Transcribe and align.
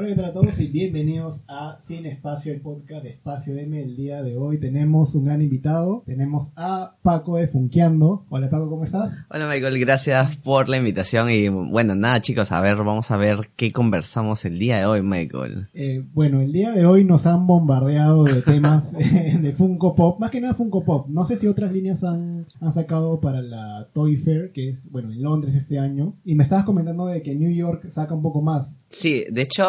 Hola, 0.00 0.10
¿qué 0.10 0.14
tal 0.14 0.24
a 0.26 0.32
todos? 0.32 0.60
Y 0.60 0.68
bienvenidos 0.68 1.40
a 1.48 1.76
Sin 1.80 2.06
Espacio, 2.06 2.52
el 2.52 2.60
podcast 2.60 3.02
de 3.02 3.10
Espacio 3.10 3.58
M. 3.58 3.82
El 3.82 3.96
día 3.96 4.22
de 4.22 4.36
hoy 4.36 4.58
tenemos 4.58 5.16
un 5.16 5.24
gran 5.24 5.42
invitado. 5.42 6.04
Tenemos 6.06 6.52
a 6.54 6.94
Paco 7.02 7.36
de 7.36 7.48
Funkeando. 7.48 8.24
Hola, 8.28 8.48
Paco, 8.48 8.70
¿cómo 8.70 8.84
estás? 8.84 9.16
Hola, 9.28 9.48
Michael, 9.48 9.80
gracias 9.80 10.36
por 10.36 10.68
la 10.68 10.76
invitación. 10.76 11.30
Y 11.30 11.48
bueno, 11.48 11.96
nada, 11.96 12.22
chicos, 12.22 12.52
a 12.52 12.60
ver, 12.60 12.76
vamos 12.76 13.10
a 13.10 13.16
ver 13.16 13.50
qué 13.56 13.72
conversamos 13.72 14.44
el 14.44 14.60
día 14.60 14.78
de 14.78 14.86
hoy, 14.86 15.02
Michael. 15.02 15.66
Eh, 15.74 16.04
bueno, 16.14 16.42
el 16.42 16.52
día 16.52 16.70
de 16.70 16.86
hoy 16.86 17.02
nos 17.02 17.26
han 17.26 17.48
bombardeado 17.48 18.22
de 18.22 18.40
temas 18.42 18.92
de 18.92 19.52
Funko 19.52 19.96
Pop. 19.96 20.20
Más 20.20 20.30
que 20.30 20.40
nada 20.40 20.54
Funko 20.54 20.84
Pop. 20.84 21.08
No 21.08 21.24
sé 21.24 21.36
si 21.36 21.48
otras 21.48 21.72
líneas 21.72 22.04
han, 22.04 22.46
han 22.60 22.72
sacado 22.72 23.18
para 23.18 23.42
la 23.42 23.88
Toy 23.92 24.16
Fair, 24.16 24.52
que 24.52 24.68
es, 24.68 24.92
bueno, 24.92 25.10
en 25.10 25.24
Londres 25.24 25.56
este 25.56 25.80
año. 25.80 26.14
Y 26.24 26.36
me 26.36 26.44
estabas 26.44 26.64
comentando 26.64 27.06
de 27.06 27.20
que 27.20 27.34
New 27.34 27.50
York 27.50 27.90
saca 27.90 28.14
un 28.14 28.22
poco 28.22 28.42
más. 28.42 28.76
Sí, 28.86 29.24
de 29.28 29.42
hecho, 29.42 29.64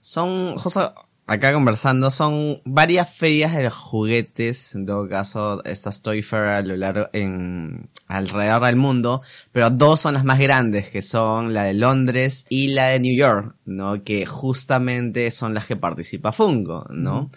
son, 0.00 0.56
justo 0.56 0.92
acá 1.30 1.52
conversando, 1.52 2.10
son 2.10 2.60
varias 2.64 3.08
ferias 3.08 3.54
de 3.54 3.62
los 3.62 3.74
juguetes, 3.74 4.74
en 4.74 4.84
todo 4.84 5.08
caso, 5.08 5.62
estas 5.64 6.02
Toy 6.02 6.22
Fair 6.22 6.46
a 6.46 6.62
lo 6.62 6.76
largo, 6.76 7.08
en, 7.12 7.88
alrededor 8.08 8.62
del 8.64 8.74
mundo, 8.74 9.22
pero 9.52 9.70
dos 9.70 10.00
son 10.00 10.14
las 10.14 10.24
más 10.24 10.40
grandes, 10.40 10.88
que 10.88 11.02
son 11.02 11.54
la 11.54 11.62
de 11.62 11.74
Londres 11.74 12.46
y 12.48 12.68
la 12.68 12.86
de 12.86 12.98
New 12.98 13.16
York, 13.16 13.54
¿no? 13.64 14.02
Que 14.02 14.26
justamente 14.26 15.30
son 15.30 15.54
las 15.54 15.66
que 15.66 15.76
participa 15.76 16.32
Funko, 16.32 16.86
¿no? 16.90 17.30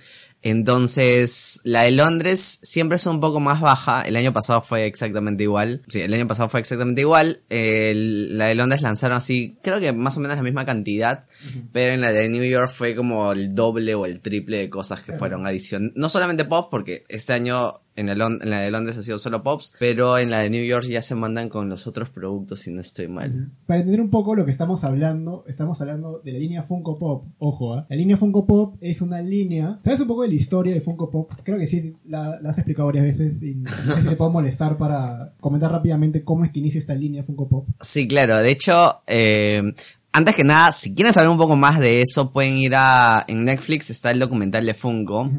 Entonces, 0.44 1.62
la 1.64 1.84
de 1.84 1.92
Londres 1.92 2.60
siempre 2.62 2.98
es 2.98 3.06
un 3.06 3.22
poco 3.22 3.40
más 3.40 3.62
baja. 3.62 4.02
El 4.02 4.18
año 4.18 4.34
pasado 4.34 4.62
fue 4.62 4.86
exactamente 4.86 5.44
igual. 5.44 5.82
Sí, 5.88 6.02
el 6.02 6.14
año 6.14 6.28
pasado 6.28 6.50
fue 6.50 6.60
exactamente 6.60 7.02
igual. 7.02 7.42
La 7.50 8.46
de 8.46 8.56
Londres 8.56 8.82
lanzaron 8.82 9.18
así, 9.18 9.56
creo 9.64 9.80
que 9.80 9.94
más 9.94 10.18
o 10.18 10.20
menos 10.20 10.36
la 10.36 10.44
misma 10.44 10.66
cantidad. 10.66 11.26
Pero 11.72 11.94
en 11.94 12.02
la 12.02 12.12
de 12.12 12.28
New 12.28 12.44
York 12.44 12.70
fue 12.70 12.96
como 12.96 13.32
el 13.32 13.56
doble 13.56 13.96
o 13.96 14.06
el 14.06 14.20
triple 14.20 14.58
de 14.58 14.70
cosas 14.70 15.02
que 15.02 15.14
fueron 15.14 15.48
adición. 15.48 15.94
No 15.96 16.10
solamente 16.10 16.44
pop, 16.46 16.68
porque 16.70 17.06
este 17.08 17.34
año 17.34 17.80
en, 17.96 18.08
la 18.08 18.26
en 18.26 18.50
la 18.50 18.60
de 18.60 18.72
Londres 18.72 18.98
ha 18.98 19.04
sido 19.04 19.20
solo 19.20 19.44
pops. 19.44 19.74
Pero 19.80 20.18
en 20.18 20.30
la 20.30 20.40
de 20.40 20.50
New 20.50 20.64
York 20.64 20.86
ya 20.88 21.02
se 21.02 21.16
mandan 21.16 21.50
con 21.50 21.70
los 21.70 21.88
otros 21.88 22.10
productos 22.10 22.62
si 22.62 22.72
no 22.72 22.82
estoy 22.82 23.08
mal. 23.08 23.52
Para 23.66 23.80
entender 23.80 24.02
un 24.02 24.10
poco 24.10 24.36
lo 24.36 24.46
que 24.46 24.52
estamos 24.52 24.84
hablando, 24.84 25.44
estamos 25.48 25.80
hablando 25.82 26.20
de 26.20 26.34
la 26.34 26.40
línea 26.40 26.64
Funko 26.64 26.98
Pop. 26.98 27.26
Ojo, 27.40 27.74
¿ah? 27.74 27.86
la 27.90 27.96
línea 27.96 28.18
Funko 28.18 28.46
Pop 28.46 28.76
es 28.82 29.02
una 29.02 29.22
línea. 29.22 29.80
¿Sabes 29.84 30.02
un 30.02 30.08
poco 30.08 30.24
de 30.24 30.30
la 30.30 30.36
historia 30.36 30.74
de 30.74 30.82
Funko 30.82 31.10
Pop? 31.10 31.32
Creo 31.44 31.58
que 31.58 31.68
sí, 31.68 31.96
la, 32.06 32.40
la 32.42 32.50
has 32.50 32.58
explicado 32.58 32.88
varias 32.88 33.06
veces 33.06 33.42
y 33.44 33.62
a 33.66 33.96
veces 33.96 34.10
te 34.10 34.16
puedo 34.16 34.32
molestar 34.32 34.78
para 34.78 35.34
comentar 35.40 35.72
rápidamente 35.72 36.24
cómo 36.24 36.46
es 36.46 36.52
que 36.52 36.60
inicia 36.60 36.80
esta 36.80 36.96
línea 36.96 37.24
Funko 37.24 37.48
Pop. 37.48 37.68
Sí, 37.82 38.08
claro. 38.08 38.38
De 38.38 38.50
hecho, 38.50 39.02
eh, 39.08 39.74
antes 40.16 40.36
que 40.36 40.44
nada, 40.44 40.72
si 40.72 40.94
quieren 40.94 41.12
saber 41.12 41.30
un 41.30 41.38
poco 41.38 41.56
más 41.56 41.80
de 41.80 42.02
eso, 42.02 42.32
pueden 42.32 42.54
ir 42.54 42.74
a... 42.76 43.26
En 43.28 43.44
Netflix 43.46 43.90
está 43.90 44.12
el 44.12 44.20
documental 44.20 44.64
de 44.64 44.76
Funko. 44.76 45.32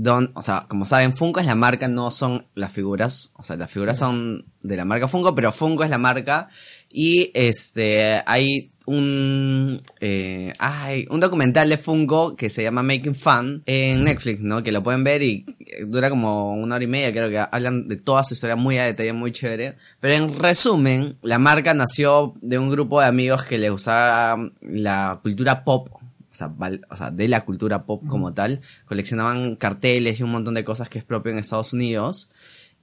Don, 0.00 0.30
o 0.34 0.42
sea, 0.42 0.66
como 0.68 0.84
saben, 0.86 1.12
Funko 1.12 1.40
es 1.40 1.46
la 1.46 1.56
marca, 1.56 1.88
no 1.88 2.12
son 2.12 2.46
las 2.54 2.70
figuras. 2.70 3.32
O 3.34 3.42
sea, 3.42 3.56
las 3.56 3.68
figuras 3.68 3.98
son 3.98 4.44
de 4.62 4.76
la 4.76 4.84
marca 4.84 5.08
Funko, 5.08 5.34
pero 5.34 5.50
Funko 5.50 5.82
es 5.82 5.90
la 5.90 5.98
marca. 5.98 6.48
Y 6.88 7.32
este, 7.34 8.22
hay 8.24 8.70
un, 8.86 9.82
eh, 9.98 10.52
hay 10.60 11.04
un 11.10 11.18
documental 11.18 11.68
de 11.68 11.78
Funko 11.78 12.36
que 12.36 12.48
se 12.48 12.62
llama 12.62 12.84
Making 12.84 13.16
Fun 13.16 13.64
en 13.66 14.04
Netflix, 14.04 14.40
¿no? 14.40 14.62
Que 14.62 14.70
lo 14.70 14.84
pueden 14.84 15.02
ver 15.02 15.20
y 15.24 15.44
eh, 15.66 15.84
dura 15.84 16.10
como 16.10 16.54
una 16.54 16.76
hora 16.76 16.84
y 16.84 16.86
media, 16.86 17.10
creo 17.10 17.28
que 17.28 17.38
hablan 17.38 17.88
de 17.88 17.96
toda 17.96 18.22
su 18.22 18.34
historia 18.34 18.54
muy 18.54 18.78
a 18.78 18.84
detalle, 18.84 19.12
muy 19.12 19.32
chévere. 19.32 19.74
Pero 19.98 20.14
en 20.14 20.38
resumen, 20.38 21.18
la 21.22 21.40
marca 21.40 21.74
nació 21.74 22.34
de 22.40 22.56
un 22.56 22.70
grupo 22.70 23.00
de 23.00 23.08
amigos 23.08 23.42
que 23.42 23.58
le 23.58 23.68
gustaba 23.68 24.48
la 24.60 25.18
cultura 25.24 25.64
pop 25.64 25.97
sea, 26.38 26.48
val- 26.48 26.86
o 26.90 26.96
sea, 26.96 27.10
de 27.10 27.28
la 27.28 27.44
cultura 27.44 27.84
pop 27.84 28.02
como 28.08 28.32
tal, 28.32 28.60
coleccionaban 28.86 29.56
carteles 29.56 30.20
y 30.20 30.22
un 30.22 30.30
montón 30.32 30.54
de 30.54 30.64
cosas 30.64 30.88
que 30.88 30.98
es 30.98 31.04
propio 31.04 31.32
en 31.32 31.38
Estados 31.38 31.72
Unidos 31.72 32.30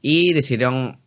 y 0.01 0.33
decidieron 0.33 0.99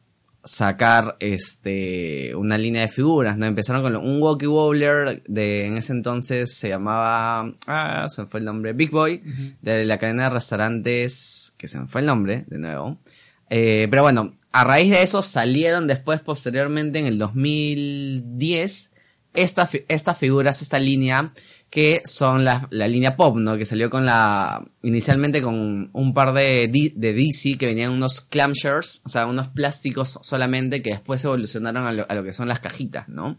sacar 0.44 1.16
este 1.20 2.34
una 2.34 2.56
línea 2.56 2.80
de 2.82 2.88
figuras, 2.88 3.36
¿no? 3.36 3.44
Empezaron 3.44 3.82
con 3.82 3.94
un 3.96 4.22
Walkie 4.22 4.46
Wobbler 4.46 5.22
de 5.26 5.66
en 5.66 5.76
ese 5.76 5.92
entonces 5.92 6.54
se 6.56 6.68
llamaba 6.70 7.52
ah, 7.66 8.06
se 8.08 8.22
me 8.22 8.28
fue 8.28 8.40
el 8.40 8.46
nombre, 8.46 8.72
Big 8.72 8.90
Boy, 8.90 9.20
de 9.60 9.84
la 9.84 9.98
cadena 9.98 10.24
de 10.24 10.30
restaurantes 10.30 11.52
que 11.58 11.68
se 11.68 11.78
me 11.80 11.86
fue 11.86 12.00
el 12.00 12.06
nombre 12.06 12.44
de 12.46 12.58
nuevo. 12.58 12.98
Eh, 13.50 13.88
pero 13.90 14.02
bueno, 14.02 14.32
a 14.52 14.64
raíz 14.64 14.90
de 14.90 15.02
eso 15.02 15.20
salieron 15.22 15.86
después 15.86 16.20
posteriormente 16.22 16.98
en 16.98 17.06
el 17.06 17.18
2010 17.18 18.94
esta 19.34 19.68
estas 19.88 20.18
figuras, 20.18 20.62
esta 20.62 20.78
línea 20.78 21.32
que 21.70 22.00
son 22.04 22.44
la, 22.44 22.66
la 22.70 22.88
línea 22.88 23.14
pop, 23.16 23.36
¿no? 23.36 23.56
Que 23.58 23.66
salió 23.66 23.90
con 23.90 24.06
la, 24.06 24.64
inicialmente 24.82 25.42
con 25.42 25.90
un 25.92 26.14
par 26.14 26.32
de, 26.32 26.68
D- 26.68 26.92
de 26.96 27.12
DC 27.12 27.58
que 27.58 27.66
venían 27.66 27.92
unos 27.92 28.22
clamshells, 28.22 29.02
o 29.04 29.08
sea, 29.10 29.26
unos 29.26 29.48
plásticos 29.48 30.18
solamente 30.22 30.80
que 30.80 30.90
después 30.90 31.22
evolucionaron 31.24 31.86
a 31.86 31.92
lo, 31.92 32.06
a 32.10 32.14
lo 32.14 32.24
que 32.24 32.32
son 32.32 32.48
las 32.48 32.60
cajitas, 32.60 33.08
¿no? 33.08 33.36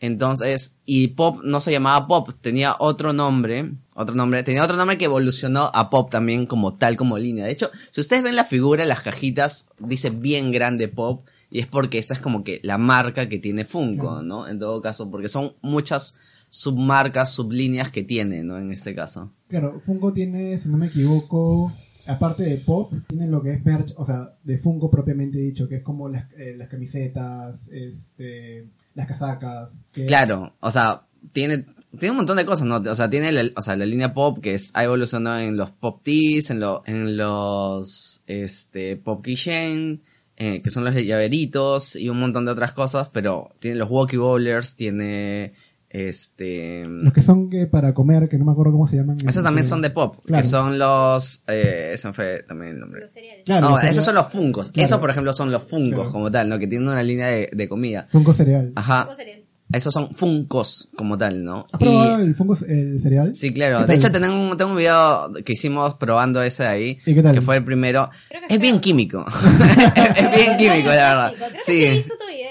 Entonces, 0.00 0.76
y 0.84 1.08
pop 1.08 1.40
no 1.44 1.60
se 1.60 1.72
llamaba 1.72 2.06
pop, 2.06 2.30
tenía 2.40 2.76
otro 2.78 3.12
nombre, 3.12 3.70
otro 3.94 4.14
nombre, 4.14 4.42
tenía 4.42 4.62
otro 4.64 4.76
nombre 4.76 4.98
que 4.98 5.06
evolucionó 5.06 5.70
a 5.72 5.88
pop 5.88 6.10
también 6.10 6.46
como 6.46 6.74
tal, 6.74 6.96
como 6.96 7.16
línea. 7.16 7.46
De 7.46 7.52
hecho, 7.52 7.70
si 7.90 8.00
ustedes 8.00 8.22
ven 8.22 8.36
la 8.36 8.44
figura, 8.44 8.84
las 8.84 9.00
cajitas, 9.00 9.68
dice 9.78 10.10
bien 10.10 10.52
grande 10.52 10.88
pop, 10.88 11.24
y 11.50 11.60
es 11.60 11.66
porque 11.68 11.98
esa 11.98 12.14
es 12.14 12.20
como 12.20 12.42
que 12.44 12.60
la 12.64 12.76
marca 12.78 13.28
que 13.28 13.38
tiene 13.38 13.64
Funko, 13.64 14.22
¿no? 14.22 14.46
En 14.48 14.58
todo 14.58 14.82
caso, 14.82 15.10
porque 15.10 15.28
son 15.28 15.54
muchas 15.62 16.16
submarcas, 16.58 17.32
sublíneas 17.34 17.90
que 17.90 18.04
tiene, 18.04 18.44
¿no? 18.44 18.56
En 18.58 18.70
este 18.70 18.94
caso. 18.94 19.32
Claro, 19.48 19.80
Funko 19.84 20.12
tiene, 20.12 20.56
si 20.56 20.68
no 20.68 20.76
me 20.78 20.86
equivoco, 20.86 21.72
aparte 22.06 22.44
de 22.44 22.56
Pop, 22.58 22.92
tiene 23.08 23.26
lo 23.26 23.42
que 23.42 23.54
es 23.54 23.64
merch, 23.64 23.92
o 23.96 24.04
sea, 24.04 24.34
de 24.44 24.56
Funko 24.58 24.88
propiamente 24.88 25.38
dicho, 25.38 25.68
que 25.68 25.76
es 25.76 25.82
como 25.82 26.08
las, 26.08 26.30
eh, 26.38 26.54
las 26.56 26.68
camisetas, 26.68 27.68
este, 27.72 28.66
las 28.94 29.08
casacas. 29.08 29.72
que- 29.92 30.06
Claro, 30.06 30.54
o 30.60 30.70
sea, 30.70 31.02
tiene, 31.32 31.64
tiene 31.98 32.10
un 32.12 32.18
montón 32.18 32.36
de 32.36 32.46
cosas, 32.46 32.66
¿no? 32.68 32.76
O 32.76 32.94
sea, 32.94 33.10
tiene 33.10 33.32
la, 33.32 33.42
o 33.56 33.62
sea, 33.62 33.74
la 33.76 33.86
línea 33.86 34.14
pop 34.14 34.38
que 34.40 34.54
es, 34.54 34.70
ha 34.74 34.84
evolucionado 34.84 35.40
en 35.40 35.56
los 35.56 35.70
pop 35.72 36.02
tees, 36.04 36.50
en, 36.50 36.60
lo, 36.60 36.84
en 36.86 37.16
los 37.16 38.22
este, 38.28 38.96
pop 38.96 39.24
keychain, 39.24 40.02
eh, 40.36 40.62
que 40.62 40.70
son 40.70 40.84
los 40.84 40.94
llaveritos 40.94 41.96
y 41.96 42.08
un 42.08 42.18
montón 42.20 42.44
de 42.44 42.52
otras 42.52 42.72
cosas, 42.74 43.08
pero 43.12 43.50
tiene 43.60 43.76
los 43.76 43.90
walkie 43.90 44.16
bowlers, 44.18 44.76
tiene 44.76 45.52
este... 45.94 46.84
Los 46.88 47.12
que 47.12 47.22
son 47.22 47.48
que 47.48 47.66
para 47.66 47.94
comer, 47.94 48.28
que 48.28 48.36
no 48.36 48.44
me 48.44 48.52
acuerdo 48.52 48.72
cómo 48.72 48.86
se 48.88 48.96
llaman. 48.96 49.16
Esos 49.26 49.44
también 49.44 49.64
son 49.66 49.80
de 49.80 49.90
pop, 49.90 50.16
Claro. 50.26 50.42
que 50.42 50.48
son 50.48 50.78
los... 50.78 51.44
Eh, 51.46 51.92
ese 51.94 52.12
fue 52.12 52.42
también 52.46 52.72
el 52.72 52.80
nombre. 52.80 53.02
Los 53.02 53.12
cereales. 53.12 53.44
Claro, 53.44 53.66
no, 53.68 53.70
los 53.76 53.84
esos 53.84 53.96
cereal- 53.96 54.04
son 54.04 54.14
los 54.16 54.26
funcos. 54.28 54.70
Claro. 54.72 54.86
Esos, 54.86 54.98
por 54.98 55.10
ejemplo, 55.10 55.32
son 55.32 55.50
los 55.52 55.62
funcos 55.62 55.94
Claro. 56.00 56.12
como 56.12 56.30
tal, 56.30 56.48
¿no? 56.48 56.58
Que 56.58 56.66
tienen 56.66 56.88
una 56.88 57.02
línea 57.02 57.28
de, 57.28 57.48
de 57.52 57.68
comida. 57.68 58.08
Funko 58.10 58.32
cereal. 58.32 58.72
Ajá. 58.74 59.04
Los 59.06 59.16
cereales. 59.16 59.44
Esos 59.72 59.94
son 59.94 60.12
funcos 60.14 60.90
como 60.96 61.16
tal, 61.16 61.42
¿no? 61.42 61.66
¿Has 61.72 61.80
probado 61.80 62.18
el 62.20 62.34
Funko 62.34 62.56
el 62.68 63.00
cereal? 63.00 63.32
Sí, 63.32 63.48
¿Qué 63.48 63.54
claro. 63.54 63.86
De 63.86 63.94
hecho, 63.94 64.12
tengo 64.12 64.26
un, 64.50 64.56
tengo 64.56 64.72
un 64.72 64.76
video 64.76 65.32
que 65.44 65.54
hicimos 65.54 65.94
probando 65.94 66.42
ese 66.42 66.64
de 66.64 66.68
ahí. 66.68 66.98
¿Y 67.06 67.14
qué 67.14 67.22
tal? 67.22 67.34
Que 67.34 67.40
fue 67.40 67.56
el 67.56 67.64
primero. 67.64 68.10
Que 68.30 68.54
Es 68.54 68.60
bien 68.60 68.78
químico. 68.78 69.24
es 70.16 70.32
bien 70.32 70.58
químico, 70.58 70.90
la 70.90 70.94
verdad. 71.30 71.32
Creo 71.34 71.48
que 71.50 71.60
sí 71.60 72.04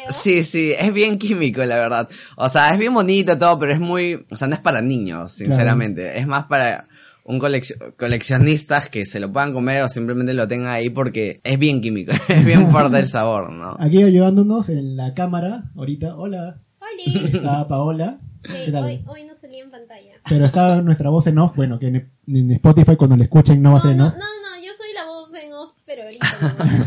Sí. 0.10 0.44
Sí, 0.44 0.44
sí, 0.44 0.74
es 0.78 0.94
bien 0.94 1.18
químico, 1.18 1.64
la 1.66 1.78
verdad. 1.78 2.10
O 2.38 2.50
sea, 2.50 2.74
es 2.74 2.80
bien 2.80 2.94
bonito 2.94 3.38
todo, 3.38 3.58
pero 3.60 3.72
es 3.74 3.80
muy... 3.80 4.26
O 4.32 4.36
sea, 4.38 4.48
no 4.48 4.56
es 4.56 4.62
para 4.62 4.82
niños, 4.82 5.32
sinceramente. 5.32 6.18
Es 6.20 6.28
más 6.28 6.46
para 6.46 6.88
un 7.26 7.40
coleccio- 7.40 7.78
coleccionistas 7.98 8.90
que 8.90 9.06
se 9.06 9.20
lo 9.20 9.32
puedan 9.32 9.54
comer 9.54 9.82
o 9.84 9.90
simplemente 9.90 10.34
lo 10.34 10.48
tengan 10.48 10.68
ahí 10.74 10.90
porque 10.90 11.40
es 11.44 11.58
bien 11.60 11.82
químico. 11.82 12.12
es 12.28 12.46
bien 12.46 12.70
fuerte 12.70 13.00
el 13.00 13.08
sabor, 13.08 13.52
¿no? 13.52 13.76
Aquí 13.80 14.02
ayudándonos 14.04 14.70
en 14.70 14.98
la 14.98 15.14
cámara, 15.14 15.64
ahorita, 15.76 16.16
hola, 16.18 16.60
Oli. 16.82 17.26
está 17.28 17.68
Paola. 17.68 18.20
Sí, 18.46 18.74
hoy, 18.76 19.04
hoy 19.08 19.24
no 19.26 19.34
salí 19.36 19.60
en 19.60 19.72
pantalla. 19.72 20.12
Pero 20.28 20.46
está 20.46 20.82
nuestra 20.82 21.10
voz 21.10 21.28
en 21.28 21.38
off, 21.38 21.56
bueno, 21.56 21.80
que 21.80 21.88
en, 21.88 22.12
en 22.28 22.52
Spotify 22.52 22.98
cuando 22.98 23.16
la 23.16 23.24
escuchen 23.24 23.62
no 23.62 23.72
va 23.72 23.78
a 23.78 23.80
No, 23.80 23.84
ser 23.84 23.92
en 23.92 23.98
no, 24.00 24.08
off. 24.08 24.14
no, 24.16 24.20
no, 24.20 24.66
yo 24.66 24.72
soy 24.78 24.94
la 24.94 25.06
voz 25.06 25.34
en 25.34 25.54
off, 25.54 25.72
pero 25.86 26.04
ahorita 26.04 26.28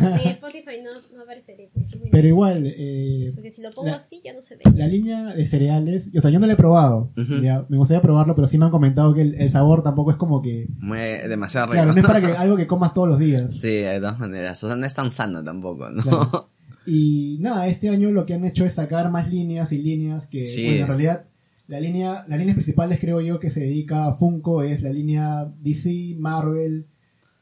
no. 0.02 0.16
En 0.20 0.28
Spotify 0.32 0.82
no, 0.84 0.90
no 1.16 1.22
apareceré. 1.22 1.70
Pero 2.16 2.28
igual, 2.28 2.62
eh, 2.76 3.30
Porque 3.34 3.50
si 3.50 3.60
lo 3.62 3.70
pongo 3.70 3.88
la- 3.90 3.96
así 3.96 4.22
ya 4.24 4.32
no 4.32 4.40
se 4.40 4.56
ve. 4.56 4.62
la 4.74 4.86
línea 4.86 5.34
de 5.34 5.44
cereales, 5.44 6.08
o 6.16 6.22
sea, 6.22 6.30
yo 6.30 6.38
no 6.40 6.46
la 6.46 6.54
he 6.54 6.56
probado, 6.56 7.10
ya, 7.42 7.66
me 7.68 7.76
gustaría 7.76 8.00
probarlo, 8.00 8.34
pero 8.34 8.46
sí 8.46 8.56
me 8.56 8.64
han 8.64 8.70
comentado 8.70 9.12
que 9.14 9.22
el, 9.22 9.34
el 9.34 9.50
sabor 9.50 9.82
tampoco 9.82 10.10
es 10.12 10.16
como 10.16 10.40
que, 10.40 10.66
Muy, 10.78 10.98
demasiado 11.28 11.66
rico. 11.66 11.74
claro, 11.74 11.92
no 11.92 12.00
es 12.00 12.06
para 12.06 12.20
que 12.22 12.32
algo 12.36 12.56
que 12.56 12.66
comas 12.66 12.94
todos 12.94 13.08
los 13.08 13.18
días. 13.18 13.54
Sí, 13.54 13.68
de 13.68 13.98
todas 14.00 14.18
maneras. 14.18 14.62
O 14.64 14.68
sea, 14.68 14.76
no 14.76 14.86
es 14.86 14.94
tan 14.94 15.10
sano 15.10 15.44
tampoco, 15.44 15.90
¿no? 15.90 16.02
Claro. 16.02 16.48
Y 16.88 17.38
nada, 17.40 17.66
este 17.66 17.88
año 17.90 18.12
lo 18.12 18.24
que 18.26 18.34
han 18.34 18.44
hecho 18.44 18.64
es 18.64 18.74
sacar 18.74 19.10
más 19.10 19.28
líneas 19.28 19.72
y 19.72 19.78
líneas 19.82 20.26
que, 20.26 20.44
Sí. 20.44 20.64
bueno, 20.66 20.80
en 20.82 20.86
realidad, 20.86 21.24
la 21.66 21.80
línea, 21.80 22.24
las 22.28 22.38
líneas 22.38 22.54
principales 22.54 23.00
creo 23.00 23.20
yo 23.20 23.40
que 23.40 23.50
se 23.50 23.58
dedica 23.60 24.06
a 24.06 24.14
Funko 24.14 24.62
es 24.62 24.82
la 24.84 24.90
línea 24.92 25.52
DC, 25.60 26.14
Marvel, 26.18 26.86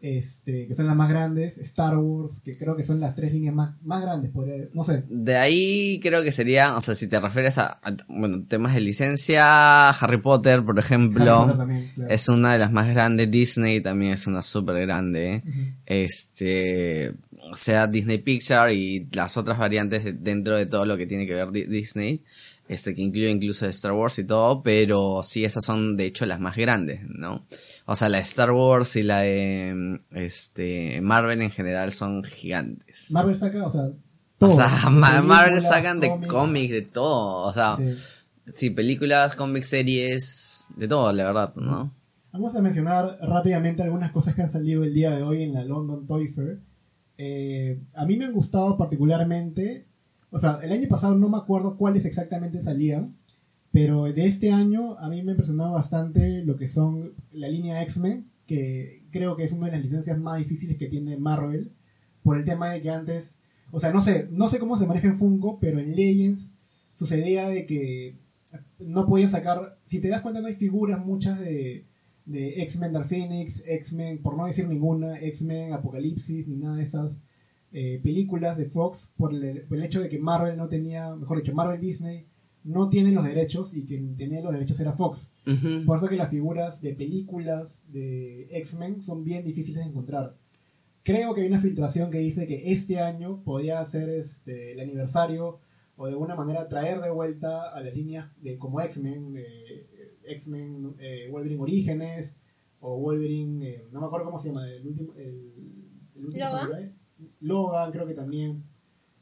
este, 0.06 0.66
que 0.68 0.74
son 0.74 0.86
las 0.86 0.94
más 0.96 1.08
grandes, 1.08 1.56
Star 1.56 1.96
Wars, 1.96 2.42
que 2.44 2.58
creo 2.58 2.76
que 2.76 2.82
son 2.82 3.00
las 3.00 3.14
tres 3.16 3.32
líneas 3.32 3.54
más, 3.54 3.74
más 3.82 4.02
grandes, 4.02 4.30
podría, 4.30 4.56
no 4.74 4.84
sé. 4.84 5.02
De 5.08 5.36
ahí 5.38 5.98
creo 6.02 6.22
que 6.22 6.30
sería, 6.30 6.76
o 6.76 6.80
sea, 6.82 6.94
si 6.94 7.08
te 7.08 7.18
refieres 7.18 7.56
a, 7.56 7.78
a, 7.82 7.96
bueno, 8.08 8.44
temas 8.46 8.74
de 8.74 8.80
licencia, 8.82 9.88
Harry 9.88 10.18
Potter, 10.18 10.62
por 10.62 10.78
ejemplo, 10.78 11.22
Harry 11.32 11.52
Potter 11.52 11.58
también, 11.58 11.90
claro. 11.94 12.10
es 12.12 12.28
una 12.28 12.52
de 12.52 12.58
las 12.58 12.70
más 12.70 12.88
grandes, 12.90 13.30
Disney 13.30 13.80
también 13.80 14.12
es 14.12 14.26
una 14.26 14.42
súper 14.42 14.80
grande, 14.82 15.42
Ujú. 15.42 15.60
este, 15.86 17.12
o 17.50 17.56
sea, 17.56 17.86
Disney 17.86 18.18
Pixar 18.18 18.72
y 18.72 19.06
las 19.12 19.36
otras 19.36 19.58
variantes 19.58 20.04
de- 20.04 20.12
dentro 20.12 20.56
de 20.56 20.66
todo 20.66 20.84
lo 20.86 20.96
que 20.96 21.06
tiene 21.06 21.26
que 21.26 21.34
ver 21.34 21.50
Di- 21.50 21.64
Disney, 21.64 22.20
este, 22.68 22.94
que 22.94 23.02
incluye 23.02 23.30
incluso 23.30 23.66
Star 23.66 23.92
Wars 23.92 24.18
y 24.18 24.24
todo, 24.24 24.62
pero 24.62 25.20
sí, 25.22 25.44
esas 25.44 25.64
son 25.64 25.96
de 25.96 26.06
hecho 26.06 26.24
las 26.26 26.40
más 26.40 26.56
grandes, 26.56 27.00
¿no? 27.08 27.44
O 27.86 27.96
sea, 27.96 28.08
la 28.08 28.16
de 28.18 28.22
Star 28.24 28.50
Wars 28.50 28.96
y 28.96 29.02
la 29.02 29.18
de, 29.20 30.00
este, 30.12 31.00
Marvel 31.02 31.42
en 31.42 31.50
general 31.50 31.92
son 31.92 32.22
gigantes. 32.24 33.10
Marvel 33.10 33.36
saca, 33.38 33.66
o 33.66 33.70
sea, 33.70 33.82
O 33.82 33.92
todo. 34.38 34.50
sea, 34.52 34.88
Ma- 34.90 35.20
Marvel 35.22 35.60
sacan 35.60 36.00
de 36.00 36.08
cómics. 36.08 36.32
cómics, 36.32 36.72
de 36.72 36.82
todo. 36.82 37.42
O 37.42 37.52
sea, 37.52 37.76
Sí. 37.76 37.94
sí, 38.54 38.70
películas, 38.70 39.36
cómics, 39.36 39.68
series, 39.68 40.68
de 40.76 40.88
todo, 40.88 41.12
la 41.12 41.24
verdad, 41.24 41.54
¿no? 41.56 41.90
Vamos 42.32 42.56
a 42.56 42.62
mencionar 42.62 43.18
rápidamente 43.20 43.82
algunas 43.82 44.10
cosas 44.12 44.34
que 44.34 44.42
han 44.42 44.50
salido 44.50 44.82
el 44.82 44.92
día 44.94 45.10
de 45.14 45.22
hoy 45.22 45.42
en 45.42 45.52
la 45.52 45.62
London 45.64 46.06
Toy 46.06 46.28
Fair. 46.28 46.58
Eh, 47.18 47.78
a 47.94 48.04
mí 48.06 48.16
me 48.16 48.24
han 48.24 48.32
gustado 48.32 48.76
particularmente, 48.78 49.86
o 50.30 50.38
sea, 50.38 50.58
el 50.62 50.72
año 50.72 50.88
pasado 50.88 51.14
no 51.14 51.28
me 51.28 51.36
acuerdo 51.38 51.76
cuáles 51.76 52.04
exactamente 52.06 52.60
salían, 52.62 53.14
pero 53.74 54.04
de 54.04 54.24
este 54.24 54.52
año 54.52 54.96
a 54.98 55.08
mí 55.08 55.20
me 55.24 55.32
ha 55.32 55.34
impresionado 55.34 55.72
bastante 55.72 56.44
lo 56.44 56.56
que 56.56 56.68
son 56.68 57.12
la 57.32 57.48
línea 57.48 57.82
X-Men, 57.82 58.24
que 58.46 59.02
creo 59.10 59.34
que 59.34 59.42
es 59.42 59.50
una 59.50 59.66
de 59.66 59.72
las 59.72 59.82
licencias 59.82 60.16
más 60.16 60.38
difíciles 60.38 60.76
que 60.76 60.86
tiene 60.86 61.16
Marvel, 61.16 61.72
por 62.22 62.38
el 62.38 62.44
tema 62.44 62.70
de 62.70 62.80
que 62.80 62.90
antes, 62.90 63.38
o 63.72 63.80
sea, 63.80 63.92
no 63.92 64.00
sé, 64.00 64.28
no 64.30 64.48
sé 64.48 64.60
cómo 64.60 64.78
se 64.78 64.86
maneja 64.86 65.08
en 65.08 65.18
Funko, 65.18 65.58
pero 65.58 65.80
en 65.80 65.96
Legends 65.96 66.52
sucedía 66.92 67.48
de 67.48 67.66
que 67.66 68.14
no 68.78 69.08
podían 69.08 69.32
sacar, 69.32 69.76
si 69.84 70.00
te 70.00 70.06
das 70.06 70.20
cuenta 70.20 70.40
no 70.40 70.46
hay 70.46 70.54
figuras 70.54 71.04
muchas 71.04 71.40
de, 71.40 71.84
de 72.26 72.62
X-Men 72.62 72.92
Dark 72.92 73.08
Phoenix, 73.08 73.64
X-Men, 73.66 74.22
por 74.22 74.36
no 74.36 74.46
decir 74.46 74.68
ninguna, 74.68 75.18
X-Men 75.18 75.72
Apocalipsis, 75.72 76.46
ni 76.46 76.58
nada 76.58 76.76
de 76.76 76.84
estas 76.84 77.22
eh, 77.72 77.98
películas 78.04 78.56
de 78.56 78.66
Fox, 78.66 79.10
por 79.16 79.34
el, 79.34 79.62
por 79.62 79.78
el 79.78 79.82
hecho 79.82 80.00
de 80.00 80.08
que 80.08 80.20
Marvel 80.20 80.56
no 80.56 80.68
tenía, 80.68 81.12
mejor 81.16 81.38
dicho, 81.38 81.52
Marvel 81.52 81.80
Disney 81.80 82.28
no 82.64 82.88
tiene 82.88 83.12
los 83.12 83.24
derechos 83.24 83.74
y 83.74 83.84
quien 83.84 84.16
tenía 84.16 84.40
los 84.40 84.52
derechos 84.52 84.80
era 84.80 84.92
Fox. 84.92 85.30
Ujú. 85.46 85.84
Por 85.84 85.98
eso 85.98 86.08
que 86.08 86.16
las 86.16 86.30
figuras 86.30 86.80
de 86.80 86.94
películas 86.94 87.82
de 87.88 88.48
X-Men 88.50 89.02
son 89.02 89.22
bien 89.22 89.44
difíciles 89.44 89.84
de 89.84 89.90
encontrar. 89.90 90.34
Creo 91.02 91.34
que 91.34 91.42
hay 91.42 91.46
una 91.48 91.60
filtración 91.60 92.10
que 92.10 92.18
dice 92.18 92.46
que 92.46 92.72
este 92.72 92.98
año 92.98 93.42
podría 93.44 93.84
ser 93.84 94.08
este, 94.08 94.72
el 94.72 94.80
aniversario 94.80 95.58
o 95.96 96.06
de 96.06 96.12
alguna 96.12 96.34
manera 96.34 96.66
traer 96.68 97.00
de 97.00 97.10
vuelta 97.10 97.70
a 97.70 97.80
las 97.80 97.94
líneas 97.94 98.30
de 98.40 98.58
como 98.58 98.80
X-Men, 98.80 99.34
eh, 99.36 99.86
X-Men 100.24 100.94
eh, 100.98 101.28
Wolverine 101.30 101.60
Orígenes 101.60 102.38
o 102.80 102.98
Wolverine, 102.98 103.68
eh, 103.68 103.84
no 103.92 104.00
me 104.00 104.06
acuerdo 104.06 104.24
cómo 104.24 104.38
se 104.38 104.48
llama, 104.48 104.66
el 104.70 104.86
último, 104.86 105.12
el, 105.16 105.52
el 106.16 106.26
último 106.26 106.46
¿Logan? 106.46 106.92
Logan 107.40 107.92
creo 107.92 108.06
que 108.06 108.14
también. 108.14 108.64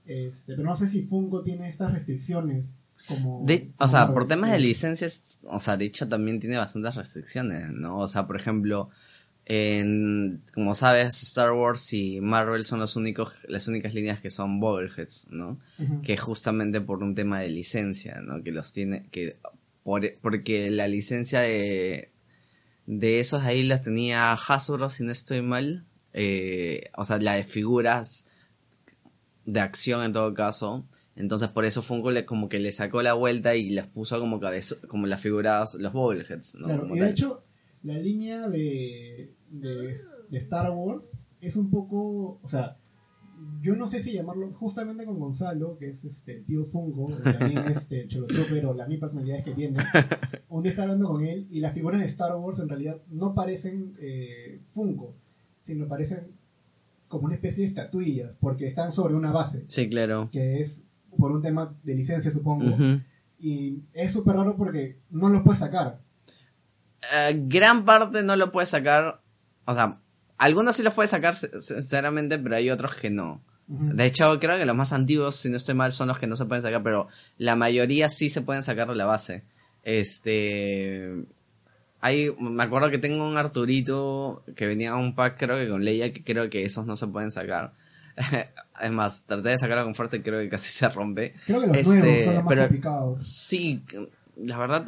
Este, 0.06 0.54
pero 0.54 0.68
no 0.68 0.76
sé 0.76 0.88
si 0.88 1.02
Funko 1.02 1.42
tiene 1.42 1.68
estas 1.68 1.92
restricciones 1.92 2.81
como... 3.08 3.42
De- 3.44 3.70
o 3.78 3.88
sea, 3.88 4.12
por 4.12 4.26
temas 4.26 4.50
de 4.52 4.58
licencias, 4.58 5.40
o 5.44 5.60
sea, 5.60 5.76
de 5.76 5.84
hecho 5.86 6.08
también 6.08 6.40
tiene 6.40 6.56
bastantes 6.56 6.94
restricciones, 6.94 7.70
¿no? 7.70 7.98
O 7.98 8.08
sea, 8.08 8.26
por 8.26 8.36
ejemplo, 8.36 8.90
en, 9.44 10.40
como 10.54 10.74
sabes, 10.74 11.22
Star 11.22 11.50
Wars 11.52 11.92
y 11.92 12.20
Marvel 12.20 12.64
son 12.64 12.78
los 12.78 12.96
únicos, 12.96 13.32
las 13.48 13.66
únicas 13.68 13.92
líneas 13.92 14.20
que 14.20 14.30
son 14.30 14.60
bobbleheads, 14.60 15.28
¿no? 15.30 15.58
Que 16.02 16.16
justamente 16.16 16.80
por 16.80 17.02
un 17.02 17.14
tema 17.14 17.40
de 17.40 17.48
licencia, 17.48 18.20
¿no? 18.22 18.42
Que 18.42 18.52
los 18.52 18.72
tiene, 18.72 19.06
que 19.10 19.36
por, 19.82 20.08
porque 20.20 20.70
la 20.70 20.86
licencia 20.86 21.40
de, 21.40 22.10
de 22.86 23.18
esos 23.20 23.42
ahí 23.42 23.64
las 23.64 23.82
tenía 23.82 24.32
Hasbro, 24.32 24.90
si 24.90 25.02
no 25.02 25.10
estoy 25.10 25.42
mal, 25.42 25.84
eh, 26.12 26.90
o 26.96 27.04
sea, 27.04 27.18
la 27.18 27.34
de 27.34 27.42
figuras 27.42 28.26
de 29.44 29.58
acción 29.58 30.04
en 30.04 30.12
todo 30.12 30.32
caso, 30.34 30.84
entonces 31.16 31.48
por 31.48 31.64
eso 31.64 31.82
Funko 31.82 32.10
le, 32.10 32.24
como 32.24 32.48
que 32.48 32.58
le 32.58 32.72
sacó 32.72 33.02
la 33.02 33.12
vuelta 33.14 33.54
y 33.56 33.70
las 33.70 33.86
puso 33.86 34.18
como 34.18 34.40
cabeza, 34.40 34.76
como 34.88 35.06
las 35.06 35.20
figuras, 35.20 35.74
los 35.74 35.92
bobbleheads, 35.92 36.56
¿no? 36.60 36.66
Claro, 36.66 36.82
Como 36.82 36.96
y 36.96 36.98
de 37.00 37.04
tal. 37.06 37.12
hecho, 37.12 37.42
la 37.82 37.98
línea 37.98 38.48
de, 38.48 39.30
de, 39.50 39.96
de 40.30 40.38
Star 40.38 40.70
Wars 40.70 41.12
es 41.40 41.56
un 41.56 41.70
poco, 41.70 42.38
o 42.42 42.48
sea, 42.48 42.76
yo 43.60 43.74
no 43.74 43.88
sé 43.88 44.00
si 44.00 44.12
llamarlo, 44.12 44.52
justamente 44.52 45.04
con 45.04 45.18
Gonzalo, 45.18 45.76
que 45.76 45.88
es 45.88 46.04
este 46.04 46.36
el 46.36 46.44
tío 46.44 46.64
Funko, 46.64 47.10
también 47.22 47.58
este 47.68 48.08
pero 48.48 48.72
las 48.72 48.88
mil 48.88 49.00
personalidades 49.00 49.44
que 49.44 49.52
tiene, 49.52 49.78
un 50.48 50.62
día 50.62 50.70
estaba 50.70 50.92
hablando 50.92 51.08
con 51.08 51.24
él 51.24 51.48
y 51.50 51.58
las 51.60 51.74
figuras 51.74 52.00
de 52.00 52.06
Star 52.06 52.36
Wars 52.36 52.60
en 52.60 52.68
realidad 52.68 53.00
no 53.10 53.34
parecen 53.34 53.96
eh, 54.00 54.60
Funko, 54.70 55.12
sino 55.64 55.88
parecen 55.88 56.20
como 57.08 57.26
una 57.26 57.34
especie 57.34 57.62
de 57.64 57.68
estatuilla, 57.68 58.32
porque 58.40 58.66
están 58.66 58.92
sobre 58.92 59.14
una 59.14 59.32
base, 59.32 59.64
Sí, 59.66 59.88
claro. 59.90 60.30
que 60.32 60.60
es 60.60 60.82
por 61.18 61.32
un 61.32 61.42
tema 61.42 61.74
de 61.82 61.94
licencia, 61.94 62.30
supongo, 62.30 62.76
y 63.38 63.82
es 63.92 64.12
súper 64.12 64.36
raro 64.36 64.56
porque 64.56 64.98
no 65.10 65.28
los 65.28 65.42
puedes 65.42 65.60
sacar. 65.60 65.98
Eh, 67.12 67.42
gran 67.46 67.84
parte 67.84 68.22
no 68.22 68.36
lo 68.36 68.52
puedes 68.52 68.68
sacar. 68.68 69.20
O 69.64 69.74
sea, 69.74 69.98
algunos 70.38 70.76
sí 70.76 70.82
los 70.82 70.94
puedes 70.94 71.10
sacar, 71.10 71.34
sinceramente, 71.34 72.38
pero 72.38 72.56
hay 72.56 72.70
otros 72.70 72.94
que 72.94 73.10
no. 73.10 73.40
De 73.68 74.04
hecho, 74.04 74.38
creo 74.38 74.58
que 74.58 74.66
los 74.66 74.76
más 74.76 74.92
antiguos, 74.92 75.36
si 75.36 75.48
no 75.48 75.56
estoy 75.56 75.74
mal, 75.74 75.92
son 75.92 76.08
los 76.08 76.18
que 76.18 76.26
no 76.26 76.36
se 76.36 76.44
pueden 76.44 76.62
sacar, 76.62 76.82
pero 76.82 77.08
la 77.38 77.56
mayoría 77.56 78.08
sí 78.10 78.28
se 78.28 78.42
pueden 78.42 78.62
sacar 78.62 78.88
de 78.88 78.96
la 78.96 79.06
base. 79.06 79.44
Este. 79.82 81.24
Hay, 82.00 82.34
me 82.38 82.62
acuerdo 82.62 82.90
que 82.90 82.98
tengo 82.98 83.26
un 83.26 83.36
Arturito 83.36 84.42
que 84.56 84.66
venía 84.66 84.92
a 84.92 84.96
un 84.96 85.14
pack, 85.14 85.38
creo 85.38 85.56
que 85.56 85.68
con 85.68 85.84
Leia, 85.84 86.12
que 86.12 86.22
creo 86.22 86.50
que 86.50 86.64
esos 86.64 86.86
no 86.86 86.96
se 86.96 87.06
pueden 87.06 87.30
sacar. 87.30 87.72
es 88.82 88.90
más, 88.90 89.24
traté 89.26 89.50
de 89.50 89.58
sacarlo 89.58 89.84
con 89.84 89.94
fuerza 89.94 90.16
y 90.16 90.20
creo 90.22 90.40
que 90.40 90.48
casi 90.48 90.70
se 90.70 90.88
rompe. 90.88 91.34
Creo 91.46 91.60
que 91.60 91.66
los 91.68 91.76
Este, 91.76 91.98
nuevos 91.98 92.24
son 92.24 92.34
los 92.34 92.44
más 92.44 92.48
pero- 92.48 92.62
complicados. 92.62 93.26
Sí, 93.26 93.84
la 94.36 94.58
verdad, 94.58 94.86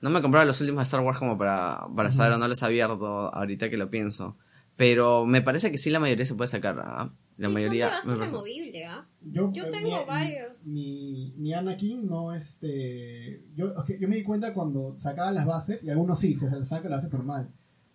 no 0.00 0.10
me 0.10 0.20
compraba 0.22 0.44
los 0.44 0.60
últimos 0.60 0.80
de 0.80 0.84
Star 0.84 1.00
Wars 1.00 1.18
como 1.18 1.36
para, 1.38 1.86
para 1.94 2.10
saber 2.10 2.32
o 2.34 2.38
no 2.38 2.48
los 2.48 2.62
abierto 2.62 3.34
ahorita 3.34 3.70
que 3.70 3.76
lo 3.76 3.90
pienso. 3.90 4.36
Pero 4.74 5.26
me 5.26 5.42
parece 5.42 5.70
que 5.70 5.76
sí 5.78 5.90
la 5.90 6.00
mayoría 6.00 6.24
se 6.24 6.34
puede 6.34 6.48
sacar, 6.48 6.80
¿ah? 6.82 7.10
La 7.36 7.48
Sí, 7.48 7.54
mayoría... 7.54 8.00
Son 8.02 8.18
me 8.18 8.24
removible, 8.24 8.86
¿ah? 8.86 9.06
Yo, 9.20 9.52
Yo 9.52 9.64
eh, 9.66 9.70
tengo 9.70 10.00
mi- 10.00 10.04
varios. 10.06 10.66
Mi, 10.66 11.34
mi 11.36 11.52
Anakin 11.52 12.06
no, 12.06 12.32
este. 12.34 13.42
Yo, 13.54 13.66
ok, 13.76 13.92
yo 14.00 14.08
me 14.08 14.16
di 14.16 14.22
cuenta 14.22 14.54
cuando 14.54 14.96
sacaba 14.98 15.30
las 15.30 15.44
bases, 15.46 15.84
y 15.84 15.90
algunos 15.90 16.18
sí, 16.18 16.34
se 16.36 16.48
saca 16.64 16.88
la 16.88 16.96
base 16.96 17.08
normal. 17.10 17.48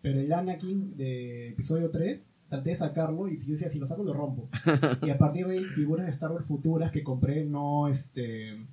Pero 0.03 0.19
el 0.19 0.31
Anakin 0.31 0.95
de 0.95 1.49
episodio 1.49 1.89
3, 1.89 2.29
traté 2.49 2.71
de 2.71 2.75
sacarlo 2.75 3.27
y 3.27 3.37
si 3.37 3.47
yo 3.47 3.53
decía, 3.53 3.69
si 3.69 3.79
lo 3.79 3.87
saco, 3.87 4.03
lo 4.03 4.13
rompo. 4.13 4.49
y 5.01 5.09
a 5.09 5.17
partir 5.17 5.47
de 5.47 5.59
ahí, 5.59 5.65
figuras 5.75 6.05
de 6.05 6.11
Star 6.11 6.31
Wars 6.31 6.45
futuras 6.45 6.91
que 6.91 7.03
compré, 7.03 7.45
no, 7.45 7.87
este. 7.87 8.65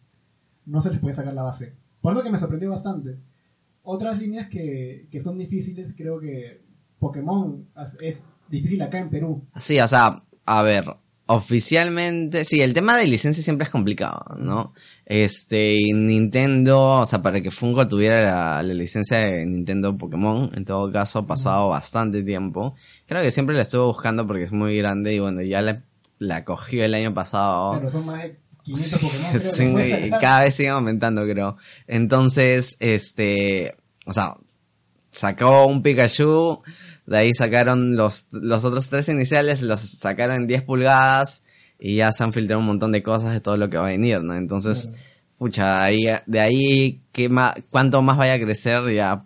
No 0.66 0.80
se 0.80 0.90
les 0.90 0.98
puede 1.00 1.14
sacar 1.14 1.34
la 1.34 1.42
base. 1.42 1.74
Por 2.00 2.12
eso 2.12 2.22
que 2.22 2.30
me 2.30 2.38
sorprendió 2.38 2.70
bastante. 2.70 3.16
Otras 3.82 4.18
líneas 4.18 4.48
que, 4.48 5.08
que 5.10 5.20
son 5.20 5.36
difíciles, 5.36 5.94
creo 5.96 6.18
que 6.20 6.62
Pokémon 6.98 7.66
es- 8.00 8.24
difícil 8.48 8.80
acá 8.80 8.98
en 8.98 9.10
Perú. 9.10 9.42
Sí, 9.56 9.78
o 9.80 9.86
sea, 9.86 10.22
a 10.46 10.62
ver, 10.62 10.84
oficialmente, 11.26 12.44
sí, 12.44 12.60
el 12.60 12.74
tema 12.74 12.96
de 12.96 13.06
licencia 13.06 13.42
siempre 13.42 13.64
es 13.64 13.70
complicado, 13.70 14.36
¿no? 14.38 14.72
Este, 15.06 15.92
Nintendo, 15.94 17.00
o 17.00 17.06
sea, 17.06 17.22
para 17.22 17.40
que 17.42 17.50
Funko 17.50 17.86
tuviera 17.88 18.22
la, 18.22 18.62
la 18.62 18.74
licencia 18.74 19.18
de 19.18 19.46
Nintendo 19.46 19.96
Pokémon, 19.96 20.50
en 20.54 20.64
todo 20.64 20.90
caso, 20.90 21.20
ha 21.20 21.26
pasado 21.26 21.68
bastante 21.68 22.22
tiempo. 22.22 22.74
Creo 23.06 23.22
que 23.22 23.30
siempre 23.30 23.54
la 23.54 23.62
estuve 23.62 23.84
buscando 23.84 24.26
porque 24.26 24.44
es 24.44 24.52
muy 24.52 24.76
grande 24.78 25.14
y 25.14 25.18
bueno, 25.18 25.42
ya 25.42 25.60
la, 25.62 25.82
la 26.18 26.44
cogió 26.44 26.84
el 26.84 26.94
año 26.94 27.12
pasado. 27.12 27.74
Pero 27.78 27.90
son 27.90 28.06
más 28.06 28.22
de 28.22 28.38
500 28.62 29.00
Pokémon. 29.02 29.30
creo 29.30 29.76
que 29.76 30.04
Sí, 30.04 30.10
cada 30.20 30.40
vez 30.44 30.54
sigue 30.54 30.70
aumentando, 30.70 31.22
creo. 31.24 31.56
Entonces, 31.86 32.76
este, 32.80 33.76
o 34.06 34.12
sea, 34.12 34.36
sacó 35.12 35.66
un 35.66 35.82
Pikachu, 35.82 36.62
de 37.06 37.18
ahí 37.18 37.34
sacaron 37.34 37.96
los, 37.96 38.28
los 38.32 38.64
otros 38.64 38.88
tres 38.88 39.08
iniciales, 39.08 39.62
los 39.62 39.80
sacaron 39.80 40.36
en 40.36 40.46
10 40.46 40.62
pulgadas 40.62 41.44
y 41.78 41.96
ya 41.96 42.12
se 42.12 42.24
han 42.24 42.32
filtrado 42.32 42.60
un 42.60 42.66
montón 42.66 42.92
de 42.92 43.02
cosas 43.02 43.32
de 43.32 43.40
todo 43.40 43.56
lo 43.56 43.68
que 43.68 43.76
va 43.76 43.86
a 43.86 43.90
venir, 43.90 44.22
¿no? 44.22 44.34
Entonces, 44.34 44.92
pucha, 45.38 45.84
ahí, 45.84 46.06
de 46.26 46.40
ahí, 46.40 47.02
¿qué 47.12 47.28
más, 47.28 47.54
cuánto 47.70 48.00
más 48.02 48.16
vaya 48.16 48.34
a 48.34 48.40
crecer? 48.40 48.90
Ya, 48.94 49.24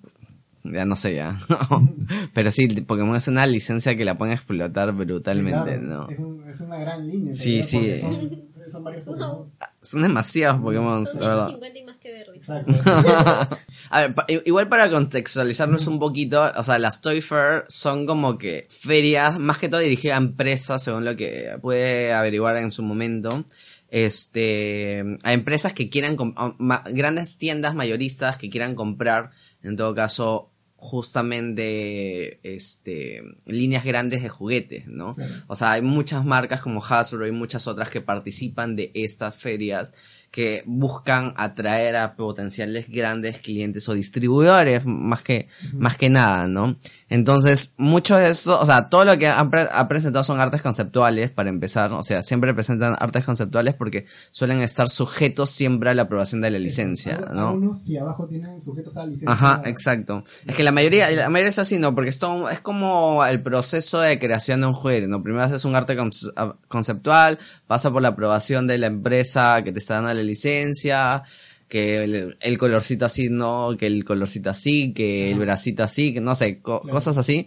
ya 0.73 0.85
no 0.85 0.97
sé, 0.97 1.15
ya. 1.17 1.39
Pero 2.35 2.51
sí, 2.51 2.67
Pokémon 2.69 3.17
es 3.17 3.29
una 3.29 3.47
licencia 3.47 3.97
que 3.97 4.05
la 4.05 4.17
pueden 4.19 4.35
explotar 4.35 4.93
brutalmente, 4.93 5.75
Sí, 5.79 5.81
claro, 5.85 6.07
¿no? 6.07 6.11
Es, 6.11 6.19
un- 6.19 6.49
es 6.49 6.61
una 6.61 6.79
gran 6.79 7.07
línea. 7.09 7.35
Sí, 7.35 7.63
sí. 7.63 8.01
Son, 8.01 8.31
son 8.71 8.85
varios 8.85 9.05
Son- 9.05 9.15
Pokémon. 9.15 9.53
Son 9.81 10.03
demasiados 10.03 10.61
Pokémon, 10.61 11.07
Son 11.07 11.21
la 11.21 11.29
verdad. 11.29 11.47
150 11.49 11.79
y 11.79 11.85
más 11.85 11.97
que. 11.99 12.21
Exacto. 12.35 12.73
A 13.91 14.01
ver, 14.03 14.15
pa- 14.15 14.27
igual 14.45 14.69
para 14.69 14.91
contextualizarnos 14.91 15.87
un 15.87 15.99
poquito, 15.99 16.51
o 16.57 16.63
sea, 16.63 16.79
las 16.79 17.01
Toy 17.01 17.21
Fair 17.23 17.65
son 17.69 18.05
como 18.07 18.37
que 18.37 18.67
ferias, 18.71 19.39
más 19.39 19.59
que 19.59 19.69
todo 19.69 19.81
dirigidas 19.81 20.19
a 20.19 20.23
empresas, 20.23 20.83
según 20.83 21.05
lo 21.07 21.17
que 21.17 21.57
puede 21.63 22.13
averiguar 22.13 22.57
en 22.59 22.71
su 22.71 22.83
momento. 22.83 23.45
Este, 23.91 25.03
a 25.23 25.33
empresas 25.33 25.73
que 25.73 25.89
quieran, 25.89 26.17
a- 26.37 26.85
grandes 26.91 27.39
tiendas 27.39 27.75
mayoristas 27.75 28.37
que 28.37 28.51
quieran 28.51 28.75
comprar, 28.75 29.31
en 29.63 29.77
todo 29.77 29.95
caso, 29.95 30.51
justamente, 30.81 32.39
este, 32.55 33.21
líneas 33.47 33.85
grandes 33.85 34.23
de 34.23 34.29
juguetes, 34.29 34.87
¿no? 34.87 35.17
Claro. 35.17 35.35
O 35.49 35.57
sea, 35.57 35.73
hay 35.73 35.83
muchas 35.83 36.25
marcas 36.25 36.61
como 36.61 36.83
Hasbro 36.83 37.27
y 37.27 37.33
muchas 37.33 37.67
otras 37.67 37.91
que 37.91 38.01
participan 38.01 38.77
de 38.77 38.93
estas 38.95 39.35
ferias 39.35 39.95
que 40.31 40.63
buscan 40.67 41.33
atraer 41.37 41.97
a 41.97 42.15
potenciales 42.15 42.89
grandes 42.91 43.41
clientes 43.41 43.89
o 43.89 43.95
distribuidores, 43.95 44.85
más 44.85 45.23
que, 45.23 45.49
más 45.73 45.97
que 45.97 46.11
nada, 46.11 46.47
¿no? 46.49 46.77
Entonces, 47.09 47.73
mucho 47.79 48.17
de 48.17 48.29
eso, 48.29 48.61
o 48.61 48.67
sea, 48.67 48.91
todo 48.91 49.07
lo 49.07 49.17
que 49.19 49.27
han, 49.27 49.51
pre- 49.51 49.69
ha 49.73 49.89
presentado 49.89 50.23
son 50.25 50.39
artes 50.41 50.61
conceptuales, 50.61 51.31
para 51.31 51.49
empezar, 51.49 51.91
o 51.93 52.03
sea, 52.03 52.23
siempre 52.23 52.53
presentan 52.53 52.95
artes 52.99 53.25
conceptuales 53.25 53.75
porque 53.75 54.05
suelen 54.31 54.61
estar 54.61 54.91
sujetos 54.91 55.51
siempre 55.51 55.89
a 55.89 55.95
la 55.95 56.03
aprobación 56.03 56.43
de 56.43 56.51
la 56.51 56.59
licencia, 56.59 57.19
¿no? 57.33 57.49
Algunos, 57.49 57.81
si 57.83 57.97
abajo 57.97 58.27
tienen 58.27 58.61
sujetos 58.61 58.99
a 58.99 59.07
licencia. 59.07 59.31
Ajá, 59.33 59.63
exacto. 59.65 60.23
Es 60.47 60.55
que 60.55 60.63
la 60.63 60.73
mayoría, 60.73 61.11
la 61.11 61.31
mayoría 61.31 61.49
es 61.49 61.59
así, 61.59 61.79
¿no? 61.79 61.95
Porque 61.95 62.11
es, 62.11 62.19
todo- 62.19 62.51
es 62.51 62.61
como 62.61 63.25
el 63.25 63.41
proceso 63.41 63.99
de 64.01 64.19
creación 64.19 64.61
de 64.61 64.67
un 64.67 64.75
juguete, 64.75 65.09
¿no? 65.09 65.23
Primero 65.23 65.43
haces 65.45 65.65
un 65.65 65.75
arte 65.75 65.97
conceptual, 66.69 67.39
pasa 67.67 67.91
por 67.91 68.03
la 68.03 68.09
aprobación 68.09 68.67
de 68.67 68.79
la 68.79 68.87
empresa 68.87 69.63
que 69.65 69.73
te 69.73 69.79
está 69.79 69.95
dando 69.95 70.13
la 70.15 70.18
licencia, 70.25 71.23
que 71.69 72.03
el, 72.03 72.37
el 72.41 72.59
colorcito 72.59 73.05
así, 73.07 73.29
no, 73.31 73.77
que 73.79 73.87
el 73.87 74.05
colorcito 74.05 74.49
así, 74.51 74.93
que 74.95 75.31
el 75.33 75.39
bracito 75.39 75.83
así, 75.85 76.15
que 76.15 76.21
no 76.21 76.35
sé, 76.35 76.61
co- 76.61 76.81
Claro. 76.81 76.95
cosas 76.95 77.19
así. 77.19 77.47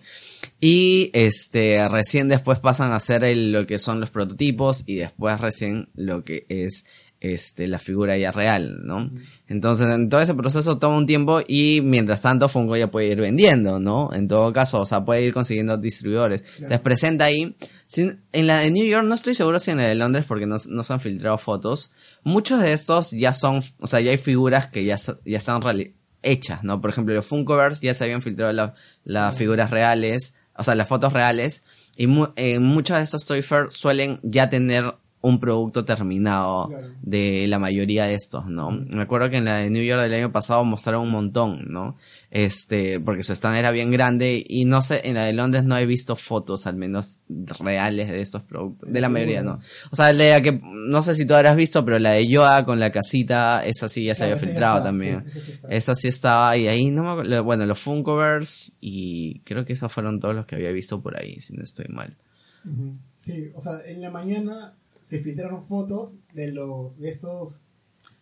Y 0.59 1.09
este, 1.13 1.87
recién 1.89 2.27
después 2.27 2.59
pasan 2.59 2.91
a 2.91 2.97
hacer 2.97 3.23
el- 3.23 3.51
lo 3.51 3.65
que 3.65 3.79
son 3.79 3.99
los 3.99 4.09
prototipos 4.11 4.83
y 4.85 4.95
después 4.95 5.39
recién 5.41 5.89
lo 5.95 6.23
que 6.23 6.45
es 6.49 6.85
este, 7.19 7.67
la 7.67 7.77
figura 7.79 8.17
ya 8.17 8.31
real, 8.31 8.79
¿no? 8.83 9.09
Entonces, 9.47 9.87
en 9.89 10.09
todo 10.09 10.21
ese 10.21 10.33
proceso 10.33 10.77
toma 10.79 10.97
un 10.97 11.05
tiempo 11.05 11.41
y 11.47 11.81
mientras 11.81 12.21
tanto 12.21 12.47
Funko 12.49 12.77
ya 12.77 12.87
puede 12.89 13.07
ir 13.09 13.19
vendiendo, 13.21 13.79
¿no? 13.79 14.09
En 14.13 14.27
todo 14.27 14.51
caso, 14.53 14.79
o 14.81 14.85
sea, 14.85 15.03
puede 15.05 15.23
ir 15.23 15.33
consiguiendo 15.33 15.77
distribuidores. 15.77 16.41
Claro. 16.41 16.69
Les 16.69 16.79
presenta 16.79 17.25
ahí. 17.25 17.55
Sin- 17.85 18.21
en 18.33 18.47
la 18.47 18.59
de 18.59 18.71
New 18.71 18.85
York 18.87 19.05
no 19.05 19.13
estoy 19.13 19.35
seguro 19.35 19.59
si 19.59 19.69
en 19.71 19.77
la 19.77 19.83
de 19.87 19.95
Londres 19.95 20.25
porque 20.27 20.45
no, 20.47 20.55
no 20.69 20.83
se 20.83 20.93
han 20.93 21.01
filtrado 21.01 21.37
fotos. 21.37 21.91
Muchos 22.23 22.61
de 22.61 22.73
estos 22.73 23.11
ya 23.11 23.33
son, 23.33 23.61
o 23.79 23.87
sea, 23.87 23.99
ya 23.99 24.11
hay 24.11 24.17
figuras 24.17 24.67
que 24.67 24.83
ya, 24.85 24.97
so- 24.97 25.19
ya 25.25 25.37
están 25.37 25.61
hechas, 26.23 26.63
¿no? 26.63 26.79
Por 26.81 26.91
ejemplo, 26.91 27.13
los 27.15 27.25
Funkoverse 27.25 27.85
ya 27.85 27.93
se 27.93 28.03
habían 28.03 28.21
filtrado 28.21 28.53
la- 28.53 28.73
las 29.03 29.35
figuras 29.35 29.71
reales, 29.71 30.35
o 30.55 30.63
sea, 30.63 30.75
las 30.75 30.87
fotos 30.87 31.13
reales. 31.13 31.63
Y 31.95 32.07
mu- 32.07 32.27
en 32.35 32.63
muchos 32.63 32.97
de 32.97 33.03
estos 33.03 33.25
Toy 33.25 33.41
Fair 33.41 33.65
suelen 33.69 34.19
ya 34.23 34.49
tener 34.49 34.93
un 35.23 35.39
producto 35.39 35.85
terminado 35.85 36.67
Claro. 36.69 36.87
de 37.01 37.45
la 37.47 37.59
mayoría 37.59 38.05
de 38.05 38.15
estos, 38.15 38.45
¿no? 38.47 38.71
Me 38.71 39.03
acuerdo 39.03 39.29
que 39.29 39.37
en 39.37 39.45
la 39.45 39.57
de 39.57 39.69
New 39.69 39.83
York 39.83 40.01
del 40.01 40.13
año 40.13 40.31
pasado 40.31 40.63
mostraron 40.63 41.03
un 41.03 41.11
montón, 41.11 41.65
¿no? 41.69 41.95
Este, 42.33 43.01
porque 43.01 43.23
su 43.23 43.33
stand 43.33 43.57
era 43.57 43.71
bien 43.71 43.91
grande 43.91 44.41
y 44.47 44.63
no 44.63 44.81
sé, 44.81 45.01
en 45.03 45.15
la 45.15 45.25
de 45.25 45.33
Londres 45.33 45.65
no 45.65 45.77
he 45.77 45.85
visto 45.85 46.15
fotos 46.15 46.65
al 46.65 46.77
menos 46.77 47.23
reales 47.59 48.07
de 48.07 48.21
estos 48.21 48.41
productos, 48.43 48.89
de 48.89 49.01
la 49.01 49.09
mayoría, 49.09 49.43
¿no? 49.43 49.59
O 49.91 49.95
sea, 49.97 50.13
la 50.13 50.41
que, 50.41 50.57
no 50.63 51.01
sé 51.01 51.13
si 51.13 51.25
tú 51.25 51.33
habrás 51.33 51.57
visto, 51.57 51.83
pero 51.83 51.99
la 51.99 52.11
de 52.11 52.25
Yoda 52.29 52.63
con 52.63 52.79
la 52.79 52.89
casita, 52.89 53.65
esa 53.65 53.89
sí 53.89 54.05
ya 54.05 54.15
se 54.15 54.19
Claro, 54.23 54.35
había 54.37 54.47
filtrado 54.47 54.83
también. 54.83 55.25
sí, 55.33 55.41
sí. 55.45 55.59
Esa 55.69 55.93
sí 55.93 56.07
estaba 56.07 56.55
y 56.55 56.69
ahí 56.69 56.89
no 56.89 57.03
me 57.03 57.09
acuerdo, 57.09 57.43
bueno, 57.43 57.65
los 57.65 57.79
Funkoverse 57.79 58.71
y 58.79 59.39
creo 59.41 59.65
que 59.65 59.73
esos 59.73 59.91
fueron 59.91 60.21
todos 60.21 60.33
los 60.33 60.45
que 60.45 60.55
había 60.55 60.71
visto 60.71 61.01
por 61.01 61.19
ahí, 61.19 61.37
si 61.41 61.53
no 61.57 61.63
estoy 61.63 61.87
mal. 61.89 62.15
Sí, 63.25 63.51
o 63.55 63.61
sea, 63.61 63.81
en 63.85 64.01
la 64.01 64.09
mañana 64.09 64.73
se 65.01 65.19
filtraron 65.19 65.67
fotos 65.67 66.13
de 66.33 66.53
los 66.53 66.97
de 66.97 67.09
estos 67.09 67.59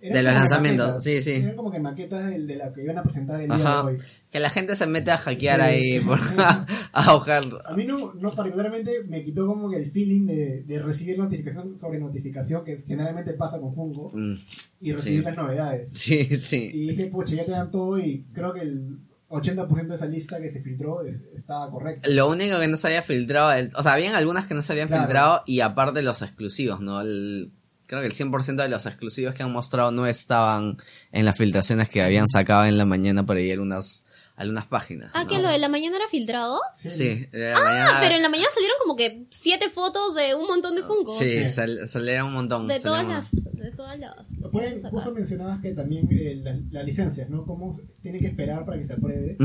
De 0.01 0.23
los 0.23 0.33
lanzamientos, 0.33 0.87
maquetas, 0.87 1.03
sí, 1.03 1.21
sí. 1.21 1.31
Eran 1.41 1.55
como 1.57 1.71
que 1.71 1.79
maquetas 1.79 2.25
de, 2.25 2.39
de 2.45 2.55
la 2.55 2.71
que 2.73 2.83
iban 2.83 2.97
a 2.97 3.03
presentar 3.03 3.41
el 3.41 3.47
día 3.49 3.57
de 3.57 3.65
hoy. 3.65 3.97
Que 4.31 4.39
la 4.39 4.49
gente 4.49 4.75
se 4.77 4.87
mete 4.87 5.11
a 5.11 5.17
hackear 5.17 5.59
Sí. 5.59 5.65
ahí, 5.65 5.99
por, 5.99 6.17
a 6.93 7.13
buscar. 7.13 7.43
A 7.65 7.73
mí 7.75 7.83
no, 7.85 8.13
no 8.13 8.33
particularmente 8.33 9.03
me 9.07 9.23
quitó 9.25 9.45
como 9.45 9.69
que 9.69 9.75
el 9.77 9.91
feeling 9.91 10.25
de, 10.25 10.63
de 10.63 10.79
recibir 10.81 11.17
notificación 11.17 11.77
sobre 11.77 11.99
notificación 11.99 12.63
que 12.63 12.77
generalmente 12.77 13.33
pasa 13.33 13.59
con 13.59 13.73
Funko 13.75 14.11
Mm, 14.13 14.35
y 14.81 14.91
recibir 14.93 15.19
Sí. 15.19 15.25
las 15.25 15.35
novedades. 15.35 15.89
Sí, 15.93 16.23
sí. 16.35 16.71
Y 16.73 16.87
dije, 16.91 17.07
pucha, 17.07 17.35
ya 17.35 17.43
te 17.43 17.51
dan 17.51 17.69
todo 17.69 17.99
y 17.99 18.25
creo 18.33 18.53
que 18.53 18.61
el 18.61 18.99
80% 19.27 19.87
de 19.87 19.95
esa 19.95 20.05
lista 20.05 20.39
que 20.41 20.49
se 20.49 20.61
filtró 20.61 21.03
es- 21.03 21.23
estaba 21.35 21.69
correcta. 21.69 22.09
Lo 22.09 22.29
único 22.29 22.57
que 22.59 22.67
no 22.69 22.77
se 22.77 22.87
había 22.87 23.01
filtrado, 23.01 23.51
el- 23.51 23.71
o 23.75 23.83
sea, 23.83 23.93
habían 23.93 24.15
algunas 24.15 24.47
que 24.47 24.53
no 24.53 24.61
se 24.61 24.71
habían 24.71 24.87
Claro. 24.87 25.03
filtrado 25.03 25.43
y 25.45 25.59
aparte 25.59 26.01
los 26.01 26.21
exclusivos, 26.21 26.79
¿no? 26.79 27.01
El- 27.01 27.51
creo 27.89 28.01
que 28.01 28.07
el 28.07 28.13
100% 28.13 28.55
de 28.61 28.69
los 28.69 28.85
exclusivos 28.85 29.33
que 29.33 29.41
han 29.41 29.51
mostrado 29.51 29.91
no 29.91 30.05
estaban 30.05 30.77
en 31.11 31.25
las 31.25 31.35
filtraciones 31.35 31.89
que 31.89 32.03
habían 32.03 32.27
sacado 32.27 32.65
en 32.65 32.77
la 32.77 32.85
mañana 32.85 33.25
por 33.25 33.37
ahí 33.37 33.49
algunas, 33.51 34.05
algunas 34.35 34.67
páginas. 34.67 35.09
Ah, 35.15 35.23
¿no? 35.23 35.29
que 35.29 35.39
lo 35.39 35.49
de 35.49 35.57
la 35.57 35.69
mañana 35.69 35.95
era 35.97 36.07
filtrado. 36.07 36.59
Sí, 36.77 37.27
la 37.31 37.57
Ah, 37.57 37.63
mañana- 37.63 37.97
pero 38.01 38.15
en 38.15 38.21
la 38.21 38.29
mañana 38.29 38.47
salieron 38.53 38.77
como 38.79 38.95
que 38.95 39.25
siete 39.31 39.69
fotos 39.69 40.13
de 40.13 40.35
un 40.35 40.45
montón 40.45 40.75
de 40.75 40.83
Funko. 40.83 41.17
Sí, 41.17 41.29
Sí. 41.29 41.49
sal- 41.49 41.87
salieron 41.87 42.27
un 42.27 42.33
montón. 42.35 42.67
De 42.67 42.79
todas 42.79 43.07
las, 43.07 43.31
de 43.31 43.71
todas 43.71 43.97
las. 43.99 44.13
Pueden, 44.51 44.81
justo 44.81 45.11
mencionabas 45.11 45.59
que 45.61 45.71
también 45.73 46.07
eh, 46.11 46.39
la- 46.43 46.59
las 46.71 46.85
licencias, 46.85 47.27
¿no? 47.29 47.43
Cómo 47.45 47.73
se- 47.73 47.81
tiene 48.03 48.19
que 48.19 48.27
esperar 48.27 48.65
para 48.65 48.77
que 48.77 48.85
se 48.85 48.93
apruebe. 48.93 49.35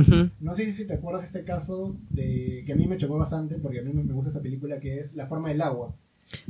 No 0.41 0.55
sé 0.55 0.71
si 0.73 0.87
te 0.87 0.95
acuerdas 0.95 1.23
de 1.23 1.27
este 1.39 1.45
caso 1.51 1.97
de 2.11 2.63
que 2.67 2.73
a 2.73 2.77
mí 2.77 2.87
me 2.87 2.99
chocó 2.99 3.17
bastante 3.19 3.57
porque 3.57 3.81
a 3.81 3.83
mí 3.83 3.93
me 3.93 4.05
me 4.05 4.13
gusta 4.13 4.31
esa 4.31 4.43
película 4.43 4.79
que 4.81 4.99
es 5.01 5.15
La 5.15 5.27
forma 5.27 5.49
del 5.49 5.63
agua. 5.63 5.95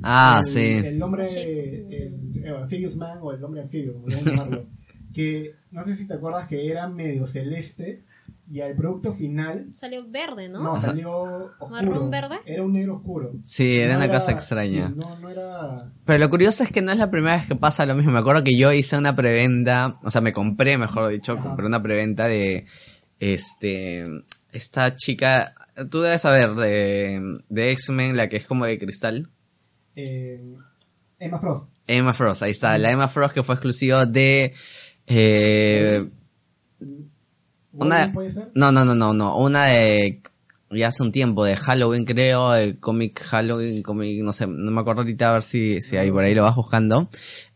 Ah, 0.03 0.41
el, 0.41 0.47
sí. 0.47 0.73
El 0.87 1.03
hombre, 1.03 1.27
Sí. 1.27 1.41
el, 1.41 2.41
el 2.45 2.57
Amphibious 2.57 2.97
Man 2.97 3.19
o 3.23 3.33
el 3.33 3.43
hombre 3.45 3.61
anfibio, 3.63 3.95
como 3.95 4.09
llamarlo. 4.09 4.67
que 5.15 5.55
no 5.71 5.85
sé 5.85 5.97
si 5.97 6.07
te 6.07 6.15
acuerdas 6.15 6.47
que 6.49 6.69
era 6.71 6.89
medio 6.89 7.27
celeste 7.27 8.03
y 8.51 8.61
al 8.61 8.75
producto 8.77 9.15
final 9.15 9.67
Salió 9.75 10.07
verde, 10.09 10.49
¿no? 10.51 10.63
no, 10.63 10.79
salió 10.79 11.11
oscuro. 11.59 11.71
¿Marrón 11.71 12.11
verde? 12.11 12.37
Era 12.45 12.63
un 12.63 12.75
negro 12.75 12.97
oscuro. 12.97 13.33
Sí, 13.43 13.79
era 13.79 13.95
No 13.97 14.05
una 14.05 14.13
cosa 14.13 14.33
extraña. 14.33 14.89
sí, 14.89 14.95
no, 14.97 15.17
no 15.19 15.29
era. 15.31 15.91
Pero 16.05 16.19
lo 16.19 16.29
curioso 16.31 16.63
es 16.63 16.71
que 16.71 16.83
no 16.83 16.93
es 16.93 16.99
la 16.99 17.11
primera 17.11 17.37
vez 17.37 17.47
que 17.47 17.57
pasa 17.57 17.87
lo 17.87 17.95
mismo. 17.95 18.13
Me 18.13 18.19
acuerdo 18.19 18.45
que 18.45 18.57
yo 18.59 18.71
hice 18.73 18.99
una 18.99 19.17
preventa, 19.17 19.97
o 20.03 20.11
sea, 20.11 20.21
me 20.21 20.33
compré, 20.35 20.77
mejor 20.77 21.11
dicho, 21.11 21.33
Ajá. 21.33 21.43
compré 21.43 21.67
una 21.67 21.83
preventa 21.83 22.27
de, 22.29 22.67
este, 23.19 24.05
esta 24.53 24.95
chica, 24.97 25.55
tú 25.91 26.03
debes 26.03 26.21
saber, 26.23 26.55
de, 26.55 27.41
de 27.49 27.71
X-Men, 27.73 28.17
la 28.17 28.29
que 28.29 28.37
es 28.37 28.47
como 28.47 28.67
de 28.67 28.79
cristal. 28.79 29.29
Eh, 29.97 30.43
Emma 31.19 31.39
Frost. 31.39 31.69
Emma 31.87 32.15
Frost, 32.15 32.43
ahí 32.43 32.51
está, 32.51 32.77
la 32.79 32.91
Emma 32.91 33.09
Frost 33.09 33.35
que 33.35 33.43
fue 33.43 33.55
exclusiva 33.55 34.07
de, 34.07 34.55
eh, 35.07 36.05
Una- 36.81 37.97
¿Wolverine 38.07 38.15
puede 38.15 38.31
ser? 38.31 38.51
no, 38.55 38.73
no, 38.73 38.85
no, 38.85 38.95
no, 38.95 39.13
no, 39.15 39.37
una 39.39 39.65
de, 39.67 40.23
ya 40.71 40.89
hace 40.89 41.03
un 41.03 41.13
tiempo, 41.13 41.45
de 41.45 41.57
Halloween 41.57 42.05
creo, 42.05 42.51
de 42.53 42.79
cómic 42.79 43.21
Halloween, 43.21 43.83
cómic, 43.83 44.23
no 44.23 44.33
sé, 44.33 44.47
no 44.47 44.71
me 44.71 44.81
acuerdo 44.81 45.03
ahorita 45.03 45.31
a 45.31 45.33
ver 45.35 45.43
si, 45.43 45.83
si 45.83 45.97
ahí 45.97 46.11
por 46.11 46.23
ahí 46.25 46.35
lo 46.35 46.43
vas 46.45 46.57
buscando. 46.57 47.09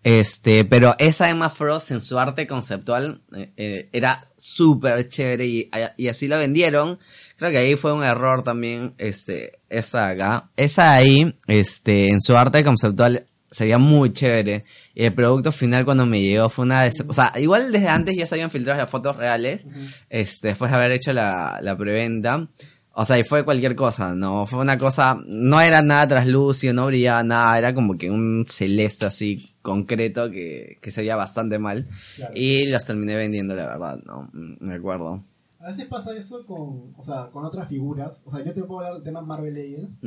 Este, 0.03 0.65
pero 0.65 0.95
esa 0.99 1.31
Emma 1.31 1.51
Frost 1.51 1.91
en 1.91 2.01
su 2.01 2.19
arte 2.19 2.47
conceptual 2.47 3.21
eh, 3.37 3.51
eh, 3.57 3.89
era 3.93 4.25
súper 4.37 5.09
chévere 5.09 5.47
y, 5.47 5.71
y 5.97 6.09
así 6.09 6.27
la 6.29 6.37
vendieron. 6.39 6.99
Creo 7.39 7.51
que 7.51 7.59
ahí 7.59 7.77
fue 7.77 7.93
un 7.93 8.03
error 8.05 8.43
también, 8.43 8.95
este, 8.99 9.53
esa 9.69 10.09
acá. 10.09 10.51
Esa 10.57 10.95
ahí, 10.95 11.35
este, 11.47 12.09
en 12.11 12.21
su 12.21 12.37
arte 12.37 12.65
conceptual 12.65 13.25
se 13.51 13.65
veía 13.65 13.79
muy 13.79 14.13
chévere. 14.13 14.65
Y 14.95 15.05
el 15.05 15.13
producto 15.15 15.53
final 15.53 15.85
cuando 15.85 16.05
me 16.05 16.21
llegó 16.21 16.51
fue 16.51 16.65
una... 16.65 16.85
dece- 16.87 17.05
O 17.09 17.15
sea, 17.15 17.33
igual 17.37 17.71
desde 17.73 17.89
antes 17.89 18.17
ya 18.17 18.27
se 18.27 18.35
habían 18.35 18.51
filtrado 18.51 18.79
las 18.81 18.91
fotos 18.91 19.17
reales, 19.17 19.67
este, 20.11 20.49
después 20.49 20.71
de 20.71 20.77
haber 20.77 20.91
hecho 20.93 21.13
la, 21.13 21.61
la 21.63 21.77
preventa. 21.79 22.49
O 22.93 23.05
sea, 23.05 23.17
y 23.17 23.23
fue 23.23 23.45
cualquier 23.45 23.77
cosa, 23.77 24.17
¿no? 24.17 24.45
Fue 24.47 24.59
una 24.59 24.77
cosa, 24.77 25.21
no 25.29 25.61
era 25.61 25.83
nada 25.83 26.09
traslúcido, 26.09 26.75
no 26.75 26.87
brillaba 26.87 27.23
nada, 27.23 27.57
era 27.57 27.73
como 27.73 27.97
que 27.97 28.11
un 28.11 28.45
celeste 28.49 29.07
así 29.07 29.53
concreto 29.63 30.33
que, 30.33 30.79
que 30.83 30.91
se 30.91 31.03
veía 31.03 31.15
bastante 31.15 31.61
mal. 31.61 31.87
Claro. 32.17 32.33
Y 32.35 32.67
los 32.67 32.85
terminé 32.85 33.15
vendiendo, 33.15 33.55
la 33.55 33.67
verdad, 33.69 34.01
¿no? 34.05 34.29
Mm, 34.33 34.57
Me 34.67 34.75
acuerdo. 34.75 35.23
A 35.69 35.73
veces 35.73 35.87
pasa 35.87 36.17
eso 36.17 36.47
con, 36.47 36.95
o 36.97 37.03
sea, 37.03 37.31
con 37.31 37.45
otras 37.45 37.69
figuras. 37.69 38.23
O 38.25 38.31
sea, 38.31 38.43
yo 38.43 38.55
te 38.55 38.63
puedo 38.65 38.81
hablar 38.81 38.95
del 38.95 39.03
tema 39.03 39.21
Marvel 39.21 39.53
Legends. 39.53 39.99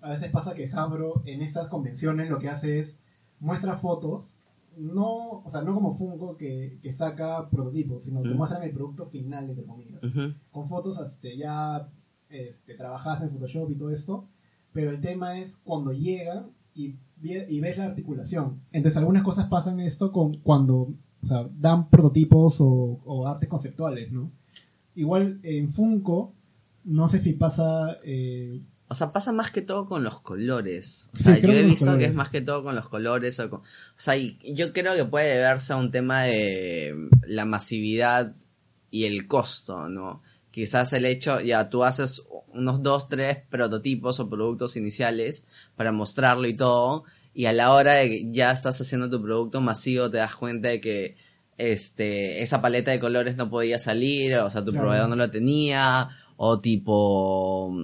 A 0.00 0.08
veces 0.08 0.30
pasa 0.30 0.54
que 0.54 0.70
Hasbro 0.72 1.22
en 1.26 1.42
estas 1.42 1.68
convenciones 1.68 2.30
lo 2.30 2.38
que 2.38 2.48
hace 2.48 2.78
es 2.80 2.98
muestra 3.38 3.76
fotos, 3.76 4.36
no, 4.78 5.42
o 5.44 5.50
sea, 5.50 5.60
no 5.60 5.74
como 5.74 5.94
Funko 5.94 6.38
que, 6.38 6.78
que 6.80 6.94
saca 6.94 7.50
prototipos, 7.50 8.04
sino 8.04 8.22
que 8.22 8.30
Mm. 8.30 8.36
muestran 8.38 8.62
el 8.62 8.70
producto 8.72 9.04
final, 9.04 9.50
entre 9.50 9.66
comillas. 9.66 10.02
Ujú. 10.02 10.32
Con 10.50 10.66
fotos 10.66 10.98
este, 10.98 11.36
ya 11.36 11.86
este, 12.30 12.74
trabajadas 12.74 13.20
en 13.20 13.28
Photoshop 13.30 13.70
y 13.70 13.74
todo 13.74 13.90
esto, 13.90 14.24
pero 14.72 14.90
el 14.92 15.00
tema 15.02 15.38
es 15.38 15.56
cuando 15.62 15.92
llega 15.92 16.46
y, 16.74 16.96
y 17.22 17.60
ves 17.60 17.76
la 17.76 17.84
articulación. 17.84 18.62
Entonces 18.72 18.96
algunas 18.96 19.22
cosas 19.24 19.46
pasan 19.48 19.78
esto 19.80 20.10
con 20.10 20.38
cuando 20.38 20.94
o 21.22 21.26
sea, 21.26 21.46
dan 21.60 21.90
prototipos 21.90 22.60
o, 22.62 22.98
o 23.04 23.26
artes 23.28 23.48
conceptuales, 23.50 24.10
¿no? 24.10 24.30
Igual 24.94 25.40
en 25.42 25.70
Funko, 25.72 26.32
no 26.84 27.08
sé 27.08 27.18
si 27.18 27.32
pasa... 27.32 27.98
eh, 28.04 28.60
O 28.88 28.94
sea, 28.94 29.12
pasa 29.12 29.32
más 29.32 29.50
que 29.50 29.62
todo 29.62 29.86
con 29.86 30.04
los 30.04 30.20
colores. 30.20 31.08
O 31.14 31.16
sea, 31.16 31.38
yo 31.38 31.50
he 31.52 31.62
visto 31.62 31.96
que 31.98 32.04
es 32.06 32.14
más 32.14 32.28
que 32.28 32.40
todo 32.42 32.62
con 32.62 32.74
los 32.74 32.88
colores. 32.88 33.40
O, 33.40 33.48
con- 33.48 33.60
o 33.60 33.64
sea, 33.96 34.16
y 34.16 34.38
yo 34.54 34.72
creo 34.72 34.94
que 34.94 35.04
puede 35.06 35.36
deberse 35.36 35.72
a 35.72 35.76
un 35.76 35.90
tema 35.90 36.22
de 36.24 36.94
la 37.26 37.44
masividad 37.46 38.34
y 38.90 39.04
el 39.04 39.26
costo, 39.26 39.88
¿no? 39.88 40.22
Quizás 40.50 40.92
el 40.92 41.06
hecho, 41.06 41.40
ya 41.40 41.70
tú 41.70 41.84
haces 41.84 42.26
unos 42.52 42.82
dos, 42.82 43.08
tres 43.08 43.38
prototipos 43.48 44.20
o 44.20 44.28
productos 44.28 44.76
iniciales 44.76 45.46
para 45.76 45.92
mostrarlo 45.92 46.46
y 46.46 46.52
todo, 46.54 47.04
y 47.32 47.46
a 47.46 47.54
la 47.54 47.72
hora 47.72 47.94
de 47.94 48.10
que 48.10 48.28
ya 48.30 48.50
estás 48.50 48.78
haciendo 48.78 49.08
tu 49.08 49.22
producto 49.22 49.62
masivo 49.62 50.10
te 50.10 50.18
das 50.18 50.36
cuenta 50.36 50.68
de 50.68 50.82
que 50.82 51.16
este 51.58 52.42
esa 52.42 52.60
paleta 52.62 52.90
de 52.90 53.00
colores 53.00 53.36
no 53.36 53.50
podía 53.50 53.78
salir, 53.78 54.36
o 54.36 54.50
sea, 54.50 54.64
tu 54.64 54.70
Claro. 54.72 54.86
proveedor 54.86 55.08
no 55.10 55.16
lo 55.16 55.30
tenía, 55.30 56.08
o 56.36 56.58
tipo 56.60 57.74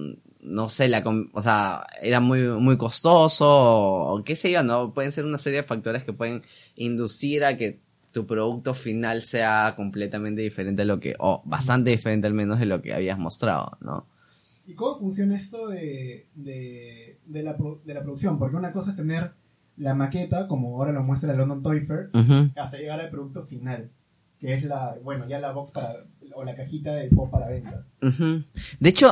no 0.41 0.69
sé, 0.69 0.87
la 0.89 1.03
o 1.33 1.41
sea, 1.41 1.85
era 2.01 2.19
muy 2.19 2.41
muy 2.59 2.77
costoso 2.77 3.45
o, 3.47 4.17
o 4.19 4.23
qué 4.23 4.35
sé 4.35 4.51
yo, 4.51 4.63
no, 4.63 4.93
pueden 4.93 5.11
ser 5.11 5.25
una 5.25 5.37
serie 5.37 5.61
de 5.61 5.67
factores 5.67 6.03
que 6.03 6.13
pueden 6.13 6.43
inducir 6.75 7.43
a 7.43 7.57
que 7.57 7.79
tu 8.11 8.25
producto 8.25 8.73
final 8.73 9.21
sea 9.21 9.73
completamente 9.75 10.41
diferente 10.41 10.81
a 10.81 10.85
lo 10.85 10.99
que 10.99 11.15
o 11.19 11.41
bastante 11.45 11.91
diferente 11.91 12.25
al 12.27 12.33
menos 12.33 12.59
de 12.59 12.65
lo 12.65 12.81
que 12.81 12.93
habías 12.93 13.19
mostrado, 13.19 13.77
¿no? 13.81 14.07
¿Y 14.65 14.73
cómo 14.75 14.99
funciona 14.99 15.35
esto 15.35 15.67
de, 15.67 16.27
de, 16.35 17.17
de 17.25 17.43
la, 17.43 17.57
de 17.85 17.93
la 17.93 18.03
producción? 18.03 18.37
Porque 18.39 18.55
una 18.55 18.71
cosa 18.71 18.91
es 18.91 18.97
tener 18.97 19.31
la 19.79 19.95
maqueta, 19.95 20.47
como 20.47 20.75
ahora 20.75 20.91
lo 20.91 21.03
muestra 21.03 21.31
la 21.31 21.37
London 21.39 21.63
Toy 21.63 21.81
Fair, 21.81 22.09
hasta 22.55 22.77
llegar 22.77 22.99
al 22.99 23.09
producto 23.09 23.45
final, 23.45 23.89
que 24.39 24.53
es 24.53 24.63
la, 24.63 24.95
bueno, 25.03 25.27
ya 25.27 25.39
la 25.39 25.51
box 25.51 25.71
para, 25.71 25.95
o 26.35 26.43
la 26.43 26.55
cajita 26.55 26.93
del 26.93 27.09
pop 27.09 27.31
para 27.31 27.47
venta. 27.47 27.83
De 28.79 28.89
hecho, 28.89 29.09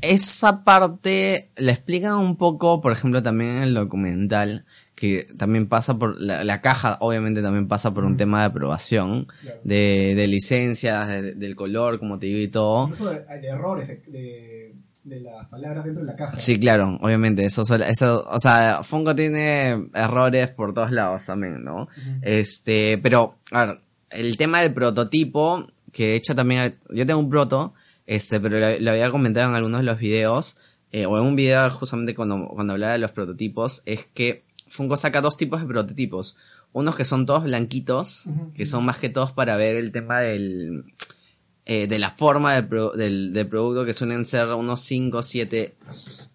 esa 0.00 0.64
parte 0.64 1.48
la 1.56 1.72
explican 1.72 2.14
un 2.16 2.36
poco, 2.36 2.80
por 2.80 2.92
ejemplo, 2.92 3.22
también 3.22 3.56
en 3.56 3.62
el 3.62 3.74
documental, 3.74 4.64
que 4.94 5.26
también 5.36 5.66
pasa 5.66 5.98
por, 5.98 6.20
la, 6.20 6.44
la 6.44 6.60
caja 6.60 6.98
obviamente 7.00 7.42
también 7.42 7.66
pasa 7.68 7.92
por 7.94 8.04
un 8.04 8.16
tema 8.16 8.40
de 8.40 8.46
aprobación, 8.46 9.26
Claro. 9.42 9.60
de, 9.64 10.14
de 10.14 10.26
licencias, 10.28 11.08
de- 11.08 11.34
del 11.34 11.56
color, 11.56 11.98
como 11.98 12.18
te 12.18 12.26
digo, 12.26 12.38
y 12.38 12.48
todo. 12.48 12.84
Incluso 12.84 13.10
de, 13.10 13.24
de 13.40 13.46
errores 13.48 13.88
de, 13.88 14.02
de, 15.04 15.20
las 15.20 15.46
palabras 15.48 15.84
dentro 15.84 16.04
de 16.04 16.10
la 16.10 16.16
caja. 16.16 16.36
Sí, 16.36 16.58
claro, 16.58 16.98
obviamente, 17.00 17.44
eso, 17.44 17.62
eso, 17.62 18.28
o 18.28 18.40
sea, 18.40 18.80
Funko 18.82 19.14
tiene 19.14 19.88
errores 19.94 20.48
por 20.48 20.74
todos 20.74 20.90
lados 20.90 21.26
también, 21.26 21.62
¿no? 21.62 21.88
Este, 22.22 22.98
pero, 23.02 23.36
a 23.52 23.66
ver, 23.66 23.80
el 24.10 24.36
tema 24.36 24.60
del 24.60 24.74
prototipo, 24.74 25.66
que 25.92 26.08
de 26.08 26.16
hecho 26.16 26.34
también, 26.34 26.74
yo 26.90 27.06
tengo 27.06 27.20
un 27.20 27.30
proto, 27.30 27.74
este, 28.06 28.40
pero 28.40 28.58
lo, 28.58 28.78
lo 28.80 28.90
había 28.90 29.10
comentado 29.10 29.48
en 29.50 29.56
algunos 29.56 29.80
de 29.80 29.84
los 29.84 29.98
videos, 29.98 30.56
eh, 30.94 31.06
o 31.06 31.18
en 31.18 31.24
un 31.24 31.34
video 31.34 31.68
justamente 31.70 32.14
cuando, 32.14 32.46
cuando 32.46 32.74
hablaba 32.74 32.92
de 32.92 33.00
los 33.00 33.10
prototipos, 33.10 33.82
es 33.84 34.04
que 34.14 34.44
Funko 34.68 34.96
saca 34.96 35.20
dos 35.20 35.36
tipos 35.36 35.60
de 35.60 35.66
prototipos. 35.66 36.36
Unos 36.72 36.94
que 36.94 37.04
son 37.04 37.26
todos 37.26 37.42
blanquitos, 37.42 38.28
que 38.54 38.64
son 38.64 38.84
más 38.84 38.98
que 38.98 39.08
todos 39.08 39.32
para 39.32 39.56
ver 39.56 39.74
el 39.74 39.90
tema 39.90 40.20
del, 40.20 40.84
eh, 41.66 41.86
de 41.86 41.98
la 41.98 42.10
forma 42.10 42.54
del, 42.54 42.66
pro- 42.68 42.92
del, 42.92 43.32
del 43.32 43.46
producto, 43.46 43.84
que 43.84 43.92
suelen 43.92 44.24
ser 44.24 44.48
unos 44.48 44.80
5 44.80 45.18
o 45.18 45.22
7 45.22 45.74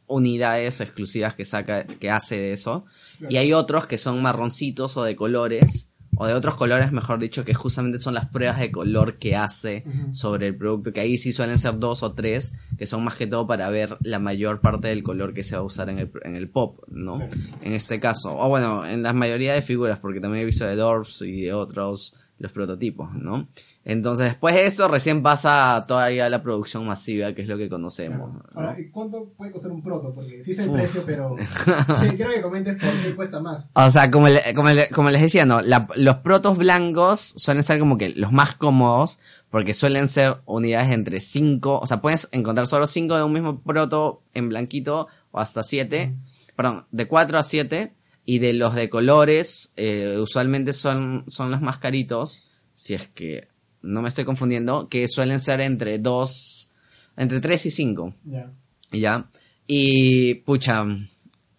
unidades 0.07 0.81
exclusivas 0.81 1.36
que 1.36 1.45
saca, 1.45 1.86
que 1.86 2.09
hace 2.09 2.36
de 2.38 2.51
eso. 2.53 2.86
Y 3.29 3.36
hay 3.38 3.53
otros 3.53 3.86
que 3.86 3.98
son 3.98 4.21
marroncitos 4.21 4.95
o 4.98 5.03
de 5.03 5.15
colores, 5.15 5.91
o 6.15 6.25
de 6.25 6.33
otros 6.33 6.55
colores, 6.55 6.91
mejor 6.91 7.19
dicho, 7.19 7.43
que 7.45 7.53
justamente 7.53 8.00
son 8.00 8.13
las 8.13 8.27
pruebas 8.29 8.59
de 8.59 8.71
color 8.71 9.17
que 9.17 9.36
hace 9.36 9.83
sobre 10.12 10.48
el 10.48 10.55
producto, 10.57 10.91
que 10.93 11.01
ahí 11.01 11.17
sí 11.17 11.31
suelen 11.33 11.59
ser 11.59 11.77
dos 11.79 12.01
o 12.01 12.13
tres, 12.13 12.53
que 12.77 12.88
son 12.88 13.03
más 13.03 13.15
que 13.15 13.27
todo 13.27 13.45
para 13.45 13.69
ver 13.69 13.98
la 14.01 14.19
mayor 14.19 14.62
parte 14.62 14.88
del 14.88 15.03
color 15.03 15.33
que 15.33 15.43
se 15.43 15.55
va 15.55 15.62
a 15.62 15.65
usar 15.65 15.89
en 15.89 16.00
el, 16.00 16.12
en 16.24 16.36
el 16.36 16.50
pop, 16.50 16.81
¿no? 16.88 17.19
En 17.62 17.74
este 17.74 18.00
caso, 18.00 18.38
o 18.39 18.50
bueno, 18.50 18.86
en 18.86 19.03
la 19.03 19.13
mayoría 19.13 19.53
de 19.53 19.62
figuras, 19.62 20.00
porque 20.00 20.19
también 20.21 20.43
he 20.43 20.45
visto 20.45 20.65
de 20.65 20.75
Dorps 20.75 21.21
y 21.21 21.41
de 21.41 21.53
otros, 21.53 22.15
los 22.39 22.51
prototipos, 22.53 23.13
¿no? 23.13 23.48
Entonces, 23.91 24.25
después 24.27 24.53
de 24.55 24.65
eso, 24.65 24.88
recién 24.88 25.24
pasa 25.24 25.86
todavía 25.88 26.29
la 26.29 26.43
producción 26.43 26.86
masiva, 26.86 27.34
que 27.34 27.41
es 27.41 27.48
lo 27.48 27.58
que 27.58 27.67
conocemos. 27.69 28.34
¿no? 28.34 28.43
Ahora, 28.53 28.79
¿y 28.79 28.89
¿cuánto 28.89 29.29
puede 29.38 29.51
costar 29.51 29.72
un 29.72 29.81
proto? 29.81 30.13
Porque 30.13 30.43
sí 30.43 30.53
sé 30.53 30.63
el 30.65 30.72
precio, 30.72 31.04
pero 31.06 31.36
quiero 32.15 32.32
que 32.32 32.41
comentes 32.41 32.75
por 32.75 32.91
qué 33.04 33.15
cuesta 33.15 33.39
más. 33.39 33.71
O 33.73 33.89
sea, 33.89 34.12
como, 34.12 34.28
le- 34.28 34.54
como, 34.56 34.69
le- 34.69 34.89
como 34.89 35.10
les 35.10 35.21
decía, 35.21 35.45
no, 35.45 35.62
La- 35.62 35.88
los 35.95 36.17
protos 36.17 36.58
blancos 36.58 37.19
suelen 37.19 37.63
ser 37.63 37.80
como 37.80 37.97
que 37.97 38.10
los 38.10 38.32
más 38.32 38.56
cómodos, 38.56 39.19
porque 39.49 39.73
suelen 39.73 40.08
ser 40.08 40.38
unidades 40.45 40.91
entre 40.91 41.19
5, 41.19 41.80
o 41.80 41.88
sea, 41.88 42.02
puedes 42.02 42.30
encontrar 42.32 42.67
solo 42.67 42.86
5 42.86 43.17
de 43.17 43.23
un 43.23 43.34
mismo 43.34 43.60
proto 43.62 44.21
en 44.36 44.49
blanquito, 44.49 45.08
o 45.32 45.39
hasta 45.39 45.63
7, 45.63 46.13
perdón, 46.56 46.86
de 46.91 47.08
4 47.08 47.39
a 47.39 47.43
7, 47.43 47.91
y 48.25 48.38
de 48.38 48.54
los 48.54 48.75
de 48.75 48.89
colores, 48.91 49.73
eh, 49.75 50.17
usualmente 50.21 50.73
son, 50.73 51.23
son 51.28 51.49
los 51.49 51.62
más 51.62 51.80
caritos, 51.80 52.43
si 52.71 52.93
es 52.93 53.08
que 53.08 53.47
no 53.82 54.02
me 54.02 54.10
estoy 54.10 54.26
confundiendo, 54.26 54.88
que 54.88 55.08
suelen 55.08 55.39
ser 55.39 55.62
entre 55.62 56.00
2, 56.00 56.70
entre 57.18 57.39
3 57.39 57.65
y 57.65 57.72
5. 57.72 58.13
Ya. 58.26 58.52
¿Ya? 58.92 59.26
Y, 59.68 60.36
pucha, 60.36 60.86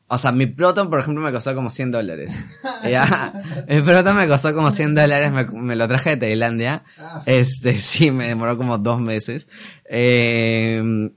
o 0.08 0.18
sea, 0.18 0.32
mi 0.32 0.46
Proton, 0.46 0.90
por 0.90 0.98
ejemplo, 1.00 1.22
me 1.22 1.30
costó 1.32 1.54
como 1.54 1.70
100 1.70 1.92
dólares. 1.92 2.34
¿Ya? 2.90 3.32
Mi 3.68 3.80
Proton 3.82 4.16
me 4.16 4.26
costó 4.26 4.52
como 4.54 4.70
100 4.70 4.94
dólares, 4.96 5.30
me, 5.32 5.44
me 5.44 5.76
lo 5.76 5.86
traje 5.86 6.10
de 6.10 6.16
Tailandia. 6.16 6.82
Ah, 6.98 7.20
sí. 7.24 7.30
Este, 7.32 7.78
sí, 7.78 8.10
me 8.10 8.26
demoró 8.28 8.56
como 8.56 8.78
dos 8.78 9.00
meses. 9.00 9.48
Eh, 9.88 11.10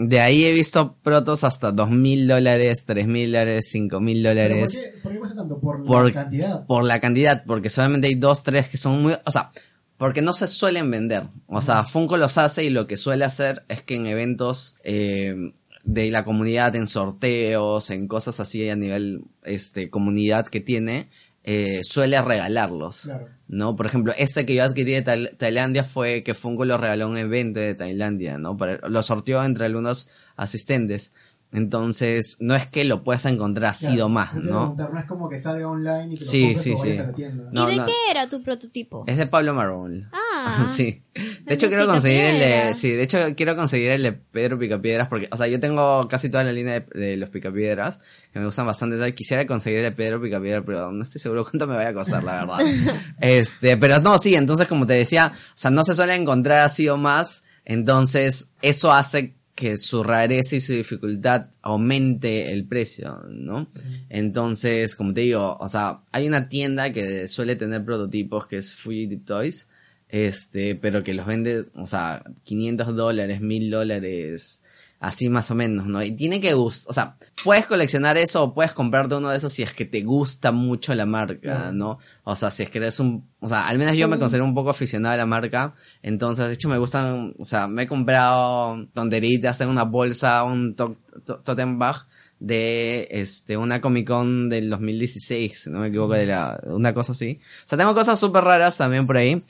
de 0.00 0.20
ahí 0.20 0.44
he 0.44 0.52
visto 0.52 0.96
Protos 1.02 1.42
hasta 1.42 1.72
2 1.72 1.90
mil 1.90 2.28
dólares, 2.28 2.84
3 2.86 3.08
mil 3.08 3.32
dólares, 3.32 3.68
5 3.72 4.00
mil 4.00 4.22
¿Pero 4.22 4.34
¿Por 4.36 4.48
dólares. 4.48 4.72
qué, 4.72 5.00
por 5.02 5.12
qué 5.12 5.18
cuesta 5.18 5.36
tanto? 5.36 5.58
Por, 5.58 5.84
Por- 5.84 6.04
la 6.06 6.12
cantidad. 6.12 6.66
Por 6.66 6.84
la 6.84 7.00
cantidad, 7.00 7.44
porque 7.44 7.68
solamente 7.68 8.06
hay 8.06 8.14
dos, 8.14 8.44
tres 8.44 8.68
que 8.68 8.76
son 8.76 9.02
muy, 9.02 9.14
o 9.24 9.30
sea, 9.32 9.50
porque 9.98 10.22
no 10.22 10.32
se 10.32 10.46
suelen 10.46 10.90
vender. 10.90 11.24
O 11.46 11.60
sea, 11.60 11.84
Funko 11.84 12.16
los 12.16 12.38
hace 12.38 12.64
y 12.64 12.70
lo 12.70 12.86
que 12.86 12.96
suele 12.96 13.24
hacer 13.24 13.64
es 13.68 13.82
que 13.82 13.96
en 13.96 14.06
eventos 14.06 14.76
eh, 14.84 15.52
de 15.84 16.10
la 16.10 16.24
comunidad, 16.24 16.74
en 16.76 16.86
sorteos, 16.86 17.90
en 17.90 18.08
cosas 18.08 18.40
así 18.40 18.68
a 18.70 18.76
nivel 18.76 19.22
este 19.44 19.90
comunidad 19.90 20.46
que 20.46 20.60
tiene, 20.60 21.08
eh, 21.44 21.80
suele 21.82 22.20
regalarlos. 22.20 23.02
Claro. 23.02 23.28
¿no? 23.48 23.74
Por 23.76 23.86
ejemplo, 23.86 24.12
este 24.18 24.44
que 24.44 24.54
yo 24.54 24.62
adquirí 24.64 24.92
de 24.92 25.02
Tail- 25.04 25.36
Tailandia 25.38 25.82
fue 25.82 26.22
que 26.22 26.34
Funko 26.34 26.64
lo 26.66 26.76
regaló 26.76 27.06
en 27.06 27.10
un 27.12 27.16
evento 27.16 27.60
de 27.60 27.74
Tailandia, 27.74 28.36
¿no? 28.38 28.56
Para- 28.58 28.86
lo 28.88 29.02
sorteó 29.02 29.42
entre 29.42 29.64
algunos 29.64 30.10
asistentes. 30.36 31.12
Entonces, 31.50 32.36
no 32.40 32.54
es 32.54 32.66
que 32.66 32.84
lo 32.84 33.02
puedas 33.02 33.24
encontrar 33.24 33.70
así 33.70 33.86
Claro, 33.86 34.10
más, 34.10 34.32
te 34.32 34.40
iba 34.40 34.48
a 34.48 34.50
¿no? 34.50 34.76
No 34.76 34.98
es 35.00 35.06
como 35.06 35.30
que 35.30 35.38
salga 35.38 35.66
online 35.66 36.14
y 36.14 36.18
que 36.18 36.24
lo 36.24 36.30
Sí, 36.30 36.42
compres 36.42 36.62
sí, 36.62 36.72
o 36.72 36.76
sí. 36.76 36.98
a 36.98 37.02
la 37.04 37.12
tienda. 37.14 37.48
No, 37.52 37.68
¿Y 37.68 37.72
de 37.72 37.76
no. 37.78 37.84
qué 37.86 37.92
era 38.10 38.28
tu 38.28 38.42
prototipo? 38.42 39.04
Es 39.06 39.16
de 39.16 39.26
Pablo 39.26 39.54
Marrón. 39.54 40.08
Ah. 40.12 40.66
sí. 40.68 41.02
De 41.46 41.54
hecho 41.54 41.68
quiero 41.68 41.86
conseguir 41.86 42.24
el 42.24 42.38
de, 42.38 42.74
sí, 42.74 42.90
de 42.90 43.02
hecho 43.02 43.18
quiero 43.34 43.56
conseguir 43.56 43.90
el 43.90 44.02
de 44.02 44.12
Pedro 44.12 44.58
Picapiedras 44.58 45.08
porque, 45.08 45.28
o 45.32 45.36
sea, 45.38 45.46
yo 45.48 45.58
tengo 45.58 46.06
casi 46.06 46.28
toda 46.28 46.44
la 46.44 46.52
línea 46.52 46.80
de, 46.80 47.00
de 47.00 47.16
los 47.16 47.30
Picapiedras 47.30 48.00
que 48.32 48.38
me 48.38 48.44
gustan 48.44 48.66
bastante. 48.66 48.96
Entonces, 48.96 49.16
quisiera 49.16 49.46
conseguir 49.46 49.78
el 49.78 49.84
de 49.86 49.92
Pedro 49.92 50.20
Picapiedras, 50.20 50.62
pero 50.66 50.92
no 50.92 51.02
estoy 51.02 51.18
seguro 51.20 51.44
cuánto 51.44 51.66
me 51.66 51.74
vaya 51.76 51.88
a 51.88 51.94
costar, 51.94 52.22
la 52.24 52.44
verdad. 52.44 52.58
este, 53.20 53.78
pero 53.78 53.98
no, 54.00 54.18
sí, 54.18 54.34
entonces 54.34 54.68
como 54.68 54.86
te 54.86 54.92
decía, 54.92 55.32
o 55.34 55.50
sea, 55.54 55.70
no 55.70 55.82
se 55.82 55.94
suele 55.94 56.14
encontrar 56.14 56.60
así 56.60 56.88
o 56.90 56.98
más, 56.98 57.44
entonces 57.64 58.50
eso 58.62 58.92
hace 58.92 59.34
que 59.58 59.76
su 59.76 60.04
rareza 60.04 60.54
y 60.54 60.60
su 60.60 60.72
dificultad 60.72 61.46
aumente 61.62 62.52
el 62.52 62.64
precio, 62.64 63.24
¿no? 63.28 63.66
Entonces, 64.08 64.94
como 64.94 65.12
te 65.12 65.22
digo, 65.22 65.58
o 65.58 65.66
sea, 65.66 65.98
hay 66.12 66.28
una 66.28 66.48
tienda 66.48 66.92
que 66.92 67.26
suele 67.26 67.56
tener 67.56 67.84
prototipos 67.84 68.46
que 68.46 68.58
es 68.58 68.72
Fugitive 68.72 69.20
Toys, 69.24 69.68
este, 70.10 70.76
pero 70.76 71.02
que 71.02 71.12
los 71.12 71.26
vende, 71.26 71.64
o 71.74 71.88
sea, 71.88 72.22
500 72.44 72.94
dólares, 72.94 73.40
1000 73.40 73.68
dólares, 73.68 74.62
así 75.00 75.28
más 75.28 75.50
o 75.50 75.54
menos, 75.54 75.86
¿no? 75.86 76.02
Y 76.02 76.16
tiene 76.16 76.40
que 76.40 76.54
gustar, 76.54 76.90
o 76.90 76.92
sea, 76.92 77.16
puedes 77.44 77.66
coleccionar 77.66 78.16
eso 78.18 78.42
o 78.42 78.54
puedes 78.54 78.72
comprarte 78.72 79.14
uno 79.14 79.28
de 79.30 79.36
esos 79.36 79.52
si 79.52 79.62
es 79.62 79.72
que 79.72 79.84
te 79.84 80.02
gusta 80.02 80.50
mucho 80.52 80.94
la 80.94 81.06
marca. 81.06 81.70
¿no? 81.72 81.98
O 82.24 82.34
sea, 82.34 82.50
si 82.50 82.64
es 82.64 82.70
que 82.70 82.78
eres 82.78 82.98
un, 82.98 83.28
o 83.40 83.48
sea, 83.48 83.68
al 83.68 83.78
menos 83.78 83.96
yo 83.96 84.08
me 84.08 84.18
considero 84.18 84.44
un 84.44 84.54
poco 84.54 84.70
aficionado 84.70 85.14
a 85.14 85.18
la 85.18 85.26
marca, 85.26 85.72
entonces, 86.02 86.48
de 86.48 86.54
hecho 86.54 86.68
me 86.68 86.78
gustan, 86.78 87.34
o 87.38 87.44
sea, 87.44 87.68
me 87.68 87.82
he 87.84 87.86
comprado 87.86 88.86
tonteritas 88.92 89.60
en 89.60 89.68
una 89.68 89.84
bolsa, 89.84 90.42
un 90.42 90.74
to 90.74 90.96
to- 91.24 91.38
totem 91.44 91.78
bag 91.78 91.96
de 92.40 93.08
este 93.10 93.56
una 93.56 93.80
Comic 93.80 94.06
Con 94.06 94.48
del 94.48 94.70
2016, 94.70 95.60
si 95.60 95.70
no 95.70 95.80
me 95.80 95.88
equivoco, 95.88 96.14
de 96.14 96.26
la, 96.26 96.60
una 96.66 96.94
cosa 96.94 97.12
así. 97.12 97.40
O 97.64 97.68
sea, 97.68 97.76
tengo 97.78 97.94
cosas 97.94 98.18
súper 98.20 98.44
raras 98.44 98.76
también 98.76 99.06
por 99.06 99.16
ahí. 99.16 99.42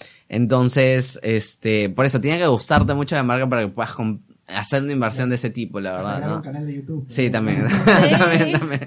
Entonces, 0.43 1.19
este, 1.23 1.91
por 1.91 2.05
eso 2.07 2.21
tiene 2.21 2.39
que 2.39 2.47
gustarte 2.47 2.95
mucho 2.95 3.15
la 3.17 3.23
marca 3.23 3.49
para 3.49 3.63
que 3.63 3.69
puedas 3.69 3.93
com- 3.93 4.21
hacer 4.49 4.83
una 4.83 4.93
inversión 4.93 5.29
de 5.29 5.37
ese 5.37 5.51
tipo, 5.51 5.81
la 5.81 5.93
verdad, 5.93 6.27
¿no? 6.27 6.37
un 6.37 6.43
canal 6.43 6.67
de 6.67 6.75
YouTube. 6.75 7.05
Sí, 7.09 7.31
también. 7.31 7.67
Sí. 7.69 8.11
también, 8.19 8.53
también. 8.53 8.87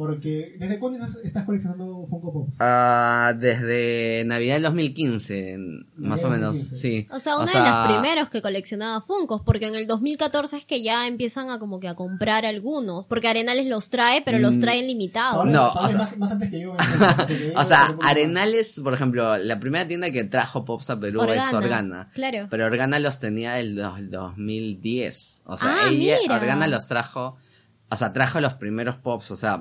Porque, 0.00 0.56
¿desde 0.58 0.78
cuándo 0.78 0.98
estás, 0.98 1.22
estás 1.22 1.44
coleccionando 1.44 2.06
Funko 2.08 2.32
Pops? 2.32 2.56
Ah, 2.58 3.34
desde 3.38 4.24
Navidad 4.24 4.54
del 4.54 4.62
2015, 4.62 5.52
en- 5.52 5.86
más 5.96 6.24
o 6.24 6.30
menos, 6.30 6.56
2015. 6.56 6.74
sí. 6.80 7.06
O 7.12 7.18
sea, 7.18 7.36
uno 7.36 7.46
sea, 7.46 7.62
de 7.62 7.68
los 7.68 7.86
primeros 8.00 8.30
que 8.30 8.40
coleccionaba 8.40 9.02
Funkos, 9.02 9.42
porque 9.44 9.66
en 9.66 9.74
el 9.74 9.86
2014 9.86 10.56
es 10.56 10.64
que 10.64 10.82
ya 10.82 11.06
empiezan 11.06 11.50
a 11.50 11.58
como 11.58 11.80
que 11.80 11.88
a 11.88 11.94
comprar 11.96 12.46
algunos, 12.46 13.04
porque 13.04 13.28
Arenales 13.28 13.66
los 13.66 13.90
trae, 13.90 14.22
pero 14.22 14.38
los 14.38 14.56
Mm. 14.56 14.60
traen 14.62 14.86
limitados. 14.86 15.44
No, 15.44 15.52
Paola 15.74 15.80
o 15.86 15.88
sea- 15.90 15.98
más, 15.98 16.16
más 16.18 16.30
antes 16.30 16.50
que 16.50 16.60
yo. 16.62 16.74
que 17.28 17.52
O 17.56 17.64
sea. 17.64 17.94
Arenales, 18.02 18.80
por 18.82 18.94
ejemplo, 18.94 19.36
la 19.36 19.60
primera 19.60 19.86
tienda 19.86 20.10
que 20.10 20.24
trajo 20.24 20.64
Pops 20.64 20.88
a 20.88 20.98
Perú 20.98 21.20
es 21.24 21.52
Organa, 21.52 22.10
claro. 22.14 22.46
Pero 22.50 22.64
Organa 22.64 22.98
los 23.00 23.20
tenía 23.20 23.52
del 23.52 23.76
do- 23.76 23.94
2010. 24.00 25.42
O 25.44 25.56
sea, 25.56 25.70
Ah, 25.84 25.88
ella, 25.90 26.16
mira. 26.22 26.36
Organa 26.36 26.66
los 26.68 26.86
trajo, 26.88 27.36
o 27.90 27.96
sea, 27.96 28.12
trajo 28.12 28.40
los 28.40 28.54
primeros 28.54 28.96
Pops, 28.96 29.30
o 29.32 29.36
sea, 29.36 29.60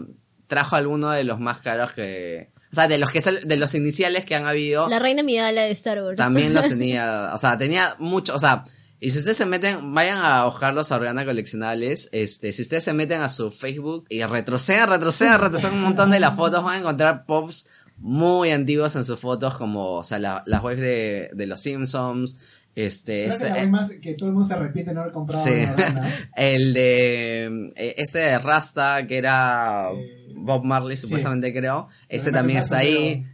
trajo 0.49 0.75
algunos 0.75 1.15
de 1.15 1.23
los 1.23 1.39
más 1.39 1.59
caros 1.59 1.93
que... 1.93 2.49
O 2.71 2.75
sea, 2.75 2.87
de 2.89 2.97
los 2.97 3.09
que 3.11 3.21
de 3.21 3.55
los 3.57 3.73
iniciales 3.73 4.25
que 4.25 4.35
han 4.35 4.45
habido, 4.45 4.87
La 4.89 4.99
reina 4.99 5.23
Midala 5.23 5.61
de 5.63 5.71
Star 5.71 6.03
Wars. 6.03 6.17
también 6.17 6.53
los 6.53 6.67
tenía, 6.69 7.31
o 7.33 7.37
sea, 7.37 7.57
tenía 7.57 7.95
mucho, 7.97 8.35
o 8.35 8.39
sea, 8.39 8.63
y 8.99 9.09
si 9.11 9.17
ustedes 9.19 9.37
se 9.37 9.45
meten, 9.45 9.93
vayan 9.95 10.17
a 10.17 10.43
buscarlos 10.45 10.91
a 10.91 10.97
Organa 10.97 11.23
Coleccionables, 11.25 12.09
este, 12.11 12.51
si 12.51 12.61
ustedes 12.63 12.83
se 12.83 12.93
meten 12.93 13.21
a 13.21 13.29
su 13.29 13.49
Facebook 13.49 14.05
y 14.09 14.21
retrocedan, 14.23 14.89
retrocedan, 14.89 15.39
retrocedan 15.41 15.73
un 15.75 15.81
montón 15.83 16.11
de 16.11 16.19
las 16.19 16.35
fotos, 16.35 16.63
van 16.63 16.75
a 16.75 16.79
encontrar 16.79 17.25
pops 17.25 17.69
muy 17.97 18.51
antiguos 18.51 18.95
en 18.97 19.03
sus 19.05 19.19
fotos, 19.19 19.55
como, 19.57 19.93
o 19.95 20.03
sea, 20.03 20.19
la- 20.19 20.43
las 20.45 20.61
webs 20.61 20.81
de, 20.81 21.31
de 21.33 21.47
los 21.47 21.59
Simpsons, 21.61 22.37
este, 22.75 23.25
Creo 23.25 23.39
que 23.39 23.45
este, 23.45 23.49
la 23.49 23.59
eh, 23.63 23.67
más 23.67 23.89
que 23.89 24.13
todo 24.13 24.29
el 24.29 24.35
mundo 24.35 24.47
se 24.47 24.53
arrepiente 24.53 24.91
de 24.91 24.95
no 24.95 25.01
haber 25.01 25.13
comprado 25.13 25.43
Sí. 25.43 25.51
el 26.35 26.73
de, 26.73 27.73
este 27.97 28.19
de 28.19 28.37
Rasta, 28.39 29.07
que 29.07 29.17
era 29.17 29.89
Eh, 29.93 30.18
Bob 30.39 30.63
Marley, 30.63 30.97
supuestamente 30.97 31.53
creo, 31.53 31.87
ese 32.09 32.31
también 32.31 32.59
está 32.59 32.79
ahí, 32.79 33.25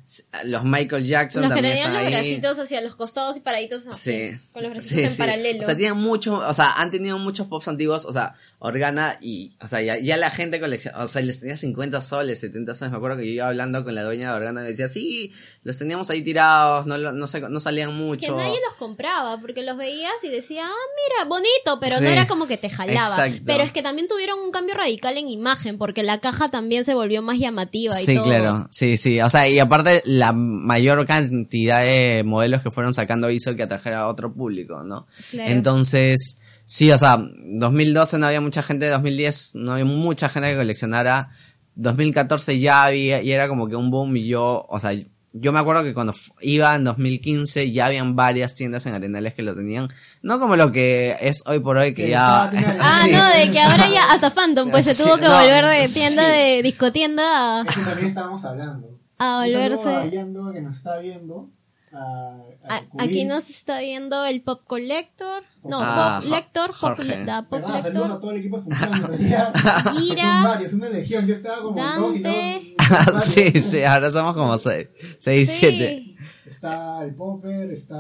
los 0.44 0.64
Michael 0.66 1.06
Jackson 1.06 1.44
Los 1.44 1.52
que 1.52 1.56
también 1.56 1.76
tenían 1.78 1.92
están 1.96 2.04
los 2.12 2.14
ahí. 2.22 2.30
bracitos 2.30 2.60
hacia 2.60 2.82
los 2.82 2.96
costados 2.96 3.38
y 3.38 3.40
paraditos 3.40 3.88
así, 3.88 4.12
Sí. 4.32 4.40
con 4.54 4.64
los 4.64 4.72
bracitos 4.74 4.98
Sí, 4.98 5.04
en 5.04 5.10
sí. 5.10 5.18
paralelo. 5.18 5.60
O 5.60 5.64
sea, 5.66 5.78
tienen 5.78 5.98
mucho, 5.98 6.36
o 6.46 6.54
sea, 6.54 6.74
han 6.74 6.92
tenido 6.92 7.18
muchos 7.18 7.48
pops 7.48 7.70
antiguos, 7.70 8.06
o 8.06 8.12
sea, 8.14 8.36
Organa 8.60 9.18
y, 9.22 9.54
o 9.62 9.68
sea, 9.68 9.82
ya, 9.82 9.98
ya 10.00 10.18
la 10.18 10.32
gente 10.32 10.60
colecciona, 10.60 10.98
o 11.04 11.08
sea, 11.08 11.22
les 11.22 11.40
tenía 11.40 11.56
50 11.56 12.02
soles, 12.02 12.40
70 12.40 12.74
soles, 12.74 12.92
me 12.92 12.98
acuerdo 12.98 13.18
que 13.18 13.26
yo 13.28 13.32
iba 13.34 13.48
hablando 13.48 13.84
con 13.84 13.94
la 13.96 14.04
dueña 14.04 14.32
de 14.32 14.38
Organa 14.38 14.62
y 14.62 14.64
me 14.64 14.70
decía, 14.72 14.88
sí, 14.88 15.32
los 15.64 15.78
teníamos 15.78 16.10
ahí 16.10 16.24
tirados, 16.24 16.86
no, 16.88 16.98
lo- 16.98 17.12
no, 17.12 17.28
se- 17.28 17.42
no 17.42 17.60
salían 17.60 17.90
que 17.92 17.96
mucho. 17.96 18.36
nadie 18.36 18.58
los 18.68 18.76
compraba 18.76 19.40
porque 19.40 19.62
los 19.62 19.78
veías 19.78 20.14
y 20.24 20.30
decía, 20.30 20.66
ah, 20.68 20.74
mira, 21.14 21.26
bonito, 21.26 21.80
pero 21.80 22.00
no 22.00 22.08
era 22.08 22.28
como 22.28 22.48
que 22.48 22.58
te 22.58 22.70
jalaba. 22.70 23.08
Exacto. 23.08 23.42
Pero 23.46 23.64
es 23.64 23.72
que 23.72 23.84
también 23.84 24.08
tuvieron 24.08 24.40
un 24.40 24.52
cambio 24.52 24.76
radical 24.76 25.18
en 25.18 25.30
imagen 25.30 25.78
porque 25.78 26.02
la 26.04 26.20
caja 26.20 26.50
también 26.50 26.86
se 26.86 26.94
volvió 26.96 27.22
más 27.22 27.38
llamativa 27.38 28.00
y 28.02 28.06
Sí, 28.06 28.16
todo. 28.16 28.26
Claro, 28.66 28.70
sí, 28.72 28.98
sí, 28.98 29.22
o 29.22 29.30
sea, 29.30 29.48
y 29.48 29.60
aparte 29.60 30.02
la 30.06 30.32
mayor 30.34 31.06
cantidad 31.06 31.84
de 31.84 32.24
modelos 32.26 32.62
que 32.62 32.72
fueron 32.72 32.94
sacando 32.94 33.30
hizo 33.30 33.56
que 33.56 33.64
atrajera 33.64 34.02
a 34.02 34.08
otro 34.08 34.34
público, 34.34 34.84
¿no? 34.84 35.08
Claro. 35.32 35.52
Entonces, 35.52 36.40
sí, 36.66 36.92
o 36.92 36.98
sea, 36.98 37.18
2012 37.18 38.20
no 38.20 38.28
había 38.28 38.42
mucha 38.42 38.64
gente, 38.64 38.90
2010 38.90 39.56
no 39.56 39.74
había 39.74 39.86
mucha 39.86 40.30
gente 40.30 40.50
que 40.50 40.58
coleccionara, 40.58 41.32
2014 41.76 42.60
ya 42.60 42.86
había, 42.86 43.22
y 43.22 43.32
era 43.32 43.48
como 43.48 43.68
que 43.68 43.76
un 43.76 43.92
boom 43.92 44.16
y 44.18 44.28
yo, 44.28 44.66
o 44.68 44.80
sea, 44.80 44.92
yo 45.38 45.52
me 45.52 45.60
acuerdo 45.60 45.84
que 45.84 45.94
cuando 45.94 46.14
iba 46.40 46.74
en 46.76 46.86
2015 46.86 47.72
ya 47.72 47.88
habían 47.88 48.16
varias 48.16 48.56
tiendas 48.56 48.86
en 48.86 48.94
Arenales 48.94 49.34
que 49.34 49.42
lo 49.44 49.54
tenían, 49.54 49.90
no 50.22 50.40
como 50.40 50.56
lo 50.56 50.72
que 50.72 51.18
es 51.20 51.44
hoy 51.46 51.60
por 51.60 51.76
hoy 51.76 51.94
que 51.94 52.10
ya... 52.10 52.44
Ah, 52.80 53.00
Sí. 53.04 53.12
no, 53.12 53.28
de 53.30 53.52
que 53.52 53.60
ahora 53.60 53.88
ya 53.90 54.12
hasta 54.12 54.32
Phantom 54.32 54.72
pues 54.72 54.86
se 54.86 55.04
tuvo 55.04 55.18
que 55.18 55.26
no, 55.26 55.36
volver 55.36 55.66
de 55.66 55.88
tienda 55.90 56.24
sí. 56.24 56.32
de 56.32 56.62
discotienda 56.64 57.60
a, 57.60 57.64
Eso 57.64 57.82
también 57.82 58.08
estábamos 58.08 58.46
hablando. 58.46 58.98
a 59.18 59.44
volverse. 59.44 59.96
a 59.96 60.10
que 60.10 60.62
nos 60.62 60.78
está 60.78 60.98
viendo. 61.00 61.50
A, 61.98 62.38
a 62.68 62.82
aquí 63.04 63.24
nos 63.26 63.50
está 63.50 63.80
viendo 63.80 64.26
el 64.26 64.42
Pop 64.42 64.62
Collector. 64.68 65.44
No, 65.64 65.80
Ah, 65.82 66.20
Pop 66.22 66.30
Lector. 66.32 66.68
Pop, 66.72 66.78
Jorge. 66.80 67.24
da, 67.26 67.42
pop 67.44 67.62
¿Verdad? 67.62 67.82
Saludos 67.82 67.86
a 67.86 68.14
Lector. 68.14 68.20
todo 68.20 68.32
el 68.32 68.38
equipo 68.38 68.58
de 68.58 68.64
Función, 68.64 68.94
en 68.94 69.04
realidad. 69.08 69.54
Son 69.86 70.44
varios, 70.44 70.74
una 70.74 70.90
legión. 70.90 71.26
Yo 71.28 71.34
estaba 71.34 71.62
como 71.62 71.78
en 71.80 72.02
dos 72.02 72.16
y 72.16 72.20
no. 72.20 72.30
Dante. 72.30 72.76
sí, 73.20 73.52
sí, 73.60 73.84
ahora 73.84 74.12
somos 74.12 74.34
como 74.34 74.58
6, 74.58 74.88
6, 75.20 75.52
7. 75.60 75.78
Sí. 75.98 76.15
Está 76.46 77.02
el 77.04 77.16
Popper, 77.16 77.72
está. 77.72 77.96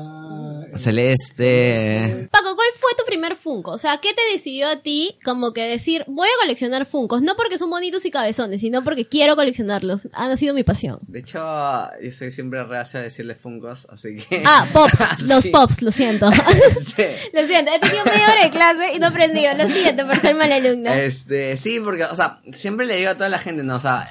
el- 0.71 0.77
Celeste. 1.39 2.27
Paco, 2.31 2.55
¿cuál 2.55 2.67
fue 2.79 2.91
tu 2.97 3.03
primer 3.05 3.36
Funko? 3.36 3.71
O 3.71 3.77
sea, 3.77 3.97
¿qué 3.97 4.13
te 4.13 4.21
decidió 4.34 4.67
a 4.69 4.77
ti 4.77 5.17
como 5.23 5.51
que 5.53 5.63
decir, 5.63 6.03
voy 6.08 6.27
a 6.27 6.41
coleccionar 6.43 6.86
Funkos? 6.86 7.21
No 7.21 7.36
porque 7.36 7.58
son 7.58 7.69
bonitos 7.69 8.05
y 8.05 8.12
cabezones, 8.12 8.62
sino 8.62 8.84
porque 8.84 9.05
quiero 9.05 9.36
coleccionarlos. 9.36 10.10
Han 10.13 10.36
sido 10.38 10.53
mi 10.53 10.63
pasión. 10.63 10.99
De 11.08 11.19
hecho, 11.19 11.39
yo 12.01 12.12
soy 12.12 12.31
siempre 12.31 12.63
reacio 12.63 12.99
a 12.99 13.03
decirle 13.03 13.36
fungos, 13.36 13.88
así 13.89 14.17
que... 14.17 14.43
Ah, 14.45 14.67
Pops. 14.73 15.21
Los 15.27 15.41
Sí. 15.43 15.49
Pops, 15.49 15.81
lo 15.81 15.91
siento. 15.91 16.29
Sí. 16.86 17.03
lo 17.34 17.45
siento, 17.45 17.71
he 17.73 17.79
tenido 17.79 18.05
media 18.05 18.25
hora 18.31 18.43
de 18.43 18.49
clase 18.49 18.93
y 18.95 18.99
no 18.99 19.08
he 19.08 19.10
aprendido. 19.10 19.53
Lo 19.55 19.67
siento 19.69 20.05
por 20.05 20.15
ser 20.19 20.36
mala 20.36 20.55
alumna. 20.55 20.95
Este, 21.01 21.58
sí, 21.58 21.79
porque, 21.79 22.03
o 22.05 22.15
sea, 22.15 22.39
siempre 22.51 22.86
le 22.86 22.95
digo 22.97 23.10
a 23.10 23.15
toda 23.15 23.29
la 23.29 23.39
gente, 23.39 23.63
no, 23.63 23.75
o 23.75 23.79
sea, 23.79 24.08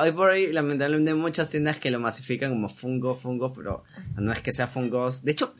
hoy 0.00 0.12
por 0.12 0.30
hoy, 0.30 0.52
lamentablemente, 0.52 1.10
hay 1.12 1.16
muchas 1.16 1.48
tiendas 1.48 1.76
que 1.78 1.90
lo 1.90 2.00
masifican 2.00 2.50
como 2.50 2.68
fungo, 2.68 3.16
fungo, 3.16 3.52
pero 3.52 3.84
no 4.16 4.32
es 4.32 4.40
que 4.40 4.52
sea 4.52 4.66
fungos. 4.66 5.24
De 5.24 5.32
hecho, 5.32 5.54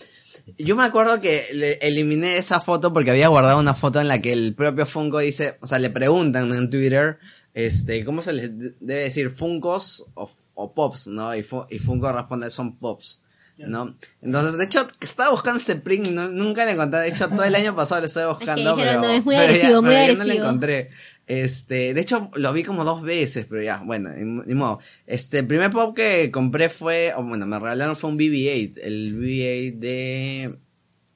yo 0.58 0.76
me 0.76 0.84
acuerdo 0.84 1.20
que 1.20 1.48
le 1.52 1.74
eliminé 1.82 2.36
esa 2.38 2.60
foto 2.60 2.92
porque 2.92 3.10
había 3.10 3.28
guardado 3.28 3.58
una 3.60 3.74
foto 3.74 4.00
en 4.00 4.08
la 4.08 4.20
que 4.20 4.32
el 4.32 4.54
propio 4.54 4.86
fungo 4.86 5.18
dice, 5.20 5.58
o 5.60 5.66
sea, 5.66 5.78
le 5.78 5.90
preguntan 5.90 6.52
en 6.52 6.70
Twitter, 6.70 7.18
este, 7.54 8.04
¿cómo 8.04 8.22
se 8.22 8.32
les 8.32 8.58
de- 8.58 8.74
debe 8.80 9.00
decir 9.02 9.30
fungos 9.30 10.06
o, 10.14 10.30
o 10.54 10.72
pops, 10.74 11.06
no? 11.08 11.34
Y, 11.34 11.42
fu- 11.42 11.64
y 11.70 11.78
fungo 11.78 12.12
responde, 12.12 12.50
son 12.50 12.76
pops. 12.76 13.22
¿No? 13.58 13.96
Entonces, 14.20 14.58
de 14.58 14.64
hecho, 14.66 14.86
estaba 15.00 15.30
buscando 15.30 15.58
ese 15.58 15.76
print, 15.76 16.08
no- 16.08 16.28
nunca 16.28 16.66
lo 16.66 16.72
encontré. 16.72 17.00
De 17.00 17.08
hecho, 17.08 17.26
todo 17.30 17.42
el 17.44 17.54
año 17.54 17.74
pasado 17.74 18.02
lo 18.02 18.06
estuve 18.06 18.26
buscando. 18.26 18.76
dijeron, 18.76 18.96
pero, 19.00 19.08
no, 19.08 19.14
es 19.14 19.24
muy 19.24 19.34
pero 19.34 19.46
agresivo, 19.50 19.80
muy 19.82 19.94
pero 19.94 20.12
ya 20.12 20.18
no 20.18 20.24
lo 20.24 20.32
encontré. 20.34 20.90
Este, 21.26 21.92
de 21.92 22.00
hecho, 22.00 22.30
lo 22.34 22.52
vi 22.52 22.62
como 22.62 22.84
dos 22.84 23.02
veces, 23.02 23.46
pero 23.50 23.60
ya, 23.62 23.82
bueno, 23.84 24.10
ni, 24.10 24.42
ni 24.46 24.54
modo. 24.54 24.78
Este, 25.06 25.40
el 25.40 25.46
primer 25.46 25.70
pop 25.72 25.96
que 25.96 26.30
compré 26.30 26.68
fue, 26.68 27.12
o 27.16 27.22
bueno, 27.24 27.46
me 27.46 27.58
regalaron 27.58 27.96
fue 27.96 28.10
un 28.10 28.18
BB-8, 28.18 28.74
el 28.82 29.16
BB-8 29.18 29.78
de... 29.78 30.58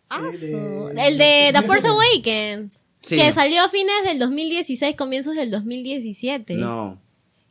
Ah, 0.09 0.19
el 0.25 0.33
de- 0.33 0.39
su- 0.39 0.89
el 0.99 1.19
de 1.19 1.51
The 1.53 1.63
Force. 1.63 1.87
Awakens. 1.87 2.81
Sí. 3.01 3.17
Que 3.17 3.31
salió 3.33 3.63
a 3.65 3.69
fines 3.69 3.95
del 4.05 4.19
2016, 4.19 4.97
comienzos 4.97 5.37
del 5.37 5.51
2017. 5.51 6.55
No, 6.55 7.01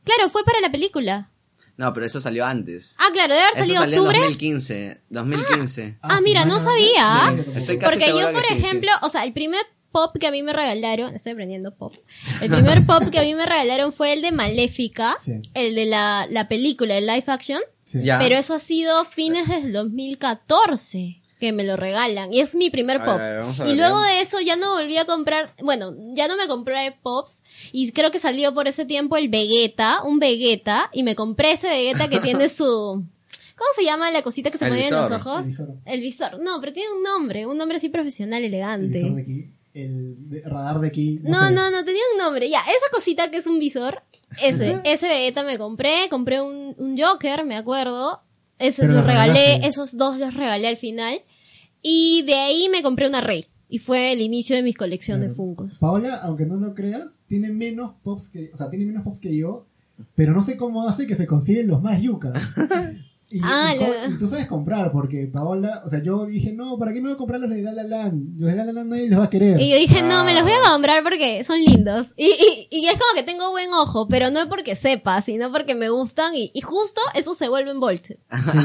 Claro, 0.03 0.29
fue 0.29 0.43
para 0.43 0.59
la 0.59 0.71
película. 0.71 1.29
no, 1.77 1.93
pero 1.93 2.05
eso 2.05 2.19
salió 2.19 2.45
antes. 2.45 2.95
Ah, 2.99 3.07
claro, 3.13 3.33
debe 3.35 3.45
haber 3.45 3.55
eso 3.55 3.63
salido 3.63 3.79
salió 3.81 3.95
en 3.95 3.99
octubre. 4.01 4.19
2015, 4.19 5.01
2015. 5.09 5.97
Ah, 6.01 6.19
mira, 6.21 6.43
no 6.45 6.59
sabía. 6.59 7.35
sí, 7.45 7.51
Estoy 7.55 7.77
casi 7.77 7.97
Porque 7.99 8.09
yo, 8.11 8.27
que 8.27 8.33
por 8.33 8.43
sí, 8.43 8.53
sí. 8.55 8.59
ejemplo, 8.63 8.91
o 9.01 9.09
sea, 9.09 9.23
el 9.23 9.31
primer 9.33 9.61
pop 9.91 10.15
que 10.19 10.27
a 10.27 10.31
mí 10.31 10.43
me 10.43 10.53
regalaron, 10.53 11.15
estoy 11.15 11.33
aprendiendo 11.33 11.73
pop. 11.73 11.93
El 12.41 12.49
primer 12.49 12.85
pop 12.85 13.03
que 13.11 13.19
a 13.19 13.23
mí 13.23 13.33
me 13.35 13.45
regalaron 13.45 13.91
fue 13.91 14.13
el 14.13 14.21
de 14.21 14.31
Maléfica, 14.31 15.17
Sí. 15.23 15.41
el 15.53 15.75
de 15.75 15.85
la, 15.85 16.27
la 16.29 16.47
película, 16.47 16.97
el 16.97 17.05
live 17.07 17.23
action. 17.27 17.59
Sí. 17.87 17.99
Ya. 18.03 18.19
Pero 18.19 18.35
eso 18.37 18.53
ha 18.53 18.59
sido 18.59 19.03
fines 19.05 19.47
del 19.47 19.73
2014 19.73 21.15
que 21.39 21.53
me 21.53 21.63
lo 21.63 21.77
regalan. 21.77 22.33
Y 22.33 22.41
es 22.41 22.53
mi 22.55 22.69
primer 22.69 23.01
pop. 23.03 23.17
ver, 23.17 23.45
y 23.65 23.75
luego 23.75 23.99
de 24.01 24.19
eso 24.19 24.41
ya 24.41 24.57
no 24.57 24.73
volví 24.75 24.97
a 24.97 25.05
comprar, 25.05 25.49
bueno, 25.61 25.95
ya 26.13 26.27
no 26.27 26.35
me 26.35 26.47
compré 26.47 26.93
pops. 27.01 27.43
Y 27.71 27.91
creo 27.93 28.11
que 28.11 28.19
salió 28.19 28.53
por 28.53 28.67
ese 28.67 28.85
tiempo 28.85 29.15
el 29.15 29.29
Vegeta, 29.29 30.03
un 30.03 30.19
Vegeta. 30.19 30.89
Y 30.91 31.03
me 31.03 31.15
compré 31.15 31.53
ese 31.53 31.69
Vegeta 31.69 32.09
que 32.09 32.19
tiene 32.19 32.49
su... 32.49 32.65
¿Cómo 33.55 33.69
se 33.75 33.83
llama 33.85 34.11
la 34.11 34.21
cosita 34.21 34.51
que 34.51 34.57
se 34.57 34.65
El 34.65 34.71
mueve 34.71 34.87
en 34.87 34.93
los 34.95 35.09
visor. 35.09 35.19
ojos? 35.21 35.41
El 35.41 35.47
visor. 35.47 35.69
El 35.85 36.01
visor. 36.01 36.39
No, 36.41 36.59
pero 36.59 36.73
tiene 36.73 36.91
un 36.91 37.03
nombre, 37.03 37.45
un 37.45 37.57
nombre 37.57 37.77
así 37.77 37.87
profesional, 37.89 38.39
El 38.43 38.53
elegante. 38.53 38.99
visor 39.01 39.15
de 39.15 39.21
aquí, 39.21 39.45
el 39.73 40.29
de- 40.29 40.41
radar 40.43 40.79
de 40.79 40.87
aquí. 40.87 41.19
No, 41.23 41.47
sé. 41.47 41.53
no, 41.53 41.71
no, 41.71 41.85
tenía 41.85 42.01
un 42.13 42.17
nombre. 42.19 42.49
Ya, 42.49 42.59
esa 42.59 42.91
cosita 42.91 43.29
que 43.31 43.37
es 43.37 43.47
un 43.47 43.59
visor, 43.59 44.01
ese, 44.43 44.79
ese 44.85 45.07
Vegeta 45.07 45.43
me 45.43 45.57
compré, 45.57 46.07
compré 46.09 46.41
un, 46.41 46.75
un 46.77 46.97
Joker, 46.97 47.45
me 47.45 47.55
acuerdo. 47.55 48.21
Ese 48.57 48.81
Pero 48.81 48.93
lo 48.95 49.01
regalé, 49.03 49.33
regalaste. 49.33 49.67
esos 49.67 49.97
dos 49.97 50.17
los 50.17 50.33
regalé 50.33 50.67
al 50.67 50.77
final. 50.77 51.21
Y 51.81 52.23
de 52.23 52.33
ahí 52.35 52.67
me 52.69 52.81
compré 52.83 53.07
una 53.07 53.21
Rey. 53.21 53.45
Y 53.69 53.77
fue 53.77 54.11
el 54.11 54.21
inicio 54.21 54.55
de 54.55 54.63
mi 54.63 54.73
colección 54.73 55.21
de. 55.21 55.29
Funkos. 55.29 55.77
Paola, 55.79 56.15
aunque 56.23 56.45
no 56.45 56.55
lo 56.57 56.73
creas, 56.73 57.19
tiene 57.27 57.49
menos 57.49 57.93
pops 58.03 58.29
que, 58.29 58.49
o 58.53 58.57
sea, 58.57 58.69
tiene 58.69 58.85
menos 58.85 59.03
pops 59.03 59.19
que 59.19 59.37
yo, 59.37 59.65
pero 60.15 60.33
no 60.33 60.41
sé 60.41 60.57
cómo 60.57 60.87
hace 60.87 61.05
que 61.07 61.15
se 61.15 61.27
consiguen 61.27 61.67
los 61.67 61.81
más 61.81 62.01
yucas. 62.01 62.33
Y, 63.31 63.39
Ah, 63.43 63.73
y 64.07 64.13
y 64.13 64.17
tú 64.17 64.27
sabes 64.27 64.47
comprar, 64.47 64.91
porque 64.91 65.27
Paola, 65.31 65.83
o 65.85 65.89
sea, 65.89 66.01
yo 66.01 66.25
dije, 66.25 66.51
no, 66.51 66.79
¿para 66.79 66.91
qué 66.93 66.99
me 66.99 67.09
voy 67.09 67.13
a 67.13 67.17
comprar 67.17 67.39
los 67.39 67.49
de 67.49 67.61
La 67.61 67.73
La 67.73 67.83
Land? 67.83 68.39
Los 68.39 68.49
de 68.49 68.55
La 68.57 68.65
La 68.65 68.71
Land 68.73 68.89
nadie 68.89 69.07
los 69.07 69.19
va 69.19 69.25
a 69.25 69.29
querer. 69.29 69.59
Y 69.61 69.69
yo 69.69 69.75
dije, 69.77 70.01
no, 70.01 70.23
me 70.23 70.33
los 70.33 70.41
voy 70.41 70.51
a 70.51 70.55
Ah. 70.65 70.71
comprar 70.73 71.03
porque 71.03 71.43
son 71.43 71.59
lindos. 71.61 72.13
Y, 72.17 72.25
y, 72.25 72.67
y 72.71 72.87
es 72.87 72.93
como 72.93 73.13
que 73.13 73.21
tengo 73.23 73.51
buen 73.51 73.71
ojo, 73.73 74.07
pero 74.07 74.31
no 74.31 74.39
es 74.41 74.47
porque 74.47 74.75
sepa, 74.75 75.21
sino 75.21 75.51
porque 75.51 75.75
me 75.75 75.89
gustan. 75.89 76.33
Y, 76.35 76.49
y 76.55 76.61
justo 76.61 77.01
eso 77.13 77.35
se 77.35 77.49
vuelve 77.49 77.69
en 77.71 77.79
Volt. 77.79 78.03
Sí, 78.03 78.15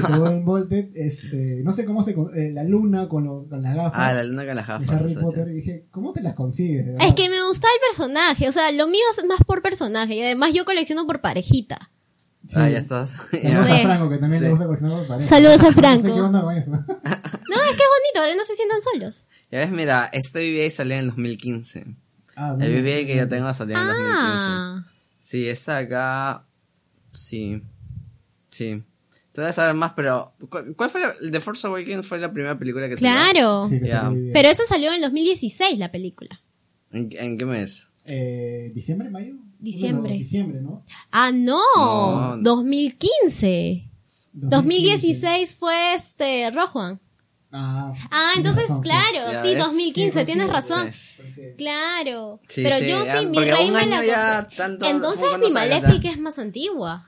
se 0.07 0.18
vuelven 0.18 0.44
Volted, 0.46 0.88
este, 0.94 1.61
no 1.62 1.72
sé 1.72 1.85
cómo 1.85 2.03
se, 2.03 2.12
eh, 2.12 2.50
la 2.53 2.64
luna 2.64 3.07
con, 3.09 3.24
lo- 3.24 3.46
con 3.48 3.62
las 3.62 3.74
gafas 3.74 3.92
Ah, 4.03 4.12
la 4.14 4.24
luna 4.24 4.46
con 4.46 4.57
las 4.57 4.66
gafas. 4.66 4.92
Harry 4.92 5.14
Potter, 5.14 5.48
y 5.48 5.55
dije, 5.57 5.87
¿cómo 5.90 6.12
te 6.14 6.22
las 6.22 6.35
consigues? 6.35 6.87
Es 7.00 7.14
que 7.14 7.29
me 7.29 7.42
gusta 7.46 7.66
el 7.74 7.81
personaje, 7.90 8.48
o 8.48 8.53
sea, 8.53 8.72
lo 8.72 8.87
mío 8.87 9.03
es 9.16 9.24
más 9.27 9.40
por 9.46 9.61
personaje. 9.61 10.14
Y 10.14 10.22
además 10.22 10.53
yo 10.55 10.64
colecciono 10.64 11.07
por 11.07 11.20
parejita. 11.20 11.90
Sí. 12.48 12.54
Ah, 12.59 12.68
ya 12.68 12.78
está. 12.78 13.07
Saludos 13.09 13.70
a. 13.70 13.78
Franco, 13.83 14.11
que 14.11 14.18
también 14.18 14.40
Sí. 14.40 14.44
le 14.44 14.50
gusta 14.50 14.66
coleccionar 14.66 14.98
por 14.98 15.07
pareja. 15.09 15.28
Saludos 15.28 15.61
a 15.61 15.62
No 15.64 15.68
sé 15.72 15.80
Franco. 15.80 16.04
qué 16.14 16.20
onda 16.20 16.42
con 16.42 16.57
eso. 16.57 16.70
No, 16.70 16.76
es 16.80 17.76
que 17.76 17.83
es 17.83 17.90
bonito, 17.94 18.20
ahora 18.20 18.35
no 18.37 18.44
se 18.44 18.54
sientan 18.57 18.83
solos. 18.83 19.24
Ya 19.50 19.59
ves, 19.61 19.70
mira, 19.70 20.11
este 20.12 20.40
BBA 20.40 20.70
salió 20.70 20.94
en 20.94 21.00
el 21.00 21.07
2015. 21.09 21.87
Ah, 22.37 22.57
El 22.61 22.72
BBA 22.83 23.07
que 23.07 23.16
yo 23.16 23.28
tengo 23.28 23.52
salió 23.54 23.76
en 23.76 23.83
el 23.83 23.88
2015. 23.88 24.14
Ah, 24.18 24.85
Sí, 25.20 25.48
esa 25.48 25.78
acá. 25.78 26.44
Sí. 27.11 27.62
Sí. 28.50 28.83
Tú 29.33 29.40
debes 29.40 29.57
saber 29.57 29.74
más, 29.74 29.92
pero. 29.94 30.33
¿Cuál, 30.50 30.74
cuál 30.76 30.90
fue 30.90 31.00
la, 31.00 31.14
The 31.30 31.40
Force 31.40 31.66
Awakens 31.66 32.07
fue 32.07 32.18
la 32.20 32.28
primera 32.30 32.59
película 32.59 32.88
que 32.88 32.96
salió? 32.96 33.11
claro. 33.33 33.68
Sí, 33.68 33.80
que 33.80 33.87
Ya. 33.88 34.02
salió 34.02 34.18
bien. 34.20 34.30
Pero 34.33 34.48
eso 34.48 34.62
salió 34.68 34.88
en 34.90 34.96
el 34.96 35.00
2016, 35.02 35.78
la 35.78 35.90
película. 35.90 36.40
¿En, 36.92 37.09
en 37.18 37.38
qué 37.38 37.46
mes? 37.46 37.88
Eh, 38.07 38.71
¿Diciembre, 38.75 39.11
mayo? 39.11 39.35
Diciembre. 39.59 40.12
No, 40.12 40.19
diciembre, 40.19 40.61
¿no? 40.61 40.85
Ah, 41.11 41.33
no, 41.33 41.59
No. 42.37 42.43
2015. 42.43 43.83
2016 44.33 45.55
fue 45.55 45.95
este 45.95 46.51
Rojuan. 46.51 47.01
Ah, 47.53 47.95
Ah, 48.11 48.31
entonces, 48.37 48.64
razón, 48.69 48.83
sí. 48.83 48.88
claro, 48.90 49.43
sí, 49.43 49.49
ves. 49.51 49.59
2015, 49.61 50.21
Sí, 50.21 50.27
tienes 50.27 50.49
razón. 50.49 50.90
Sí. 51.29 51.43
Claro. 51.57 52.40
Sí, 52.49 52.62
Pero 52.64 52.77
sí, 52.79 52.87
yo 52.88 53.05
ya, 53.05 53.21
sí, 53.21 53.27
mi 53.27 53.38
rey 53.38 53.71
me 53.71 53.87
la 53.87 54.49
tanto- 54.57 54.87
Entonces 54.87 55.27
no 55.33 55.38
mi 55.38 55.51
Maléfica 55.53 56.09
es 56.11 56.19
más 56.19 56.38
antigua. 56.38 57.07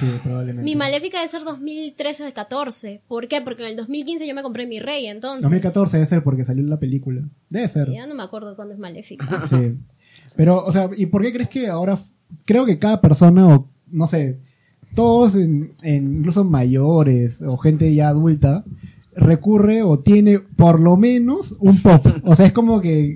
Sí, 0.00 0.06
probablemente. 0.22 0.62
Mi 0.64 0.74
Maléfica 0.74 1.18
debe 1.18 1.30
ser 1.30 1.42
2013-14. 1.44 3.00
¿Por 3.08 3.28
qué? 3.28 3.40
Porque 3.42 3.62
en 3.64 3.70
el 3.70 3.76
2015 3.76 4.26
yo 4.26 4.34
me 4.34 4.42
compré 4.42 4.66
mi 4.66 4.80
rey, 4.80 5.06
entonces. 5.06 5.42
2014 5.42 5.96
debe 5.98 6.06
ser 6.08 6.22
porque 6.24 6.44
salió 6.44 6.64
la 6.66 6.78
película. 6.78 7.22
Debe 7.48 7.68
ser. 7.68 7.90
Ya 7.90 8.06
no 8.06 8.14
me 8.14 8.22
acuerdo 8.22 8.56
cuándo 8.56 8.74
es 8.74 8.80
Maléfica. 8.80 9.26
Sí. 9.48 9.76
Pero, 10.38 10.64
o 10.64 10.70
sea, 10.70 10.88
¿y 10.96 11.06
por 11.06 11.22
qué 11.22 11.32
crees 11.32 11.48
que 11.48 11.66
ahora, 11.66 11.98
creo 12.44 12.64
que 12.64 12.78
cada 12.78 13.00
persona, 13.00 13.48
o 13.56 13.66
no 13.90 14.06
sé, 14.06 14.38
todos, 14.94 15.34
en, 15.34 15.72
en- 15.82 16.14
incluso 16.18 16.44
mayores 16.44 17.42
o 17.42 17.56
gente 17.56 17.92
ya 17.92 18.06
adulta, 18.08 18.64
recurre 19.16 19.82
o 19.82 19.98
tiene 19.98 20.38
por 20.38 20.78
lo 20.78 20.96
menos 20.96 21.56
un 21.58 21.76
pop? 21.82 22.06
O 22.22 22.36
sea, 22.36 22.46
es 22.46 22.52
como 22.52 22.80
que 22.80 23.14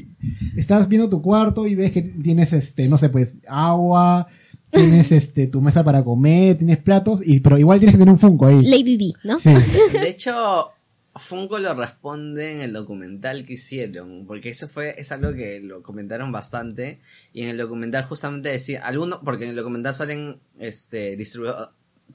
estás 0.57 0.89
viendo 0.89 1.09
tu 1.09 1.23
cuarto 1.23 1.69
y 1.69 1.77
ves 1.77 1.93
que 1.93 2.03
tienes, 2.03 2.53
este, 2.53 2.89
no 2.89 2.99
sé, 2.99 3.09
pues, 3.09 3.39
agua, 3.47 4.27
tienes, 4.73 5.13
este, 5.13 5.47
tu 5.47 5.61
mesa 5.63 5.85
para 5.85 6.03
comer, 6.03 6.59
tienes 6.59 6.79
platos, 6.79 7.21
y, 7.25 7.39
pero 7.39 7.57
igual 7.57 7.79
tienes 7.79 7.95
que 7.95 7.99
tener 8.01 8.13
un 8.13 8.19
Funko 8.19 8.47
ahí. 8.47 8.63
Lady 8.65 8.97
D, 8.97 9.13
¿no? 9.23 9.39
Sí. 9.39 9.51
De 9.93 10.09
hecho, 10.09 10.33
Funko 11.15 11.59
lo 11.59 11.75
responde 11.75 12.53
en 12.53 12.61
el 12.63 12.73
documental 12.73 13.45
que 13.45 13.55
hicieron, 13.55 14.27
porque 14.27 14.49
eso 14.49 14.67
fue, 14.67 14.95
es 14.99 15.13
algo 15.13 15.35
que 15.35 15.61
lo 15.61 15.83
comentaron 15.83 16.33
bastante, 16.33 17.01
y 17.35 17.43
en 17.43 17.51
el 17.51 17.59
documental 17.59 18.05
justamente 18.05 18.49
decía, 18.49 18.83
algunos, 18.87 19.21
porque 19.23 19.45
en 19.45 19.51
el 19.51 19.57
documental 19.57 19.93
salen, 19.93 20.41
este, 20.59 21.19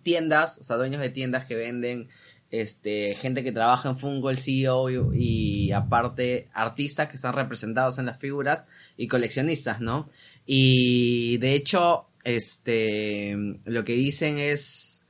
tiendas, 0.02 0.58
o 0.60 0.64
sea, 0.64 0.78
dueños 0.78 1.02
de 1.02 1.10
tiendas 1.10 1.46
que 1.46 1.56
venden, 1.56 2.08
este, 2.50 3.14
gente 3.16 3.44
que 3.44 3.52
trabaja 3.52 3.90
en 3.90 4.00
Funko, 4.00 4.32
el 4.32 4.40
CEO, 4.40 4.90
y, 5.14 5.72
aparte 5.74 6.48
artistas 6.54 7.10
que 7.10 7.18
están 7.18 7.36
representados 7.36 8.00
en 8.00 8.08
las 8.08 8.18
figuras, 8.18 8.64
y 8.98 9.08
coleccionistas, 9.08 9.80
¿no? 9.80 10.10
Y 10.48 11.38
de 11.38 11.54
hecho, 11.54 12.08
este, 12.24 13.36
lo 13.66 13.86
que 13.86 13.94
dicen 13.94 14.40
es, 14.40 15.04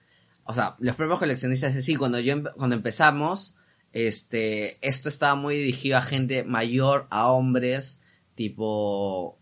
o 0.43 0.53
sea, 0.53 0.75
los 0.79 0.95
propios 0.97 1.19
coleccionistas 1.19 1.73
sí, 1.85 1.95
cuando 1.95 2.19
yo 2.19 2.43
cuando 2.55 2.75
empezamos, 2.75 3.56
este, 4.05 4.77
esto 4.87 5.09
estaba 5.09 5.33
muy 5.33 5.57
dirigido 5.57 5.97
a 5.97 6.01
gente 6.03 6.43
mayor, 6.43 7.07
a 7.09 7.31
hombres, 7.31 8.01
tipo, 8.35 9.37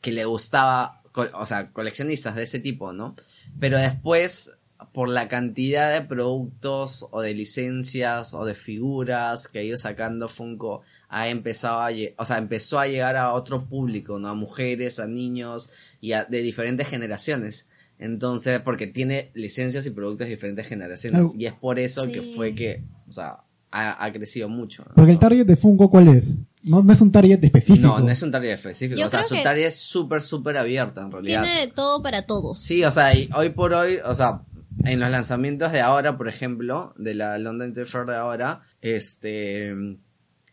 que 0.00 0.10
le 0.10 0.24
gustaba, 0.24 1.02
o 1.34 1.46
sea, 1.46 1.70
coleccionistas 1.72 2.34
de 2.34 2.42
ese 2.42 2.58
tipo, 2.58 2.92
¿no? 2.92 3.14
Pero 3.60 3.78
después, 3.78 4.58
por 4.92 5.08
la 5.08 5.28
cantidad 5.28 5.92
de 5.92 6.04
productos 6.06 7.06
o 7.12 7.22
de 7.22 7.34
licencias 7.34 8.34
o 8.34 8.44
de 8.44 8.56
figuras 8.56 9.46
que 9.46 9.60
ha 9.60 9.62
ido 9.62 9.78
sacando 9.78 10.28
Funko, 10.28 10.82
ha 11.08 11.28
empezado 11.28 11.80
a, 11.80 11.90
o 12.16 12.24
sea, 12.24 12.38
empezó 12.38 12.80
a 12.80 12.88
llegar 12.88 13.16
a 13.16 13.32
otro 13.32 13.66
público, 13.66 14.18
¿no? 14.18 14.28
A 14.30 14.34
mujeres, 14.34 14.98
a 14.98 15.06
niños 15.06 15.70
y 16.00 16.12
a- 16.14 16.24
de 16.24 16.42
diferentes 16.42 16.88
generaciones. 16.88 17.68
Entonces, 18.00 18.60
porque 18.62 18.88
tiene 18.88 19.30
licencias 19.34 19.86
y 19.86 19.90
productos 19.90 20.26
de 20.26 20.34
diferentes 20.34 20.66
generaciones. 20.66 21.26
Y 21.38 21.46
es 21.46 21.52
por 21.52 21.78
eso 21.78 22.10
que 22.10 22.20
fue 22.34 22.52
que, 22.52 22.82
o 23.08 23.12
sea, 23.12 23.36
ha, 23.72 24.04
ha 24.04 24.12
crecido 24.12 24.48
mucho. 24.48 24.84
¿no? 24.88 24.94
Porque 24.94 25.12
el 25.12 25.18
target 25.18 25.46
de 25.46 25.56
Funko, 25.56 25.90
¿cuál 25.90 26.08
es? 26.08 26.40
No, 26.62 26.82
no 26.82 26.92
es 26.92 27.00
un 27.00 27.10
target 27.10 27.42
específico. 27.42 27.88
No, 27.88 27.98
no 27.98 28.08
es 28.10 28.22
un 28.22 28.30
target 28.30 28.52
específico. 28.52 29.00
Yo 29.00 29.06
o 29.06 29.08
sea, 29.08 29.20
creo 29.20 29.28
su 29.30 29.34
que- 29.34 29.42
target 29.42 29.66
es 29.66 29.80
súper, 29.80 30.22
súper 30.22 30.56
abierta 30.58 31.00
en 31.02 31.10
realidad. 31.10 31.42
Tiene 31.42 31.66
todo 31.72 32.02
para 32.02 32.22
todos. 32.26 32.58
Sí, 32.60 32.84
o 32.84 32.90
sea, 32.90 33.12
y 33.16 33.28
hoy 33.34 33.48
por 33.48 33.72
hoy, 33.74 33.96
o 34.04 34.14
sea, 34.14 34.42
en 34.84 35.00
los 35.00 35.10
lanzamientos 35.10 35.72
de 35.72 35.80
ahora, 35.80 36.16
por 36.16 36.28
ejemplo, 36.28 36.94
de 36.96 37.14
la 37.14 37.36
London 37.38 37.72
Toy 37.74 37.84
Fair 37.84 38.06
de 38.06 38.14
ahora, 38.16 38.62
este, 38.80 39.74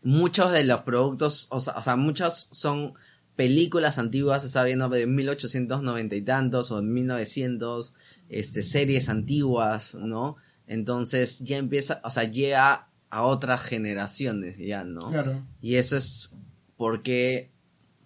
muchos 0.02 0.52
de 0.52 0.64
los 0.64 0.80
productos, 0.80 1.46
o 1.50 1.60
sea, 1.60 1.74
o 1.76 1.82
sea, 1.82 1.96
muchas 1.96 2.48
son 2.52 2.94
películas 3.36 3.98
antiguas, 3.98 4.42
se 4.42 4.48
está 4.48 4.64
viendo 4.64 4.88
de 4.88 5.06
1890 5.06 6.16
y 6.16 6.22
tantos 6.22 6.70
o 6.72 6.76
de 6.80 6.82
1900, 6.86 7.94
este, 8.28 8.62
series 8.62 9.08
antiguas, 9.08 9.94
¿no? 9.94 10.36
Entonces 10.66 11.38
ya 11.40 11.56
empieza, 11.56 12.00
o 12.04 12.10
sea, 12.10 12.24
llega 12.24 12.88
a 13.10 13.22
otras 13.22 13.62
generaciones 13.62 14.56
ya, 14.56 14.84
¿no? 14.84 15.10
Claro. 15.10 15.42
Y 15.60 15.74
eso 15.74 15.96
es 15.96 16.36
porque, 16.76 17.50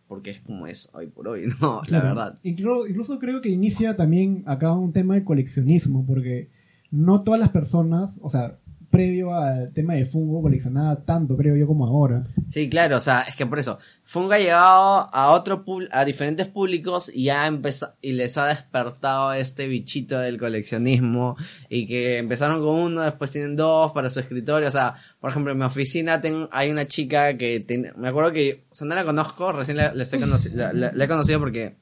porque 0.09 0.31
es 0.31 0.40
como 0.40 0.67
es 0.67 0.90
hoy 0.95 1.07
por 1.07 1.29
hoy, 1.29 1.49
¿no? 1.61 1.83
La 1.88 2.01
verdad. 2.01 2.38
Incluso, 2.43 2.87
incluso 2.88 3.19
creo 3.19 3.40
que 3.40 3.51
inicia 3.51 3.97
también 3.97 4.43
acá 4.47 4.73
un 4.73 4.93
tema 4.93 5.14
de 5.14 5.25
coleccionismo, 5.25 6.05
porque 6.07 6.51
no 6.90 7.23
todas 7.23 7.40
las 7.40 7.51
personas, 7.51 8.19
o 8.23 8.31
sea, 8.31 8.59
previo 8.95 9.35
al 9.35 9.73
tema 9.73 9.95
de 9.95 10.07
Funko, 10.07 10.41
coleccionaba 10.43 10.97
tanto, 11.05 11.37
creo 11.37 11.57
yo, 11.57 11.67
como 11.67 11.87
ahora. 11.87 12.23
Sí, 12.47 12.69
claro, 12.69 12.97
o 12.97 13.01
sea, 13.01 13.23
es 13.23 13.35
que 13.35 13.45
por 13.45 13.59
eso, 13.59 13.79
Funko 14.05 14.35
ha 14.35 14.39
llegado 14.39 15.09
a 15.13 15.33
otro 15.33 15.65
a 15.91 16.05
diferentes 16.05 16.47
públicos 16.47 17.11
y 17.13 17.29
ha 17.31 17.47
empezado 17.47 17.95
y 18.01 18.13
les 18.13 18.39
ha 18.39 18.47
despertado 18.47 19.33
este 19.33 19.67
bichito 19.67 20.19
del 20.19 20.39
coleccionismo 20.39 21.37
y 21.69 21.87
que 21.87 22.19
empezaron 22.19 22.61
con 22.61 22.77
uno, 22.77 23.01
después 23.03 23.31
tienen 23.33 23.57
dos 23.57 23.93
para 23.93 24.09
su 24.11 24.21
escritorio, 24.21 24.69
o 24.69 24.71
sea, 24.71 24.95
por 25.21 25.31
ejemplo, 25.31 25.53
en 25.53 25.59
mi 25.59 25.65
oficina 25.65 26.21
ten- 26.21 26.49
hay 26.53 26.71
una 26.71 26.87
chica 26.87 27.37
que 27.37 27.65
me 27.97 28.09
acuerdo 28.09 28.33
que, 28.33 28.65
o 28.71 28.75
sea, 28.75 28.87
no 28.87 28.95
la 28.95 29.05
conozco, 29.05 29.51
recién 29.53 29.77
la- 29.79 29.93
la 29.93 31.05
he 31.05 31.09
conocido 31.09 31.41
porque 31.41 31.75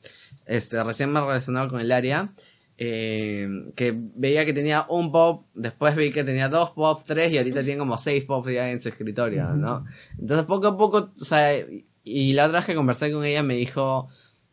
este 0.46 0.82
recién 0.82 1.12
me 1.12 1.20
he 1.20 1.22
relacionado 1.22 1.68
con 1.68 1.80
el 1.80 1.92
área. 1.92 2.32
Eh, 2.78 3.48
que 3.76 3.94
veía 3.96 4.44
que 4.44 4.52
tenía 4.52 4.86
un 4.88 5.12
pop, 5.12 5.46
después 5.54 5.94
vi 5.96 6.10
que 6.10 6.24
tenía 6.24 6.48
dos 6.48 6.70
pops, 6.72 7.04
tres 7.04 7.30
y 7.32 7.38
ahorita 7.38 7.62
tiene 7.62 7.78
como 7.78 7.96
seis 7.98 8.24
pops 8.24 8.50
ya 8.52 8.70
en 8.70 8.80
su 8.80 8.88
escritorio, 8.88 9.44
¿no? 9.54 9.84
Entonces 10.18 10.46
poco 10.46 10.66
a 10.68 10.76
poco, 10.76 11.10
o 11.20 11.24
sea, 11.24 11.50
y- 12.04 12.32
la 12.32 12.46
otra 12.46 12.58
vez 12.60 12.66
que 12.66 12.74
conversé 12.74 13.12
con 13.12 13.24
ella 13.24 13.42
me 13.42 13.54
dijo 13.54 14.08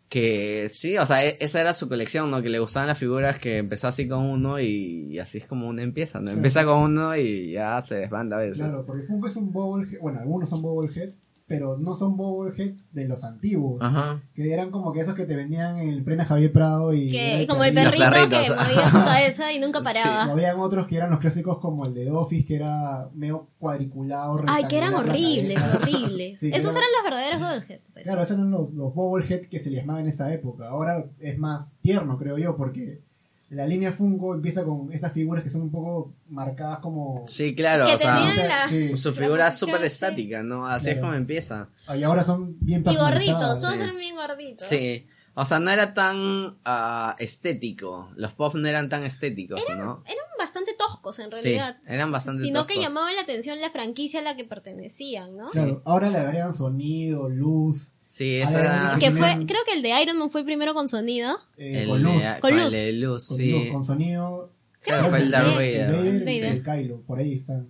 que 0.10 0.70
sí, 0.70 0.98
o 0.98 1.06
sea, 1.06 1.24
e- 1.26 1.38
esa 1.40 1.62
era 1.62 1.72
su 1.74 1.88
colección, 1.88 2.32
¿no? 2.32 2.42
Que 2.42 2.50
le 2.50 2.58
gustaban 2.60 2.88
las 2.88 2.98
figuras, 2.98 3.38
que 3.38 3.58
empezó 3.58 3.88
así 3.88 4.08
con 4.08 4.26
uno 4.26 4.60
y, 4.60 5.08
y 5.12 5.20
así 5.20 5.38
es 5.38 5.46
como 5.46 5.68
uno 5.68 5.82
empieza, 5.82 6.20
¿no? 6.20 6.32
Empieza 6.32 6.66
con 6.66 6.80
uno 6.80 7.16
y 7.16 7.52
ya 7.52 7.80
se 7.82 7.96
desbanda 8.00 8.38
a 8.38 8.40
veces. 8.40 8.58
Claro, 8.64 8.86
porque 8.86 9.04
Funko 9.04 9.28
es 9.28 9.36
un 9.36 9.52
bobblehead, 9.52 10.00
bueno, 10.02 10.20
algunos 10.20 10.50
son 10.50 10.62
bobblehead, 10.64 11.12
pero 11.50 11.78
no 11.80 11.96
son 11.96 12.16
bobblehead 12.16 12.76
de 12.94 13.08
los 13.08 13.24
antiguos, 13.26 13.82
Ajá. 13.82 14.22
que 14.36 14.54
eran 14.54 14.70
como 14.72 14.94
que 14.94 15.02
esos 15.02 15.16
que 15.16 15.26
te 15.26 15.36
vendían 15.36 15.78
en 15.80 15.90
el 15.90 16.04
plena 16.04 16.24
Javier 16.24 16.54
Prado 16.54 16.94
y... 16.94 17.10
Que, 17.10 17.46
como 17.50 17.64
el 17.64 17.74
perrito 17.74 18.06
que 18.30 18.38
movía 18.38 18.44
su 18.90 18.94
cabeza 19.04 19.52
y 19.52 19.60
nunca 19.60 19.80
Sí, 19.80 19.86
paraba. 19.86 20.32
habían 20.32 20.60
otros 20.60 20.86
que 20.86 20.96
eran 20.98 21.10
los 21.10 21.20
clásicos 21.20 21.58
como 21.58 21.86
el 21.88 21.96
de 21.96 22.12
Office, 22.12 22.46
que 22.46 22.56
era 22.56 23.10
medio 23.16 23.48
cuadriculado. 23.58 24.42
Ay, 24.48 24.66
que 24.70 24.78
eran 24.78 24.94
horribles, 24.94 25.58
horribles. 25.76 26.40
Sí, 26.40 26.52
Esos 26.54 26.72
eran- 26.76 26.78
eran 26.78 26.90
los 26.94 27.04
verdaderos 27.04 27.40
Godhead. 27.64 27.80
Pues. 27.94 28.04
Claro, 28.04 28.22
esos 28.22 28.38
eran 28.38 28.52
los, 28.52 28.72
los 28.74 28.94
bobblehead 28.94 29.48
que 29.50 29.58
se 29.60 29.72
les 29.72 29.80
llamaba 29.82 30.02
en 30.02 30.08
esa 30.08 30.32
época. 30.34 30.70
Ahora 30.70 31.04
es 31.20 31.38
más 31.40 31.78
tierno, 31.82 32.18
creo 32.20 32.38
yo, 32.38 32.56
porque 32.56 33.02
la 33.50 33.66
línea 33.66 33.92
Funko 33.92 34.36
empieza 34.36 34.64
con 34.64 34.92
esas 34.94 35.12
figuras 35.12 35.44
que 35.44 35.50
son 35.50 35.62
un 35.62 35.72
poco 35.72 36.14
marcadas 36.30 36.80
como... 36.80 37.24
Sí, 37.28 37.56
claro, 37.56 37.86
Que 37.88 37.96
o 37.96 37.98
sea, 37.98 38.20
la- 38.20 38.68
Sí. 38.70 38.96
su 38.96 39.14
figura 39.14 39.50
súper 39.52 39.82
sí. 39.82 39.88
estática, 39.88 40.44
¿no? 40.44 40.68
Así 40.68 40.92
es 40.92 41.00
como 41.00 41.14
empieza. 41.14 41.70
Y 41.98 42.04
ahora 42.04 42.24
son 42.24 42.58
bien 42.60 42.84
Y 42.88 42.96
gorditos, 42.96 43.40
todos 43.62 43.74
sí. 43.74 43.80
eran 43.82 43.98
bien 43.98 44.16
gorditos. 44.16 44.68
Sí. 44.68 45.08
O 45.36 45.46
sea, 45.46 45.60
no 45.60 45.72
era 45.72 45.94
tan 45.94 46.58
ah, 46.66 47.16
estético. 47.18 48.10
Los 48.16 48.34
pops 48.34 48.56
no 48.56 48.68
eran 48.68 48.90
tan 48.90 49.04
estéticos, 49.06 49.62
¿no? 49.70 50.04
Eran 50.06 50.26
bastante 50.38 50.74
toscos 50.78 51.18
en 51.20 51.32
Sí, 51.32 51.52
realidad. 51.54 51.78
eran 51.88 52.12
bastante 52.12 52.44
Sino 52.44 52.68
que 52.68 52.80
llamaban 52.80 53.16
la 53.16 53.22
atención 53.22 53.60
la 53.62 53.70
franquicia 53.70 54.20
a 54.20 54.24
la 54.24 54.36
que 54.36 54.44
pertenecían, 54.44 55.38
¿no? 55.38 55.50
Claro, 55.50 55.82
ahora 55.86 56.10
le 56.10 56.18
agregan 56.18 56.54
sonido, 56.54 57.30
luz, 57.30 57.94
Sí, 58.12 58.38
esa 58.38 58.58
ver, 58.58 58.66
era 58.66 58.96
¿qué 59.00 59.06
Que 59.06 59.12
fue, 59.12 59.46
creo 59.46 59.62
que 59.68 59.74
el 59.74 59.84
de 59.84 60.02
Iron 60.02 60.18
Man 60.18 60.32
fue 60.32 60.42
el 60.42 60.46
primero 60.46 60.74
con 60.74 60.88
sonido. 60.88 61.38
eh, 61.58 61.84
el 61.84 61.90
con 61.90 62.02
luz. 62.02 62.14
de- 62.24 62.40
Con 62.40 62.54
el 62.54 62.64
luz. 62.64 62.74
de 62.74 62.94
luz, 62.94 63.28
Con 63.28 63.38
sí. 63.38 63.52
luz, 63.52 63.70
con 63.72 63.84
sonido. 63.86 64.52
Creo 64.82 65.04
que 65.04 65.10
fue 65.10 65.20
el 65.20 65.30
Darth 65.32 65.48
El 65.48 65.54
Vader. 65.56 65.92
Vader 65.92 66.16
y 66.16 66.26
Vader. 66.42 66.52
el 66.56 66.64
Kylo, 66.64 67.02
por 67.02 67.20
ahí 67.20 67.34
están. 67.36 67.68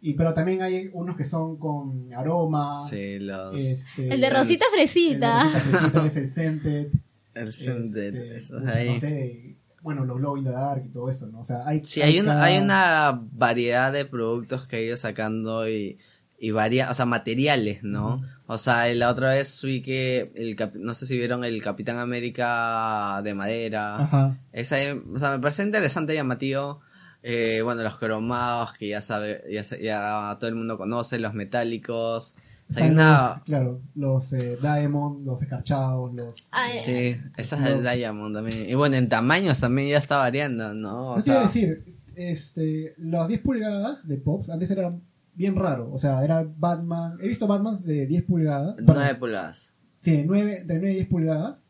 Y 0.00 0.14
pero 0.14 0.32
también 0.32 0.62
hay 0.62 0.88
unos 0.94 1.16
que 1.16 1.24
son 1.24 1.56
con 1.58 2.10
aroma. 2.14 2.70
Sí, 2.88 3.18
los... 3.18 3.54
este, 3.54 4.08
El 4.08 4.20
de 4.20 4.30
Rosita 4.30 4.64
el 4.64 4.80
de 4.80 4.86
Fresita. 4.88 5.42
Rosita 5.44 5.60
Fresita, 5.60 6.06
es 6.06 6.16
el 6.16 6.28
scented. 6.28 6.88
El 7.34 7.48
este, 7.48 7.64
Sended, 7.64 8.14
esos 8.36 8.62
no 8.62 8.72
ahí. 8.72 8.98
sé, 8.98 9.56
bueno, 9.82 10.06
los 10.06 10.16
Glow 10.16 10.38
in 10.38 10.44
the 10.44 10.50
Dark 10.52 10.82
y 10.86 10.88
todo 10.88 11.10
eso, 11.10 11.26
¿no? 11.26 11.40
O 11.40 11.44
sea, 11.44 11.66
hay. 11.68 11.84
Sí, 11.84 12.00
hay 12.00 12.18
una, 12.18 12.32
cada- 12.32 12.44
hay 12.44 12.58
una 12.60 13.22
variedad 13.32 13.92
de 13.92 14.06
productos 14.06 14.66
que 14.66 14.78
he 14.78 14.84
ido 14.86 14.96
sacando 14.96 15.68
y, 15.68 15.98
y 16.38 16.50
varia, 16.50 16.90
o 16.90 16.94
sea, 16.94 17.06
materiales, 17.06 17.82
¿no? 17.82 18.22
O 18.46 18.58
sea, 18.58 18.92
la 18.94 19.10
otra 19.10 19.30
vez 19.30 19.60
vi 19.62 19.80
que, 19.82 20.32
el 20.34 20.54
cap- 20.56 20.74
no 20.74 20.92
sé 20.94 21.06
si 21.06 21.16
vieron 21.16 21.44
el 21.44 21.62
Capitán 21.62 21.98
América 21.98 23.20
de 23.24 23.34
madera. 23.34 23.96
Ajá. 24.04 24.38
Esa, 24.52 24.82
eh, 24.82 25.00
o 25.14 25.18
sea, 25.18 25.30
me 25.30 25.38
parece 25.40 25.62
interesante 25.62 26.12
y 26.12 26.16
llamativo. 26.16 26.80
Eh, 27.22 27.60
bueno, 27.64 27.82
los 27.82 27.96
cromados 27.96 28.74
que 28.74 28.88
ya 28.88 29.00
sabe, 29.00 29.42
ya, 29.50 29.62
ya 29.78 30.36
todo 30.38 30.48
el 30.48 30.54
mundo 30.56 30.78
conoce, 30.78 31.18
los 31.18 31.34
metálicos. 31.34 32.36
O 32.68 32.72
sea, 32.72 32.84
hay 32.84 32.90
una... 32.90 33.34
los- 33.36 33.44
claro, 33.44 33.80
los 33.94 34.32
eh, 34.32 34.58
Diamond, 34.60 35.24
los 35.24 35.40
escarchados, 35.42 36.12
los. 36.14 36.48
Ah, 36.52 36.68
eh, 36.74 36.80
Sí, 36.80 37.16
esa 37.36 37.56
es 37.56 37.64
del 37.64 37.82
Diamond 37.82 38.34
también. 38.36 38.68
Y 38.68 38.74
bueno, 38.74 38.96
en 38.96 39.08
tamaños 39.08 39.60
también 39.60 39.88
ya 39.88 39.98
está 39.98 40.18
variando, 40.18 40.74
¿no? 40.74 41.12
O 41.12 41.16
No 41.16 41.22
te 41.22 41.30
iba 41.30 41.38
a 41.44 41.48
sea, 41.48 41.60
decir, 41.62 41.84
este, 42.14 42.94
las 42.98 43.28
10 43.28 43.40
pulgadas 43.40 44.06
de 44.06 44.16
Pops 44.18 44.50
antes 44.50 44.70
eran 44.70 45.02
bien 45.36 45.54
raro. 45.54 45.92
O 45.92 45.98
sea, 45.98 46.24
era 46.24 46.44
Batman. 46.44 47.18
He 47.20 47.28
visto 47.28 47.46
Batman 47.46 47.80
de 47.84 48.06
10 48.06 48.24
pulgadas. 48.24 48.74
perdón, 48.76 48.96
9 48.96 49.14
pulgadas. 49.16 49.74
Sí, 50.00 50.16
de 50.16 50.24
9, 50.24 50.64
de 50.64 50.74
9 50.74 50.92
y 50.92 50.96
10 50.96 51.08
pulgadas. 51.08 51.66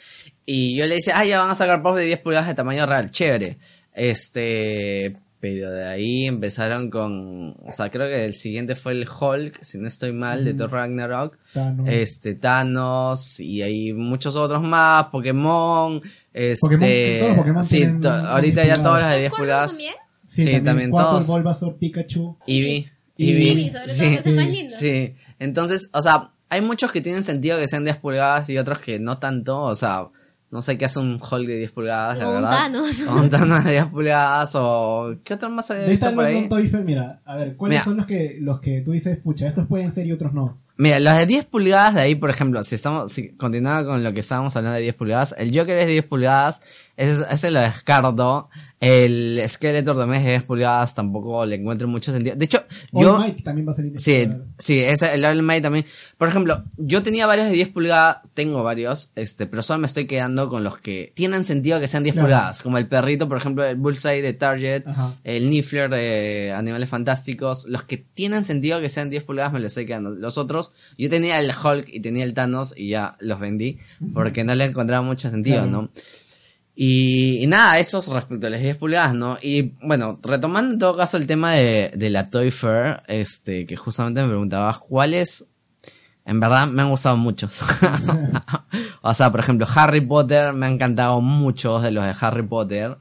Y 0.46 0.76
yo 0.76 0.86
le 0.88 0.96
decía, 0.96 1.14
ah, 1.18 1.26
ya 1.26 1.40
van 1.40 1.52
a 1.52 1.56
sacar 1.56 1.82
pops 1.82 2.00
de 2.00 2.06
10 2.06 2.20
pulgadas 2.22 2.48
de 2.48 2.56
tamaño 2.56 2.86
real, 2.86 3.12
chévere. 3.12 3.58
Este, 3.94 5.16
pero 5.40 5.72
de 5.72 5.86
ahí 5.86 6.26
empezaron 6.26 6.90
con, 6.90 7.56
o 7.66 7.72
sea, 7.72 7.90
creo 7.90 8.08
que 8.08 8.26
el 8.26 8.34
siguiente 8.34 8.76
fue 8.76 8.92
el 8.92 9.08
Hulk, 9.10 9.60
si 9.64 9.78
no 9.78 9.88
estoy 9.88 10.12
mal, 10.12 10.44
de 10.44 10.54
Thor 10.54 10.72
Ragnarok. 10.72 11.38
Thanos. 11.54 11.88
Este, 11.90 12.36
Thanos 12.36 13.40
y 13.40 13.62
hay 13.62 13.94
muchos 13.94 14.36
otros 14.36 14.62
más, 14.62 15.08
Pokémon, 15.08 16.02
este, 16.34 16.60
Pokémon, 16.62 16.90
todos 17.20 17.30
los 17.30 17.38
Pokémon 17.38 17.64
sí, 17.64 17.88
to- 18.02 18.10
ahorita 18.10 18.66
ya 18.66 18.82
todas 18.82 19.02
las 19.02 19.12
de 19.14 19.20
10 19.20 19.32
¿Squirtle 19.32 19.38
pulgadas. 19.38 19.72
también? 19.72 19.94
Sí, 20.28 20.62
también, 20.62 20.92
Quackle, 20.92 21.10
todos. 21.12 21.28
Bulbasaur, 21.28 21.78
Pikachu. 21.78 22.38
Eevee. 22.46 22.92
Eevee. 23.18 23.50
Eevee, 23.50 23.70
sobre 23.70 23.86
todo, 23.86 23.94
sí. 23.96 24.06
que 24.06 24.14
es 24.16 24.26
el 24.28 24.36
más 24.36 24.46
sí, 24.46 24.52
lindo. 24.52 24.76
Sí, 24.78 25.16
entonces, 25.40 25.90
o 25.94 26.02
sea, 26.02 26.32
hay 26.50 26.62
muchos 26.62 26.92
que 26.92 27.02
tienen 27.02 27.24
sentido 27.24 27.58
que 27.58 27.68
sean 27.68 27.84
10 27.84 27.98
pulgadas 27.98 28.50
y 28.50 28.58
otros 28.58 28.80
que 28.80 29.00
no 29.00 29.18
tanto, 29.20 29.58
o 29.62 29.76
sea, 29.76 30.08
no 30.52 30.62
sé 30.62 30.78
qué 30.78 30.86
hace 30.86 31.00
un 31.00 31.20
Hulk 31.22 31.48
de 31.48 31.58
10 31.58 31.72
pulgadas, 31.72 32.18
la 32.18 32.30
O 32.30 32.34
verdad. 32.34 32.52
Thanos. 32.52 33.08
O 33.08 33.16
un 33.16 33.30
Thanos 33.30 33.64
de 33.64 33.72
10 33.72 33.86
pulgadas, 33.88 34.52
o... 34.56 35.16
¿Qué 35.24 35.36
otro 35.36 35.50
más 35.50 35.70
hay 35.72 35.90
visto 35.90 36.14
por 36.14 36.26
ahí? 36.26 36.34
London 36.34 36.50
Toy 36.50 36.68
Fair, 36.68 36.84
mira, 36.84 37.22
a 37.26 37.36
ver, 37.36 37.56
¿cuáles 37.56 37.76
Mira. 37.76 37.84
son 37.84 37.98
los 37.98 38.06
que, 38.06 38.38
los 38.42 38.60
que 38.60 38.82
tú 38.82 38.92
dices, 38.92 39.18
pucha, 39.20 39.48
estos 39.48 39.68
pueden 39.68 39.94
ser 39.94 40.08
y 40.08 40.12
otros 40.12 40.34
no? 40.34 40.58
Mira, 40.78 41.00
los 41.00 41.16
de 41.18 41.26
10 41.26 41.46
pulgadas 41.46 41.94
de 41.96 42.02
ahí, 42.02 42.16
por 42.16 42.30
ejemplo, 42.30 42.64
si 42.64 42.76
estamos, 42.76 43.12
si 43.12 43.34
continuaba 43.36 43.86
con 43.86 44.04
lo 44.04 44.14
que 44.14 44.22
estábamos 44.22 44.56
hablando 44.56 44.76
de 44.78 44.84
10 44.84 44.96
pulgadas, 44.96 45.36
el 45.38 45.50
Joker 45.50 45.78
es 45.78 45.88
de 45.88 45.92
10 45.92 46.06
pulgadas, 46.06 46.62
ese, 46.96 47.26
ese 47.30 47.52
lo 47.52 47.60
descarto. 47.60 48.50
El 48.80 49.42
Skeletor 49.46 49.98
también 49.98 50.22
es 50.22 50.26
de 50.26 50.32
10 50.32 50.44
pulgadas, 50.44 50.96
tampoco 50.96 51.46
le 51.46 51.56
encuentro 51.56 51.88
mucho 51.90 52.14
sentido. 52.14 52.36
De 52.38 52.46
hecho, 52.46 52.64
All 52.94 53.04
yo... 53.04 53.18
Might 53.20 53.44
también 53.44 53.68
va 53.68 53.74
a 53.74 53.76
salir. 53.76 53.92
de 53.92 54.00
Sí, 54.00 54.30
sí, 54.58 54.80
ese, 54.80 55.14
el 55.14 55.26
All 55.26 55.44
Might 55.44 55.62
también. 55.64 55.84
Por 56.18 56.30
ejemplo, 56.30 56.64
yo 56.78 57.04
tenía 57.04 57.28
varios 57.28 57.48
de 57.48 57.54
10 57.54 57.70
pulgadas, 57.70 58.18
tengo 58.34 58.64
varios, 58.64 59.12
este, 59.16 59.48
pero 59.48 59.64
solo 59.64 59.80
me 59.80 59.88
estoy 59.88 60.08
quedando 60.08 60.48
con 60.50 60.64
los 60.64 60.78
que 60.78 61.12
tienen 61.14 61.44
sentido 61.44 61.80
que 61.82 61.88
sean 61.90 62.04
10 62.04 62.14
Claro. 62.14 62.28
pulgadas, 62.28 62.62
como 62.62 62.78
el 62.78 62.88
perrito, 62.88 63.28
por 63.28 63.38
ejemplo, 63.38 63.66
el 63.66 63.76
Bullseye 63.76 64.22
de 64.22 64.32
Target, 64.34 64.88
Ajá. 64.88 65.18
el 65.26 65.50
Niffler 65.50 65.90
de 65.90 66.54
Animales 66.56 66.88
Fantásticos, 66.90 67.66
los 67.68 67.84
que 67.84 67.98
tienen 67.98 68.46
sentido 68.46 68.80
que 68.80 68.88
sean 68.88 69.10
10 69.10 69.24
pulgadas 69.24 69.52
me 69.52 69.60
los 69.60 69.68
estoy 69.68 69.88
quedando. 69.88 70.12
Los 70.12 70.38
otros, 70.38 70.72
yo 70.98 71.10
tenía 71.10 71.40
el 71.42 71.52
Hulk 71.52 71.88
y 71.92 72.00
tenía 72.00 72.24
el 72.24 72.34
Thanos 72.34 72.74
y 72.78 72.90
ya 72.90 73.16
los 73.20 73.40
vendí, 73.42 73.78
porque 74.14 74.46
no 74.46 74.56
le 74.56 74.64
encontraba 74.64 75.04
mucho 75.04 75.30
sentido, 75.30 75.64
Claro. 75.64 75.72
¿no? 75.84 75.90
Y, 76.82 77.44
y 77.44 77.48
nada, 77.48 77.78
eso 77.78 78.00
es 78.00 78.08
respecto 78.10 78.48
a 78.48 78.50
las 78.50 78.62
10 78.62 78.78
pulgadas, 78.78 79.14
¿no? 79.14 79.38
Y 79.42 79.74
bueno, 79.86 80.18
retomando 80.24 80.72
en 80.74 80.80
todo 80.80 80.96
caso 80.96 81.18
el 81.18 81.28
tema 81.28 81.52
de, 81.52 81.92
de 81.94 82.10
la 82.10 82.30
Toy 82.30 82.52
Fair, 82.52 83.04
este, 83.08 83.66
que 83.66 83.76
justamente 83.76 84.22
me 84.22 84.30
preguntabas, 84.30 84.78
¿cuáles? 84.80 85.50
En 86.24 86.40
verdad 86.40 86.68
me 86.68 86.82
han 86.82 86.90
gustado 86.90 87.18
muchos. 87.18 87.64
o 89.02 89.14
sea, 89.14 89.30
por 89.30 89.42
ejemplo, 89.42 89.68
Harry 89.76 90.00
Potter, 90.00 90.54
me 90.54 90.68
han 90.68 90.74
encantado 90.74 91.20
muchos 91.20 91.84
de 91.84 91.92
los 91.92 92.04
de 92.06 92.14
Harry 92.22 92.44
Potter. 92.44 92.98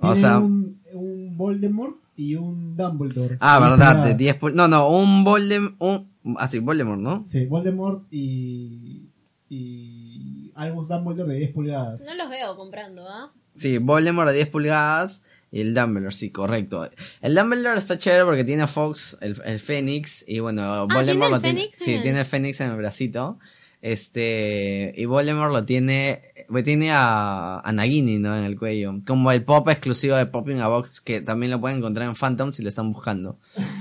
O 0.00 0.14
sea, 0.14 0.38
un, 0.38 0.80
un 0.94 1.36
Voldemort 1.36 1.96
y 2.16 2.34
un 2.36 2.76
Dumbledore. 2.76 3.36
ah, 3.40 3.58
10 3.58 3.70
verdad, 3.70 3.88
de 3.88 3.94
pulgadas. 4.14 4.18
10 4.18 4.40
pul- 4.40 4.54
No, 4.54 4.68
no, 4.68 4.88
un 4.88 5.24
Voldemort, 5.24 5.74
un, 5.80 6.08
así, 6.38 6.60
Voldemort, 6.60 7.00
¿no? 7.00 7.24
Sí, 7.26 7.44
Voldemort 7.46 8.04
y. 8.10 9.02
y. 9.50 9.87
Albus 10.58 10.88
Dumbledore 10.88 11.30
de 11.32 11.38
10 11.38 11.52
pulgadas. 11.52 12.02
No 12.04 12.14
los 12.14 12.28
veo 12.28 12.56
comprando, 12.56 13.08
¿ah? 13.08 13.32
Sí, 13.54 13.78
Voldemort 13.78 14.28
de 14.28 14.34
10 14.36 14.48
pulgadas 14.48 15.24
y 15.50 15.60
el 15.62 15.74
Dumbledore, 15.74 16.12
sí, 16.12 16.30
correcto. 16.30 16.88
El 17.22 17.34
Dumbledore 17.34 17.78
está 17.78 17.98
chévere 17.98 18.24
porque 18.24 18.44
tiene 18.44 18.62
a 18.62 18.66
Fox, 18.66 19.18
el, 19.20 19.40
el 19.44 19.58
Fénix, 19.58 20.24
y 20.28 20.40
bueno, 20.40 20.86
Voldemort 20.86 20.98
Ah, 20.98 21.04
¿tiene 21.04 21.24
el 21.26 21.30
lo 21.32 21.40
tiene. 21.40 21.58
Fénix 21.60 21.78
Sí, 21.78 21.94
el- 21.94 22.02
tiene 22.02 22.20
el 22.20 22.26
Fénix 22.26 22.60
en 22.60 22.70
el 22.70 22.76
bracito. 22.76 23.38
Este, 23.80 24.92
y 24.96 25.04
Voldemort 25.04 25.52
lo 25.52 25.64
tiene 25.64 26.20
pues 26.48 26.64
tiene 26.64 26.90
a, 26.92 27.60
a 27.60 27.72
Nagini, 27.72 28.18
¿no? 28.18 28.34
En 28.36 28.44
el 28.44 28.58
cuello. 28.58 28.92
Como 29.06 29.30
el 29.32 29.44
pop 29.44 29.68
exclusivo 29.68 30.16
de 30.16 30.24
Pop 30.26 30.48
in 30.48 30.60
a 30.60 30.68
Box, 30.68 31.00
que 31.02 31.20
también 31.20 31.52
lo 31.52 31.60
pueden 31.60 31.78
encontrar 31.78 32.08
en 32.08 32.14
Phantom 32.16 32.50
si 32.52 32.62
lo 32.62 32.70
están 32.70 32.90
buscando. 32.92 33.38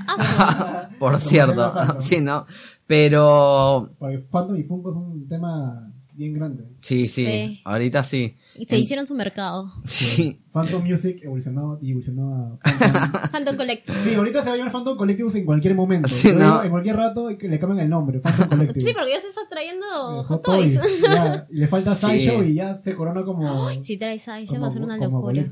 Ah, 0.08 0.90
Por 1.00 1.18
cierto, 1.20 1.74
sí, 2.00 2.20
¿no? 2.22 2.46
Pero, 2.86 3.90
Porque 4.00 4.18
Phantom 4.20 4.58
y 4.58 4.64
Funko 4.64 4.94
son 4.94 5.04
un 5.12 5.28
tema 5.30 5.92
bien 6.18 6.34
grande. 6.34 6.66
sí, 6.80 7.08
sí, 7.08 7.26
Sí. 7.26 7.62
ahorita 7.64 8.04
sí. 8.04 8.36
y 8.58 8.66
se 8.66 8.78
hicieron 8.78 9.06
su 9.06 9.14
mercado. 9.16 9.72
Sí. 9.84 10.42
Phantom 10.52 10.84
Music 10.84 11.20
evolucionó 11.24 11.78
y 11.82 11.92
evolucionó 11.92 12.34
a 12.36 12.58
Phantom. 12.58 13.22
Phantom 13.32 13.56
Collective. 13.56 13.98
Sí, 14.02 14.16
ahorita 14.16 14.42
se 14.42 14.50
va 14.50 14.56
a 14.56 14.58
llamar 14.58 14.72
Phantom 14.74 14.98
Collective 14.98 15.30
en 15.40 15.46
cualquier 15.46 15.76
momento. 15.76 16.10
Sí, 16.10 16.32
no. 16.34 16.64
En 16.64 16.72
cualquier 16.72 16.96
rato 16.96 17.30
y 17.30 17.38
que 17.38 17.48
le 17.48 17.60
cambian 17.60 17.82
el 17.82 17.90
nombre, 17.92 18.20
Phantom 18.20 18.50
Collective. 18.50 18.82
Sí, 18.82 18.94
porque 18.96 19.12
ya 19.12 19.22
se 19.22 19.28
está 19.28 19.42
trayendo 19.50 19.86
Eh, 20.22 20.24
Hot 20.26 20.42
Toys. 20.44 20.80
ya, 21.04 21.46
y 21.52 21.56
le 21.58 21.68
falta 21.68 21.94
Sí. 21.94 22.08
Sideshow 22.08 22.44
y 22.44 22.56
ya 22.56 22.74
se 22.74 22.96
corona 22.96 23.24
como. 23.24 23.70
Si 23.84 23.98
traes 23.98 24.28
ahí, 24.28 24.46
ya 24.46 24.54
como- 24.54 24.62
va 24.64 24.68
a 24.70 24.74
ser 24.74 24.82
una 24.82 24.98
locura. 24.98 25.46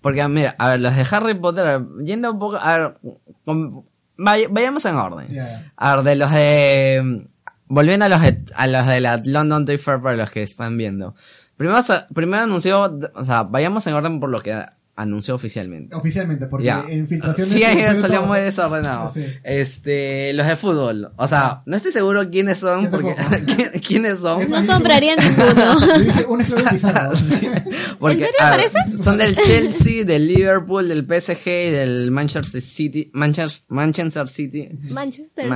Porque, 0.00 0.28
mira, 0.28 0.54
a 0.58 0.68
ver, 0.70 0.80
los 0.80 0.94
de 0.94 1.04
Harry 1.10 1.34
Potter, 1.34 1.84
yendo 2.04 2.30
un 2.32 2.38
poco, 2.38 2.56
a 2.56 2.76
ver, 2.78 2.94
vayamos 4.50 4.84
en 4.84 4.94
orden. 4.94 5.28
Ya. 5.28 5.72
A 5.76 5.96
ver, 5.96 6.04
de 6.04 6.14
los 6.16 6.30
de... 6.30 7.26
Volviendo 7.68 8.04
a 8.04 8.08
los 8.08 8.20
a 8.54 8.66
los 8.66 8.86
de 8.86 9.00
la 9.00 9.20
London 9.24 9.64
Toy 9.64 9.78
Fair 9.78 10.00
para 10.00 10.16
los 10.16 10.30
que 10.30 10.42
están 10.42 10.76
viendo. 10.76 11.14
Primero, 11.56 11.82
primero 12.14 12.44
anunció, 12.44 12.98
o 13.14 13.24
sea, 13.24 13.44
vayamos 13.44 13.86
en 13.86 13.94
orden 13.94 14.20
por 14.20 14.30
lo 14.30 14.42
que 14.42 14.64
anunció 14.96 15.34
oficialmente. 15.34 15.94
Oficialmente, 15.94 16.46
porque 16.46 16.66
Ya. 16.66 16.84
en 16.88 17.06
filtraciones. 17.06 17.52
Sí, 17.52 17.60
salió 18.00 18.18
todo. 18.20 18.26
muy 18.28 18.40
desordenado. 18.40 19.10
Sí. 19.12 19.24
Este, 19.44 20.32
los 20.32 20.46
de 20.46 20.56
fútbol. 20.56 21.12
O 21.16 21.28
sea, 21.28 21.62
no 21.66 21.76
estoy 21.76 21.92
seguro 21.92 22.28
quiénes 22.30 22.58
son, 22.58 22.84
Yo 22.84 22.90
porque, 22.90 23.14
tampoco. 23.14 23.42
¿quién- 23.56 23.70
quiénes 23.86 24.18
son. 24.20 24.48
No 24.50 24.66
compraría 24.66 25.14
un- 25.18 25.24
ninguno. 25.24 25.76
Un 26.28 26.44
pizarra. 26.70 27.14
Sí, 27.14 27.46
porque, 27.98 28.16
¿En 28.16 28.20
serio 28.22 28.36
ver, 28.40 28.70
parece? 28.72 29.02
Son 29.02 29.18
del 29.18 29.36
Chelsea, 29.36 30.04
del 30.04 30.26
Liverpool, 30.26 30.88
del 30.88 31.04
PSG 31.04 31.46
y 31.46 31.70
del 31.70 32.10
Manchester 32.10 32.60
City. 32.62 33.10
Manchester, 33.12 33.66
Manchester 33.68 34.28
City. 34.28 34.68
Manchester 34.90 35.46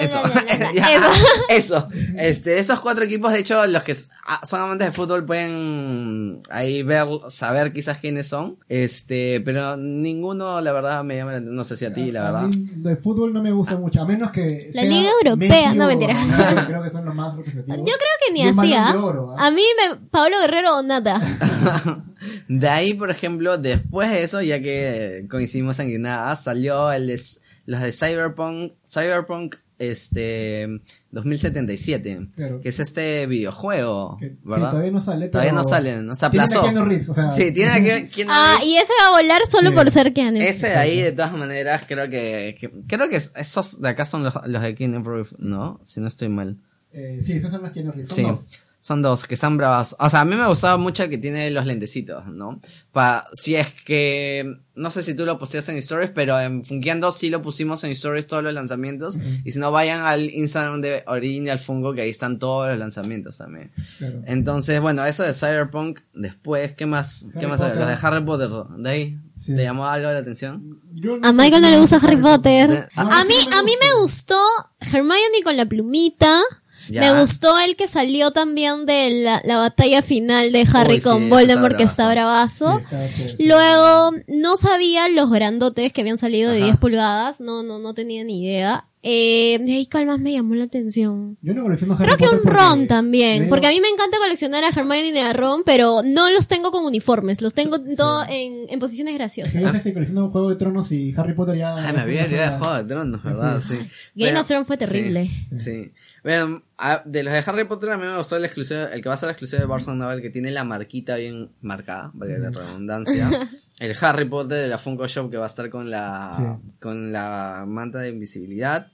Eso. 0.00 0.22
eso. 0.24 1.08
eso. 1.48 1.88
Este, 2.18 2.58
esos 2.58 2.80
cuatro 2.80 3.04
equipos, 3.04 3.32
de 3.32 3.38
hecho, 3.40 3.64
los 3.66 3.82
que 3.84 3.94
ah, 4.26 4.40
son 4.44 4.60
amantes 4.62 4.88
de 4.88 4.92
fútbol 4.92 5.24
pueden 5.24 6.40
ahí 6.50 6.82
ver, 6.82 7.06
saber 7.30 7.72
quizás 7.72 7.98
quiénes 7.98 8.23
son. 8.24 8.58
Este, 8.68 9.40
pero 9.44 9.76
ninguno, 9.76 10.60
la 10.60 10.72
verdad, 10.72 11.04
me 11.04 11.16
llama 11.16 11.30
la 11.32 11.36
atención. 11.38 11.56
No 11.56 11.64
sé 11.64 11.76
si 11.76 11.84
a 11.84 11.94
ti, 11.94 12.10
la 12.10 12.28
A 12.28 12.32
verdad. 12.32 12.48
mí 12.48 12.66
de 12.76 12.96
fútbol 12.96 13.32
no 13.32 13.42
me 13.42 13.52
gusta 13.52 13.76
mucho, 13.76 14.02
a 14.02 14.04
menos 14.04 14.30
que. 14.32 14.70
La 14.74 14.82
sea 14.82 14.90
Liga 14.90 15.10
Europea, 15.22 15.66
Messi 15.68 15.78
no, 15.78 15.86
mentira. 15.86 16.14
Ronaldo, 16.14 16.62
Creo 16.66 16.82
que 16.82 16.90
son 16.90 17.04
los 17.04 17.14
más 17.14 17.36
representativos. 17.36 17.78
Yo 17.88 17.94
creo 17.96 18.12
que 18.26 18.32
ni 18.32 18.42
así, 18.48 18.72
¿ah? 18.74 18.92
de 18.92 18.98
oro, 18.98 19.34
¿ah? 19.38 19.46
A 19.46 19.50
mí 19.50 19.62
me, 19.78 19.96
Pablo 20.10 20.40
Guerrero 20.40 20.78
o 20.78 20.82
nada. 20.82 21.20
De 22.48 22.68
ahí, 22.68 22.94
por 22.94 23.10
ejemplo, 23.10 23.58
después 23.58 24.10
de 24.10 24.22
eso, 24.22 24.40
ya 24.40 24.60
que 24.60 25.26
coincidimos 25.30 25.78
en 25.78 25.88
que 25.88 25.98
nada, 25.98 26.34
salió 26.36 26.90
el 26.90 27.06
de, 27.06 27.20
los 27.66 27.80
de 27.80 27.92
Cyberpunk, 27.92 28.72
Cyberpunk, 28.86 29.56
este, 29.78 30.80
2077, 31.10 32.28
Claro. 32.36 32.60
que 32.60 32.68
es 32.68 32.80
este 32.80 33.26
videojuego, 33.26 34.16
Que- 34.18 34.30
sí, 34.30 34.36
¿verdad? 34.44 34.70
todavía 34.70 34.90
no 34.92 35.00
sale. 35.00 35.28
Todavía 35.28 35.52
no 35.52 35.64
sale, 35.64 36.02
no 36.02 36.14
se 36.14 36.30
tiene 36.30 36.42
a 36.42 36.46
aplazó. 36.46 36.62
Keanu 36.62 36.84
Reeves, 36.84 37.08
o 37.08 37.14
sea, 37.14 37.28
sí, 37.28 37.52
tiene 37.52 37.72
que, 37.84 38.08
Keanu 38.08 38.30
Ah, 38.34 38.54
Reeves. 38.58 38.68
y 38.72 38.76
ese 38.76 38.92
va 39.02 39.08
a 39.08 39.10
volar 39.10 39.42
solo 39.50 39.70
Sí. 39.70 39.76
por 39.76 39.90
ser 39.90 40.12
Keanu. 40.12 40.40
Ese 40.40 40.68
de 40.68 40.76
ahí, 40.76 41.00
de 41.00 41.12
todas 41.12 41.32
maneras, 41.32 41.82
creo 41.86 42.08
que, 42.08 42.56
que- 42.58 42.70
creo 42.86 43.08
que 43.08 43.16
esos 43.16 43.80
de 43.80 43.88
acá 43.88 44.04
son 44.04 44.22
los, 44.24 44.34
los 44.46 44.62
de 44.62 44.74
Keanu 44.74 45.02
Reeves, 45.02 45.34
¿no? 45.38 45.80
Si 45.82 46.00
no 46.00 46.08
estoy 46.08 46.28
mal. 46.28 46.56
eh, 46.92 47.18
sí, 47.24 47.32
esos 47.32 47.50
son 47.50 47.62
los 47.62 47.72
Keanu 47.72 47.90
Reeves. 47.92 48.08
Son 48.10 48.16
Sí, 48.16 48.22
dos. 48.22 48.48
Son 48.84 49.00
dos 49.00 49.24
que 49.24 49.32
están 49.32 49.56
bravas. 49.56 49.96
O 49.98 50.10
sea, 50.10 50.20
a 50.20 50.24
mí 50.26 50.36
me 50.36 50.46
gustaba 50.46 50.76
mucho 50.76 51.04
el 51.04 51.08
que 51.08 51.16
tiene 51.16 51.50
los 51.50 51.64
lentecitos, 51.64 52.26
¿no? 52.26 52.60
Pa, 52.92 53.26
si 53.32 53.54
es 53.54 53.72
que, 53.72 54.58
no 54.74 54.90
sé 54.90 55.02
si 55.02 55.16
tú 55.16 55.24
lo 55.24 55.38
posteas 55.38 55.70
en 55.70 55.78
Stories, 55.78 56.10
pero 56.10 56.38
en 56.38 56.66
Funkeando 56.66 57.10
sí 57.10 57.30
lo 57.30 57.40
pusimos 57.40 57.82
en 57.84 57.92
Stories 57.92 58.26
todos 58.26 58.42
los 58.44 58.52
lanzamientos. 58.52 59.16
Y 59.42 59.52
si 59.52 59.58
no, 59.58 59.70
vayan 59.70 60.02
al 60.02 60.28
Instagram 60.28 60.82
de 60.82 61.02
Original 61.06 61.58
Funko, 61.58 61.94
que 61.94 62.02
ahí 62.02 62.10
están 62.10 62.38
todos 62.38 62.68
los 62.68 62.78
lanzamientos 62.78 63.38
también. 63.38 63.72
Claro. 63.96 64.20
Entonces, 64.26 64.82
bueno, 64.82 65.02
eso 65.06 65.22
de 65.22 65.32
Cyberpunk, 65.32 66.00
después, 66.12 66.74
¿qué 66.74 66.84
más? 66.84 67.28
¿Qué 67.40 67.46
más? 67.46 67.62
Potter. 67.62 67.78
Los 67.78 67.88
de 67.88 68.06
Harry 68.06 68.22
Potter, 68.22 68.50
de 68.76 68.90
ahí. 68.90 69.18
Sí. 69.38 69.56
¿Te 69.56 69.62
llamó 69.62 69.86
algo 69.86 70.12
la 70.12 70.18
atención? 70.18 70.78
A 71.22 71.32
Michael 71.32 71.62
no 71.62 71.70
le 71.70 71.78
gusta 71.78 71.96
Harry 71.96 72.18
Potter. 72.18 72.86
Ah, 72.96 73.20
A 73.20 73.24
mí, 73.24 73.34
a 73.50 73.62
mí 73.62 73.72
me 73.80 73.98
gustó 74.02 74.38
Hermione 74.78 75.42
con 75.42 75.56
la 75.56 75.64
plumita. 75.64 76.42
Ya. 76.88 77.00
Me 77.00 77.20
gustó 77.20 77.58
el 77.58 77.76
que 77.76 77.88
salió 77.88 78.30
también 78.32 78.86
de 78.86 79.10
la, 79.22 79.40
la 79.44 79.56
batalla 79.58 80.02
final 80.02 80.52
de 80.52 80.66
Harry 80.72 80.94
Uy, 80.94 81.00
sí, 81.00 81.08
con 81.08 81.30
Voldemort, 81.30 81.76
que 81.76 81.82
está 81.84 82.10
bravazo. 82.10 82.80
Sí. 83.14 83.36
Luego, 83.44 84.12
no 84.28 84.56
sabía 84.56 85.08
los 85.08 85.30
grandotes 85.30 85.92
que 85.92 86.00
habían 86.00 86.18
salido 86.18 86.50
de 86.50 86.58
Ajá. 86.58 86.64
10 86.66 86.76
pulgadas. 86.78 87.40
No, 87.40 87.62
no, 87.62 87.78
no 87.78 87.94
tenía 87.94 88.24
ni 88.24 88.44
idea. 88.44 88.84
Eh, 89.06 89.58
de 89.60 89.72
ahí, 89.74 89.86
¿cuál 89.86 90.06
más 90.06 90.18
me 90.18 90.32
llamó 90.32 90.54
la 90.54 90.64
atención? 90.64 91.36
Yo 91.42 91.52
no 91.52 91.62
colecciono 91.64 91.92
Harry 91.92 92.04
Creo 92.06 92.16
que 92.16 92.24
Potter 92.24 92.40
un 92.40 92.46
Ron 92.46 92.86
también, 92.86 93.50
porque 93.50 93.66
a 93.66 93.70
mí 93.70 93.78
me 93.78 93.88
encanta 93.88 94.16
coleccionar 94.16 94.64
a 94.64 94.68
Hermione 94.68 95.10
y 95.10 95.18
a 95.18 95.34
Ron, 95.34 95.62
pero 95.62 96.00
no 96.02 96.30
los 96.30 96.48
tengo 96.48 96.70
con 96.72 96.86
uniformes, 96.86 97.42
los 97.42 97.52
tengo 97.52 97.78
todo 97.98 98.24
en, 98.26 98.64
en 98.70 98.78
posiciones 98.80 99.12
Es 99.12 99.18
graciosas. 99.18 99.52
yo 99.52 99.82
que 99.82 99.92
colecciono 99.92 100.30
Juego 100.30 100.48
de 100.48 100.56
Tronos 100.56 100.90
y 100.90 101.12
Harry 101.18 101.34
Potter 101.34 101.58
ya. 101.58 101.76
Ay, 101.76 101.92
me 101.94 102.00
había 102.00 102.24
olvidado 102.24 102.52
de 102.52 102.58
Juego 102.60 102.76
de 102.76 102.84
Tronos, 102.84 103.22
¿verdad? 103.22 103.60
Sí. 103.60 103.74
Game 103.74 103.90
Pero- 104.30 104.40
of 104.40 104.46
Thrones 104.46 104.66
fue 104.66 104.76
terrible. 104.78 105.28
Sí. 105.58 105.60
sí. 105.60 105.92
Bueno, 106.24 106.62
a- 106.78 107.02
de 107.04 107.22
los 107.22 107.32
de 107.32 107.38
Harry 107.46 107.64
Potter 107.64 107.90
a 107.90 107.96
mí 107.98 108.04
me 108.06 108.16
gustó 108.16 108.36
el 108.36 108.44
exclusivo, 108.46 108.80
el 108.80 109.02
que 109.02 109.08
va 109.10 109.14
a 109.14 109.18
ser 109.18 109.28
exclusivo 109.28 109.60
de 109.60 109.66
Barnes 109.66 109.86
Noble, 109.88 110.22
que 110.22 110.30
tiene 110.30 110.50
la 110.50 110.64
marquita 110.64 111.16
bien 111.16 111.50
marcada, 111.60 112.10
vale 112.14 112.38
la 112.38 112.50
redundancia. 112.50 113.28
el 113.78 113.94
Harry 114.00 114.24
Potter 114.24 114.58
de 114.62 114.68
la 114.68 114.78
Funko 114.78 115.06
Shop 115.06 115.30
que 115.30 115.36
va 115.36 115.44
a 115.44 115.48
estar 115.48 115.68
con 115.70 115.90
la, 115.90 116.32
Sí. 116.36 116.74
con 116.80 117.12
la 117.12 117.64
manta 117.68 117.98
de 117.98 118.08
invisibilidad. 118.08 118.88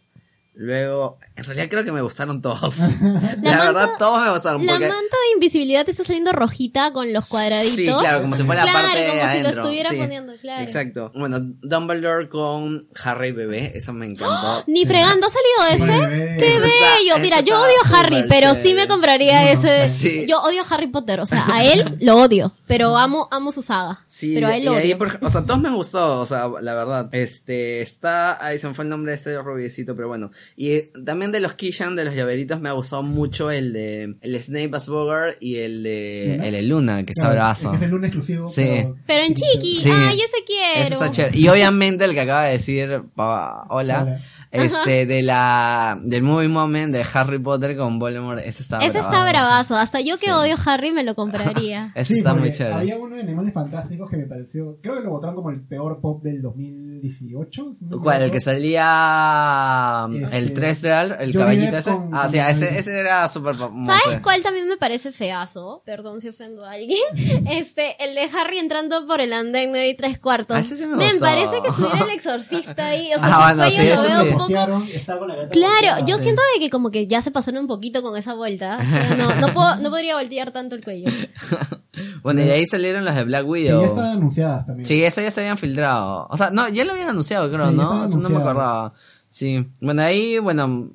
Luego, 0.55 1.16
en 1.36 1.44
realidad 1.44 1.68
creo 1.70 1.84
que 1.84 1.92
me 1.92 2.03
gustaron 2.03 2.42
todos. 2.42 2.78
la 3.01 3.09
manta- 3.11 3.64
verdad, 3.64 3.90
todos 3.98 4.22
me 4.22 4.30
gustaron. 4.30 4.66
La 4.66 4.72
porque- 4.72 4.88
manta 4.88 5.16
de 5.26 5.32
invisibilidad 5.34 5.88
está 5.88 6.05
saliendo 6.05 6.32
rojita 6.32 6.92
con 6.92 7.12
los 7.12 7.28
cuadraditos. 7.28 7.76
Sí, 7.76 7.86
claro, 7.86 8.20
como 8.22 8.36
si 8.36 8.42
fuera 8.42 8.62
Claro, 8.64 8.78
parte 8.78 8.98
de 9.01 9.09
como 9.20 9.32
si 9.32 9.42
lo 9.42 9.48
estuviera 9.48 9.90
sí. 9.90 9.96
poniendo, 9.96 10.32
claro. 10.36 10.62
Exacto. 10.62 11.12
Bueno, 11.14 11.38
Dumbledore 11.40 12.28
con 12.28 12.86
Harry 13.03 13.32
bebé, 13.32 13.72
eso 13.74 13.92
me 13.94 14.07
encantó. 14.07 14.64
Ni 14.66 14.84
fregando 14.84 15.26
ha 15.26 15.30
salido 15.30 15.86
ese. 15.86 16.09
bebé. 16.09 16.36
¡Qué 16.38 16.48
Eso 16.48 16.61
bello! 16.61 17.18
Mira, 17.20 17.40
yo 17.40 17.59
odio 17.59 17.76
a 17.84 17.98
Harry, 17.98 18.24
pero 18.28 18.55
sí 18.55 18.74
me 18.74 18.86
compraría 18.86 19.51
ese. 19.53 19.88
Sí. 19.88 20.26
Yo 20.28 20.40
odio 20.42 20.62
a 20.62 20.74
Harry 20.74 20.88
Potter, 20.88 21.20
o 21.20 21.26
sea, 21.26 21.46
a 21.53 21.64
él 21.64 21.84
lo 22.01 22.16
odio, 22.20 22.53
pero 22.66 22.98
amo, 22.98 23.28
amo 23.30 23.51
su 23.53 23.62
saga. 23.62 24.01
Sí, 24.07 24.32
pero 24.34 24.48
a 24.48 24.57
él 24.57 24.62
y 24.62 24.66
lo 24.66 24.72
ahí, 24.74 24.88
odio. 24.92 24.98
por- 24.98 25.18
o 25.22 25.30
sea, 25.30 25.46
todos 25.46 25.61
me 25.61 25.68
han 25.68 25.76
gustado, 25.76 26.20
o 26.20 26.26
sea, 26.26 26.48
la 26.61 26.74
verdad. 26.74 27.09
Este, 27.12 27.80
está, 27.80 28.44
ahí 28.44 28.59
se 28.59 28.68
me 28.68 28.74
fue 28.74 28.84
el 28.84 28.90
nombre 28.90 29.12
de 29.12 29.16
este 29.16 29.38
rubiecito, 29.40 29.94
pero 29.96 30.09
bueno. 30.09 30.30
Y 30.57 30.70
eh, 30.72 30.91
también 31.07 31.32
de 31.32 31.41
los 31.41 31.55
Kishan, 31.55 31.97
de 31.97 32.05
los 32.05 32.14
llaveritos, 32.14 32.61
me 32.61 32.68
ha 32.68 32.72
gustado 32.72 33.03
mucho 33.03 33.51
el 33.51 33.72
de, 33.72 34.14
el 34.20 34.43
Snape 34.43 34.70
as 34.74 34.88
Bogart 34.88 35.36
y 35.41 35.57
el 35.57 35.82
de, 35.82 36.32
¿Luna? 36.36 36.47
el 36.47 36.53
de 36.53 36.62
Luna, 36.62 36.97
que 37.05 37.12
está 37.12 37.22
Claro, 37.22 37.34
bravazo. 37.36 37.66
es 37.68 37.70
que 37.70 37.76
es 37.76 37.82
el 37.82 37.91
lunes 37.91 38.09
exclusivo. 38.09 38.49
Sí. 38.49 38.68
Pero 39.07 39.24
en 39.24 39.34
chiqui, 39.34 39.74
Sí. 39.76 39.91
ay, 39.93 40.18
ese 40.20 40.45
quiero. 40.47 40.80
Eso 40.86 40.95
está 40.95 41.11
chévere. 41.11 41.38
Y 41.38 41.49
obviamente 41.49 42.05
el 42.05 42.12
que 42.12 42.20
acaba 42.20 42.45
de 42.47 42.53
decir, 42.53 43.03
pa- 43.14 43.66
hola, 43.70 44.03
Hola. 44.03 44.24
Este, 44.51 45.07
de 45.07 45.22
la, 45.22 45.98
del 46.03 46.22
movie 46.22 46.48
moment 46.48 46.92
de 46.92 47.05
Harry 47.14 47.38
Potter 47.38 47.76
con 47.76 47.98
Voldemort, 47.98 48.40
ese 48.40 48.62
está 48.62 48.78
Ese 48.78 48.98
está 48.98 49.28
bravazo. 49.28 49.76
Hasta 49.76 50.01
yo 50.01 50.16
que 50.18 50.32
odio 50.32 50.57
a 50.57 50.72
Harry 50.72 50.90
me 50.92 51.05
lo 51.05 51.14
compraría. 51.14 51.92
Ese 51.96 52.14
Sí, 52.14 52.18
está 52.20 52.34
muy 52.34 52.51
chévere. 52.53 52.74
Había 52.74 52.98
uno 52.98 53.14
de 53.16 53.22
Animales 53.22 53.55
Fantásticos 53.55 54.11
que 54.11 54.16
me 54.16 54.26
pareció. 54.26 54.78
Creo 54.82 54.96
que 54.96 55.01
lo 55.03 55.11
votaron 55.11 55.36
como 55.36 55.51
el 55.51 55.61
peor 55.61 56.01
pop 56.01 56.22
del 56.22 56.42
2018. 56.42 57.72
si 57.78 57.84
no 57.84 57.96
me 57.98 58.03
¿Cuál? 58.03 58.22
El 58.22 58.30
que 58.30 58.40
salía 58.40 60.09
Este, 60.22 60.38
el 60.38 60.55
3 60.55 60.82
real, 60.82 61.16
el 61.20 61.32
caballito 61.32 61.76
ese. 61.76 61.90
con- 61.90 62.11
ah, 62.14 62.28
sí, 62.28 62.38
ese, 62.38 62.78
ese 62.78 62.98
era 62.98 63.28
súper 63.28 63.55
famoso. 63.57 63.92
¿Sabes 64.03 64.20
cuál 64.20 64.42
también 64.42 64.68
me 64.68 64.76
parece 64.76 65.12
feazo? 65.12 65.82
Perdón 65.84 66.20
si 66.20 66.28
ofendo 66.28 66.64
a 66.64 66.72
alguien. 66.72 66.98
Este, 67.51 67.96
el 68.05 68.14
de 68.14 68.22
Harry 68.38 68.59
entrando 68.59 69.07
por 69.07 69.20
el 69.20 69.32
andén 69.32 69.70
9 69.70 69.88
y 69.88 69.94
tres 69.96 70.18
cuartos. 70.18 70.57
Ah, 70.57 70.61
ese 70.61 70.76
sí 70.76 70.86
me 70.86 70.96
gustó. 70.96 71.20
parece 71.20 71.62
que 71.62 71.68
estuviera 71.68 72.05
el 72.05 72.11
exorcista 72.14 72.86
ahí. 72.86 73.11
O 73.14 73.18
sea, 73.18 73.28
Ah, 73.30 73.53
bueno, 73.55 73.70
sí, 73.70 73.76
lo 73.88 73.94
eso 73.94 74.03
veo 74.03 74.24
sí. 74.24 74.30
Poco 74.47 75.18
con 75.18 75.28
la 75.28 75.34
cabeza 75.34 75.53
Claro, 75.53 75.72
volteada. 75.72 76.07
yo 76.07 76.16
Sí. 76.16 76.22
siento 76.24 76.43
de 76.55 76.61
que 76.61 76.70
como 76.70 76.91
que 76.91 77.07
ya 77.07 77.22
se 77.22 77.30
pasaron 77.30 77.61
un 77.62 77.66
poquito 77.66 78.03
con 78.03 78.16
esa 78.16 78.34
vuelta. 78.34 78.78
No, 79.16 79.34
no, 79.36 79.53
puedo, 79.53 79.76
no 79.76 79.91
podría 79.91 80.16
voltear 80.16 80.53
tanto 80.53 80.74
el 80.74 80.84
cuello. 80.84 81.11
Bueno, 82.22 82.41
y 82.41 82.45
de 82.45 82.53
ahí 82.53 82.66
salieron 82.66 83.05
los 83.05 83.14
de 83.14 83.24
Black 83.24 83.43
Sí, 83.43 83.49
Widow. 83.49 83.80
ya 83.82 83.86
estaban 83.88 84.11
anunciadas 84.12 84.66
también. 84.66 84.86
Sí, 84.86 85.03
eso 85.03 85.20
ya 85.20 85.30
se 85.30 85.41
habían 85.41 85.59
filtrado. 85.59 86.26
O 86.30 86.36
sea, 86.36 86.51
no, 86.51 86.68
ya 86.68 86.84
lo 86.84 86.93
habían 86.93 87.09
anunciado, 87.09 87.51
creo, 87.51 87.68
Sí, 87.70 87.76
ya 87.76 87.82
¿no? 87.82 87.82
estaba 87.93 88.07
Eso 88.09 88.18
no 88.18 88.28
me 88.30 88.36
acordaba. 88.38 88.93
Sí. 89.28 89.66
Bueno, 89.80 90.03
ahí, 90.03 90.38
bueno. 90.38 90.88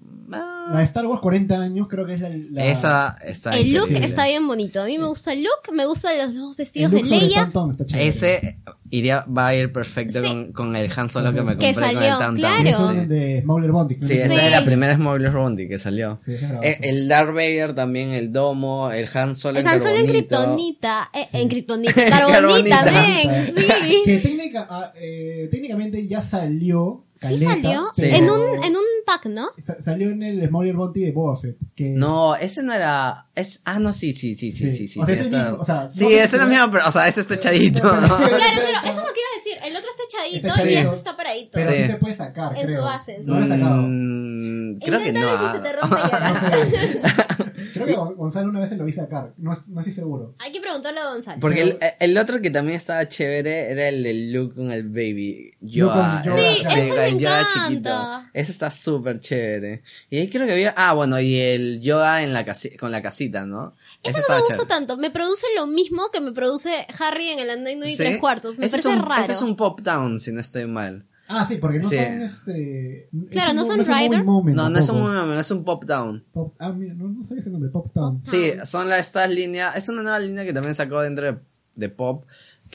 La 0.72 0.80
de 0.80 0.86
Star 0.86 1.05
Wars 1.05 1.22
40 1.22 1.59
años 1.61 1.88
creo 1.89 2.05
que 2.05 2.13
es 2.16 2.22
la. 2.22 2.30
la- 2.51 2.66
esa 2.66 3.18
está 3.24 3.51
El 3.51 3.72
look 3.74 3.84
increíble. 3.84 4.07
está 4.07 4.26
bien 4.28 4.47
bonito. 4.47 4.82
A 4.82 4.86
mí 4.86 4.97
me 4.97 5.05
gusta 5.05 5.34
el 5.34 5.43
look, 5.43 5.74
me 5.74 5.86
gustan 5.86 6.18
los 6.18 6.34
dos 6.36 6.51
el 6.51 6.55
vestidos 6.57 6.91
look 6.91 7.03
de 7.03 7.09
Leia. 7.20 7.51
Ese, 7.97 8.57
iría, 8.89 9.26
va 9.26 9.47
a 9.47 9.55
ir 9.55 9.72
perfecto 9.72 10.22
Sí. 10.22 10.28
con, 10.28 10.53
con 10.53 10.76
el 10.76 10.91
Han 10.95 11.09
Solo 11.09 11.34
que 11.34 11.41
me 11.43 11.57
Que 11.57 11.74
compré 11.74 11.74
con 11.74 11.84
salió, 11.84 12.01
el 12.01 12.07
Tam 12.09 12.20
Tam. 12.20 12.36
claro. 12.63 12.78
Son 12.78 13.07
de 13.07 13.41
Smuggler 13.41 13.72
Bondi. 13.72 13.95
Sí, 14.01 14.13
esa 14.18 14.30
Sí. 14.34 14.39
es 14.45 14.51
la 14.51 14.66
primera 14.66 14.95
Smuggler 14.95 15.32
Bondi 15.32 15.68
que 15.68 15.78
salió. 15.78 16.20
Sí, 16.24 16.34
es 16.34 16.41
Eh, 16.61 16.80
el 16.89 17.07
Darth 17.07 17.34
Vader 17.34 17.74
también, 17.76 18.11
el 18.11 18.32
domo, 18.34 18.91
el 18.91 19.07
Han 19.13 19.36
Solo 19.36 19.59
El 19.59 19.66
en 19.66 19.72
Han 19.72 19.80
Solo 19.80 19.91
en 19.91 20.05
carbonito. 20.07 20.28
Kriptonita. 20.38 21.09
Eh, 21.13 21.28
en 21.34 21.47
Kriptonita. 21.49 21.93
Carbonita, 22.09 22.84
Carbonita. 22.84 22.91
men. 22.91 23.55
Sí. 23.55 24.01
Que 24.05 24.18
técnica, 24.18 24.68
ah, 24.70 24.93
eh, 24.99 25.47
técnicamente 25.51 26.07
ya 26.07 26.22
salió. 26.22 27.05
Sí 27.16 27.22
Caleta, 27.22 27.49
salió. 27.51 27.89
Sí. 27.93 28.05
En, 28.05 28.11
pero 28.26 28.34
un, 28.36 28.63
en 28.66 28.76
un 28.76 28.84
pack, 29.05 29.26
¿no? 29.28 29.49
sa- 29.63 29.82
Salió 29.82 30.09
en 30.11 30.22
el 30.22 30.45
Smuggler 30.47 30.76
Bounty 30.76 30.99
de 31.01 31.11
Boba 31.13 31.38
Fett. 31.39 31.57
Que 31.74 31.89
No, 31.91 32.36
ese 32.36 32.61
no 32.61 32.74
era. 32.74 33.28
Es, 33.36 33.61
ah, 33.63 33.80
no, 33.80 33.93
sí, 33.93 34.11
sí, 34.11 34.36
sí, 34.36 34.51
sí, 34.51 34.70
Sí. 34.70 34.88
sí. 34.88 34.88
sí, 34.88 34.99
O 34.99 35.05
sea, 35.05 35.16
sí, 35.16 35.22
es 35.22 35.28
el 35.28 35.34
está- 35.34 35.43
mismo, 35.45 35.61
o 35.61 35.66
sea, 35.66 35.89
sí, 35.89 36.03
no- 36.03 36.09
ese 36.09 36.24
es 36.24 36.34
el 36.34 36.47
mismo, 36.47 36.72
pero, 36.72 36.88
o 36.88 36.91
sea, 36.91 37.07
ese 37.07 37.22
está 37.22 37.34
echadito. 37.36 37.84
¿no? 37.84 37.91
Claro, 38.18 38.28
claro, 38.28 38.38
eso 38.84 38.89
es 38.89 38.97
lo 38.97 39.13
que 39.13 39.20
iba 39.22 39.32
a 39.32 39.38
decir. 39.38 39.57
El 39.63 39.76
otro 39.78 39.89
y 40.32 40.36
este 40.38 40.95
está 40.95 41.16
paradito. 41.18 41.51
Pero 41.53 41.72
Sí. 41.72 41.78
sí 41.84 41.88
se 41.88 41.95
puede 41.97 42.14
sacar, 42.16 42.58
En 42.58 42.68
su 42.74 42.82
base, 42.82 43.16
en 43.16 43.24
su 43.24 43.32
No 43.32 43.39
lo 43.39 43.45
he 43.45 43.47
sacado. 43.49 43.82
Mm, 43.82 44.80
creo 44.80 44.99
que 44.99 45.14
no. 45.14 45.20
Inténtalo 45.20 45.47
si 45.51 45.58
se 45.58 45.64
te 45.64 45.74
rompe 45.74 45.95
ya. 46.12 46.20
No 46.30 46.39
sé. 46.49 47.01
Creo 47.74 47.88
que 47.88 47.93
Gon- 47.97 48.16
Gonzalo 48.16 48.49
una 48.49 48.62
vez 48.62 48.70
se 48.70 48.78
lo 48.78 48.86
vi 48.86 48.93
sacar. 48.93 49.34
No, 49.38 49.51
no 49.68 49.80
estoy 49.82 49.91
seguro. 49.91 50.34
Hay 50.39 50.51
que 50.53 50.62
preguntarle 50.62 51.01
a 51.01 51.10
Gonzalo. 51.10 51.41
Porque 51.41 51.62
el, 51.62 51.78
el 51.99 52.18
otro 52.18 52.39
que 52.41 52.49
también 52.49 52.78
estaba 52.78 53.06
chévere 53.06 53.70
era 53.72 53.89
el 53.89 54.01
de 54.01 54.14
Luke 54.32 54.56
con 54.56 54.72
el 54.72 54.84
baby. 54.88 55.51
Yoda. 55.60 56.24
Sí, 56.24 56.62
ese 56.62 56.88
con 56.89 56.97
me 56.99 57.18
Yoda 57.20 57.39
encanta. 57.41 57.47
chiquito. 57.68 58.24
Ese 58.34 58.51
está 58.53 58.72
súper 58.72 59.20
chévere. 59.20 59.82
Y 60.10 60.20
ahí 60.20 60.30
creo 60.30 60.45
que 60.47 60.53
había. 60.53 60.74
Ah, 60.78 60.93
bueno, 60.93 61.20
y 61.20 61.38
el 61.38 61.82
Yoda 61.82 62.24
en 62.24 62.32
la 62.32 62.45
casi, 62.45 62.78
con 62.78 62.91
la 62.91 63.01
casita, 63.01 63.45
¿no? 63.45 63.76
Ese 64.10 64.20
no 64.28 64.36
me 64.36 64.39
gusta 64.39 64.53
chévere. 64.56 64.68
tanto. 64.70 64.97
Me 64.97 65.12
produce 65.12 65.45
lo 65.56 65.68
mismo 65.68 66.03
que 66.12 66.22
me 66.22 66.32
produce 66.32 66.70
Harry 66.99 67.30
en 67.30 67.39
el 67.39 67.49
Android 67.49 67.76
9 67.78 67.89
y 67.91 67.95
¿Sí? 67.95 68.03
3 68.03 68.18
cuartos. 68.20 68.58
Me 68.58 68.66
ese 68.66 68.74
parece 68.78 68.89
es 68.89 68.95
un, 68.95 69.01
raro. 69.03 69.22
Ese 69.24 69.32
es 69.34 69.41
un 69.41 69.56
pop 69.56 69.80
down, 69.82 70.20
si 70.20 70.32
no 70.32 70.39
estoy 70.41 70.66
mal. 70.68 71.06
Ah, 71.28 71.43
sí, 71.43 71.58
porque 71.58 71.80
no 71.80 71.89
Sí. 71.89 71.95
son 71.97 72.22
este. 72.22 73.10
Claro, 73.32 73.49
es 73.49 73.56
no 73.56 73.66
son 73.66 73.80
es 73.82 73.88
un 73.88 73.93
movie 73.93 74.08
Rider. 74.10 74.24
moment 74.24 74.56
No, 74.58 74.70
no 74.70 74.78
es 74.80 74.89
un 74.89 75.01
moment, 75.01 75.39
es 75.39 75.49
un 75.51 75.64
pop 75.64 75.84
down. 75.86 76.24
Pop, 76.32 76.53
ah, 76.60 76.70
mira, 76.70 76.93
no, 76.93 77.08
no 77.08 77.24
sabía 77.24 77.41
ese 77.41 77.49
nombre, 77.49 77.70
Pop 77.72 77.91
Town. 77.93 78.22
Sí, 78.24 78.53
son 78.64 78.89
las 78.89 78.99
estas 78.99 79.30
líneas, 79.30 79.76
es 79.76 79.89
una 79.89 80.03
nueva 80.03 80.20
línea 80.20 80.45
que 80.45 80.53
también 80.53 80.76
sacó 80.76 81.01
dentro 81.01 81.26
de, 81.26 81.39
de 81.76 81.89
pop, 81.89 82.26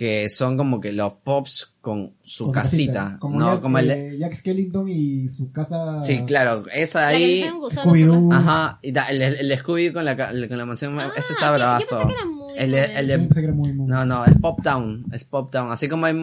que 0.01 0.31
son 0.31 0.57
como 0.57 0.81
que 0.81 0.93
los 0.95 1.13
pops 1.13 1.75
con 1.83 2.15
su 2.23 2.45
Con 2.47 2.55
casita, 2.55 3.19
Como, 3.21 3.39
no 3.39 3.53
Jack, 3.53 3.61
como 3.61 3.79
el 3.81 3.89
de- 3.89 4.09
eh, 4.15 4.19
Jack 4.19 4.33
Skellington 4.35 4.89
y 4.89 5.29
su 5.29 5.53
casa. 5.53 6.03
Sí, 6.05 6.23
claro, 6.25 6.65
esa 6.73 7.09
ahí, 7.09 7.45
Scooby-Doo. 7.71 8.33
ajá, 8.33 8.79
y 8.81 8.93
da- 8.93 9.09
el, 9.11 9.21
el 9.21 9.59
Scooby 9.59 9.93
con 9.93 10.07
la, 10.07 10.17
ca- 10.17 10.33
con 10.49 10.57
la 10.57 10.65
mansión, 10.65 10.99
Ah, 10.99 11.13
ese 11.15 11.35
está 11.35 11.49
yo 11.49 11.53
bravazo. 11.57 11.99
pensé 11.99 12.15
que 12.15 12.15
era 12.15 12.25
muy 12.25 12.53
el, 12.57 12.71
de, 12.71 12.85
el 12.97 13.07
Yo 13.09 13.13
de- 13.13 13.19
pensé 13.19 13.41
que 13.41 13.45
era 13.47 13.53
muy, 13.55 13.73
muy- 13.75 13.87
no, 13.89 14.07
no, 14.07 14.25
es 14.25 14.33
pop 14.41 14.59
down, 14.63 15.05
es 15.13 15.25
pop 15.25 15.53
down, 15.53 15.71
así 15.71 15.87
como 15.87 16.07
hay 16.07 16.15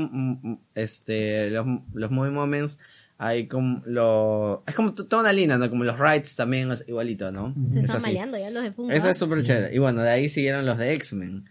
este, 0.73 1.51
los, 1.51 1.67
los 1.93 2.09
movie 2.11 2.31
moments, 2.31 2.79
hay 3.19 3.47
como 3.47 3.83
lo, 3.85 4.63
es 4.67 4.73
como 4.73 4.93
toda 4.93 5.21
una 5.21 5.33
línea, 5.33 5.59
¿no? 5.59 5.69
Como 5.69 5.83
los 5.83 5.99
rides 5.99 6.35
también 6.35 6.71
es 6.71 6.83
igualito, 6.87 7.31
¿no? 7.31 7.53
Se 7.71 7.77
Es 7.79 7.85
están 7.85 7.97
así. 7.97 8.07
maleando 8.07 8.37
ya 8.39 8.49
los 8.49 8.63
de 8.63 8.71
Funko. 8.71 8.91
Esa 8.91 9.11
es 9.11 9.17
súper 9.17 9.43
chévere. 9.43 9.75
Y 9.75 9.77
bueno, 9.79 10.01
de 10.01 10.09
ahí 10.09 10.29
siguieron 10.29 10.65
los 10.65 10.77
de 10.79 10.93
X-Men. 10.93 11.45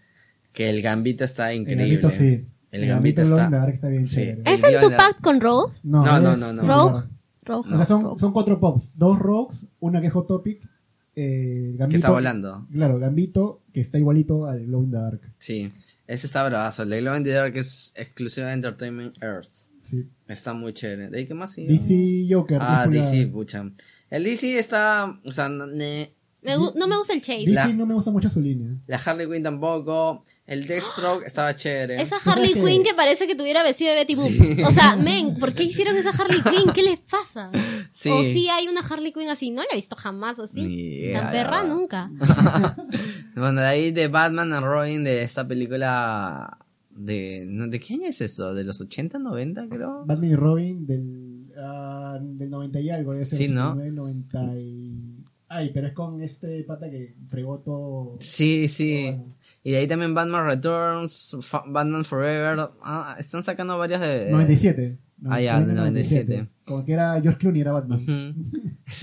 Que 0.57 0.69
el 0.71 0.81
Gambito 0.81 1.23
está 1.23 1.51
El 1.53 1.61
increíble. 1.61 1.85
Gambito 1.97 2.09
sí. 2.09 2.47
El 2.71 2.83
El 2.83 2.89
Gambito 2.89 3.21
está. 3.21 3.49
the 3.49 3.55
Dark 3.55 3.73
está 3.75 3.89
bien 3.89 4.05
Sí. 4.07 4.15
chévere. 4.15 4.41
¿Es 4.51 4.63
el 4.63 4.73
en 4.73 4.79
tu 4.81 4.87
Yoda- 4.87 4.97
pack 4.97 5.21
con 5.21 5.39
Rose? 5.39 5.81
No, 5.83 6.03
No, 6.03 6.19
no, 6.19 6.35
no, 6.35 6.51
no. 6.53 6.63
Rogue. 6.63 7.03
Rogue. 7.43 7.73
O 7.73 7.77
sea, 7.77 7.85
son, 7.85 8.03
Rogue. 8.03 8.19
son 8.19 8.33
cuatro 8.33 8.59
pops. 8.59 8.97
Dos 8.97 9.19
Rogues, 9.19 9.67
una 9.79 10.01
que 10.01 10.07
es 10.07 10.13
Hot 10.13 10.27
Topic. 10.27 10.67
Eh, 11.15 11.75
Gambito, 11.77 11.89
Que 11.89 11.95
está 11.97 12.09
volando. 12.11 12.67
Claro, 12.71 12.99
Gambito, 12.99 13.61
que 13.73 13.81
está 13.81 13.97
igualito 13.99 14.45
al 14.47 14.65
Glow 14.65 14.83
in 14.83 14.91
the 14.91 14.97
Dark. 14.97 15.21
Sí. 15.37 15.71
Ese 16.07 16.25
está 16.27 16.43
bravazo. 16.47 16.83
El 16.83 16.89
de 16.89 17.01
Glow 17.01 17.15
in 17.15 17.23
the 17.23 17.31
Dark 17.31 17.55
es 17.55 17.93
exclusivo 17.95 18.47
de 18.47 18.53
Entertainment 18.53 19.15
Earth. 19.21 19.53
Sí. 19.89 20.07
Está 20.27 20.53
muy 20.53 20.73
chévere. 20.73 21.09
¿De 21.09 21.19
ahí 21.19 21.27
qué 21.27 21.33
más? 21.33 21.55
DC 21.55 22.27
Joker. 22.29 22.57
Ah, 22.61 22.81
que 22.83 22.89
fue 22.89 22.97
la- 22.99 23.05
DC, 23.11 23.27
pucha. 23.27 23.69
El 24.09 24.23
DC 24.23 24.57
está. 24.57 25.17
O 25.23 25.31
sea, 25.33 25.49
ne- 25.49 26.13
Me 26.43 26.53
no 26.75 26.87
me 26.87 26.97
gusta 26.97 27.13
el 27.13 27.21
Chase. 27.21 27.39
DC 27.45 27.53
La- 27.53 27.67
no 27.69 27.85
me 27.85 27.93
gusta 27.93 28.11
mucho 28.11 28.29
su 28.29 28.39
línea. 28.41 28.69
la 28.87 28.97
Harley 28.97 29.27
Quinn 29.29 29.43
tampoco. 29.43 30.23
El 30.47 30.65
Deathstroke 30.65 31.25
estaba 31.25 31.53
chévere. 31.57 32.01
Esa 32.01 32.15
Harley 32.25 32.53
Quinn 32.63 32.81
que 32.81 32.93
parece 32.93 33.27
que 33.27 33.35
tuviera 33.35 33.63
vestido 33.63 33.91
de 33.91 33.97
Betty 33.97 34.15
Boop. 34.15 34.27
Sí. 34.29 34.63
O 34.63 34.71
sea, 34.71 34.95
men, 34.95 35.35
¿por 35.35 35.53
qué 35.53 35.63
hicieron 35.63 35.97
esa 35.97 36.09
Harley 36.09 36.41
Quinn? 36.41 36.71
¿Qué 36.73 36.83
les 36.83 36.99
pasa? 37.01 37.51
Sí. 37.91 38.09
O 38.09 38.23
si 38.23 38.47
hay 38.47 38.69
una 38.69 38.79
Harley 38.79 39.11
Quinn 39.11 39.29
así. 39.29 39.51
No 39.51 39.61
la 39.61 39.67
he 39.73 39.75
visto 39.75 39.97
jamás 39.97 40.39
así. 40.39 40.61
Idea, 40.61 41.21
Tan 41.21 41.31
perra 41.31 41.63
nunca. 41.63 42.09
Bueno, 43.35 43.61
de 43.61 43.67
ahí 43.67 43.91
de 43.91 44.07
Batman 44.07 44.51
and 44.51 44.65
Robin, 44.65 45.03
de 45.03 45.21
esta 45.21 45.47
película. 45.47 46.57
De, 46.89 47.45
no, 47.45 47.67
¿De 47.67 47.79
qué 47.79 47.93
año 47.93 48.07
es 48.07 48.21
eso? 48.21 48.55
¿De 48.55 48.63
los 48.63 48.81
80, 48.81 49.19
90, 49.19 49.67
creo? 49.69 50.05
Batman 50.05 50.31
y 50.31 50.35
Robin 50.35 50.87
del, 50.87 51.53
ah, 51.55 52.17
del 52.19 52.49
90 52.49 52.79
y 52.79 52.89
algo. 52.89 53.13
Ser 53.13 53.25
Sí, 53.25 53.47
¿no? 53.49 53.73
89, 53.73 53.91
90 53.91 54.59
y... 54.59 55.23
Ay, 55.49 55.71
pero 55.73 55.87
es 55.87 55.93
con 55.93 56.21
este 56.21 56.63
pata 56.63 56.89
que 56.89 57.15
fregó 57.27 57.59
todo. 57.59 58.15
Sí, 58.19 58.67
sí. 58.67 59.03
Bueno. 59.03 59.36
Y 59.67 59.71
de 59.71 59.79
ahí 59.79 59.87
también 59.87 60.13
Batman 60.13 60.45
Returns, 60.45 61.35
Fa- 61.41 61.63
Batman 61.67 62.05
Forever. 62.05 62.69
Ah, 62.81 63.17
están 63.19 63.43
sacando 63.43 63.77
varios 63.77 63.99
de. 63.99 64.29
97. 64.31 64.97
Ah, 65.25 65.41
ya, 65.41 65.59
del 65.59 65.75
97. 65.75 66.47
Como 66.63 66.85
que 66.85 66.93
era 66.93 67.19
George 67.21 67.37
Clooney, 67.39 67.59
era 67.61 67.73
Batman. 67.73 67.99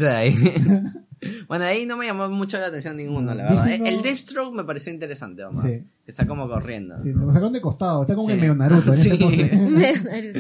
Ahí. 0.09 0.35
bueno, 1.49 1.65
de 1.65 1.71
ahí 1.71 1.85
no 1.85 1.99
me 1.99 2.07
llamó 2.07 2.31
mucho 2.31 2.59
la 2.59 2.69
atención 2.69 2.97
ninguno, 2.97 3.35
la 3.35 3.43
No, 3.43 3.51
verdad. 3.51 3.65
DC 3.67 3.79
no- 3.81 3.87
El 3.89 4.01
Deathstroke 4.03 4.55
me 4.55 4.65
pareció 4.65 4.91
interesante, 4.91 5.43
vamos. 5.43 5.71
Sí. 5.71 5.87
Está 6.07 6.27
como 6.27 6.49
corriendo. 6.49 6.97
Sí, 7.03 7.13
lo 7.13 7.27
sacaron 7.27 7.53
de 7.53 7.61
costado. 7.61 8.01
Está 8.01 8.15
como 8.15 8.29
Sí. 8.29 8.33
en 8.33 8.41
medio 8.41 8.55
Naruto 8.55 8.91
en 8.93 8.97
Sí. 8.97 9.11
ese 9.11 9.19
pose. 9.23 10.33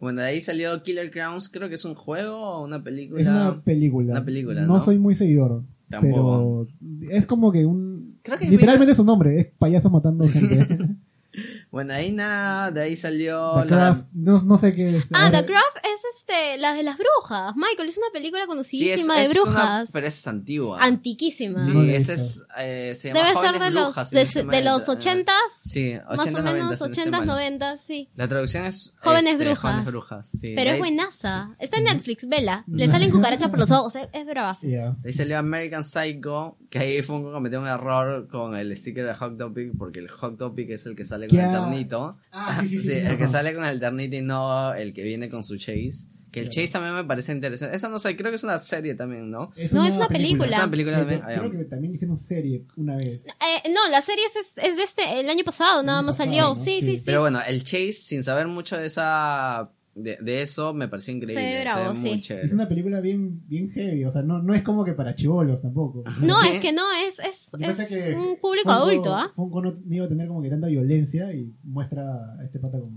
Bueno, 0.00 0.22
de 0.22 0.26
ahí 0.28 0.40
salió 0.40 0.82
Killer 0.82 1.10
Crowns, 1.12 1.48
creo 1.48 1.68
que 1.68 1.76
es 1.76 1.84
un 1.84 1.94
juego 1.94 2.36
o 2.36 2.64
una 2.64 2.82
película. 2.82 3.20
Es 3.20 3.28
una 3.28 3.62
película. 3.62 4.12
Una 4.12 4.24
película, 4.24 4.60
No 4.62 4.74
¿no? 4.74 4.80
soy 4.80 4.98
muy 4.98 5.14
seguidor. 5.14 5.62
Tampoco. 5.88 6.66
Pero 7.00 7.10
es 7.12 7.26
como 7.26 7.50
que 7.52 7.64
un. 7.64 7.87
Creo 8.28 8.38
que 8.38 8.50
literalmente 8.50 8.94
su 8.94 9.04
nombre 9.04 9.40
es 9.40 9.46
payaso 9.58 9.90
matando 9.90 10.24
gente. 10.28 10.88
Bueno, 11.70 11.92
de 11.92 11.98
ahí 12.00 12.10
nada, 12.10 12.70
de 12.70 12.80
ahí 12.80 12.96
salió 12.96 13.52
The 13.62 13.70
la- 13.70 13.76
Craft, 13.76 14.06
no, 14.14 14.42
no 14.42 14.58
sé 14.58 14.74
qué 14.74 14.96
es. 14.96 15.04
Ah, 15.12 15.30
The 15.30 15.44
Craft 15.44 15.76
es 15.84 16.00
este, 16.18 16.58
la 16.58 16.72
de 16.72 16.82
las 16.82 16.96
brujas. 16.96 17.54
Michael, 17.54 17.88
es 17.88 17.98
una 17.98 18.06
película 18.12 18.40
Sí, 18.40 18.44
es, 18.44 18.48
conocidísima 18.48 19.16
de 19.16 19.22
es 19.22 19.30
una- 19.36 19.42
brujas. 19.52 19.90
pero 19.92 20.06
esa 20.06 20.18
es 20.18 20.26
antigua. 20.26 20.78
Antiquísima. 20.82 21.60
Sí, 21.64 21.70
No 21.72 21.82
es, 21.82 22.42
eh, 22.58 22.94
se 22.96 23.08
llama 23.08 23.20
Debe 23.20 23.34
Jóvenes 23.34 23.56
ser 23.56 23.62
de 23.62 23.70
los, 23.70 23.84
Brujas, 23.84 24.08
si 24.08 24.16
de, 24.16 24.24
no 24.24 24.50
de 24.50 24.62
mal. 24.62 24.64
los 24.64 24.88
ochentas. 24.88 25.34
Sí, 25.62 25.92
80, 26.08 26.16
más 26.16 26.26
o 26.26 26.30
90, 26.30 26.52
menos 26.54 26.78
si 26.78 26.84
no 26.84 26.90
estoy 26.90 27.02
80, 27.02 27.18
mal. 27.18 27.26
90, 27.26 27.76
sí. 27.76 28.08
La 28.16 28.26
traducción 28.28 28.64
es 28.64 28.94
Jóvenes 28.96 29.32
este, 29.32 29.44
Brujas. 29.44 29.60
Jóvenes 29.60 29.84
Brujas, 29.84 30.28
sí. 30.28 30.52
Pero 30.56 30.70
De 30.70 30.76
es 30.76 30.78
buenaza. 30.78 31.50
Está 31.60 31.76
en 31.76 31.84
Netflix, 31.84 32.26
vela. 32.28 32.64
Le 32.66 32.88
salen 32.88 33.10
cucarachas 33.12 33.50
por 33.50 33.58
los 33.60 33.70
ojos. 33.70 33.94
Es, 33.94 34.08
es 34.12 34.26
bravazo. 34.26 34.66
De 34.66 34.80
ahí 35.04 35.12
salió 35.12 35.38
American 35.38 35.84
Psycho, 35.84 36.56
que 36.70 36.78
ahí 36.78 37.02
Funko 37.02 37.32
cometió 37.32 37.60
un 37.60 37.66
error 37.68 38.28
con 38.28 38.54
el 38.56 38.76
sticker 38.76 39.06
de 39.06 39.14
Hot 39.14 39.38
Topic, 39.38 39.72
porque 39.78 40.00
el 40.00 40.08
Hot 40.08 40.36
Topic 40.38 40.68
es 40.70 40.84
el 40.86 40.94
que 40.96 41.04
sale 41.04 41.28
con 41.28 41.38
el 41.38 41.50
ternito. 41.50 42.18
Ah, 42.30 42.58
sí, 42.60 42.68
sí, 42.68 42.78
sí. 42.80 42.82
Sí, 42.82 42.88
tienes 42.94 43.12
el 43.12 43.18
que 43.18 43.26
sale 43.26 43.54
con 43.54 43.64
el 43.64 43.80
ternito 43.80 44.16
y 44.16 44.22
no 44.22 44.74
el 44.74 44.92
que 44.92 45.02
viene 45.02 45.30
con 45.30 45.42
su 45.44 45.56
chase. 45.56 46.08
Que 46.30 46.40
el 46.40 46.50
chase 46.50 46.68
también 46.68 46.94
me 46.94 47.04
parece 47.04 47.32
interesante. 47.32 47.74
Eso 47.74 47.88
no 47.88 47.98
sé, 47.98 48.14
creo 48.14 48.30
que 48.30 48.36
es 48.36 48.44
una 48.44 48.58
serie 48.58 48.94
también, 48.94 49.30
¿no? 49.30 49.50
No, 49.72 49.84
es 49.86 49.96
una 49.96 50.08
película. 50.08 50.48
Es 50.50 50.58
una 50.58 50.70
película 50.70 50.98
Sí, 50.98 51.06
también. 51.06 51.22
Creo 51.40 51.50
que 51.52 51.64
también 51.64 51.94
hicieron 51.94 52.18
serie 52.18 52.64
una 52.76 52.96
vez. 52.96 53.24
Eh, 53.24 53.70
no, 53.72 53.88
la 53.90 54.02
serie 54.02 54.24
es, 54.26 54.58
es 54.62 54.76
de 54.76 54.82
este, 54.82 55.20
el 55.20 55.30
año 55.30 55.42
pasado, 55.42 55.82
nada 55.82 56.02
más 56.02 56.18
pasado, 56.18 56.28
salió. 56.28 56.48
¿no? 56.48 56.54
Sí, 56.54 56.82
Sí. 56.82 56.90
sí, 56.90 56.96
sí. 56.98 57.02
Pero 57.06 57.22
bueno, 57.22 57.40
el 57.48 57.64
chase, 57.64 57.92
sin 57.94 58.22
saber 58.22 58.46
mucho 58.46 58.76
de 58.76 58.84
esa. 58.88 59.70
De, 60.00 60.16
de 60.20 60.42
eso, 60.42 60.72
me 60.74 60.86
pareció 60.88 61.14
increíble. 61.14 61.42
Se 61.42 61.54
ve 61.56 61.62
bravo, 61.62 61.78
se 61.78 62.02
ve 62.02 62.08
muy 62.10 62.18
sí. 62.18 62.20
chévere. 62.22 62.46
Es 62.46 62.52
una 62.52 62.68
película 62.68 63.00
bien, 63.00 63.42
bien 63.48 63.70
heavy, 63.70 64.04
o 64.04 64.10
sea, 64.10 64.22
no, 64.22 64.40
no 64.42 64.54
es 64.54 64.62
como 64.62 64.84
que 64.84 64.92
para 64.92 65.14
chivolos 65.14 65.62
tampoco. 65.62 66.04
No, 66.20 66.34
Sí. 66.42 66.48
es 66.54 66.60
que 66.60 66.72
no, 66.72 66.82
es, 67.06 67.18
es, 67.18 67.52
es 67.58 67.88
que 67.88 68.14
un 68.14 68.38
público 68.40 68.70
Funko- 68.70 68.74
adulto, 68.74 69.14
¿ah? 69.14 69.30
Funko 69.34 69.62
no, 69.62 69.74
iba 69.90 70.06
a 70.06 70.08
tener 70.08 70.28
como 70.28 70.40
que 70.42 70.50
tanta 70.50 70.68
violencia 70.68 71.32
y 71.34 71.52
muestra 71.64 72.02
a 72.38 72.44
este 72.44 72.58
pata 72.60 72.78
con... 72.80 72.90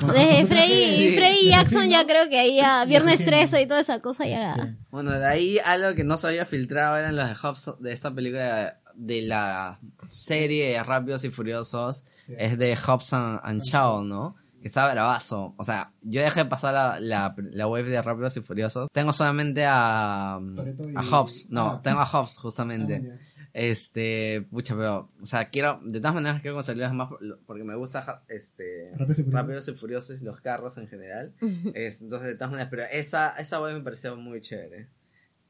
con- 0.00 0.12
Desde 0.12 0.46
Freddy, 0.46 0.80
Sí. 0.80 1.14
Freddy 1.16 1.48
Jackson 1.50 1.88
ya 1.88 2.06
creo 2.06 2.28
que 2.28 2.38
ahí 2.38 2.56
ya 2.56 2.84
Viernes 2.84 3.14
asesino. 3.14 3.36
13 3.36 3.62
y 3.62 3.66
toda 3.66 3.80
esa 3.80 4.00
cosa 4.00 4.26
ya... 4.26 4.54
Sí. 4.54 4.60
Bueno, 4.90 5.12
de 5.12 5.26
ahí 5.26 5.58
algo 5.64 5.94
que 5.94 6.04
no 6.04 6.16
se 6.16 6.26
había 6.28 6.44
filtrado 6.44 6.96
eran 6.96 7.16
los 7.16 7.28
de 7.28 7.34
Hobbs 7.34 7.74
de 7.80 7.92
esta 7.92 8.14
película 8.14 8.78
de 8.94 9.22
la 9.22 9.80
serie 10.08 10.82
Rápidos 10.82 11.24
y 11.24 11.30
Furiosos. 11.30 12.04
Sí. 12.26 12.34
Es 12.38 12.58
de 12.58 12.76
Hobbs 12.76 13.12
and, 13.14 13.40
and 13.42 13.62
Shaw, 13.62 14.04
¿no? 14.04 14.36
Que 14.62 14.68
estaba 14.68 14.92
bravazo. 14.92 15.54
O 15.58 15.64
sea, 15.64 15.92
yo 16.02 16.22
dejé 16.22 16.44
pasar 16.46 16.72
la, 16.72 17.00
la, 17.00 17.34
la 17.36 17.66
web 17.68 17.84
de 17.86 18.00
Rápidos 18.00 18.36
y 18.36 18.40
Furiosos. 18.40 18.88
Tengo 18.92 19.12
solamente 19.12 19.64
a, 19.66 20.40
Toretto 20.56 20.88
y- 20.88 20.94
a 20.96 21.02
Hobbs. 21.02 21.50
No, 21.50 21.66
Ah. 21.72 21.80
tengo 21.82 22.00
a 22.00 22.06
Hobbs 22.06 22.38
justamente. 22.38 23.02
Ah. 23.12 23.18
Este, 23.54 24.46
pucha, 24.50 24.74
pero, 24.74 25.10
o 25.20 25.26
sea, 25.26 25.44
quiero, 25.50 25.78
de 25.84 26.00
todas 26.00 26.14
maneras 26.14 26.40
quiero 26.40 26.56
conseguirlas 26.56 26.94
más 26.94 27.10
porque 27.46 27.64
me 27.64 27.74
gusta, 27.76 28.22
este, 28.28 28.92
Rápidos 28.96 29.18
y 29.18 29.22
Furiosos. 29.24 29.32
Rápidos 29.34 29.68
y 29.68 29.72
Furiosos 29.72 30.22
los 30.22 30.40
carros 30.40 30.78
en 30.78 30.88
general. 30.88 31.34
Es- 31.74 32.00
entonces, 32.00 32.28
de 32.28 32.34
todas 32.36 32.50
maneras, 32.50 32.70
pero 32.70 32.84
esa, 32.90 33.36
esa 33.38 33.60
web 33.60 33.74
me 33.74 33.80
pareció 33.82 34.16
muy 34.16 34.40
chévere. 34.40 34.88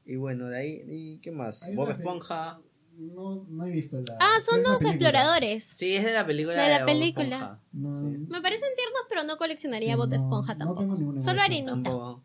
Y 0.05 0.17
bueno, 0.17 0.49
de 0.49 0.59
ahí, 0.59 0.83
¿y 0.85 1.19
qué 1.19 1.31
más? 1.31 1.63
Hay 1.63 1.77
Bob 1.77 1.87
que- 1.89 1.93
Esponja. 1.95 2.59
No, 2.99 3.47
no 3.49 3.67
he 3.67 3.71
visto 3.71 3.99
la. 4.01 4.17
Ah, 4.21 4.39
son 4.49 4.61
es 4.61 4.69
los 4.69 4.83
exploradores. 4.85 5.65
Sí, 5.65 5.95
es 5.95 6.05
de 6.05 6.13
la 6.13 6.25
película 6.27 6.63
De 6.63 6.71
la 6.79 6.85
película. 6.87 7.61
No, 7.73 7.95
Sí. 7.99 8.05
Me 8.29 8.41
parecen 8.41 8.69
tiernos, 8.77 9.03
pero 9.09 9.25
no 9.25 9.37
coleccionaría 9.39 9.95
Sí, 9.95 9.99
no, 9.99 10.05
Esponja 10.15 10.55
no 10.55 10.59
tampoco. 10.59 10.81
tengo 10.97 11.21
Solo 11.21 11.33
Bob 11.37 11.41
arenita. 11.41 11.73
Tampoco. 11.73 12.23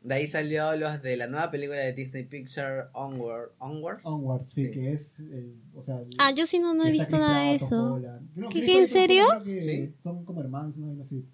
De 0.00 0.14
ahí 0.14 0.26
salió 0.26 0.76
los 0.76 1.02
de 1.02 1.16
la 1.16 1.26
nueva 1.26 1.50
película 1.50 1.78
de 1.80 1.92
Disney 1.92 2.24
Picture 2.24 2.84
Onward. 2.92 3.50
Onward. 3.58 4.00
Onward, 4.04 4.46
sí, 4.46 4.66
Sí. 4.66 4.70
que 4.70 4.92
es. 4.92 5.18
el- 5.20 5.54
o 5.74 5.82
sea, 5.82 5.98
el- 6.00 6.10
Ah, 6.18 6.32
yo 6.32 6.46
sí 6.46 6.58
no, 6.58 6.72
no 6.74 6.84
he 6.84 6.92
visto 6.92 7.18
nada 7.18 7.40
de 7.44 7.54
eso. 7.56 7.98
No, 8.36 8.48
¿Qué, 8.48 8.78
en 8.78 8.88
serio? 8.88 9.24
Que 9.44 9.58
Sí. 9.58 9.92
Son 10.02 10.24
como 10.24 10.40
hermanos, 10.40 10.76
una 10.76 10.86
vaina 10.88 11.02
así. 11.02 11.24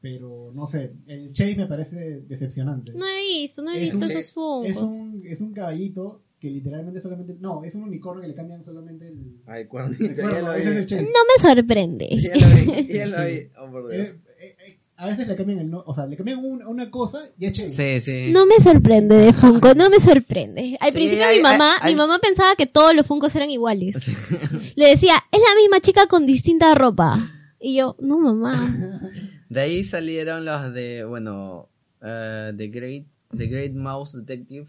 Pero 0.00 0.52
no 0.54 0.66
sé, 0.66 0.92
el 1.06 1.32
Chase 1.32 1.56
me 1.56 1.66
parece 1.66 2.20
decepcionante. 2.20 2.92
No 2.92 3.06
he 3.06 3.22
visto, 3.24 3.62
no 3.62 3.72
he 3.72 3.76
Es 3.78 3.80
visto 3.84 3.98
un- 3.98 4.04
esos 4.04 4.16
Es 4.24 4.32
fungos. 4.34 5.00
un, 5.00 5.22
es 5.26 5.40
un 5.40 5.52
caballito 5.52 6.22
que 6.46 6.50
literalmente 6.54 7.00
solamente. 7.00 7.36
No, 7.40 7.64
es 7.64 7.74
un 7.74 7.82
unicornio 7.84 8.22
que 8.22 8.28
le 8.28 8.34
cambian 8.34 8.64
solamente 8.64 9.08
el. 9.08 9.40
Ay, 9.46 9.62
el 9.62 9.68
cuernito, 9.68 10.04
ya 10.04 10.14
cuerno, 10.22 10.48
lo 10.48 10.54
vi. 10.54 10.60
ese 10.60 10.70
es 10.70 10.76
el 10.76 10.86
Chase. 10.86 11.02
No 11.02 11.08
me 11.08 11.54
sorprende. 11.54 12.08
Ya 12.22 12.34
lo 12.36 12.54
vi, 12.76 12.86
ya 12.92 13.06
lo 13.06 13.16
Sí. 13.18 13.24
vi. 13.34 13.48
Oh, 13.60 13.70
por 13.70 13.90
Dios. 13.90 14.06
Eh, 14.08 14.16
eh, 14.40 14.56
eh, 14.66 14.78
a 14.98 15.06
veces 15.06 15.28
le 15.28 15.36
cambian 15.36 15.58
el 15.58 15.70
no, 15.70 15.82
o 15.86 15.94
sea, 15.94 16.06
le 16.06 16.16
cambian 16.16 16.38
un- 16.42 16.62
una 16.64 16.90
cosa 16.90 17.20
y 17.38 17.44
es 17.46 17.52
Chase. 17.52 18.00
Sí, 18.00 18.00
sí. 18.00 18.32
No 18.32 18.46
me 18.46 18.56
sorprende 18.62 19.14
de 19.16 19.32
Funko, 19.32 19.74
no 19.74 19.90
me 19.90 20.00
sorprende. 20.00 20.76
Al 20.80 20.90
Sí, 20.92 20.96
principio 20.98 21.26
hay- 21.26 21.36
mi 21.38 21.42
mamá, 21.42 21.70
hay- 21.82 21.92
mi 21.94 21.98
mamá 21.98 22.18
pensaba 22.18 22.54
que 22.56 22.66
todos 22.66 22.94
los 22.94 23.06
Funkos 23.06 23.34
eran 23.36 23.50
iguales. 23.50 23.94
Le 24.76 24.88
decía, 24.88 25.14
es 25.32 25.40
la 25.40 25.60
misma 25.60 25.80
chica 25.80 26.06
con 26.06 26.24
distinta 26.26 26.74
ropa. 26.74 27.30
Y 27.60 27.76
yo, 27.76 27.96
no 28.00 28.18
mamá. 28.18 28.52
De 29.48 29.60
ahí 29.60 29.84
salieron 29.84 30.44
los 30.44 30.72
de, 30.72 31.04
bueno, 31.04 31.68
eh, 32.02 32.52
The 32.56 32.68
Great 32.68 33.06
The 33.36 33.46
Great 33.48 33.72
Mouse 33.74 34.16
Detective, 34.16 34.66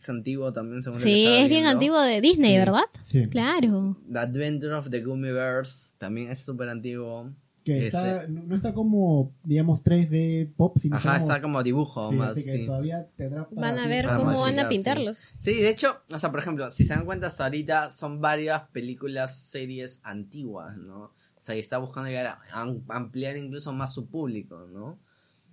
es 0.00 0.08
antiguo 0.08 0.52
también, 0.52 0.82
según 0.82 0.98
lo 0.98 1.04
que 1.04 1.10
Sí, 1.12 1.26
es 1.26 1.36
bien 1.36 1.48
viendo. 1.48 1.70
antiguo 1.70 2.00
de 2.00 2.20
Disney, 2.20 2.52
Sí. 2.52 2.58
¿verdad? 2.58 2.82
Sí. 3.06 3.26
Claro. 3.26 3.96
The 4.12 4.18
Adventure 4.18 4.74
of 4.74 4.90
the 4.90 5.00
Gummiverse, 5.02 5.94
también 5.98 6.30
es 6.30 6.38
súper 6.44 6.68
antiguo. 6.68 7.30
Que 7.62 7.86
está, 7.88 8.26
no 8.26 8.42
no 8.44 8.54
está 8.56 8.72
como, 8.72 9.32
digamos, 9.44 9.84
3D 9.84 10.50
pop, 10.56 10.78
sino 10.78 10.96
Ajá, 10.96 11.12
como, 11.12 11.20
está 11.22 11.42
como 11.42 11.62
dibujo 11.62 12.08
sí, 12.10 12.16
más. 12.16 12.32
así 12.32 12.44
que 12.44 12.52
sí. 12.52 12.66
todavía 12.66 13.06
tendrá 13.16 13.46
para 13.48 13.60
Van 13.60 13.78
a 13.78 13.86
ver 13.86 14.06
para 14.06 14.16
cómo 14.16 14.40
van 14.40 14.58
a 14.58 14.62
sí. 14.62 14.68
pintarlos. 14.70 15.28
Sí, 15.36 15.54
de 15.60 15.68
hecho, 15.68 16.00
o 16.10 16.18
sea, 16.18 16.30
por 16.30 16.40
ejemplo, 16.40 16.70
si 16.70 16.86
se 16.86 16.94
dan 16.94 17.04
cuenta 17.04 17.26
hasta 17.26 17.44
ahorita 17.44 17.90
son 17.90 18.20
varias 18.22 18.62
películas, 18.70 19.36
series 19.36 20.00
antiguas, 20.04 20.74
¿no? 20.78 21.02
O 21.02 21.12
sea, 21.42 21.54
y 21.54 21.58
está 21.58 21.76
buscando 21.76 22.08
llegar 22.08 22.26
a 22.26 22.40
am- 22.62 22.82
ampliar 22.88 23.36
incluso 23.36 23.72
más 23.74 23.92
su 23.92 24.06
público, 24.08 24.66
¿no? 24.72 24.98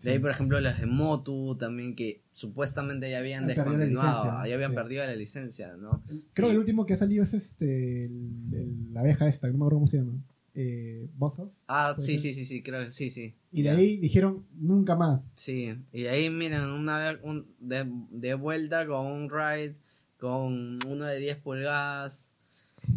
De 0.01 0.11
ahí, 0.11 0.19
por 0.19 0.31
ejemplo, 0.31 0.59
las 0.61 0.79
de 0.79 0.85
Motu 0.85 1.57
también 1.57 1.93
que 1.93 2.21
supuestamente 2.37 3.09
ya 3.09 3.17
habían 3.17 3.47
descontinuado, 3.47 4.45
ya 4.45 4.53
habían 4.53 4.69
sí. 4.71 4.75
perdido 4.75 5.03
la 5.03 5.15
licencia, 5.15 5.75
¿no? 5.75 6.03
Creo 6.33 6.49
que 6.49 6.53
el 6.53 6.59
último 6.59 6.85
que 6.85 6.93
ha 6.93 6.97
salido 6.97 7.23
es 7.23 7.33
este, 7.33 8.05
el- 8.05 8.53
el- 8.53 8.93
la 8.93 8.99
abeja 8.99 9.27
esta, 9.27 9.47
no 9.47 9.53
me 9.53 9.57
acuerdo 9.57 9.77
cómo 9.77 9.87
se 9.87 9.97
llama. 9.97 10.13
Eh, 10.53 11.07
Boss 11.17 11.39
Off. 11.39 11.51
Ah, 11.67 11.95
sí, 11.97 12.17
ser. 12.17 12.19
sí, 12.19 12.33
sí, 12.33 12.45
sí, 12.45 12.61
creo 12.63 12.83
que 12.85 12.91
sí, 12.91 13.09
sí. 13.09 13.33
Y 13.51 13.63
de 13.63 13.69
Ya. 13.69 13.75
ahí 13.75 13.97
dijeron 13.97 14.45
nunca 14.55 14.95
más. 14.95 15.21
Sí, 15.33 15.73
y 15.91 16.01
de 16.03 16.09
ahí 16.09 16.29
miren, 16.29 16.61
una 16.61 16.97
vez 16.99 17.19
un, 17.23 17.47
de, 17.59 17.85
de 18.11 18.33
vuelta 18.35 18.85
con 18.85 19.05
un 19.07 19.29
ride, 19.31 19.75
con 20.19 20.77
uno 20.87 21.05
de 21.05 21.19
10 21.19 21.37
pulgadas. 21.37 22.31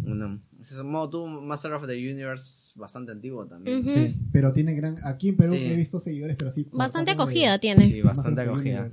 Uno, 0.04 0.38
ese 0.60 0.74
es 0.76 0.82
Motu 0.84 1.26
Master 1.26 1.72
of 1.72 1.86
the 1.86 1.94
Universe, 1.96 2.78
bastante 2.78 3.12
antiguo 3.12 3.46
también. 3.46 3.82
Sí, 3.84 4.16
pero 4.32 4.52
tiene 4.52 4.74
gran. 4.74 4.96
Aquí 5.04 5.30
en 5.30 5.36
Perú 5.36 5.52
Sí. 5.52 5.58
he 5.64 5.76
visto 5.76 5.98
seguidores, 5.98 6.36
pero 6.38 6.50
sí. 6.50 6.66
Bastante 6.72 7.10
de- 7.10 7.14
acogida 7.14 7.58
tiene. 7.58 7.82
Sí, 7.86 8.00
bastante 8.02 8.42
acogida. 8.42 8.90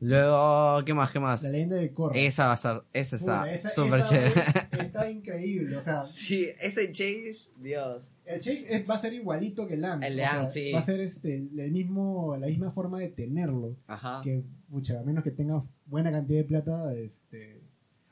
Luego, 0.00 0.84
¿qué 0.84 0.94
más? 0.94 1.10
¿Qué 1.10 1.18
más? 1.18 1.42
La 1.42 1.50
leyenda 1.50 1.76
de 1.76 1.90
Korra. 1.92 2.14
Esa 2.16 2.46
va 2.46 2.52
a 2.52 2.54
estar, 2.54 2.84
esa 2.92 3.16
está 3.16 3.40
Puta, 3.40 3.52
esa- 3.52 3.68
súper 3.70 3.98
esa, 3.98 4.08
chévere. 4.08 4.42
Está 4.80 5.10
increíble. 5.10 5.76
O 5.76 5.82
sea, 5.82 6.00
Sí, 6.00 6.48
ese 6.60 6.90
Chase, 6.92 7.50
Dios. 7.60 8.12
el 8.24 8.40
Chase 8.40 8.66
es- 8.76 8.88
va 8.88 8.94
a 8.94 8.98
ser 8.98 9.12
igualito 9.14 9.66
que 9.66 9.74
el 9.74 9.80
Lang. 9.80 10.02
El 10.04 10.16
Lang, 10.16 10.42
sea, 10.42 10.48
sí. 10.48 10.72
Va 10.72 10.78
a 10.78 10.84
ser 10.84 11.00
este, 11.00 11.34
el 11.36 11.72
mismo, 11.72 12.36
la 12.36 12.46
misma 12.46 12.70
forma 12.70 13.00
de 13.00 13.08
tenerlo. 13.08 13.74
Ajá. 13.88 14.20
Que, 14.22 14.42
mucha, 14.68 15.00
a 15.00 15.02
menos 15.02 15.24
que 15.24 15.32
tengas 15.32 15.64
buena 15.86 16.12
cantidad 16.12 16.38
de 16.38 16.44
plata, 16.44 16.94
este, 16.94 17.60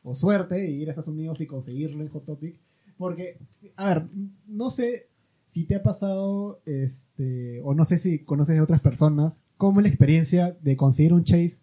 o 0.03 0.15
suerte, 0.17 0.69
y 0.69 0.83
ir 0.83 0.89
a 0.89 0.91
Estados 0.91 1.09
Unidos 1.09 1.41
y 1.41 1.47
conseguirlo 1.47 2.03
en 2.03 2.09
Hot 2.09 2.25
Topic. 2.25 2.57
Porque, 2.99 3.37
a 3.77 3.87
ver, 3.95 4.07
no 4.49 4.71
sé 4.71 5.07
si 5.49 5.65
te 5.65 5.77
ha 5.77 5.83
pasado, 5.83 6.61
este, 6.67 7.61
o 7.63 7.75
no 7.75 7.85
sé 7.85 7.99
si 7.99 8.19
conoces 8.21 8.57
de 8.57 8.61
otras 8.63 8.81
personas, 8.81 9.41
cómo 9.57 9.81
es 9.81 9.85
la 9.85 9.89
experiencia 9.91 10.57
de 10.63 10.77
conseguir 10.77 11.13
un 11.13 11.23
Chase, 11.25 11.63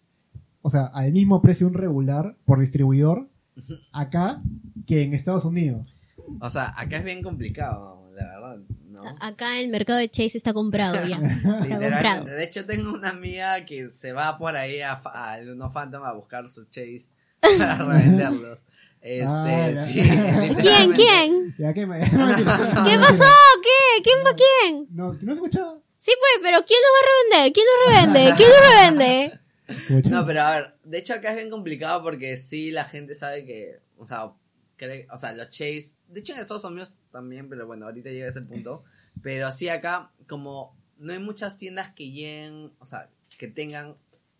o 0.66 0.70
sea, 0.70 0.86
al 0.86 1.12
mismo 1.12 1.42
precio 1.42 1.66
un 1.66 1.74
regular 1.74 2.36
por 2.46 2.58
distribuidor, 2.58 3.28
acá, 3.92 4.40
que 4.86 5.02
en 5.02 5.12
Estados 5.12 5.44
Unidos. 5.44 5.86
O 6.40 6.48
sea, 6.48 6.72
acá 6.76 6.96
es 6.96 7.04
bien 7.04 7.22
complicado, 7.22 8.10
la 8.16 8.24
verdad, 8.26 8.56
¿no? 8.88 9.02
Acá 9.20 9.60
el 9.60 9.68
mercado 9.68 9.98
de 9.98 10.08
Chase 10.08 10.38
está 10.38 10.54
comprado 10.54 10.94
ya. 11.06 11.16
Está 11.22 11.50
comprado. 11.58 11.80
Literalmente. 11.80 12.30
De 12.30 12.44
hecho, 12.44 12.64
tengo 12.64 12.92
una 12.92 13.10
amiga 13.10 13.64
que 13.66 13.90
se 13.90 14.12
va 14.12 14.38
por 14.38 14.56
ahí 14.56 14.80
a, 14.80 14.92
a 15.04 15.38
Luno 15.40 15.70
Phantom 15.70 16.02
a 16.02 16.12
buscar 16.14 16.48
su 16.48 16.64
Chase 16.64 17.08
para 17.40 17.76
revenderlos. 17.84 18.58
Este, 19.02 19.26
Ah, 19.28 19.70
sí. 19.76 20.00
¿Quién? 20.60 20.92
¿Quién? 20.92 21.54
Ya 21.58 21.74
que 21.74 21.84
me- 21.86 22.00
¿Qué 22.00 22.06
pasó? 22.96 23.24
¿Qué? 23.62 24.02
¿Quién 24.02 24.18
va 24.24 24.30
quién? 24.34 24.86
No, 24.90 25.12
no 25.12 25.32
he 25.32 25.34
escuchado. 25.34 25.82
Sí, 25.98 26.12
pues, 26.18 26.42
pero 26.42 26.64
¿quién 26.66 26.78
los 26.80 26.90
va 26.90 27.00
a 27.00 27.08
revender? 27.10 27.52
¿Quién 27.52 27.66
los 27.66 27.94
revende? 28.14 28.36
¿Quién 28.36 28.48
los 28.48 28.60
revende? 28.70 29.40
No, 30.10 30.26
pero 30.26 30.42
a 30.42 30.54
ver, 30.56 30.74
de 30.84 30.98
hecho 30.98 31.14
acá 31.14 31.30
es 31.30 31.36
bien 31.36 31.50
complicado 31.50 32.02
porque 32.02 32.36
sí 32.36 32.70
la 32.70 32.84
gente 32.84 33.14
sabe 33.14 33.44
que, 33.46 33.78
o 33.96 34.06
sea, 34.06 34.32
cree, 34.76 35.06
o 35.10 35.16
sea, 35.16 35.32
los 35.32 35.48
Chase, 35.48 35.96
de 36.08 36.20
hecho 36.20 36.34
en 36.34 36.40
Estados 36.40 36.64
Unidos 36.64 36.94
también, 37.10 37.48
pero 37.48 37.66
bueno, 37.66 37.86
ahorita 37.86 38.10
llega 38.10 38.26
a 38.26 38.30
ese 38.30 38.42
punto, 38.42 38.84
pero 39.22 39.50
sí 39.52 39.68
acá 39.68 40.10
como 40.28 40.76
no 40.98 41.12
hay 41.12 41.18
muchas 41.18 41.56
tiendas 41.56 41.92
que 41.92 42.10
lleguen, 42.10 42.72
o 42.78 42.84
sea, 42.84 43.08
que 43.38 43.48
tengan 43.48 43.96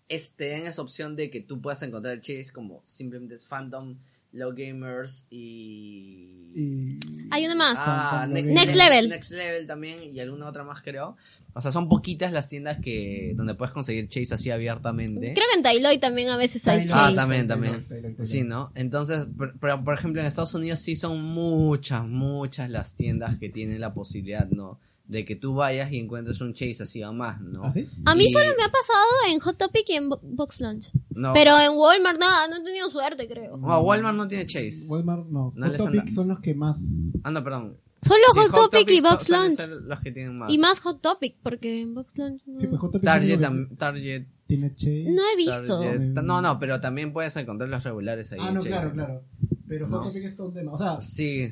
este 0.08 0.44
den 0.44 0.66
esa 0.66 0.82
opción 0.82 1.16
de 1.16 1.30
que 1.30 1.40
tú 1.40 1.60
puedas 1.62 1.82
encontrar 1.82 2.14
el 2.14 2.20
Chase 2.20 2.52
como 2.52 2.82
simplemente 2.84 3.34
es 3.34 3.46
Phantom, 3.46 3.96
Low 4.32 4.52
Gamers 4.54 5.26
y 5.30 6.52
Y- 6.54 6.98
Hay 7.30 7.44
una 7.46 7.54
más. 7.54 7.76
Ah, 7.80 8.26
Next. 8.28 8.54
Level. 8.76 9.08
Next 9.08 9.32
Level 9.32 9.66
también 9.66 10.14
y 10.14 10.20
alguna 10.20 10.46
otra 10.48 10.62
más 10.64 10.82
creo. 10.82 11.16
O 11.56 11.60
sea, 11.60 11.70
son 11.70 11.88
poquitas 11.88 12.32
las 12.32 12.48
tiendas 12.48 12.78
que 12.80 13.32
donde 13.36 13.54
puedes 13.54 13.72
conseguir 13.72 14.08
Chase 14.08 14.34
así 14.34 14.50
abiertamente. 14.50 15.34
Creo 15.34 15.46
que 15.52 15.56
en 15.56 15.62
Tailoy 15.62 15.98
también 15.98 16.28
a 16.30 16.36
veces 16.36 16.66
hay. 16.66 16.80
Ah, 16.80 16.86
Chase. 16.86 17.14
también, 17.14 17.46
Taylor, 17.46 17.48
también. 17.70 17.88
Taylor. 17.88 18.26
Sí, 18.26 18.42
¿no? 18.42 18.72
Entonces, 18.74 19.28
pero, 19.60 19.84
por 19.84 19.94
ejemplo, 19.94 20.20
en 20.20 20.26
Estados 20.26 20.54
Unidos 20.54 20.80
sí 20.80 20.96
son 20.96 21.22
muchas, 21.22 22.04
muchas 22.06 22.70
las 22.70 22.96
tiendas 22.96 23.38
que 23.38 23.48
tienen 23.48 23.80
la 23.80 23.94
posibilidad, 23.94 24.48
¿no? 24.50 24.80
De 25.06 25.24
que 25.26 25.36
tú 25.36 25.54
vayas 25.54 25.92
y 25.92 25.98
encuentres 25.98 26.40
un 26.40 26.54
Chase 26.54 26.82
así 26.82 27.04
o 27.04 27.12
más, 27.12 27.38
¿no? 27.40 27.62
¿Ah, 27.64 27.72
sí? 27.72 27.86
A 28.06 28.14
mí 28.14 28.24
Y- 28.24 28.32
solo 28.32 28.46
me 28.56 28.62
ha 28.64 28.68
pasado 28.72 29.04
en 29.30 29.38
Hot 29.38 29.56
Topic 29.58 29.84
y 29.90 29.92
en 29.92 30.08
Bo- 30.08 30.20
Box 30.22 30.60
Lunch. 30.62 30.92
No, 31.10 31.34
Pero 31.34 31.60
en 31.60 31.74
Walmart 31.76 32.18
nada, 32.18 32.48
no 32.48 32.56
he 32.56 32.62
tenido 32.64 32.90
suerte, 32.90 33.28
creo. 33.28 33.56
no, 33.58 33.78
Walmart 33.80 34.16
no 34.16 34.26
tiene 34.26 34.46
Chase. 34.46 34.86
Walmart 34.88 35.26
no. 35.28 35.52
No 35.54 35.66
Hot 35.66 35.72
les 35.72 35.84
Topic 35.84 36.00
anda. 36.00 36.12
son 36.12 36.28
los 36.28 36.40
que 36.40 36.54
más. 36.54 36.78
Ah, 37.22 37.30
no, 37.30 37.44
perdón. 37.44 37.76
Solo 38.04 38.20
Sí, 38.34 38.40
Hot, 38.50 38.70
Topic, 38.70 38.90
y 38.90 39.00
so- 39.00 39.10
Box 39.10 39.28
Lunch. 39.30 39.52
ser 39.52 39.70
los 39.70 40.00
que 40.00 40.12
tienen 40.12 40.36
más. 40.38 40.52
Y 40.52 40.58
más 40.58 40.80
Hot 40.80 41.00
Topic, 41.00 41.36
porque 41.42 41.80
en 41.80 41.94
Box 41.94 42.16
Lunch 42.18 42.42
no. 42.46 42.60
Sí, 42.60 42.66
pues 42.66 42.80
Hot 42.80 42.92
Topic 42.92 43.04
Target, 43.04 43.40
Target, 43.78 44.26
tiene 44.46 44.74
Chase. 44.74 45.06
No 45.10 45.22
he 45.32 45.36
visto. 45.36 45.80
Target- 45.80 46.22
No, 46.22 46.42
no, 46.42 46.58
pero 46.58 46.80
también 46.80 47.12
puedes 47.12 47.34
encontrar 47.36 47.68
los 47.70 47.82
regulares 47.82 48.32
ahí. 48.32 48.38
Ah, 48.42 48.48
en 48.48 48.54
no, 48.54 48.60
Chase, 48.60 48.70
claro, 48.70 48.88
¿no? 48.88 48.94
claro. 48.94 49.24
Pero 49.66 49.88
Hot 49.88 50.00
No. 50.02 50.06
Topic 50.08 50.24
es 50.24 50.36
todo 50.36 50.48
un 50.48 50.54
tema. 50.54 50.72
O 50.72 50.78
sea, 50.78 51.00
Sí, 51.00 51.50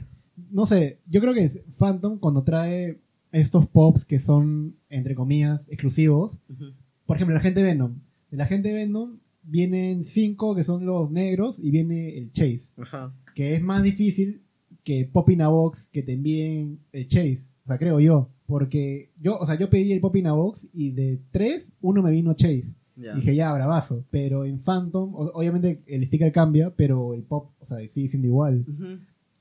no 0.51 0.67
sé, 0.67 1.01
yo 1.07 1.21
creo 1.21 1.33
que 1.35 1.65
Phantom 1.79 2.19
cuando 2.19 2.43
trae 2.45 3.01
estos 3.33 3.67
pops 3.67 4.05
que 4.05 4.19
son, 4.21 4.77
entre 4.91 5.15
comillas, 5.15 5.67
exclusivos. 5.69 6.39
Ujú. 6.51 6.67
Por 7.07 7.17
ejemplo, 7.17 7.35
la 7.35 7.41
gente 7.41 7.63
Venom. 7.63 7.95
De 8.31 8.37
la 8.37 8.47
gente 8.47 8.73
Venom 8.73 9.19
vienen 9.43 10.05
cinco 10.05 10.55
que 10.55 10.65
son 10.65 10.85
los 10.87 11.11
negros 11.11 11.59
y 11.59 11.71
viene 11.71 12.17
el 12.19 12.31
Chase. 12.33 12.69
Ajá. 12.77 13.15
Que 13.35 13.55
es 13.55 13.63
más 13.63 13.83
difícil 13.83 14.43
que 14.85 15.09
Pop 15.13 15.29
in 15.31 15.43
a 15.43 15.49
Box 15.49 15.89
que 15.93 16.03
te 16.03 16.13
envíen 16.15 16.81
el 16.93 17.09
Chase. 17.09 17.41
O 17.65 17.69
sea, 17.69 17.79
creo 17.79 18.01
yo. 18.01 18.29
Porque 18.47 19.11
yo, 19.21 19.39
o 19.39 19.47
sea, 19.47 19.55
yo 19.59 19.71
pedí 19.71 19.93
el 19.93 20.01
Pop 20.01 20.17
in 20.17 20.27
a 20.27 20.33
Box 20.33 20.69
y 20.73 20.91
de 20.91 21.21
tres, 21.31 21.73
uno 21.81 22.03
me 22.03 22.11
vino 22.11 22.35
Chase. 22.35 22.75
Ya. 22.97 23.15
Dije, 23.15 23.35
ya, 23.35 23.53
bravazo. 23.55 24.05
Pero 24.11 24.45
en 24.45 24.59
Phantom, 24.59 25.15
o- 25.15 25.31
obviamente 25.35 25.83
el 25.87 26.05
sticker 26.07 26.31
cambia, 26.33 26.75
pero 26.77 27.15
el 27.15 27.23
pop, 27.23 27.51
o 27.61 27.65
sea, 27.65 27.79
sigue 27.89 28.09
siendo 28.09 28.29
igual. 28.29 28.65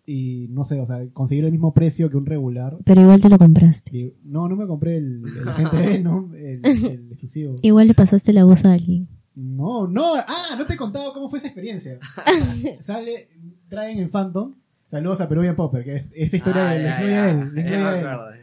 Y 0.05 0.47
no 0.49 0.63
sé, 0.65 0.79
o 0.79 0.85
sea, 0.85 1.05
conseguir 1.13 1.45
el 1.45 1.51
mismo 1.51 1.73
precio 1.73 2.09
que 2.09 2.17
un 2.17 2.25
regular. 2.25 2.77
Pero 2.85 3.01
igual 3.01 3.21
te 3.21 3.29
lo 3.29 3.37
compraste. 3.37 3.95
Y- 3.97 4.13
no, 4.23 4.47
no 4.47 4.55
me 4.55 4.65
compré 4.67 4.97
el, 4.97 5.21
el 5.41 5.47
agente 5.47 5.77
Venom, 5.77 6.33
el, 6.35 6.65
el 6.65 7.11
exclusivo. 7.11 7.55
Igual 7.61 7.87
le 7.87 7.93
pasaste 7.93 8.31
la 8.33 8.45
voz 8.45 8.65
a 8.65 8.73
alguien. 8.73 9.07
No, 9.35 9.87
no, 9.87 10.03
ah, 10.15 10.55
no 10.57 10.65
te 10.65 10.73
he 10.73 10.77
contado 10.77 11.13
cómo 11.13 11.27
fue 11.29 11.39
esa 11.39 11.47
experiencia. 11.47 11.99
Sale, 12.81 13.27
traen 13.69 13.99
el 13.99 14.09
Phantom. 14.09 14.53
Saludos 14.91 15.21
a 15.21 15.29
Peruvian 15.29 15.55
Popper, 15.55 15.83
que 15.85 15.95
es 15.95 16.09
esa 16.13 16.35
historia 16.35 16.69
Ah, 16.69 16.73
de 16.73 16.83
ya, 16.83 17.01
ya. 17.01 17.31
él, 17.31 17.51
Ya 17.55 17.99
él. 17.99 18.37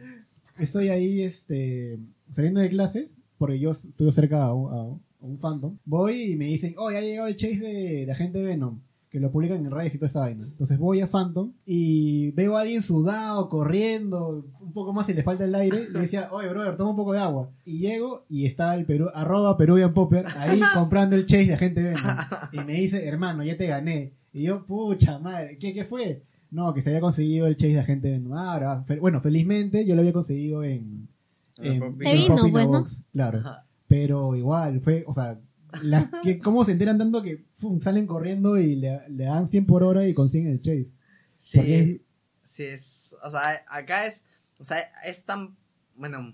Estoy 0.57 0.89
ahí, 0.89 1.21
este, 1.21 1.99
saliendo 2.31 2.59
de 2.59 2.69
clases, 2.69 3.17
porque 3.37 3.59
yo 3.59 3.71
estuve 3.71 4.11
cerca 4.11 4.43
a 4.43 4.53
un, 4.53 4.73
a 4.73 5.25
un 5.25 5.37
Phantom. 5.37 5.77
Voy 5.85 6.31
y 6.31 6.35
me 6.35 6.45
dicen, 6.45 6.73
oh, 6.77 6.91
ya 6.91 7.01
llegó 7.01 7.27
el 7.27 7.35
chase 7.35 7.59
de, 7.59 8.05
de 8.07 8.11
Agente 8.11 8.41
Venom. 8.43 8.79
que 9.09 9.19
lo 9.19 9.31
publican 9.31 9.57
en 9.65 9.71
redes 9.71 9.93
y 9.95 9.97
toda 9.99 10.07
esa 10.07 10.19
vaina. 10.21 10.43
Entonces 10.43 10.77
voy 10.79 11.01
a 11.01 11.07
Phantom 11.07 11.53
y 11.65 12.31
veo 12.31 12.57
a 12.57 12.61
alguien 12.61 12.81
sudado, 12.81 13.47
corriendo, 13.49 14.45
un 14.59 14.73
poco 14.73 14.91
más 14.91 15.07
y 15.09 15.13
le 15.13 15.23
falta 15.23 15.45
el 15.45 15.53
aire. 15.55 15.85
Y 15.89 15.97
decía, 15.99 16.29
oye, 16.31 16.49
brother, 16.49 16.75
toma 16.77 16.89
un 16.91 16.95
poco 16.97 17.13
de 17.13 17.19
agua. 17.19 17.49
Y 17.63 17.77
llego 17.79 18.25
y 18.27 18.45
está 18.47 18.75
el 18.75 18.85
Perú, 18.85 19.07
arroba 19.13 19.55
Peruvian 19.57 19.93
Popper 19.93 20.25
ahí 20.37 20.59
comprando 20.73 21.15
el 21.15 21.25
chase 21.27 21.51
de 21.51 21.57
gente 21.57 21.83
Venom. 21.83 22.03
Y 22.53 22.57
me 22.59 22.73
dice, 22.73 23.07
hermano, 23.07 23.43
ya 23.43 23.55
te 23.55 23.67
gané. 23.67 24.13
Y 24.33 24.43
yo, 24.43 24.63
pucha 24.65 25.17
madre, 25.19 25.57
¿qué, 25.57 25.73
qué 25.73 25.85
fue? 25.85 26.23
No, 26.51 26.73
que 26.73 26.81
se 26.81 26.89
había 26.89 27.01
conseguido 27.01 27.45
el 27.47 27.55
chase 27.55 27.73
de 27.73 27.79
agente 27.79 28.21
ahora, 28.33 28.83
fe- 28.83 28.99
bueno, 28.99 29.21
felizmente 29.21 29.85
yo 29.85 29.95
lo 29.95 30.01
había 30.01 30.13
conseguido 30.13 30.63
en... 30.63 31.07
En 31.57 31.79
Pop 31.79 31.95
Te 31.97 32.13
vino, 32.13 32.35
Pop 32.35 32.45
in 32.45 32.49
a 32.49 32.51
pues, 32.51 32.65
¿no? 32.65 32.71
Box, 32.71 33.03
Claro. 33.11 33.43
Pero 33.87 34.35
igual, 34.35 34.81
fue, 34.81 35.03
o 35.07 35.13
sea, 35.13 35.39
las 35.83 36.09
que, 36.23 36.39
¿cómo 36.39 36.63
se 36.63 36.71
enteran 36.71 36.97
tanto 36.97 37.21
que 37.21 37.43
fum, 37.57 37.81
salen 37.81 38.07
corriendo 38.07 38.57
y 38.57 38.75
le, 38.75 38.97
le 39.09 39.25
dan 39.25 39.47
100 39.49 39.65
por 39.65 39.83
hora 39.83 40.07
y 40.07 40.13
consiguen 40.13 40.51
el 40.51 40.61
chase? 40.61 40.87
Porque 41.55 42.01
Sí, 42.01 42.05
sí, 42.43 42.63
es, 42.63 43.15
o 43.23 43.29
sea, 43.29 43.61
acá 43.69 44.05
es, 44.05 44.25
o 44.59 44.65
sea, 44.65 44.79
es 45.05 45.25
tan, 45.25 45.55
bueno, 45.95 46.33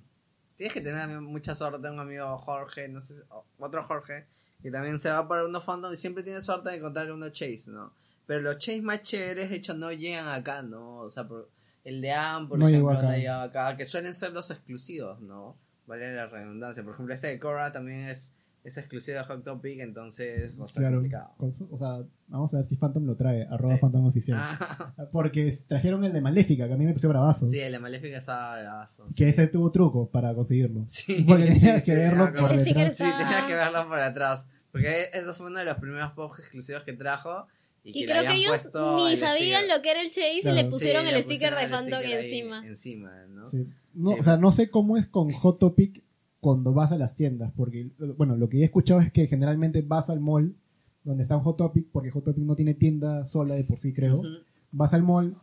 tienes 0.56 0.74
que 0.74 0.82
tener 0.82 1.20
mucha 1.22 1.56
suerte, 1.56 1.80
tengo 1.80 1.96
un 1.96 2.00
amigo 2.02 2.38
Jorge, 2.38 2.88
no 2.88 3.00
sé, 3.02 3.16
otro 3.58 3.84
Jorge, 3.84 4.26
que 4.62 4.72
también 4.72 5.00
se 5.00 5.10
va 5.10 5.28
para 5.28 5.46
uno 5.46 5.60
fandom 5.62 5.92
y 5.92 5.96
siempre 5.96 6.24
tiene 6.24 6.42
suerte 6.42 6.70
de 6.70 6.78
encontrar 6.78 7.12
uno 7.12 7.30
chase, 7.30 7.66
¿no? 7.72 7.92
Pero 8.28 8.42
los 8.42 8.58
chase 8.58 8.82
más 8.82 9.02
chéveres, 9.04 9.50
de 9.50 9.56
hecho, 9.58 9.74
no 9.76 9.92
llegan 9.92 10.28
acá, 10.28 10.62
¿no? 10.64 10.98
O 11.00 11.10
sea, 11.10 11.28
por, 11.28 11.50
el 11.84 12.02
de 12.02 12.12
Am, 12.12 12.48
por 12.48 12.58
No 12.58 12.68
ejemplo, 12.68 12.94
no 12.94 13.00
acá. 13.00 13.18
llega 13.18 13.44
acá, 13.44 13.78
que 13.78 13.86
suelen 13.86 14.14
ser 14.14 14.32
los 14.34 14.50
exclusivos, 14.52 15.22
¿no? 15.22 15.56
Vale 15.86 16.14
la 16.16 16.26
redundancia. 16.26 16.84
Por 16.84 16.94
ejemplo, 16.96 17.14
este 17.14 17.28
de 17.28 17.40
Korra 17.40 17.72
también 17.72 18.06
es, 18.08 18.34
es 18.64 18.78
exclusivo 18.80 19.20
de 19.20 19.24
Hot 19.26 19.44
Topic, 19.44 19.80
entonces 19.82 20.58
va 20.60 20.64
a 20.64 20.66
estar 20.66 20.82
Claro, 20.82 20.96
complicado. 20.96 21.30
o 21.70 21.78
sea, 21.78 22.04
vamos 22.28 22.52
a 22.56 22.58
ver 22.58 22.66
si 22.66 22.76
Phantom 22.78 23.06
lo 23.06 23.16
trae, 23.16 23.44
arroba 23.44 23.76
Sí. 23.76 23.80
Phantom 23.80 24.06
oficial. 24.08 24.40
Ah, 24.42 25.08
Porque 25.12 25.54
trajeron 25.68 26.04
el 26.04 26.12
de 26.14 26.22
Maléfica, 26.22 26.68
que 26.68 26.74
a 26.74 26.78
mí 26.78 26.86
me 26.86 26.92
pareció 26.94 27.10
bravazo. 27.10 27.46
sí, 27.46 27.60
el 27.60 27.72
de 27.74 27.78
Maléfica 27.80 28.18
estaba 28.18 28.60
bravazo, 28.60 29.08
sí. 29.08 29.16
Que 29.18 29.30
ese 29.30 29.48
tuvo 29.48 29.70
truco 29.70 30.10
para 30.10 30.34
conseguirlo. 30.34 30.86
Sí, 30.88 31.24
Porque 31.28 31.46
tenías 31.46 31.84
sí, 31.84 31.92
que 31.92 31.96
verlo 31.98 32.34
por 32.34 32.50
detrás. 32.50 32.98
Sí, 32.98 33.04
está- 33.04 33.18
tenía 33.20 33.46
que 33.46 33.54
verlo 33.54 33.88
por 33.88 34.00
atrás. 34.00 34.50
Porque 34.72 35.12
eso 35.14 35.34
fue 35.36 35.46
uno 35.46 35.60
de 35.60 35.66
los 35.66 35.78
primeros 35.78 36.12
pops 36.14 36.40
exclusivos 36.40 36.82
que 36.84 36.94
trajo. 36.94 37.46
Y, 37.86 37.90
Y 37.90 37.94
que 37.94 38.00
le 38.00 38.06
creo 38.20 38.24
que 38.24 38.34
ellos 38.36 38.70
ni 38.98 39.12
el 39.12 39.18
sabían 39.18 39.62
sticker. 39.62 39.78
lo 39.78 39.82
que 39.84 39.92
era 39.92 40.02
el 40.02 40.08
chase 40.08 40.40
Claro. 40.42 40.58
y 40.60 40.64
le 40.64 40.70
pusieron 40.70 41.04
Sí, 41.04 41.08
el 41.10 41.16
le 41.16 41.22
sticker 41.22 41.50
de 41.56 41.68
pusieron 41.68 41.80
Phantom 41.90 42.02
encima. 42.12 42.66
Encima, 42.66 43.26
¿no? 43.30 43.50
Sí. 43.50 43.68
No, 43.94 44.10
Sí. 44.12 44.20
O 44.20 44.24
sea, 44.24 44.38
no 44.38 44.52
sé 44.52 44.70
cómo 44.70 44.98
es 44.98 45.08
con 45.08 45.32
Hot 45.32 45.60
Topic 45.60 46.04
cuando 46.42 46.74
vas 46.74 46.92
a 46.92 46.98
las 46.98 47.16
tiendas. 47.16 47.52
Porque, 47.56 47.92
bueno, 48.18 48.36
lo 48.36 48.50
que 48.50 48.60
he 48.62 48.64
escuchado 48.66 49.00
es 49.00 49.12
que 49.12 49.28
generalmente 49.28 49.82
vas 49.84 50.10
al 50.10 50.20
mall 50.20 50.56
donde 51.04 51.22
está 51.24 51.38
un 51.38 51.44
Hot 51.44 51.58
Topic, 51.58 51.88
porque 51.92 52.10
Hot 52.10 52.24
Topic 52.26 52.44
no 52.44 52.56
tiene 52.56 52.74
tienda 52.74 53.26
sola 53.26 53.54
de 53.56 53.64
por 53.64 53.78
sí, 53.80 53.94
creo. 53.94 54.24
Vas 54.72 54.94
al 54.96 55.04
mall, 55.04 55.38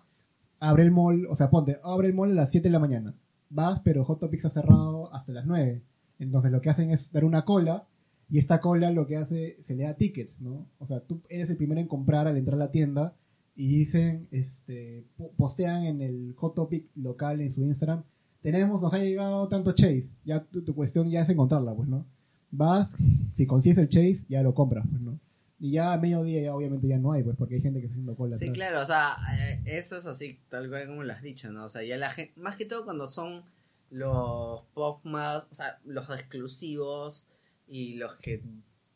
abre 0.59 0.83
el 0.83 0.91
mall, 0.91 1.27
o 1.31 1.37
sea, 1.37 1.49
ponte, 1.51 1.79
abre 1.85 2.09
el 2.09 2.15
mall 2.15 2.33
a 2.33 2.35
las 2.35 2.51
7 2.51 2.69
de 2.69 2.73
la 2.73 2.81
mañana. 2.81 3.15
Vas, 3.49 3.81
pero 3.85 4.05
Hot 4.05 4.19
Topic 4.19 4.39
está 4.39 4.51
cerrado 4.51 5.15
hasta 5.15 5.31
las 5.33 5.47
9. 5.47 5.81
Entonces 6.19 6.51
lo 6.51 6.61
que 6.61 6.71
hacen 6.71 6.91
es 6.91 7.13
dar 7.13 7.25
una 7.25 7.43
cola 7.43 7.87
y 8.33 8.39
esta 8.39 8.61
cola 8.61 8.91
lo 8.91 9.07
que 9.07 9.17
hace, 9.19 9.63
se 9.63 9.77
le 9.77 9.85
da 9.85 9.95
tickets, 9.95 10.41
¿no? 10.41 10.67
O 10.79 10.87
sea, 10.87 11.01
tú 11.01 11.21
eres 11.29 11.51
el 11.51 11.57
primero 11.59 11.81
en 11.81 11.87
comprar 11.87 12.27
al 12.27 12.37
entrar 12.37 12.55
a 12.57 12.65
la 12.65 12.71
tienda 12.73 13.15
y 13.55 13.69
dicen, 13.69 14.27
este, 14.31 15.05
po- 15.19 15.31
postean 15.37 15.85
en 15.85 16.01
el 16.01 16.35
Hot 16.39 16.55
Topic 16.55 16.87
local 16.97 17.41
en 17.43 17.53
su 17.53 17.63
Instagram, 17.63 18.03
tenemos, 18.41 18.81
nos 18.83 18.95
ha 18.95 18.99
llegado 18.99 19.47
tanto 19.49 19.73
chase, 19.73 20.17
ya 20.25 20.43
tu, 20.43 20.63
tu 20.65 20.75
cuestión 20.75 21.11
ya 21.11 21.21
es 21.21 21.29
encontrarla, 21.29 21.75
pues, 21.75 21.89
¿no? 21.89 22.07
Vas, 22.51 22.97
si 23.35 23.47
consigues 23.47 23.79
el 23.79 23.89
chase, 23.91 24.25
ya 24.29 24.43
lo 24.43 24.55
compras, 24.55 24.85
pues, 24.91 25.01
¿no? 25.03 25.13
Y 25.61 25.73
ya 25.73 25.93
a 25.93 25.99
mediodía 25.99 26.41
ya 26.43 26.55
obviamente 26.57 26.89
ya 26.89 26.99
no 26.99 27.13
hay, 27.13 27.23
pues, 27.23 27.37
porque 27.37 27.55
hay 27.57 27.61
gente 27.63 27.81
que 27.81 27.87
está 27.87 27.95
haciendo 27.95 28.17
cola. 28.17 28.37
Sí, 28.37 28.47
atrás. 28.49 28.57
claro, 28.57 28.83
o 28.83 28.85
sea, 28.87 29.11
eh, 29.39 29.61
eso 29.67 29.97
es 29.99 30.07
así, 30.07 30.39
tal 30.49 30.69
cual 30.71 30.87
como 30.89 31.05
lo 31.05 31.13
has 31.13 31.23
dicho, 31.23 31.53
¿no? 31.53 31.67
O 31.67 31.69
sea, 31.69 31.85
ya 31.85 31.97
la 31.99 32.11
gente, 32.11 32.33
más 32.41 32.57
que 32.57 32.65
todo 32.65 32.85
cuando 32.85 33.07
son 33.07 33.43
los 33.91 34.63
pop 34.75 35.05
más, 35.05 35.47
o 35.51 35.55
sea, 35.55 35.79
los 35.85 36.09
exclusivos 36.11 37.29
y 37.67 37.95
los 37.95 38.17
que 38.17 38.43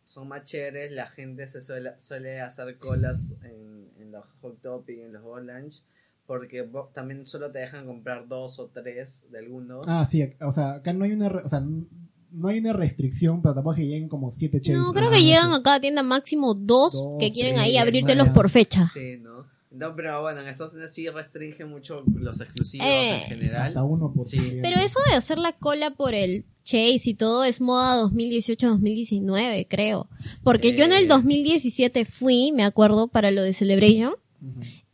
son 0.05 0.29
más 0.29 0.45
chéveres, 0.45 0.93
la 0.93 1.07
gente 1.09 1.47
se 1.49 1.61
suele, 1.61 1.99
suele 1.99 2.41
hacer 2.41 2.79
colas 2.79 3.35
en, 3.43 3.91
en 3.99 4.13
los 4.13 4.25
Hot 4.41 4.61
Topic, 4.63 4.99
en 4.99 5.13
los 5.13 5.23
Lunch, 5.43 5.83
porque 6.27 6.69
también 6.93 7.27
solo 7.27 7.51
te 7.51 7.59
dejan 7.61 7.87
comprar 7.87 8.29
dos 8.29 8.59
o 8.59 8.69
tres 8.69 9.27
de 9.31 9.39
algunos. 9.39 9.87
Ah, 9.89 10.07
sí, 10.11 10.23
o 10.41 10.53
sea, 10.53 10.75
acá 10.75 10.93
no 10.93 11.05
hay 11.05 11.13
una, 11.13 11.29
re- 11.29 11.43
o 11.43 11.49
sea, 11.49 11.61
no 12.31 12.49
hay 12.49 12.59
una 12.59 12.73
restricción, 12.73 13.43
pero 13.43 13.55
tampoco 13.55 13.75
es 13.75 13.81
que 13.81 13.87
lleguen 13.87 14.09
como 14.09 14.31
siete 14.31 14.61
chases. 14.61 14.77
No, 14.79 14.93
creo 14.93 15.11
que 15.11 15.23
llegan 15.23 15.53
a 15.53 15.63
cada 15.63 15.81
tienda 15.81 16.03
máximo 16.03 16.55
dos, 16.55 16.93
Dos, 16.93 17.17
que 17.19 17.33
quieren 17.33 17.57
sí, 17.57 17.61
ahí 17.63 17.77
abrírtelos 17.79 18.29
por 18.29 18.49
fecha. 18.51 18.87
Sí, 18.87 19.19
¿no? 19.19 19.47
No, 19.79 19.95
pero 19.95 20.23
bueno, 20.23 20.41
en 20.41 20.49
Estados 20.49 20.73
Unidos 20.75 20.93
sí 20.93 21.09
restringe 21.09 21.65
mucho 21.65 22.03
los 22.15 22.41
exclusivos 22.41 22.87
Eh. 22.87 23.15
en 23.17 23.21
general. 23.29 23.69
Hasta 23.69 23.83
uno 23.83 24.13
por 24.13 24.25
Sí. 24.25 24.39
Pero 24.63 24.81
eso 24.81 24.99
de 25.11 25.17
hacer 25.17 25.39
la 25.39 25.53
cola 25.53 25.91
por 25.95 26.15
el 26.15 26.45
Chase 26.65 27.11
y 27.11 27.15
todo 27.15 27.45
es 27.45 27.61
moda 27.61 27.97
2018-2019, 27.97 29.67
creo. 29.69 30.09
Porque 30.43 30.75
yo 30.75 30.85
en 30.85 30.93
el 30.93 31.05
Eh. 31.05 31.09
2017 31.09 32.05
fui, 32.05 32.53
me 32.53 32.65
acuerdo, 32.65 33.09
para 33.09 33.31
lo 33.31 33.43
de 33.43 33.53
Celebration. 33.53 34.15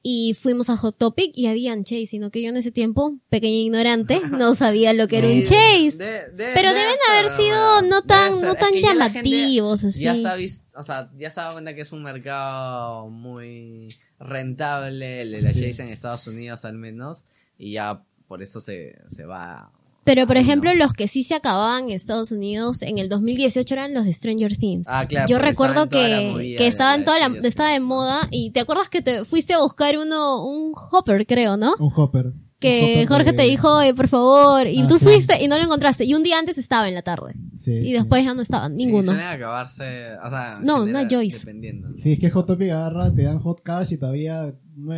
Y 0.04 0.34
fuimos 0.34 0.68
a 0.68 0.76
Hot 0.76 0.98
Topic 0.98 1.30
y 1.36 1.46
habían 1.46 1.84
Chase, 1.84 2.08
sino 2.08 2.32
que 2.32 2.42
yo 2.42 2.48
en 2.48 2.56
ese 2.56 2.72
tiempo, 2.72 3.18
pequeña 3.28 3.54
ignorante, 3.58 4.20
no 4.44 4.54
sabía 4.56 4.92
lo 4.92 5.06
que 5.06 5.18
era 5.18 5.28
un 5.28 5.42
Chase. 5.44 5.92
de- 5.96 6.28
de- 6.30 6.52
Pero 6.54 6.70
debe 6.70 6.80
deben 6.80 6.94
ser, 7.06 7.16
haber 7.18 7.30
sido 7.30 7.64
bueno, 7.72 7.88
no 7.88 8.02
tan- 8.02 8.32
no 8.40 8.52
Es 8.52 8.58
tan 8.58 8.72
que 8.72 8.80
llamativos, 8.82 9.84
así. 9.84 10.02
Ya 10.04 10.16
sabes, 10.16 10.66
o 10.76 10.82
sea, 10.82 11.08
ya 11.16 11.30
cuenta 11.52 11.74
que 11.76 11.82
es 11.82 11.92
un 11.92 12.02
mercado 12.02 13.08
muy 13.10 13.94
rentable, 14.22 15.22
el 15.22 15.30
de 15.32 15.42
la 15.42 15.52
Sí. 15.52 15.68
Chase 15.68 15.82
en 15.82 15.88
Estados 15.88 16.26
Unidos 16.26 16.64
al 16.64 16.78
menos, 16.78 17.24
y 17.58 17.72
ya 17.72 18.02
por 18.28 18.42
eso 18.42 18.60
se, 18.60 18.96
se 19.08 19.24
va. 19.24 19.72
Pero, 20.04 20.26
por 20.26 20.36
ejemplo, 20.36 20.72
no. 20.72 20.78
los 20.78 20.94
que 20.94 21.06
sí 21.06 21.22
se 21.22 21.34
acababan 21.34 21.84
en 21.84 21.90
Estados 21.90 22.32
Unidos 22.32 22.82
en 22.82 22.98
el 22.98 23.08
2018 23.08 23.74
eran 23.74 23.94
los 23.94 24.04
de 24.04 24.12
Stranger 24.12 24.56
Things. 24.56 24.86
Ah, 24.88 25.06
claro. 25.06 25.28
Yo 25.28 25.38
recuerdo 25.38 25.88
que, 25.88 26.54
que 26.56 26.64
de 26.64 26.66
estaba 26.66 26.94
en 26.94 27.00
la 27.00 27.06
toda 27.06 27.28
la, 27.28 27.48
estaba 27.48 27.70
de 27.70 27.80
moda 27.80 28.28
y 28.30 28.50
te 28.50 28.60
acuerdas 28.60 28.88
que 28.88 29.00
te 29.00 29.24
fuiste 29.24 29.54
a 29.54 29.60
buscar 29.60 29.96
uno, 29.98 30.44
un 30.44 30.72
hopper, 30.74 31.24
creo, 31.26 31.56
¿no? 31.56 31.74
Un 31.78 31.92
hopper. 31.94 32.32
Que 32.62 33.06
Jorge 33.06 33.32
te 33.32 33.42
dijo, 33.42 33.76
"Oye, 33.76 33.92
por 33.94 34.08
favor, 34.08 34.66
y 34.66 34.80
Ah, 34.82 34.86
tú 34.86 34.98
sí. 34.98 35.04
fuiste 35.04 35.42
y 35.42 35.48
no 35.48 35.56
lo 35.58 35.64
encontraste. 35.64 36.04
Y 36.04 36.14
un 36.14 36.22
día 36.22 36.38
antes 36.38 36.56
estaba 36.58 36.88
en 36.88 36.94
la 36.94 37.02
tarde. 37.02 37.34
Sí, 37.56 37.72
Y 37.72 37.84
sí. 37.86 37.92
después 37.92 38.24
ya 38.24 38.34
no 38.34 38.42
estaba, 38.42 38.68
Sí, 38.68 38.74
ninguno. 38.74 39.04
suelen 39.04 39.26
acabarse, 39.26 40.16
o 40.24 40.30
sea, 40.30 40.58
No, 40.62 40.78
no 40.80 40.84
general, 40.86 41.08
Joyce. 41.10 41.38
Dependiendo. 41.40 41.88
Sí, 42.02 42.12
es 42.12 42.18
que 42.18 42.30
Hot 42.30 42.46
Topic 42.46 42.70
agarra, 42.70 43.12
te 43.14 43.22
dan 43.24 43.38
hot 43.40 43.60
cash 43.62 43.92
y 43.92 43.98
todavía 43.98 44.54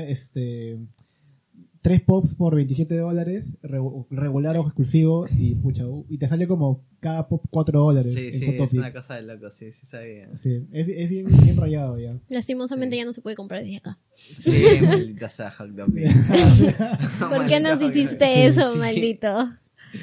este 0.06 0.78
tres 1.85 2.01
pops 2.01 2.35
por 2.35 2.55
27 2.55 2.97
dólares, 2.97 3.59
re- 3.62 3.78
regular 4.09 4.57
o 4.57 4.62
exclusivo, 4.62 5.26
y 5.39 5.55
pucha, 5.55 5.87
u- 5.87 6.07
y 6.09 6.16
te 6.16 6.26
sale 6.26 6.49
como 6.49 6.82
cada 6.99 7.28
pop 7.28 7.45
4 7.51 7.78
dólares 7.78 8.14
Sí, 8.14 8.28
en 8.28 8.32
sí, 8.32 8.47
Hot 8.47 8.55
es 8.55 8.59
Topic. 8.70 8.78
una 8.80 8.93
cosa 8.95 9.14
de 9.16 9.22
loco, 9.22 9.51
sí, 9.51 9.70
sí 9.70 9.85
sabía. 9.85 10.30
Sí, 10.43 10.66
es, 10.72 10.89
es 10.89 11.11
bien, 11.11 11.26
bien 11.43 11.57
rayado 11.59 11.99
ya. 11.99 12.16
Lastimosamente 12.30 12.97
Sí. 12.97 13.01
ya 13.01 13.05
no 13.05 13.12
se 13.12 13.20
puede 13.20 13.37
comprar 13.37 13.62
desde 13.62 13.76
acá. 13.76 13.99
Sí, 14.14 14.51
maldita 14.87 15.28
sea 15.28 15.51
Hot. 15.51 15.68
¿Por 17.28 17.47
qué 17.49 17.61
nos 17.61 17.82
hiciste 17.82 18.47
eso. 18.47 18.72
Sí. 18.72 18.78
maldito? 18.78 19.28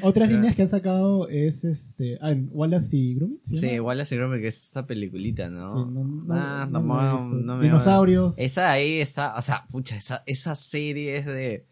Otras 0.04 0.30
Claro. 0.30 0.34
líneas 0.42 0.56
que 0.56 0.62
han 0.62 0.70
sacado 0.70 1.28
es 1.28 1.66
este 1.66 2.18
ah, 2.22 2.34
Wallace 2.52 2.96
y 2.96 3.16
Gromit. 3.16 3.44
¿se 3.46 3.56
Sí, 3.58 3.68
igual 3.72 4.00
así 4.00 4.16
creo 4.16 4.32
que 4.32 4.48
es 4.48 4.58
esta 4.68 4.88
peliculita, 4.88 5.50
¿no? 5.50 5.74
Sí, 5.74 5.92
no- 5.92 6.04
no- 6.06 6.34
Ah, 6.34 6.66
no 6.72 7.58
me- 7.58 7.64
Dinosaurios. 7.64 8.36
Esa 8.38 8.72
ahí 8.72 9.00
está, 9.02 9.36
o 9.36 9.42
sea, 9.42 9.66
pucha, 9.70 9.98
esa, 9.98 10.24
esa 10.28 10.56
serie 10.56 11.18
es 11.18 11.26
de. 11.26 11.66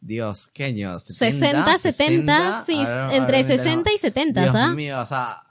Dios, 0.00 0.48
¿qué 0.52 0.64
años? 0.64 1.02
60, 1.04 1.76
70, 1.76 2.64
sí, 2.64 2.78
entre 3.12 3.42
60 3.42 3.92
y 3.92 3.98
70, 3.98 4.42
Dios 4.42 4.54
¿ah? 4.54 4.68
mío, 4.74 5.00
o 5.00 5.06
sea. 5.06 5.42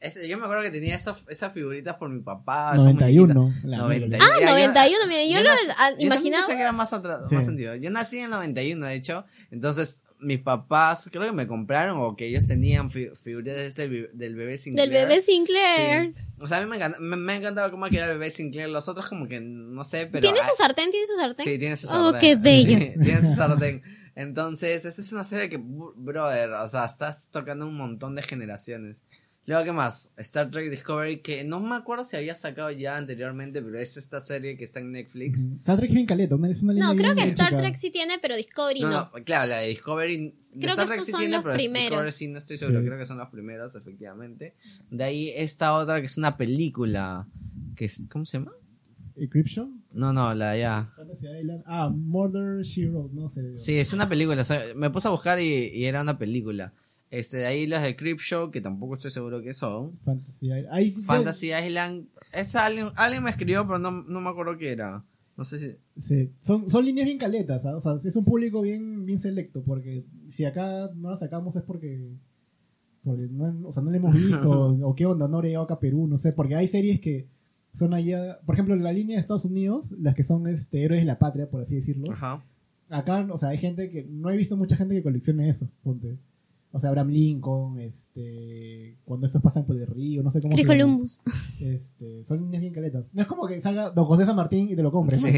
ese- 0.00 0.26
yo 0.28 0.38
me 0.38 0.44
acuerdo 0.44 0.62
que 0.62 0.70
tenía 0.70 0.94
esas, 0.94 1.18
esas 1.28 1.52
figuritas 1.52 1.96
por 1.96 2.08
mi 2.08 2.20
papá. 2.22 2.70
esas 2.72 2.84
91. 2.86 3.34
muñequitas. 3.34 3.64
la 3.70 3.78
91. 3.78 4.24
Ah, 4.24 4.28
Ya, 4.40 4.46
yo- 4.46 4.52
91, 4.52 5.06
mira, 5.08 5.24
yo 5.26 5.42
lo 5.42 5.50
nací- 5.50 5.70
ah, 5.78 5.88
también 5.90 6.06
imaginaba. 6.06 6.42
pensé 6.46 6.56
que 6.56 6.62
era 6.62 6.72
más, 6.72 6.92
atrás, 6.94 7.20
Sí. 7.28 7.34
más 7.34 7.44
sentido. 7.44 7.74
Yo 7.74 7.90
nací 7.90 8.18
en 8.18 8.24
el 8.24 8.30
91, 8.30 8.86
de 8.86 8.94
hecho. 8.94 9.24
Entonces, 9.50 10.02
mis 10.20 10.40
papás 10.40 11.08
creo 11.10 11.24
que 11.26 11.32
me 11.32 11.46
compraron 11.46 11.98
o 11.98 12.16
que 12.16 12.26
ellos 12.26 12.46
tenían 12.46 12.90
fi- 12.90 13.10
figuritas 13.22 13.56
de 13.56 13.66
este, 13.66 13.88
del 14.12 14.34
bebé 14.34 14.56
Sinclair. 14.58 14.88
Del 14.90 14.98
bebé 15.08 15.20
Sinclair. 15.22 16.12
Sí. 16.14 16.22
O 16.40 16.46
sea, 16.48 16.58
a 16.58 16.60
mí 16.60 16.66
me, 16.68 16.76
encanta, 16.76 16.98
me, 17.00 17.16
me 17.16 17.32
ha 17.32 17.36
encantado 17.36 17.70
cómo 17.70 17.88
queda 17.88 18.04
el 18.06 18.18
bebé 18.18 18.30
Sinclair. 18.30 18.68
Los 18.68 18.88
otros 18.88 19.08
como 19.08 19.26
que 19.28 19.40
no 19.40 19.82
sé, 19.84 20.06
pero... 20.06 20.20
¿Tiene 20.20 20.40
ah, 20.40 20.48
su 20.50 20.56
sartén? 20.62 20.90
¿Tiene 20.90 21.06
su 21.06 21.16
sartén? 21.16 21.44
Sí, 21.44 21.58
tiene 21.58 21.76
su 21.76 21.86
Oh, 21.88 22.12
sartén. 22.12 22.20
qué 22.20 22.36
bello. 22.42 22.78
Sí, 22.78 22.92
tiene 23.02 23.20
su 23.22 23.34
sartén. 23.34 23.82
Entonces, 24.14 24.84
esta 24.84 25.00
es 25.00 25.12
una 25.12 25.24
serie 25.24 25.48
que, 25.48 25.58
br- 25.58 25.92
brother, 25.96 26.50
o 26.52 26.68
sea, 26.68 26.84
estás 26.84 27.30
tocando 27.30 27.66
un 27.66 27.76
montón 27.76 28.14
de 28.16 28.22
generaciones. 28.22 29.02
Luego, 29.50 29.64
¿qué 29.64 29.72
más? 29.72 30.12
Star 30.16 30.48
Trek 30.48 30.70
Discovery, 30.70 31.18
que 31.18 31.42
no 31.42 31.58
me 31.58 31.74
acuerdo 31.74 32.04
si 32.04 32.14
había 32.16 32.36
sacado 32.36 32.70
ya 32.70 32.96
anteriormente, 32.96 33.60
pero 33.60 33.80
es 33.80 33.96
esta 33.96 34.20
serie 34.20 34.56
que 34.56 34.62
está 34.62 34.78
en 34.78 34.92
Netflix. 34.92 35.46
Star 35.46 35.76
Trek 35.76 35.90
es 35.90 35.94
bien 35.94 36.06
caleta, 36.06 36.36
es 36.48 36.62
una 36.62 36.72
línea 36.72 36.88
No, 36.88 36.94
creo 36.94 37.12
que 37.16 37.22
Star 37.24 37.48
chica. 37.48 37.60
Trek 37.60 37.74
sí 37.74 37.90
tiene, 37.90 38.20
pero 38.22 38.36
Discovery 38.36 38.82
No, 38.82 38.90
no. 38.90 39.10
no, 39.12 39.24
claro, 39.24 39.48
la 39.48 39.56
de 39.56 39.66
Discovery. 39.70 40.16
de 40.18 40.34
Creo 40.60 40.70
Star 40.70 40.84
que 40.86 40.92
Trek 40.92 41.02
sí 41.02 41.10
son 41.10 41.18
tiene, 41.22 41.34
los 41.34 41.42
pero 41.42 41.56
primeros. 41.56 41.88
Discovery 41.90 42.12
sí 42.12 42.28
no 42.28 42.38
estoy 42.38 42.58
seguro. 42.58 42.78
Sí. 42.78 42.86
Creo 42.86 42.98
que 42.98 43.04
son 43.06 43.18
los 43.18 43.28
primeros, 43.30 43.74
efectivamente. 43.74 44.54
De 44.88 45.02
ahí 45.02 45.32
esta 45.34 45.74
otra 45.74 45.98
que 45.98 46.06
es 46.06 46.16
una 46.16 46.36
película. 46.36 47.26
que 47.74 47.86
es, 47.86 48.04
¿Cómo 48.08 48.24
se 48.26 48.38
llama? 48.38 48.52
Encryption, 49.16 49.82
No, 49.92 50.12
no, 50.12 50.32
la 50.32 50.56
ya. 50.56 50.94
Ah, 51.66 51.90
Murder 51.92 52.62
She 52.62 52.86
Wrote, 52.88 53.12
no 53.14 53.28
sé. 53.28 53.58
Sí, 53.58 53.76
es 53.78 53.92
una 53.92 54.08
película. 54.08 54.40
o 54.40 54.44
sea, 54.44 54.62
me 54.76 54.90
puse 54.90 55.08
a 55.08 55.10
buscar 55.10 55.40
y, 55.40 55.44
y 55.74 55.86
era 55.86 56.02
una 56.02 56.16
película. 56.18 56.72
Este, 57.10 57.38
de 57.38 57.46
ahí 57.46 57.66
las 57.66 57.82
de 57.82 57.96
Creepshow, 57.96 58.50
que 58.50 58.60
tampoco 58.60 58.94
estoy 58.94 59.10
seguro 59.10 59.42
que 59.42 59.52
son. 59.52 59.98
Fantasy 60.04 60.46
Island. 60.46 61.04
Fantasy 61.04 61.52
Island. 61.52 62.06
Esa 62.32 62.66
alguien, 62.66 62.88
alguien 62.96 63.24
me 63.24 63.30
escribió, 63.30 63.66
pero 63.66 63.78
no, 63.78 63.90
no 63.90 64.20
me 64.20 64.30
acuerdo 64.30 64.56
qué 64.56 64.70
era. 64.72 65.04
No 65.40 65.44
sé 65.44 65.58
si. 65.58 65.76
Sí, 66.02 66.30
son, 66.42 66.68
son 66.68 66.84
líneas 66.84 67.06
bien 67.06 67.16
caletas, 67.16 67.64
o 67.64 67.80
sea, 67.80 67.94
es 67.94 68.14
un 68.14 68.26
público 68.26 68.60
bien, 68.60 69.06
bien 69.06 69.18
selecto, 69.18 69.62
porque 69.62 70.04
si 70.28 70.44
acá 70.44 70.90
no 70.94 71.10
la 71.10 71.16
sacamos 71.16 71.56
es 71.56 71.62
porque, 71.62 72.10
porque 73.02 73.26
no, 73.30 73.68
o 73.68 73.72
sea, 73.72 73.82
no 73.82 73.90
la 73.90 73.96
hemos 73.96 74.14
visto, 74.14 74.50
o 74.82 74.94
qué 74.94 75.06
onda, 75.06 75.28
no 75.28 75.36
habrá 75.36 75.48
llegado 75.48 75.64
acá 75.64 75.74
a 75.74 75.80
Perú, 75.80 76.06
no 76.06 76.18
sé, 76.18 76.32
porque 76.32 76.56
hay 76.56 76.68
series 76.68 77.00
que 77.00 77.26
son 77.72 77.94
allá, 77.94 78.38
por 78.44 78.54
ejemplo, 78.54 78.76
la 78.76 78.92
línea 78.92 79.16
de 79.16 79.20
Estados 79.20 79.46
Unidos, 79.46 79.92
las 79.92 80.14
que 80.14 80.24
son 80.24 80.46
este, 80.46 80.82
héroes 80.82 81.00
de 81.00 81.06
la 81.06 81.18
patria, 81.18 81.48
por 81.48 81.62
así 81.62 81.74
decirlo, 81.76 82.12
Ajá. 82.12 82.44
acá, 82.90 83.26
o 83.30 83.38
sea, 83.38 83.48
hay 83.48 83.58
gente 83.58 83.88
que, 83.88 84.04
no 84.10 84.28
he 84.30 84.36
visto 84.36 84.58
mucha 84.58 84.76
gente 84.76 84.94
que 84.94 85.02
coleccione 85.02 85.48
eso, 85.48 85.70
ponte. 85.82 86.18
O 86.72 86.78
sea, 86.78 86.90
Abraham 86.90 87.08
Lincoln, 87.10 87.80
este, 87.80 88.96
cuando 89.04 89.26
estos 89.26 89.42
pasan 89.42 89.64
por 89.66 89.76
el 89.76 89.86
río, 89.88 90.22
no 90.22 90.30
sé 90.30 90.40
cómo. 90.40 90.54
Chris 90.54 90.66
se. 90.66 90.72
Columbus. 90.72 91.18
Este, 91.60 92.24
son 92.24 92.42
líneas 92.42 92.60
bien 92.60 92.72
caletas. 92.72 93.06
No 93.12 93.22
es 93.22 93.26
como 93.28 93.46
que 93.48 93.60
salga 93.60 93.90
Don 93.90 94.04
José 94.04 94.24
San 94.24 94.36
Martín 94.36 94.68
y 94.70 94.76
te 94.76 94.82
lo 94.82 94.92
compres. 94.92 95.22
¿no? 95.24 95.30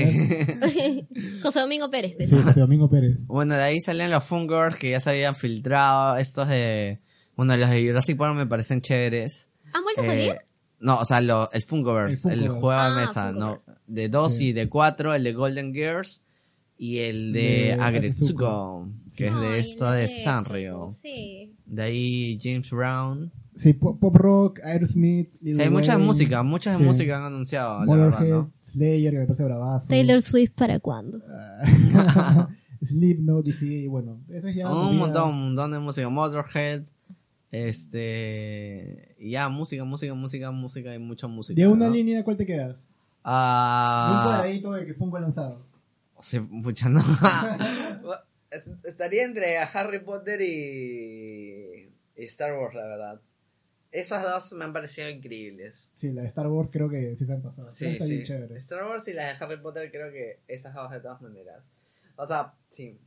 Sí. 0.68 1.06
José 1.42 1.60
Domingo 1.60 1.90
Pérez. 1.90 2.14
pues. 2.16 2.28
Sí, 2.28 2.36
José 2.36 2.60
Domingo 2.60 2.90
Pérez. 2.90 3.26
Bueno, 3.26 3.54
de 3.54 3.62
ahí 3.62 3.80
salen 3.80 4.10
los 4.10 4.24
Fungers 4.24 4.76
que 4.76 4.90
ya 4.90 5.00
se 5.00 5.08
habían 5.10 5.34
filtrado. 5.34 6.16
Estos 6.18 6.48
de. 6.48 7.00
Bueno, 7.34 7.56
los 7.56 7.70
de 7.70 7.86
Jurassic 7.86 8.18
Park 8.18 8.36
me 8.36 8.46
parecen 8.46 8.82
chéveres. 8.82 9.48
¿Han 9.72 9.82
vuelto 9.84 10.02
a 10.02 10.04
Eh, 10.04 10.08
salir? 10.08 10.36
no, 10.80 10.98
o 10.98 11.04
sea, 11.06 11.22
lo- 11.22 11.50
el 11.52 11.62
Funkoverse, 11.62 12.30
El 12.30 12.48
juego 12.50 12.70
de 12.72 12.76
Ah, 12.76 12.94
mesa, 12.94 13.32
¿no? 13.32 13.62
De 13.86 14.10
2 14.10 14.36
Sí. 14.36 14.48
y 14.48 14.52
de 14.52 14.68
4, 14.68 15.14
el 15.14 15.24
de 15.24 15.32
Golden 15.32 15.72
Gears 15.72 16.24
y 16.76 16.98
el 16.98 17.32
de, 17.32 17.40
De 17.40 17.72
Agretsuko, 17.80 18.86
que 19.16 19.26
es 19.26 19.32
de 19.34 19.84
no 19.84 19.90
de 19.92 20.08
Sanrio. 20.08 20.86
Sí. 20.88 21.54
De 21.66 21.82
ahí 21.82 22.38
James 22.42 22.70
Brown. 22.70 23.30
Sí, 23.56 23.74
pop, 23.74 23.98
pop 24.00 24.16
rock, 24.16 24.60
Aerosmith, 24.64 25.28
Sí, 25.42 25.60
hay 25.60 25.68
muchas 25.68 25.98
músicas, 25.98 26.42
muchas 26.44 26.74
sí. 26.76 26.80
de 26.82 26.86
música 26.88 27.18
han 27.18 27.24
anunciado, 27.24 27.84
la 27.84 27.94
verdad, 27.94 28.10
Motorhead, 28.12 28.30
¿no? 28.30 28.50
Slayer, 28.62 29.12
que 29.12 29.18
me 29.18 29.26
parece 29.26 29.44
bravazo. 29.44 29.88
Taylor 29.88 30.22
Swift 30.22 30.52
para 30.52 30.80
cuándo? 30.80 31.20
Slipknot, 32.84 33.46
y 33.46 33.52
sí, 33.52 33.86
bueno, 33.88 34.18
eso 34.30 34.48
es 34.48 34.56
ya... 34.56 34.70
un 34.72 34.86
movida- 34.96 34.98
montón, 34.98 35.28
un 35.30 35.40
montón 35.48 35.70
de 35.72 35.78
música. 35.80 36.08
Motorhead, 36.08 36.82
este. 37.50 39.14
Y 39.18 39.30
ya, 39.32 39.48
música, 39.50 39.84
música, 39.84 40.14
música, 40.14 40.50
música 40.50 40.94
y 40.94 40.98
mucha 40.98 41.26
música. 41.26 41.60
De 41.60 41.68
una 41.68 41.86
¿no? 41.88 41.92
línea, 41.92 42.24
¿cuál 42.24 42.36
te 42.38 42.46
quedas? 42.46 42.76
De 42.76 42.78
un 42.78 42.86
Ah. 43.24 44.22
cuadradito 44.24 44.72
de 44.72 44.86
que 44.86 44.94
Funko 44.94 45.18
ha 45.18 45.20
lanzado. 45.20 45.62
Sí, 46.20 46.40
pucha, 46.40 46.88
no. 46.88 47.00
Es- 48.52 48.68
Estaría 48.84 49.24
entre 49.24 49.56
Harry 49.58 49.98
Potter 50.00 50.40
y, 50.40 51.90
y 52.16 52.24
Star 52.24 52.54
Wars, 52.54 52.74
la 52.74 52.84
verdad. 52.86 53.20
Esas 53.90 54.22
dos 54.22 54.52
me 54.54 54.64
han 54.64 54.72
parecido 54.72 55.08
increíbles. 55.10 55.74
Sí, 55.94 56.12
la 56.12 56.22
de 56.22 56.28
Star 56.28 56.46
Wars 56.48 56.70
creo 56.72 56.88
que 56.88 57.14
sí 57.16 57.26
se 57.26 57.32
han 57.32 57.42
pasado. 57.42 57.70
Sí, 57.72 57.86
está 57.86 58.04
bien 58.06 58.20
sí. 58.20 58.26
chévere. 58.26 58.54
Star 58.56 58.84
Wars 58.84 59.06
y 59.08 59.12
las 59.12 59.38
de 59.38 59.44
Harry 59.44 59.60
Potter 59.60 59.90
creo 59.90 60.10
que 60.10 60.40
esas 60.48 60.74
dos 60.74 60.90
de 60.90 61.00
todas 61.00 61.20
maneras. 61.20 61.62
O 62.16 62.26
sea, 62.26 62.54
sí. 62.70 62.98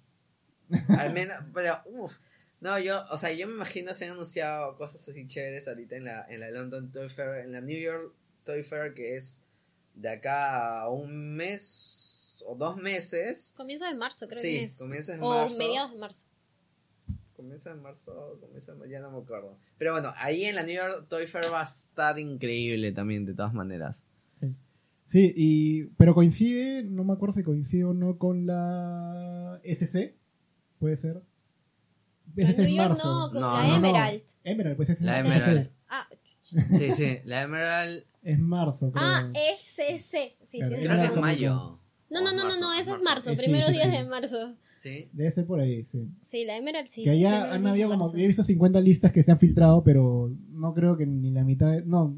Al 0.89 1.13
menos, 1.13 1.37
pero, 1.53 1.81
uff. 1.85 2.13
No, 2.61 2.79
yo, 2.79 3.03
o 3.11 3.17
sea, 3.17 3.31
yo 3.33 3.47
me 3.47 3.53
imagino 3.53 3.93
se 3.93 4.05
han 4.05 4.11
anunciado 4.11 4.75
cosas 4.77 5.07
así 5.07 5.27
chéveres 5.27 5.67
ahorita 5.67 5.97
en 5.97 6.05
la, 6.05 6.25
en 6.29 6.39
la 6.39 6.49
London 6.49 6.91
Toy 6.91 7.09
Fair, 7.09 7.43
en 7.43 7.51
la 7.51 7.61
New 7.61 7.77
York 7.79 8.13
Toy 8.43 8.63
Fair, 8.63 8.93
que 8.93 9.15
es 9.15 9.43
de 9.95 10.09
acá 10.09 10.81
a 10.81 10.89
un 10.89 11.35
mes 11.35 12.43
o 12.47 12.55
dos 12.55 12.77
meses. 12.77 13.53
Comienzo 13.55 13.85
de 13.85 13.95
marzo, 13.95 14.27
creo 14.27 14.41
Sí, 14.41 14.47
que 14.51 14.63
es. 14.65 14.77
comienza 14.77 15.15
en 15.15 15.23
O 15.23 15.29
marzo. 15.29 15.57
mediados 15.57 15.91
de 15.93 15.97
marzo. 15.97 16.27
Comienza 17.35 17.71
en 17.71 17.81
marzo, 17.81 18.37
comienza 18.41 18.71
en- 18.73 18.89
ya 18.89 18.99
no 19.01 19.11
me 19.11 19.17
acuerdo. 19.19 19.57
Pero 19.77 19.91
bueno, 19.93 20.13
ahí 20.17 20.45
en 20.45 20.55
la 20.55 20.63
New 20.63 20.75
York 20.75 21.07
Toy 21.09 21.27
Fair 21.27 21.45
va 21.51 21.61
a 21.61 21.65
estar 21.65 22.17
increíble 22.19 22.91
también, 22.91 23.25
de 23.25 23.33
todas 23.33 23.53
maneras. 23.53 24.05
Sí, 25.07 25.31
y, 25.35 25.83
pero 25.97 26.15
coincide, 26.15 26.81
no 26.83 27.03
me 27.03 27.13
acuerdo 27.13 27.33
si 27.35 27.43
coincide 27.43 27.83
o 27.83 27.93
no 27.93 28.17
con 28.17 28.47
la 28.47 29.61
SC, 29.63 30.15
puede 30.79 30.95
ser. 30.95 31.21
La 32.35 32.43
SC 32.49 32.63
es 32.63 32.67
New 32.69 32.75
York 32.75 32.89
marzo. 32.89 33.03
no, 33.27 33.31
con 33.31 33.41
No, 33.41 33.53
la 33.53 33.61
no, 33.63 33.67
no. 33.69 33.75
Emerald. 33.75 34.23
Emerald, 34.43 34.75
pues 34.75 34.89
es 34.89 35.01
La 35.01 35.19
Emerald. 35.19 35.69
Ah, 35.87 36.07
Sí, 36.69 36.91
sí, 36.93 37.17
la 37.25 37.43
Emerald 37.43 38.03
Es 38.23 38.39
marzo, 38.39 38.91
creo. 38.91 39.03
ah, 39.05 39.29
ese, 39.33 39.99
sí, 40.43 40.59
Claro, 40.59 40.75
creo 40.75 40.89
que 40.91 41.01
es 41.05 41.15
mayo. 41.15 41.79
No, 42.09 42.21
no, 42.21 42.31
no, 42.31 42.37
no, 42.37 42.43
marzo, 42.45 42.59
no, 42.61 42.73
es 42.73 42.81
ese 42.81 42.91
es 42.97 43.01
marzo, 43.03 43.29
Sí, 43.31 43.35
primeros 43.37 43.69
sí, 43.69 43.73
días 43.75 43.87
sí. 43.89 43.97
de 43.97 44.03
marzo. 44.05 44.55
Sí. 44.71 45.09
Debe 45.13 45.31
ser 45.31 45.45
por 45.47 45.59
ahí, 45.59 45.83
sí. 45.83 46.07
Sí, 46.21 46.45
la 46.45 46.55
Emerald 46.55 46.87
sí. 46.87 47.03
que 47.03 47.09
allá 47.11 47.53
han 47.53 47.65
habido 47.67 47.89
como, 47.89 48.03
marzo. 48.05 48.17
he 48.17 48.27
visto 48.27 48.43
50 48.43 48.79
listas 48.81 49.11
que 49.11 49.23
se 49.23 49.31
han 49.31 49.39
filtrado, 49.39 49.83
pero 49.83 50.31
no 50.49 50.73
creo 50.73 50.95
que 50.97 51.05
ni 51.05 51.31
la 51.31 51.43
mitad, 51.43 51.71
de- 51.71 51.83
no, 51.83 52.15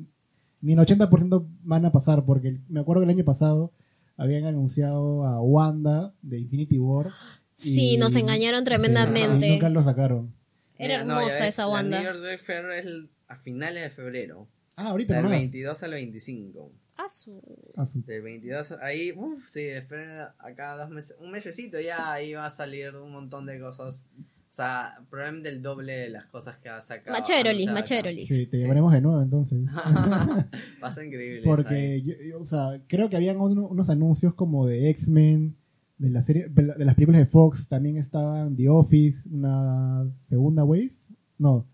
ni 0.62 0.74
el 0.74 0.80
80% 0.80 1.48
van 1.64 1.86
a 1.86 1.92
pasar, 1.92 2.26
porque 2.26 2.60
me 2.68 2.80
acuerdo 2.82 3.02
que 3.02 3.06
el 3.06 3.12
año 3.18 3.26
pasado 3.26 3.72
habían 4.18 4.46
anunciado 4.46 5.26
a 5.26 5.42
Wanda 5.42 6.14
de 6.22 6.40
Infinity 6.40 6.78
War. 6.80 7.08
Sí, 7.60 7.94
y- 7.96 7.98
nos 7.98 8.16
engañaron 8.16 8.64
tremendamente. 8.66 9.48
y 9.48 9.52
nunca 9.54 9.70
lo 9.70 9.84
sacaron. 9.84 10.32
Era 10.78 11.04
no, 11.04 11.16
hermosa 11.18 11.40
ves, 11.40 11.48
esa 11.56 11.64
La 11.64 11.70
Wanda. 11.70 12.00
New 12.04 12.14
York 12.14 12.40
Fair 12.40 12.70
es 12.70 12.86
el- 12.86 13.10
a 13.28 13.36
finales 13.36 13.84
de 13.84 13.90
febrero. 13.90 14.48
Ah, 14.76 14.90
ahorita 14.90 15.16
Del 15.16 15.24
nomás. 15.24 15.40
22 15.40 15.84
al 15.84 15.92
25. 15.92 16.72
Ah, 16.98 17.08
su- 17.10 17.42
Ah, 17.76 17.86
su- 17.86 18.02
Del 18.04 18.22
22, 18.22 18.72
ahí, 18.82 19.12
uff, 19.12 19.46
sí, 19.48 19.62
esperen 19.62 20.10
acá 20.40 20.76
dos 20.78 20.90
meses, 20.90 21.16
un 21.20 21.30
mesecito 21.32 21.80
ya 21.80 22.12
ahí 22.14 22.34
va 22.34 22.46
a 22.48 22.50
salir 22.50 22.96
un 22.96 23.12
montón 23.12 23.46
de 23.46 23.60
cosas. 23.60 24.08
O 24.50 24.54
sea, 24.58 25.00
probablemente 25.12 25.50
el 25.50 25.62
doble 25.62 25.94
de 25.94 26.10
las 26.10 26.26
cosas 26.26 26.58
que 26.58 26.70
va 26.70 26.78
a 26.78 26.82
sacar. 26.82 27.12
Macherolis. 27.14 27.72
Macherolis. 27.72 28.28
Sí, 28.28 28.48
te 28.48 28.58
Sí. 28.58 28.64
llamaremos 28.64 28.92
de 28.94 29.02
nuevo 29.02 29.22
entonces. 29.22 29.60
Va 29.68 30.88
a 30.88 30.92
ser 30.92 31.06
increíble. 31.06 31.42
Porque, 31.44 32.02
yo- 32.04 32.16
yo, 32.28 32.40
o 32.40 32.46
sea, 32.46 32.82
creo 32.88 33.10
que 33.10 33.16
habían 33.18 33.40
uno- 33.40 33.68
unos 33.68 33.90
anuncios 33.90 34.34
como 34.34 34.66
de 34.66 34.90
X-Men, 34.90 35.56
de 36.00 36.10
la 36.10 36.24
serie, 36.24 36.48
de 36.50 36.64
la- 36.64 36.74
de 36.76 36.86
las 36.86 36.96
películas 36.96 37.22
de 37.22 37.28
Fox, 37.28 37.68
también 37.68 37.98
estaban 37.98 38.56
The 38.56 38.70
Office, 38.70 39.28
una 39.30 40.08
segunda 40.30 40.64
wave, 40.64 40.94
no, 41.38 41.68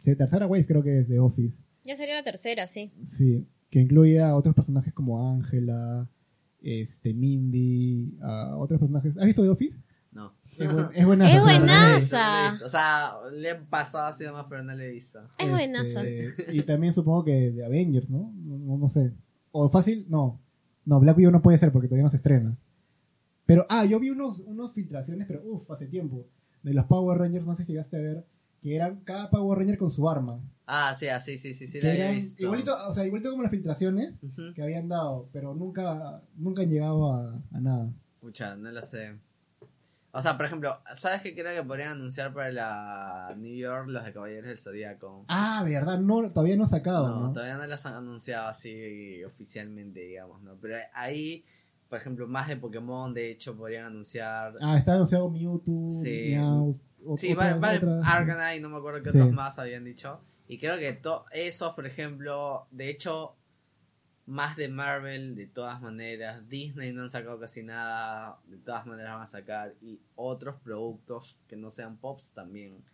sí, 0.00 0.16
tercera 0.16 0.46
wave 0.48 0.66
creo 0.66 0.82
que 0.82 0.98
es 1.00 1.06
The 1.08 1.18
Office, 1.20 1.62
Ya 1.84 1.94
sería 1.94 2.14
la 2.16 2.24
tercera, 2.24 2.66
sí. 2.66 2.92
sí, 3.04 3.46
que 3.70 3.80
incluía 3.80 4.30
a 4.30 4.36
otros 4.36 4.54
personajes 4.54 4.92
como 4.92 5.30
Ángela, 5.32 6.08
este, 6.60 7.14
Mindy, 7.14 8.18
a 8.20 8.56
otros 8.56 8.80
personajes. 8.80 9.16
¿Has 9.16 9.24
visto 9.26 9.42
The 9.42 9.48
Office? 9.50 9.78
No. 10.12 10.32
Es, 10.58 10.72
buen- 10.72 10.90
es 10.96 11.06
buenaza. 11.40 12.50
no. 12.50 12.66
O 12.66 12.68
sea, 12.68 13.12
le 13.32 13.50
he 13.50 13.54
pasado 13.54 14.06
así 14.08 14.24
nomás, 14.24 14.46
pero 14.48 14.64
no 14.64 14.74
le 14.74 14.88
he 14.88 14.92
visto. 14.92 15.20
Es 15.38 15.48
buenaza. 15.48 16.02
Este, 16.04 16.52
y 16.56 16.62
también 16.62 16.92
supongo 16.92 17.24
que 17.24 17.52
de 17.52 17.64
Avengers, 17.64 18.10
¿no? 18.10 18.32
No, 18.44 18.58
no- 18.58 18.76
no 18.78 18.88
sé. 18.88 19.12
O 19.52 19.70
fácil, 19.70 20.06
no. 20.08 20.40
No, 20.84 20.98
Black 20.98 21.16
Widow 21.16 21.30
no 21.30 21.42
puede 21.42 21.58
ser 21.58 21.70
porque 21.70 21.86
todavía 21.86 22.02
no 22.04 22.10
se 22.10 22.16
estrena. 22.16 22.58
Pero, 23.46 23.64
ah, 23.68 23.84
yo 23.84 24.00
vi 24.00 24.10
unos, 24.10 24.40
unos 24.40 24.72
filtraciones, 24.72 25.26
pero 25.28 25.42
uff, 25.44 25.70
hace 25.70 25.86
tiempo. 25.86 26.26
De 26.62 26.74
los 26.74 26.86
Power 26.86 27.16
Rangers, 27.18 27.46
no 27.46 27.54
sé 27.54 27.64
si 27.64 27.72
llegaste 27.72 27.96
a 27.96 28.00
ver. 28.00 28.26
Que 28.60 28.76
eran 28.76 29.00
cada 29.04 29.30
Power 29.30 29.58
Ranger 29.58 29.78
con 29.78 29.90
su 29.90 30.08
arma. 30.08 30.38
Ah, 30.66 30.92
sí, 30.94 31.08
ah, 31.08 31.18
sí, 31.18 31.36
sí, 31.38 31.52
sí, 31.54 31.66
sí, 31.66 31.80
la 31.80 31.92
eran 31.94 32.14
visto. 32.14 32.44
igualito, 32.44 32.76
o 32.88 32.92
sea, 32.92 33.04
igualito 33.04 33.30
como 33.30 33.42
las 33.42 33.50
filtraciones 33.50 34.20
que 34.54 34.62
habían 34.62 34.88
dado, 34.88 35.28
pero 35.32 35.54
nunca, 35.54 36.22
nunca 36.36 36.62
han 36.62 36.70
llegado 36.70 37.12
a, 37.12 37.34
a 37.52 37.60
nada. 37.60 37.90
Pucha, 38.20 38.54
no 38.56 38.70
lo 38.70 38.80
sé. 38.82 39.18
O 40.12 40.20
sea, 40.20 40.36
por 40.36 40.44
ejemplo, 40.46 40.76
¿sabes 40.94 41.22
qué 41.22 41.34
creo 41.34 41.54
que 41.60 41.66
podrían 41.66 41.92
anunciar 41.92 42.32
para 42.32 42.50
la 42.52 43.34
New 43.38 43.54
York 43.56 43.86
los 43.88 44.04
de 44.04 44.12
Caballeros 44.12 44.48
del 44.48 44.58
Zodíaco? 44.58 45.24
Ah, 45.28 45.62
verdad, 45.64 45.98
no, 46.00 46.28
todavía 46.28 46.56
no 46.56 46.64
ha 46.64 46.68
sacado, 46.68 47.08
No, 47.08 47.20
¿no? 47.28 47.32
todavía 47.32 47.56
no 47.56 47.66
las 47.66 47.86
han 47.86 47.94
anunciado 47.94 48.48
así 48.48 49.22
oficialmente, 49.24 50.00
digamos, 50.00 50.42
¿no? 50.42 50.56
Pero 50.60 50.74
ahí, 50.94 51.44
por 51.88 51.98
ejemplo, 51.98 52.26
más 52.28 52.48
de 52.48 52.56
Pokémon, 52.56 53.14
de 53.14 53.30
hecho, 53.30 53.56
podrían 53.56 53.86
anunciar... 53.86 54.54
Ah, 54.60 54.76
está 54.76 54.94
anunciado 54.94 55.30
Mewtwo, 55.30 55.90
Sí. 55.90 56.34
O- 57.04 57.16
sí, 57.16 57.32
otra- 57.32 57.54
Arcanine, 58.04 58.60
no 58.60 58.68
me 58.70 58.76
acuerdo 58.78 59.02
qué 59.02 59.10
Sí. 59.10 59.18
otros 59.18 59.32
más 59.32 59.58
habían 59.58 59.84
dicho. 59.84 60.20
Y 60.48 60.58
creo 60.58 60.78
que 60.78 60.92
to- 60.94 61.24
esos, 61.32 61.74
por 61.74 61.86
ejemplo, 61.86 62.66
de 62.70 62.88
hecho, 62.90 63.36
más 64.26 64.56
de 64.56 64.68
Marvel, 64.68 65.34
de 65.34 65.46
todas 65.46 65.80
maneras. 65.80 66.48
Disney 66.48 66.92
no 66.92 67.02
han 67.02 67.10
sacado 67.10 67.38
casi 67.40 67.62
nada, 67.64 68.38
de 68.46 68.58
todas 68.58 68.86
maneras 68.86 69.14
van 69.14 69.22
a 69.22 69.26
sacar. 69.26 69.74
Y 69.80 70.00
otros 70.14 70.56
productos 70.62 71.36
que 71.48 71.56
no 71.56 71.70
sean 71.70 71.96
pops 71.96 72.32
también 72.32 72.84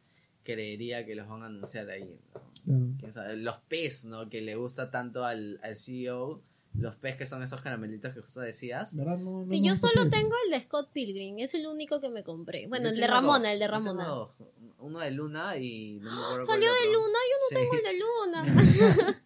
creería 0.44 1.04
que 1.04 1.14
los 1.14 1.28
van 1.28 1.42
a 1.42 1.46
anunciar 1.46 1.90
ahí. 1.90 2.18
¿no? 2.32 2.40
Claro. 2.64 2.94
¿Quién 2.98 3.12
sabe? 3.12 3.36
Los 3.36 3.56
PES, 3.68 4.06
¿no? 4.06 4.28
Que 4.30 4.40
le 4.40 4.54
gusta 4.56 4.90
tanto 4.90 5.24
al, 5.24 5.60
al 5.62 5.76
CEO. 5.76 6.42
Los 6.78 6.96
PES 6.96 7.16
que 7.16 7.26
son 7.26 7.42
esos 7.42 7.60
caramelitos 7.60 8.12
que 8.14 8.20
justo 8.20 8.40
decías. 8.40 8.96
¿Verdad? 8.96 9.18
No, 9.18 9.40
no 9.40 9.46
Sí, 9.46 9.62
yo 9.62 9.76
solo 9.76 10.08
tengo 10.08 10.34
el 10.44 10.50
de 10.52 10.60
Scott 10.60 10.90
Pilgrim, 10.92 11.38
es 11.38 11.54
el 11.54 11.66
único 11.66 12.00
que 12.00 12.08
me 12.08 12.22
compré. 12.24 12.66
Bueno, 12.68 12.86
Yo 12.88 12.94
el 12.94 13.00
de 13.00 13.06
Ramona, 13.06 13.38
dos, 13.38 13.52
el 13.52 13.58
de 13.58 13.64
yo 13.66 13.70
tengo 13.72 13.84
Ramona. 13.86 14.04
dos. 14.08 14.34
Uno 14.78 14.98
de 15.00 15.10
Luna 15.10 15.56
y 15.56 15.98
no 16.00 16.10
me 16.10 16.16
acuerdo 16.22 16.28
cuál 16.34 16.42
Salió 16.46 16.68
de. 16.72 16.86
Luna, 16.92 17.18
yo 17.30 17.36
no 17.40 17.48
Sí. 17.48 17.54
tengo 17.54 17.74
el 17.74 17.82
de 17.82 17.98
Luna. 17.98 18.42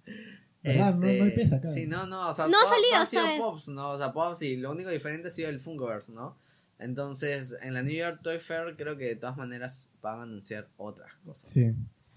¿Verdad? 0.62 0.94
No- 0.94 1.01
no 1.01 1.24
hay 1.24 1.30
pez 1.30 1.53
acá. 1.53 1.68
Sí, 1.68 1.86
no, 1.86 2.07
no, 2.07 2.28
o 2.28 2.34
sea, 2.34 2.46
No 2.48 2.59
ha 2.59 2.62
todo- 2.62 2.70
salido 2.70 2.90
todo 2.90 3.01
ha 3.01 3.05
esta 3.05 3.20
sido 3.20 3.26
vez. 3.26 3.40
Pops, 3.40 3.68
¿no? 3.68 3.88
O 3.90 3.98
sea, 3.98 4.12
Pops 4.12 4.42
y 4.42 4.57
lo 4.57 4.70
único 4.70 4.90
diferente 4.90 5.28
ha 5.28 5.30
sido 5.30 5.48
el 5.48 5.59
Funkoverse, 5.61 6.12
¿no? 6.12 6.36
Entonces, 6.78 7.57
en 7.62 7.74
la 7.74 7.82
New 7.82 7.94
York 7.94 8.20
Toy 8.22 8.38
Fair 8.38 8.74
creo 8.76 8.96
que 8.96 9.05
de 9.07 9.16
todas 9.16 9.36
maneras 9.36 9.92
van 10.01 10.20
a 10.20 10.22
anunciar 10.22 10.68
otras 10.78 11.12
cosas. 11.26 11.51
Sí. 11.51 11.74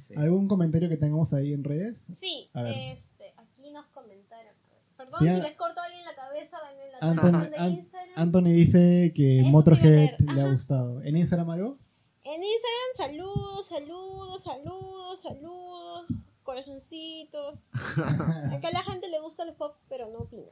Sí. 0.07 0.13
¿Algún 0.17 0.47
comentario 0.47 0.89
que 0.89 0.97
tengamos 0.97 1.33
ahí 1.33 1.53
en 1.53 1.63
redes? 1.63 2.01
Sí, 2.11 2.49
este, 2.53 3.33
aquí 3.37 3.71
nos 3.71 3.85
comentaron. 3.87 4.53
Perdón 4.97 5.19
Sí, 5.19 5.25
si 5.25 5.39
a- 5.39 5.43
les 5.43 5.55
corto 5.55 5.79
a 5.81 5.85
alguien 5.85 6.05
la 6.05 6.15
cabeza 6.15 6.57
en 6.71 6.91
la 6.91 6.97
Anthony, 6.99 7.21
transmisión 7.21 7.51
de 7.51 7.57
An- 7.57 7.71
Instagram. 7.71 8.13
Anthony 8.15 8.43
dice 8.53 9.11
que 9.15 9.39
Eso 9.41 9.49
Motorhead 9.49 10.19
le 10.19 10.41
ha 10.41 10.51
gustado. 10.51 11.01
¿En 11.01 11.17
Instagram 11.17 11.49
algo? 11.49 11.77
En 12.23 12.41
Instagram, 12.41 12.91
saludos, 12.95 13.65
saludos, 13.67 14.43
saludos, 14.43 15.21
saludos, 15.21 16.07
corazoncitos. 16.43 17.59
Acá 18.53 18.67
a 18.69 18.71
la 18.71 18.83
gente 18.83 19.07
le 19.09 19.19
gustan 19.19 19.47
los 19.47 19.55
pops, 19.57 19.85
pero 19.89 20.09
no 20.09 20.19
opina. 20.19 20.47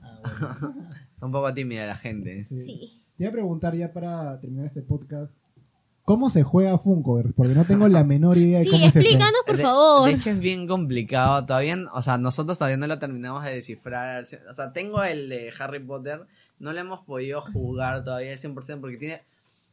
Ah, 0.00 0.20
bueno. 0.22 0.90
Un 1.22 1.32
poco 1.32 1.54
tímida 1.54 1.86
la 1.86 1.96
gente. 1.96 2.44
Sí. 2.44 2.64
Sí. 2.66 3.00
Te 3.16 3.22
iba 3.24 3.30
a 3.30 3.32
preguntar 3.32 3.74
ya 3.74 3.92
para 3.92 4.38
terminar 4.40 4.66
este 4.66 4.82
podcast. 4.82 5.32
¿Cómo 6.04 6.28
se 6.28 6.42
juega 6.42 6.78
Funkoverse? 6.78 7.32
Porque 7.32 7.54
no 7.54 7.64
tengo 7.64 7.88
la 7.88 8.04
menor 8.04 8.36
idea 8.36 8.58
de 8.58 8.64
Sí, 8.64 8.70
cómo 8.70 8.84
se 8.84 8.90
juega. 8.90 9.08
explícanos, 9.08 9.40
por 9.46 9.56
de, 9.56 9.62
favor. 9.62 10.08
De 10.08 10.14
hecho 10.14 10.30
es 10.30 10.38
bien 10.38 10.66
complicado, 10.66 11.46
todavía, 11.46 11.76
o 11.94 12.02
sea, 12.02 12.18
nosotros 12.18 12.58
todavía 12.58 12.76
no 12.76 12.86
lo 12.86 12.98
terminamos 12.98 13.42
de 13.44 13.54
descifrar. 13.54 14.22
O 14.22 14.52
sea, 14.52 14.72
tengo 14.74 15.02
el 15.02 15.30
de 15.30 15.50
Harry 15.58 15.82
Potter, 15.82 16.26
no 16.58 16.74
lo 16.74 16.80
hemos 16.80 17.00
podido 17.06 17.40
jugar 17.40 18.04
todavía 18.04 18.32
al 18.32 18.38
100% 18.38 18.80
porque 18.80 18.98
tiene... 18.98 19.22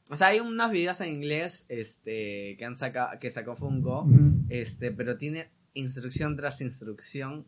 O 0.10 0.16
sea, 0.16 0.28
hay 0.28 0.40
unos 0.40 0.72
videos 0.72 1.02
en 1.02 1.10
inglés 1.10 1.66
este, 1.68 2.56
que, 2.58 2.66
han 2.66 2.78
sacado, 2.78 3.18
que 3.20 3.30
sacó 3.30 3.56
Funko, 3.56 4.08
este, 4.50 4.92
pero 4.92 5.18
tiene 5.18 5.50
instrucción 5.74 6.38
tras 6.38 6.62
instrucción 6.62 7.46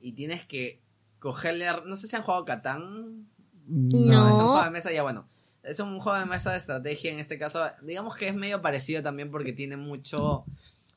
y 0.00 0.12
tienes 0.12 0.44
que 0.44 0.80
cogerle... 1.20 1.66
No 1.86 1.96
sé 1.96 2.08
si 2.08 2.16
han 2.16 2.22
jugado 2.22 2.44
Catán. 2.44 3.28
No. 3.66 4.28
es 4.28 4.36
un 4.36 4.42
juego 4.42 4.64
de 4.64 4.70
mesa, 4.70 4.92
ya 4.92 5.02
bueno. 5.04 5.24
Es 5.64 5.80
un 5.80 5.98
juego 5.98 6.18
de 6.18 6.26
mesa 6.26 6.52
de 6.52 6.58
estrategia, 6.58 7.10
en 7.12 7.18
este 7.18 7.38
caso, 7.38 7.60
digamos 7.82 8.16
que 8.16 8.28
es 8.28 8.34
medio 8.34 8.60
parecido 8.62 9.02
también 9.02 9.30
porque 9.30 9.52
tiene 9.52 9.76
mucho... 9.76 10.44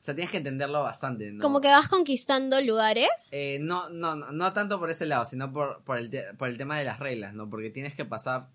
sea, 0.00 0.14
tienes 0.14 0.30
que 0.30 0.36
entenderlo 0.36 0.80
bastante, 0.82 1.32
¿no? 1.32 1.42
Como 1.42 1.60
que 1.60 1.66
vas 1.66 1.88
conquistando 1.88 2.60
lugares. 2.60 3.08
Eh, 3.32 3.58
no, 3.60 3.88
no, 3.90 4.14
no, 4.14 4.30
no 4.30 4.52
tanto 4.52 4.78
por 4.78 4.90
ese 4.90 5.06
lado, 5.06 5.24
sino 5.24 5.52
por, 5.52 5.82
por, 5.82 5.98
el, 5.98 6.08
te- 6.08 6.34
por 6.38 6.48
el 6.48 6.56
tema 6.56 6.78
de 6.78 6.84
las 6.84 7.00
reglas, 7.00 7.34
¿no? 7.34 7.50
Porque 7.50 7.70
tienes 7.70 7.94
que 7.94 8.04
pasar, 8.04 8.46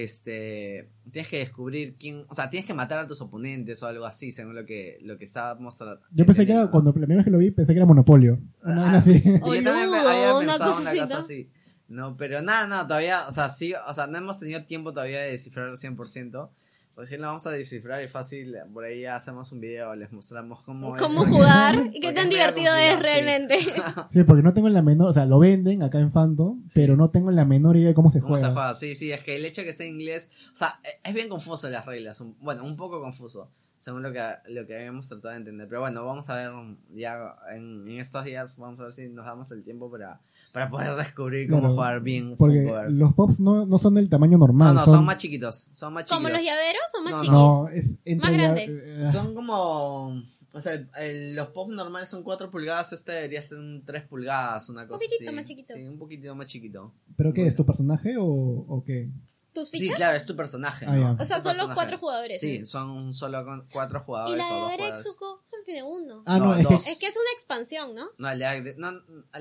este, 0.00 0.88
tienes 1.12 1.30
que 1.30 1.38
descubrir 1.38 1.94
quién, 1.96 2.24
o 2.28 2.34
sea, 2.34 2.50
tienes 2.50 2.66
que 2.66 2.74
matar 2.74 2.98
a 2.98 3.06
tus 3.06 3.20
oponentes 3.20 3.82
o 3.82 3.86
algo 3.86 4.04
así, 4.04 4.32
según 4.32 4.54
lo 4.56 4.66
que, 4.66 4.98
lo 5.02 5.16
que 5.18 5.24
estábamos 5.26 5.76
tratando. 5.76 6.04
Yo 6.10 6.26
pensé 6.26 6.44
que 6.46 6.52
era, 6.52 6.68
cuando 6.70 6.90
la 6.90 6.94
primera 6.94 7.18
vez 7.18 7.24
que 7.24 7.30
lo 7.30 7.38
vi, 7.38 7.50
pensé 7.52 7.72
que 7.72 7.78
era 7.78 7.86
Monopolio. 7.86 8.38
Una 8.62 8.80
vaina 8.82 8.98
así. 8.98 9.22
Yo 9.22 9.40
también 9.40 9.94
había 9.94 10.34
una 10.34 10.38
pensado 10.40 10.70
cosa 10.72 10.80
una 10.80 10.90
así, 10.90 10.98
cosa 11.00 11.18
así. 11.20 11.50
No, 11.90 12.16
pero 12.16 12.40
nada, 12.40 12.66
no, 12.66 12.86
todavía, 12.86 13.18
o 13.28 13.32
sea, 13.32 13.48
sí, 13.50 13.74
o 13.86 13.92
sea, 13.92 14.06
no 14.06 14.16
hemos 14.16 14.38
tenido 14.38 14.64
tiempo 14.64 14.92
todavía 14.92 15.20
de 15.20 15.32
descifrar 15.32 15.68
al 15.68 15.76
100%. 15.76 16.48
Recién 16.96 17.20
lo 17.22 17.28
vamos 17.28 17.46
a 17.46 17.50
descifrar 17.50 18.02
y 18.04 18.08
fácil, 18.08 18.56
por 18.74 18.84
ahí 18.84 19.02
ya 19.02 19.14
hacemos 19.14 19.50
un 19.52 19.60
video, 19.60 19.94
les 19.94 20.12
mostramos 20.12 20.60
cómo 20.62 20.96
es, 20.96 21.02
Cómo 21.02 21.18
porque- 21.20 21.32
jugar 21.32 21.90
y 21.92 22.00
qué 22.00 22.12
tan 22.12 22.28
divertido 22.28 22.74
es 22.74 22.96
sí. 22.96 23.02
realmente. 23.02 23.58
Sí, 24.10 24.22
porque 24.24 24.42
no 24.42 24.52
tengo 24.52 24.68
la 24.68 24.82
menor, 24.82 25.08
o 25.08 25.12
sea, 25.12 25.24
lo 25.24 25.38
venden 25.38 25.82
acá 25.82 25.98
en 25.98 26.10
Phantom, 26.12 26.62
pero 26.74 26.96
no 26.96 27.10
tengo 27.10 27.30
la 27.30 27.44
menor 27.44 27.76
idea 27.76 27.88
de 27.88 27.94
cómo 27.94 28.10
se 28.10 28.20
¿Cómo 28.20 28.34
juega. 28.34 28.48
se 28.48 28.52
juega? 28.54 28.74
Sí, 28.74 28.94
sí, 28.94 29.12
es 29.12 29.22
que 29.22 29.36
el 29.36 29.44
hecho 29.44 29.62
de 29.62 29.64
que 29.66 29.70
esté 29.70 29.86
en 29.86 29.94
inglés, 29.94 30.30
o 30.52 30.56
sea, 30.56 30.78
e- 30.84 31.08
es 31.08 31.14
bien 31.14 31.28
confuso 31.28 31.68
las 31.70 31.86
reglas, 31.86 32.20
un- 32.20 32.36
bueno, 32.40 32.64
un 32.64 32.76
poco 32.76 33.00
confuso, 33.00 33.50
según 33.78 34.02
lo 34.02 34.12
que, 34.12 34.22
lo 34.48 34.66
que 34.66 34.76
habíamos 34.76 35.08
tratado 35.08 35.30
de 35.30 35.36
entender, 35.38 35.68
pero 35.68 35.80
bueno, 35.80 36.04
vamos 36.04 36.28
a 36.28 36.34
ver 36.34 36.50
ya 36.94 37.34
en, 37.54 37.88
en 37.88 37.98
estos 37.98 38.24
días, 38.24 38.58
vamos 38.58 38.78
a 38.80 38.82
ver 38.84 38.92
si 38.92 39.08
nos 39.08 39.24
damos 39.24 39.50
el 39.52 39.62
tiempo 39.62 39.90
para, 39.90 40.20
para 40.52 40.68
poder 40.70 40.94
descubrir 40.96 41.48
cómo 41.48 41.60
Claro, 41.60 41.74
jugar 41.74 42.00
bien 42.00 42.34
Porque 42.36 42.70
los 42.90 43.14
pops 43.14 43.38
no, 43.40 43.66
no 43.66 43.78
son 43.78 43.94
del 43.94 44.08
tamaño 44.08 44.32
No, 44.38 44.46
normal. 44.46 44.74
no, 44.74 44.84
son, 44.84 45.04
más 45.04 45.16
chiquitos, 45.18 45.68
son 45.72 45.92
más 45.94 46.04
chiquitos. 46.04 46.18
Como 46.18 46.28
los 46.28 46.42
llaveros 46.44 46.82
o 46.98 47.02
más 47.02 47.12
No, 47.12 47.18
chiquis. 47.18 47.32
No, 47.32 47.68
es 47.68 47.98
entre 48.04 48.28
Más 48.28 48.32
ya- 48.36 48.42
grande. 48.54 48.82
eh, 49.02 49.06
Son 49.12 49.34
como, 49.34 50.22
o 50.52 50.60
sea, 50.60 50.72
el- 50.74 50.88
el- 50.98 51.34
los 51.36 51.48
pops 51.48 51.74
normales 51.74 52.08
son 52.08 52.22
4 52.24 52.50
pulgadas, 52.50 52.92
este 52.92 53.12
debería 53.12 53.40
ser 53.42 53.58
un 53.58 53.82
3 53.84 54.02
pulgadas, 54.08 54.68
una 54.68 54.88
cosa 54.88 55.04
poquitito 55.04 55.30
así. 55.30 55.36
más 55.36 55.44
chiquito. 55.44 55.72
Sí, 55.74 55.82
un 55.86 55.98
poquito 55.98 56.34
más 56.34 56.46
chiquito. 56.46 56.92
¿Pero 57.16 57.32
qué 57.32 57.46
es? 57.46 57.54
¿Tu 57.54 57.64
personaje 57.64 58.16
o, 58.18 58.24
o 58.26 58.82
qué? 58.84 59.08
¿Tus 59.52 59.68
Sí, 59.70 59.90
claro, 59.90 60.16
es 60.16 60.26
tu 60.26 60.36
personaje. 60.36 60.86
Ah, 60.88 61.16
O 61.18 61.26
sea, 61.26 61.40
son 61.40 61.56
los 61.56 61.74
cuatro 61.74 61.98
jugadores. 61.98 62.40
Sí, 62.40 62.60
¿no? 62.60 62.66
son 62.66 63.12
solo 63.12 63.44
con 63.44 63.66
cuatro 63.72 64.00
Y 64.00 64.02
jugadores 64.04 64.38
la 64.38 64.44
o 64.44 64.48
dos 64.48 64.54
de 64.70 64.76
jugadores. 64.76 64.86
Agretsuko 65.00 65.42
solo 65.48 65.62
tiene 65.64 65.82
uno. 65.82 66.22
Ah, 66.26 66.38
no, 66.38 66.44
No, 66.46 66.54
es 66.54 66.66
que 66.66 66.74
dos. 66.74 66.86
Es 66.86 66.98
que 66.98 67.06
es 67.08 67.14
una 67.16 67.32
expansión, 67.34 67.94
¿no? 67.94 68.10
No, 68.18 68.28
Agre- 68.28 68.76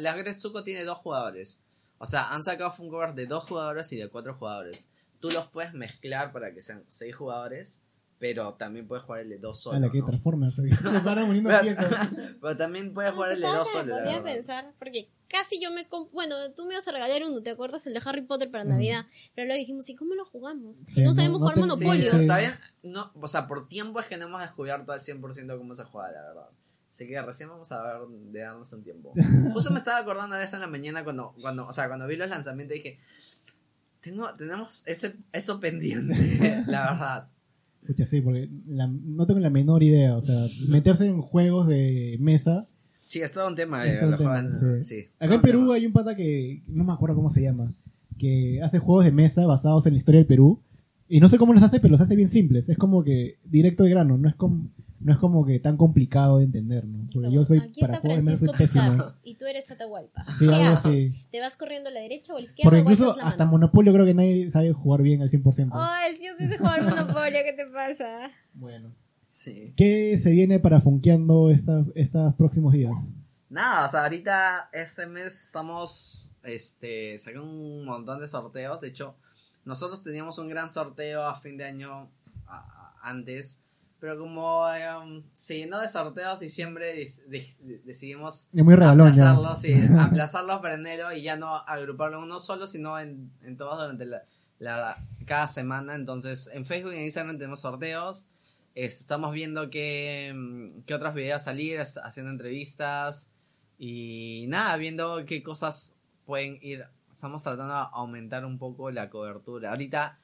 Agretsuko 0.07 0.63
tiene 0.63 0.83
dos 0.83 0.97
jugadores. 0.97 1.61
O 1.99 2.05
sea, 2.05 2.33
han 2.33 2.43
sacado 2.43 2.71
Funkoverse 2.71 3.15
de 3.15 3.25
dos 3.27 3.43
jugadores 3.43 3.91
y 3.91 3.97
de 3.97 4.09
cuatro 4.09 4.33
jugadores. 4.33 4.89
Tú 5.19 5.29
los 5.29 5.47
puedes 5.47 5.73
mezclar 5.73 6.31
para 6.31 6.53
que 6.53 6.61
sean 6.61 6.85
seis 6.87 7.15
jugadores, 7.15 7.81
pero 8.19 8.53
también 8.55 8.87
puedes 8.87 9.03
jugar 9.03 9.21
el 9.21 9.29
de 9.29 9.37
dos 9.37 9.59
a 9.59 9.61
solo. 9.61 9.79
la 9.79 9.91
que 9.91 9.99
¿no? 9.99 10.05
Pero, 11.77 11.97
pero 12.41 12.57
también 12.57 12.93
puedes 12.93 13.11
jugar 13.13 13.31
el 13.33 13.41
de 13.41 13.47
dos 13.47 13.69
solo. 13.69 13.95
la 13.95 14.01
verdad. 14.01 14.23
pensar, 14.23 14.73
porque 14.79 15.09
casi 15.29 15.61
yo 15.61 15.71
me... 15.71 15.87
Bueno, 16.11 16.35
tú 16.55 16.65
me 16.65 16.73
ibas 16.73 16.87
a 16.87 16.91
regalar 16.91 17.21
uno, 17.23 17.41
¿te 17.43 17.51
acuerdas? 17.51 17.85
El 17.87 17.93
de 17.93 18.01
Harry 18.05 18.21
Potter 18.21 18.49
para 18.51 18.63
Navidad. 18.63 19.05
Pero 19.35 19.45
luego 19.47 19.59
dijimos, 19.59 19.89
¿y 19.89 19.95
cómo 19.95 20.15
lo 20.15 20.25
jugamos? 20.25 20.77
Si 20.79 20.85
Sí, 20.95 21.01
no 21.01 21.07
no- 21.07 21.13
sabemos 21.13 21.39
no 21.39 21.45
jugar 21.47 21.57
Monopolio. 21.59 22.11
Sí, 22.11 22.17
Sí. 22.19 22.25
todavía 22.27 22.51
no, 22.83 23.11
o 23.13 23.27
sea, 23.27 23.47
por 23.47 23.67
tiempo 23.69 23.99
es 23.99 24.07
que 24.07 24.17
no 24.17 24.25
hemos 24.25 24.41
descubierto 24.41 24.91
al 24.91 25.01
100% 25.01 25.57
cómo 25.57 25.73
se 25.75 25.83
juega, 25.83 26.11
la 26.11 26.21
verdad. 26.23 26.49
Así 26.91 27.07
que 27.07 27.21
recién 27.21 27.47
vamos 27.49 27.71
a 27.71 27.81
ver 27.81 28.07
de 28.09 28.39
darnos 28.41 28.73
un 28.73 28.83
tiempo. 28.83 29.13
Justo 29.53 29.71
me 29.71 29.79
estaba 29.79 29.99
acordando 29.99 30.35
de 30.35 30.43
eso 30.43 30.55
en 30.55 30.61
la 30.61 30.67
mañana 30.67 31.03
cuando, 31.03 31.33
cuando, 31.39 31.67
o 31.67 31.71
sea, 31.73 31.87
cuando 31.87 32.07
vi 32.07 32.15
los 32.17 32.29
lanzamientos 32.29 32.73
dije, 32.75 32.97
tengo, 34.01 34.31
tenemos 34.33 34.87
ese, 34.87 35.15
eso 35.31 35.59
pendiente, 35.59 36.15
la 36.67 36.91
verdad. 36.91 37.27
Escucha, 37.81 38.05
sí, 38.05 38.21
porque 38.21 38.49
la- 38.67 38.87
no 38.87 39.25
tengo 39.27 39.39
la 39.39 39.49
menor 39.49 39.83
idea. 39.83 40.17
O 40.17 40.21
sea, 40.21 40.45
meterse 40.67 41.05
en 41.05 41.21
juegos 41.21 41.67
de 41.67 42.17
mesa. 42.19 42.67
Sí, 43.09 43.21
es 43.23 43.31
todo 43.31 43.47
un 43.47 43.55
tema. 43.55 43.85
eh, 43.87 43.97
todo 43.99 44.17
tema, 44.17 44.39
sí. 44.41 44.83
sí, 44.83 45.07
Acá 45.19 45.33
en 45.33 45.41
Perú 45.41 45.61
tema. 45.61 45.73
hay 45.73 45.85
un 45.87 45.93
pata 45.93 46.15
que 46.15 46.61
no 46.67 46.83
me 46.83 46.93
acuerdo 46.93 47.15
cómo 47.15 47.31
se 47.31 47.41
llama. 47.41 47.73
Que 48.19 48.61
hace 48.61 48.77
juegos 48.77 49.03
de 49.03 49.11
mesa 49.11 49.47
basados 49.47 49.87
en 49.87 49.93
la 49.93 49.97
historia 49.97 50.19
del 50.19 50.27
Perú. 50.27 50.61
Y 51.07 51.19
no 51.19 51.27
sé 51.27 51.39
cómo 51.39 51.53
los 51.53 51.63
hace, 51.63 51.79
pero 51.79 51.93
los 51.93 52.01
hace 52.01 52.15
bien 52.15 52.29
simples. 52.29 52.69
Es 52.69 52.77
como 52.77 53.03
que 53.03 53.39
directo 53.43 53.83
de 53.83 53.89
grano. 53.89 54.19
No 54.19 54.29
es 54.29 54.35
como, 54.35 54.69
no 54.99 55.11
es 55.11 55.17
como 55.17 55.43
que 55.43 55.59
tan 55.59 55.75
complicado 55.75 56.37
de 56.37 56.43
entender, 56.43 56.85
¿no? 56.85 57.09
Porque 57.11 57.31
yo 57.31 57.43
soy 57.45 57.57
Aquí 57.57 57.81
para 57.81 57.95
está 57.95 58.07
juegos 58.07 58.25
de 58.25 58.31
mesa 58.31 58.45
soy 58.45 58.47
Francisco 58.49 58.77
pésimo. 58.79 58.93
Pizarro 58.93 59.15
y 59.23 59.35
tú 59.35 59.45
eres 59.45 59.71
Atahualpa. 59.71 60.25
Sí, 60.37 60.45
¿Qué 60.45 60.53
algo 60.53 60.73
así. 60.75 61.13
¿Te 61.31 61.39
vas 61.39 61.57
corriendo 61.57 61.89
a 61.89 61.91
la 61.91 62.01
derecha 62.01 62.33
o 62.33 62.37
a 62.37 62.41
la 62.41 62.45
izquierda 62.45 62.69
Porque 62.69 62.81
incluso 62.81 63.15
la 63.17 63.23
hasta 63.23 63.45
mano? 63.45 63.57
Monopolio 63.57 63.91
creo 63.91 64.05
que 64.05 64.13
nadie 64.13 64.51
sabe 64.51 64.71
jugar 64.71 65.01
bien 65.01 65.23
al 65.23 65.31
100%. 65.31 65.69
Ay, 65.73 66.15
si 66.15 66.27
yo 66.27 66.33
sé 66.37 66.57
jugar 66.59 66.83
Monopolio, 66.83 67.39
¿qué 67.43 67.53
te 67.53 67.65
pasa? 67.71 68.29
Bueno. 68.53 68.93
Sí. 69.39 69.73
¿Qué 69.77 70.19
se 70.21 70.31
viene 70.31 70.59
para 70.59 70.81
Funkeando 70.81 71.49
estos 71.49 72.35
próximos 72.37 72.73
días? 72.73 73.13
Nada, 73.49 73.85
o 73.85 73.89
sea, 73.89 74.03
ahorita 74.03 74.69
este 74.73 75.05
mes 75.05 75.45
estamos 75.45 76.35
este 76.43 77.17
sacando 77.17 77.49
un 77.49 77.85
montón 77.85 78.19
de 78.19 78.27
sorteos. 78.27 78.81
De 78.81 78.89
hecho, 78.89 79.15
nosotros 79.63 80.03
teníamos 80.03 80.37
un 80.39 80.49
gran 80.49 80.69
sorteo 80.69 81.23
a 81.23 81.39
fin 81.39 81.55
de 81.55 81.63
año 81.63 82.09
a- 82.47 82.93
antes, 83.01 83.61
pero 84.01 84.19
como 84.19 84.67
em, 84.73 85.23
se 85.31 85.57
llenó 85.59 85.79
de 85.79 85.87
sorteos 85.87 86.41
diciembre, 86.41 86.93
dis- 87.01 87.23
de- 87.29 87.81
decidimos 87.85 88.49
muy 88.51 88.75
regalón 88.75 89.13
ya. 89.15 89.31
aplazarlo, 89.31 89.55
sí, 89.55 89.73
aplazarlos 89.99 90.59
para 90.59 90.75
enero 90.75 91.13
y 91.13 91.21
ya 91.21 91.37
no 91.37 91.55
agruparlo 91.55 92.17
en 92.17 92.23
uno 92.25 92.41
solo, 92.41 92.67
sino 92.67 92.99
en, 92.99 93.31
en 93.43 93.55
todos 93.55 93.79
durante 93.79 94.05
la, 94.05 94.23
la- 94.59 95.07
cada 95.25 95.47
semana. 95.47 95.95
Entonces, 95.95 96.49
en 96.53 96.65
Facebook 96.65 96.91
y 96.91 96.97
en 96.97 97.03
Instagram 97.05 97.37
tenemos 97.37 97.61
sorteos. 97.61 98.27
Es- 98.85 99.01
Estamos 99.01 99.33
viendo 99.33 99.69
qué, 99.69 100.31
mm, 100.33 100.83
qué 100.85 100.93
otros 100.93 101.13
videos 101.13 101.41
salir, 101.41 101.79
haciendo 101.81 102.31
entrevistas 102.31 103.29
y 103.77 104.45
nada, 104.47 104.77
viendo 104.77 105.25
qué 105.25 105.43
cosas 105.43 105.97
pueden 106.25 106.59
ir. 106.61 106.85
Estamos 107.11 107.43
tratando 107.43 107.73
de 107.73 107.87
aumentar 107.91 108.45
un 108.45 108.57
poco 108.57 108.89
la 108.91 109.09
cobertura. 109.09 109.71
Ahorita, 109.71 110.17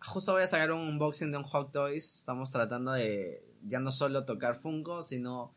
justo 0.00 0.32
voy 0.32 0.42
a 0.44 0.48
sacar 0.48 0.72
un 0.72 0.80
unboxing 0.80 1.30
de 1.30 1.36
un 1.38 1.44
Hot 1.44 1.72
Toys. 1.72 2.16
Estamos 2.16 2.50
tratando 2.50 2.92
de 2.92 3.44
ya 3.68 3.80
no 3.80 3.92
solo 3.92 4.24
tocar 4.24 4.56
Funko, 4.58 5.02
sino 5.02 5.52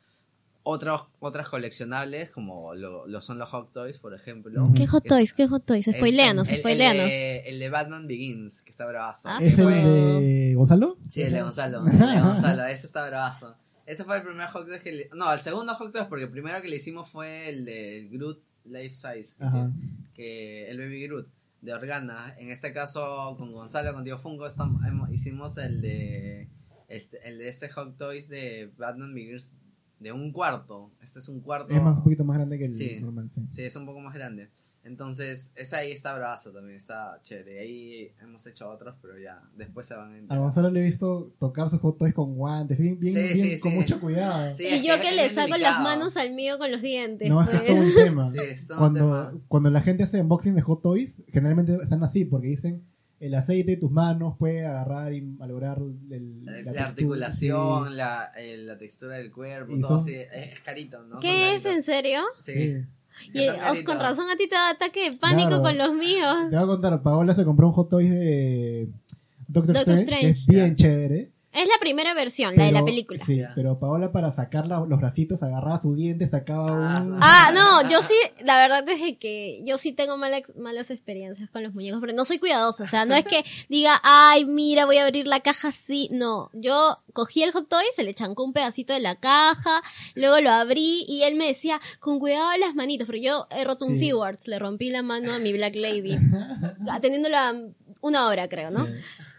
otros, 0.64 1.08
otras 1.20 1.50
coleccionables, 1.50 2.30
como 2.32 2.74
lo, 2.74 3.06
lo 3.08 3.22
son 3.22 3.38
los 3.38 3.50
Hot 3.50 3.74
Toys, 3.74 3.98
por 3.98 4.14
ejemplo. 4.14 4.72
¿Qué 4.76 4.88
Hot 4.88 5.04
Es- 5.06 5.10
Toys? 5.10 5.34
¿Qué 5.34 5.48
Hot 5.48 5.66
Toys? 5.66 5.86
Spoileanos, 5.86 6.48
el- 6.48 6.54
el 6.56 6.60
spoileanos. 6.62 7.06
de- 7.06 7.40
El, 7.50 7.60
de 7.60 7.70
Batman 7.70 8.08
Begins, 8.08 8.62
que 8.62 8.72
está 8.72 8.86
bravazo. 8.86 9.30
Ah, 9.30 9.40
¿Es 9.42 9.58
de 9.58 10.54
Gonzalo? 10.56 10.98
Sí, 11.10 11.22
el 11.24 11.34
de 11.34 11.42
Gonzalo. 11.42 11.86
El 11.86 11.98
de 12.00 12.22
Gonzalo, 12.22 12.64
ese 12.66 12.88
está 12.88 13.06
bravazo. 13.08 13.56
Ese 13.86 14.06
fue 14.06 14.16
el 14.18 14.24
primer 14.24 14.48
Hot 14.48 14.66
Toys 14.66 14.82
que 14.82 14.92
le... 14.94 15.10
No, 15.14 15.32
el 15.34 15.40
segundo 15.40 15.76
Hot 15.76 15.92
Toys, 15.92 16.06
porque 16.08 16.24
el 16.26 16.32
primero 16.32 16.62
que 16.62 16.70
le 16.70 16.78
hicimos 16.78 17.10
fue 17.10 17.50
el 17.50 17.66
de 17.66 18.08
Groot 18.12 18.40
Life 18.66 18.96
Size, 18.96 19.36
que, 20.16 20.70
el 20.70 20.78
Baby 20.78 21.04
Groot 21.08 21.28
de 21.62 21.74
Organa. 21.74 22.36
En 22.40 22.50
este 22.52 22.72
caso, 22.74 23.36
con 23.38 23.52
Gonzalo, 23.52 23.94
con 23.94 24.04
Tío 24.06 24.18
Funko, 24.18 24.46
estam- 24.48 24.86
hemos- 24.88 25.10
hicimos 25.12 25.58
el 25.58 25.82
de 25.82 26.48
este, 26.88 27.28
el 27.28 27.40
de 27.40 27.50
este 27.50 27.70
Hot 27.70 27.98
Toys 27.98 28.30
de 28.30 28.72
Batman 28.78 29.14
Begins 29.14 29.50
de 30.04 30.12
un 30.12 30.32
cuarto. 30.32 30.92
Este 31.02 31.20
es 31.20 31.30
un 31.30 31.40
cuarto. 31.42 31.74
Es 31.74 31.82
más, 31.82 31.98
un 31.98 32.04
poquito 32.04 32.24
más 32.26 32.38
grande 32.38 32.58
que 32.60 32.66
el 32.66 32.74
Sí. 32.74 32.98
normal, 33.02 33.30
sí. 33.34 33.42
Sí, 33.50 33.64
es 33.64 33.76
un 33.76 33.86
poco 33.86 34.00
más 34.00 34.14
grande. 34.14 34.50
Entonces, 34.86 35.54
esa 35.56 35.78
ahí 35.78 35.94
está 35.94 36.14
bravazo 36.14 36.52
también, 36.52 36.76
está 36.76 37.18
chévere. 37.22 37.62
Ahí 37.62 38.12
hemos 38.22 38.46
hecho 38.48 38.70
otros, 38.70 38.94
pero 39.02 39.18
ya, 39.18 39.42
después 39.56 39.88
se 39.88 39.96
van 39.96 40.26
a 40.30 40.34
A. 40.36 40.38
Gonzalo 40.38 40.70
le 40.72 40.82
he 40.82 40.84
visto 40.84 41.32
tocar 41.40 41.70
sus 41.70 41.80
hot 41.80 41.98
toys 41.98 42.14
con 42.14 42.36
guantes, 42.36 42.78
bien, 42.78 43.00
bien, 43.00 43.14
Sí, 43.14 43.22
bien, 43.22 43.38
sí, 43.38 43.60
con 43.62 43.72
sí. 43.72 43.78
mucho 43.78 44.02
cuidado. 44.02 44.50
Sí, 44.54 44.68
y 44.68 44.86
yo 44.86 44.96
es 44.96 45.00
que 45.00 45.14
le 45.16 45.30
saco 45.30 45.52
las 45.52 45.78
delicado. 45.78 45.84
manos 45.84 46.18
al 46.18 46.34
mío 46.34 46.58
con 46.58 46.70
los 46.70 46.82
dientes. 46.82 47.30
No, 47.30 47.42
es 47.44 47.62
que 47.62 47.72
pues. 47.72 47.80
es 47.80 47.94
todo 47.96 48.04
un 48.04 48.10
tema. 48.10 48.32
Sí, 48.32 48.40
es 48.42 48.68
todo 48.68 48.78
un 48.78 48.80
cuando, 48.82 49.00
tema. 49.00 49.42
cuando 49.48 49.70
la 49.72 49.82
gente 49.82 50.04
hace 50.04 50.20
unboxing 50.20 50.56
de 50.56 50.62
hot 50.62 50.82
toys, 50.82 51.24
generalmente 51.32 51.78
están 51.82 52.04
así, 52.04 52.26
porque 52.26 52.48
dicen 52.50 52.84
el 53.20 53.36
aceite 53.36 53.72
de 53.72 53.78
tus 53.78 53.92
manos 53.92 54.36
puede 54.38 54.66
agarrar 54.66 55.14
y 55.14 55.22
malograr 55.22 55.78
el- 56.12 56.44
La, 56.46 56.84
articulación, 56.86 57.90
sí, 57.90 57.94
la, 57.96 58.32
eh, 58.38 58.58
la 58.58 58.78
textura 58.78 59.16
del 59.16 59.32
cuerpo, 59.32 59.74
todo 59.80 59.88
son- 59.88 59.98
así. 60.00 60.14
Es, 60.16 60.60
carito, 60.62 61.02
¿no? 61.04 61.20
¿Qué 61.20 61.56
es? 61.56 61.66
¿En 61.66 61.84
serio? 61.84 62.22
Sí. 62.38 62.54
sí. 62.54 62.86
Y, 63.34 63.48
os- 63.48 63.82
con 63.84 64.00
razón 64.00 64.30
a 64.30 64.36
ti 64.36 64.48
te 64.50 64.56
da 64.56 64.72
ataque 64.72 65.12
de 65.12 65.18
pánico 65.18 65.50
Claro. 65.50 65.64
con 65.64 65.78
los 65.78 65.94
míos. 65.94 66.36
Te 66.50 66.56
voy 66.56 66.64
a 66.64 66.68
contar, 66.68 67.02
Paola 67.02 67.34
se 67.34 67.46
compró 67.46 67.68
un 67.68 67.74
hot 67.74 67.90
toy 67.90 68.10
de 68.10 68.90
Doctor, 69.48 69.76
Doctor 69.76 69.94
Strange, 69.94 70.24
que 70.26 70.30
es 70.32 70.38
Strange. 70.40 70.62
bien 70.64 70.76
chévere. 70.76 71.32
Es 71.54 71.68
la 71.68 71.78
primera 71.80 72.14
versión, 72.16 72.56
la 72.56 72.66
de 72.66 72.72
la 72.72 72.84
película. 72.84 73.24
Sí, 73.24 73.42
pero 73.56 73.78
Paola 73.80 74.12
para 74.12 74.32
sacar 74.32 74.66
la- 74.66 74.80
los 74.88 75.00
bracitos 75.00 75.44
agarraba 75.44 75.80
su 75.80 75.96
diente, 75.96 76.28
sacaba 76.28 76.96
Ah, 76.98 77.02
un... 77.04 77.20
Ah, 77.22 77.52
no, 77.54 77.88
yo 77.90 78.02
sí, 78.02 78.16
la 78.44 78.58
verdad 78.58 78.84
es 78.90 79.18
que 79.20 79.62
yo 79.64 79.78
sí 79.78 79.92
tengo 79.94 80.18
mala- 80.18 80.42
malas 80.58 80.90
experiencias 80.90 81.50
con 81.52 81.62
los 81.64 81.74
muñecos, 81.74 82.02
pero 82.02 82.14
no 82.14 82.26
soy 82.26 82.40
cuidadosa, 82.40 82.84
o 82.84 82.88
sea, 82.88 83.06
no 83.06 83.14
es 83.16 83.24
que 83.26 83.44
diga, 83.70 84.00
ay, 84.04 84.46
mira, 84.46 84.86
voy 84.86 84.98
a 84.98 85.06
abrir 85.06 85.28
la 85.28 85.42
caja 85.42 85.68
así, 85.68 86.10
no, 86.12 86.50
yo 86.54 86.98
cogí 87.14 87.44
el 87.44 87.52
hot 87.52 87.70
toy, 87.70 87.86
se 87.96 88.04
le 88.04 88.14
chancó 88.16 88.44
un 88.44 88.54
pedacito 88.54 88.94
de 88.94 89.00
la 89.00 89.16
caja, 89.16 89.82
luego 90.16 90.40
lo 90.42 90.50
abrí 90.50 91.06
y 91.08 91.22
él 91.24 91.36
me 91.36 91.46
decía, 91.46 91.80
con 92.00 92.18
cuidado 92.20 92.50
las 92.60 92.74
manitos, 92.74 93.06
pero 93.06 93.20
yo 93.20 93.48
he 93.52 93.64
roto 93.64 93.86
un 93.86 93.94
Sí. 93.94 94.00
Figuarts, 94.00 94.48
le 94.48 94.58
rompí 94.58 94.90
la 94.90 95.04
mano 95.04 95.32
a 95.34 95.38
mi 95.40 95.54
Black 95.54 95.76
Lady, 95.76 96.18
atendiéndola 96.92 97.56
una 98.02 98.28
hora 98.28 98.50
creo, 98.50 98.72
¿no? 98.72 98.88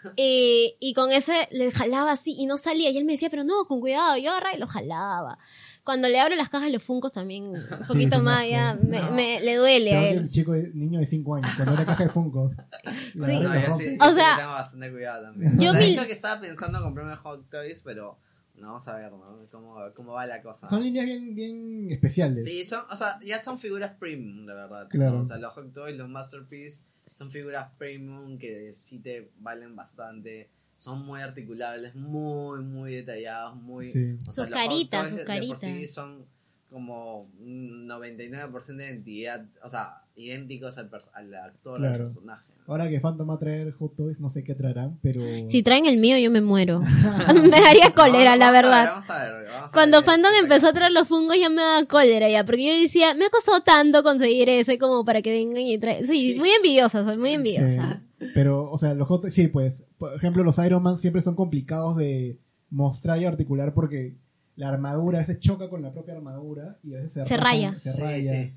Sí. 0.05 0.11
Eh, 0.17 0.77
y 0.81 0.95
con 0.95 1.11
ese 1.11 1.33
le 1.51 1.73
jalaba 1.73 2.13
así 2.13 2.35
y 2.39 2.47
no 2.47 2.57
salía. 2.57 2.91
Y 2.91 2.99
él 2.99 3.05
me 3.05 3.13
decía, 3.13 3.31
pero 3.31 3.43
no, 3.45 3.65
con 3.67 3.81
cuidado. 3.81 4.17
Yo 4.19 4.31
agarraba 4.31 4.55
y 4.57 4.61
lo 4.61 4.67
jalaba. 4.67 5.39
Cuando 5.83 6.09
le 6.09 6.19
abro 6.21 6.35
las 6.37 6.49
cajas 6.49 6.67
de 6.69 6.73
los 6.73 6.83
funcos 6.83 7.13
también, 7.13 7.45
un 7.49 7.55
poquito 7.89 8.17
son 8.17 8.25
más, 8.25 8.49
ya 8.49 8.75
me, 8.75 9.01
No. 9.01 9.11
me- 9.13 9.41
le 9.41 9.57
duele 9.57 9.93
a 9.95 10.09
él. 10.09 10.19
el 10.19 10.31
chico, 10.31 10.53
de- 10.53 10.71
niño 10.75 10.99
de 11.01 11.07
5 11.07 11.35
años, 11.37 11.51
cuando 11.57 11.75
era 11.75 11.85
caja 11.85 12.05
de 12.05 12.11
Funkos. 12.11 12.53
La 13.15 13.27
Sí. 13.27 13.33
y 13.33 13.41
No, 13.41 13.55
yo 13.55 13.77
sí, 13.77 13.97
O 14.01 14.05
yo 14.05 14.11
sí 14.11 14.15
sea, 14.17 14.31
le 14.33 14.41
tengo 14.43 14.53
bastante 14.53 14.91
cuidado 14.93 15.23
también. 15.25 15.59
yo 15.59 15.71
o 15.71 15.73
sea, 15.73 15.81
vi- 15.81 15.87
De 15.87 15.93
hecho 15.93 16.07
que 16.07 16.13
estaba 16.13 16.41
pensando 16.41 16.79
en 16.79 16.85
comprarme 16.85 17.17
Hot 17.17 17.51
Toys, 17.51 17.81
pero 17.85 18.19
no, 18.55 18.69
vamos 18.69 18.89
a 18.89 18.97
ver, 18.97 19.11
¿no? 19.13 19.47
¿Cómo, 19.51 19.77
cómo 19.95 20.13
va 20.13 20.25
la 20.27 20.41
cosa? 20.41 20.69
Son 20.71 20.83
líneas 20.83 21.05
bien, 21.07 21.35
bien 21.35 21.91
especiales. 21.91 22.45
Sí, 22.45 22.65
son, 22.65 22.85
o 22.91 22.97
sea, 22.97 23.19
ya 23.25 23.43
son 23.43 23.59
figuras 23.59 23.93
premium, 23.99 24.47
la 24.47 24.55
verdad. 24.55 24.85
¿no? 24.85 24.89
Claro. 24.89 25.21
O 25.21 25.25
sea, 25.25 25.37
los 25.39 25.53
Hot 25.53 25.73
Toys, 25.73 25.97
los 25.97 26.09
Masterpiece, 26.09 26.83
son 27.15 27.31
figuras 27.31 27.71
premium 27.79 28.37
que 28.39 28.73
sí 28.73 28.99
te 28.99 29.31
valen 29.39 29.75
bastante. 29.77 30.51
Son 30.77 31.07
muy 31.07 31.21
articulables, 31.21 31.95
muy, 31.95 32.63
muy 32.65 32.93
detallados, 32.97 33.55
muy... 33.57 33.93
Sí. 33.93 34.19
o 34.29 34.33
sea, 34.33 34.45
Sus 34.45 34.53
caritas, 34.53 35.03
sus 35.11 35.19
por 35.21 35.21
sí 35.21 35.25
caritas. 35.27 35.91
son 35.91 36.27
como 36.69 37.31
un 37.39 37.89
99% 37.89 38.77
de 38.77 38.85
identidad, 38.87 39.47
o 39.63 39.69
sea, 39.69 40.03
idénticos 40.17 40.77
al, 40.77 40.91
al 41.13 41.35
actor, 41.37 41.87
al 41.87 41.97
personaje. 41.99 42.53
Ahora 42.67 42.89
que 42.89 42.99
Phantom 42.99 43.29
va 43.29 43.35
a 43.35 43.39
traer 43.39 43.73
hot 43.73 43.95
toys, 43.95 44.21
no 44.21 44.31
sé 44.31 44.43
qué 44.43 44.55
traerán, 44.55 44.99
pero... 45.03 45.21
Si 45.49 45.63
traen 45.63 45.85
el 45.85 45.99
mío, 45.99 46.17
yo 46.19 46.31
me 46.31 46.41
muero. 46.41 46.81
me 47.35 47.49
daría 47.61 47.91
cólera, 47.95 48.37
la 48.37 48.51
vamos 48.51 48.51
a 48.51 48.53
ver, 48.53 48.65
verdad. 48.65 48.85
vamos 48.91 49.11
a 49.11 49.23
ver, 49.25 49.33
vamos 49.51 49.69
a 49.69 49.73
Cuando 49.73 49.99
ver, 49.99 50.05
Fandom 50.07 50.31
sí, 50.33 50.39
empezó 50.45 50.69
a 50.69 50.73
traer 50.73 50.93
los 50.93 51.07
fungos 51.09 51.37
ya 51.39 51.51
me 51.51 51.61
daba 51.61 51.85
cólera 51.87 52.29
ya, 52.31 52.43
porque 52.45 52.65
yo 52.67 52.81
decía, 52.83 53.13
me 53.15 53.27
ha 53.27 53.31
costado 53.31 53.61
tanto 53.61 54.03
conseguir 54.03 54.49
ese 54.49 54.79
como 54.79 55.05
para 55.05 55.21
que 55.21 55.31
vengan 55.31 55.63
y 55.67 55.77
traigan. 55.79 56.07
Sí, 56.07 56.33
Sí. 56.33 56.39
muy 56.39 56.49
envidiosa, 56.51 57.05
soy 57.05 57.19
muy 57.19 57.31
Sí. 57.31 57.35
envidiosa. 57.35 58.03
Pero, 58.33 58.71
o 58.71 58.79
sea, 58.79 58.95
los 58.95 59.07
hot 59.09 59.21
toys, 59.21 59.35
sí, 59.35 59.49
pues, 59.49 59.83
por 59.99 60.15
ejemplo, 60.15 60.43
los 60.43 60.57
Iron 60.59 60.83
Man 60.83 60.97
siempre 60.97 61.21
son 61.21 61.35
complicados 61.35 61.97
de 61.99 62.39
mostrar 62.71 63.19
y 63.21 63.25
articular 63.27 63.75
porque 63.75 64.15
la 64.57 64.69
armadura 64.71 65.19
a 65.19 65.21
veces 65.21 65.39
choca 65.41 65.69
con 65.69 65.83
la 65.83 65.93
propia 65.93 66.15
armadura 66.15 66.79
y 66.83 66.95
a 66.95 66.99
veces 66.99 67.13
se, 67.13 67.25
Se 67.27 67.37
raya. 67.37 67.73
Se 67.73 67.93
Sí, 67.93 68.01
raya. 68.01 68.33
sí. 68.33 68.55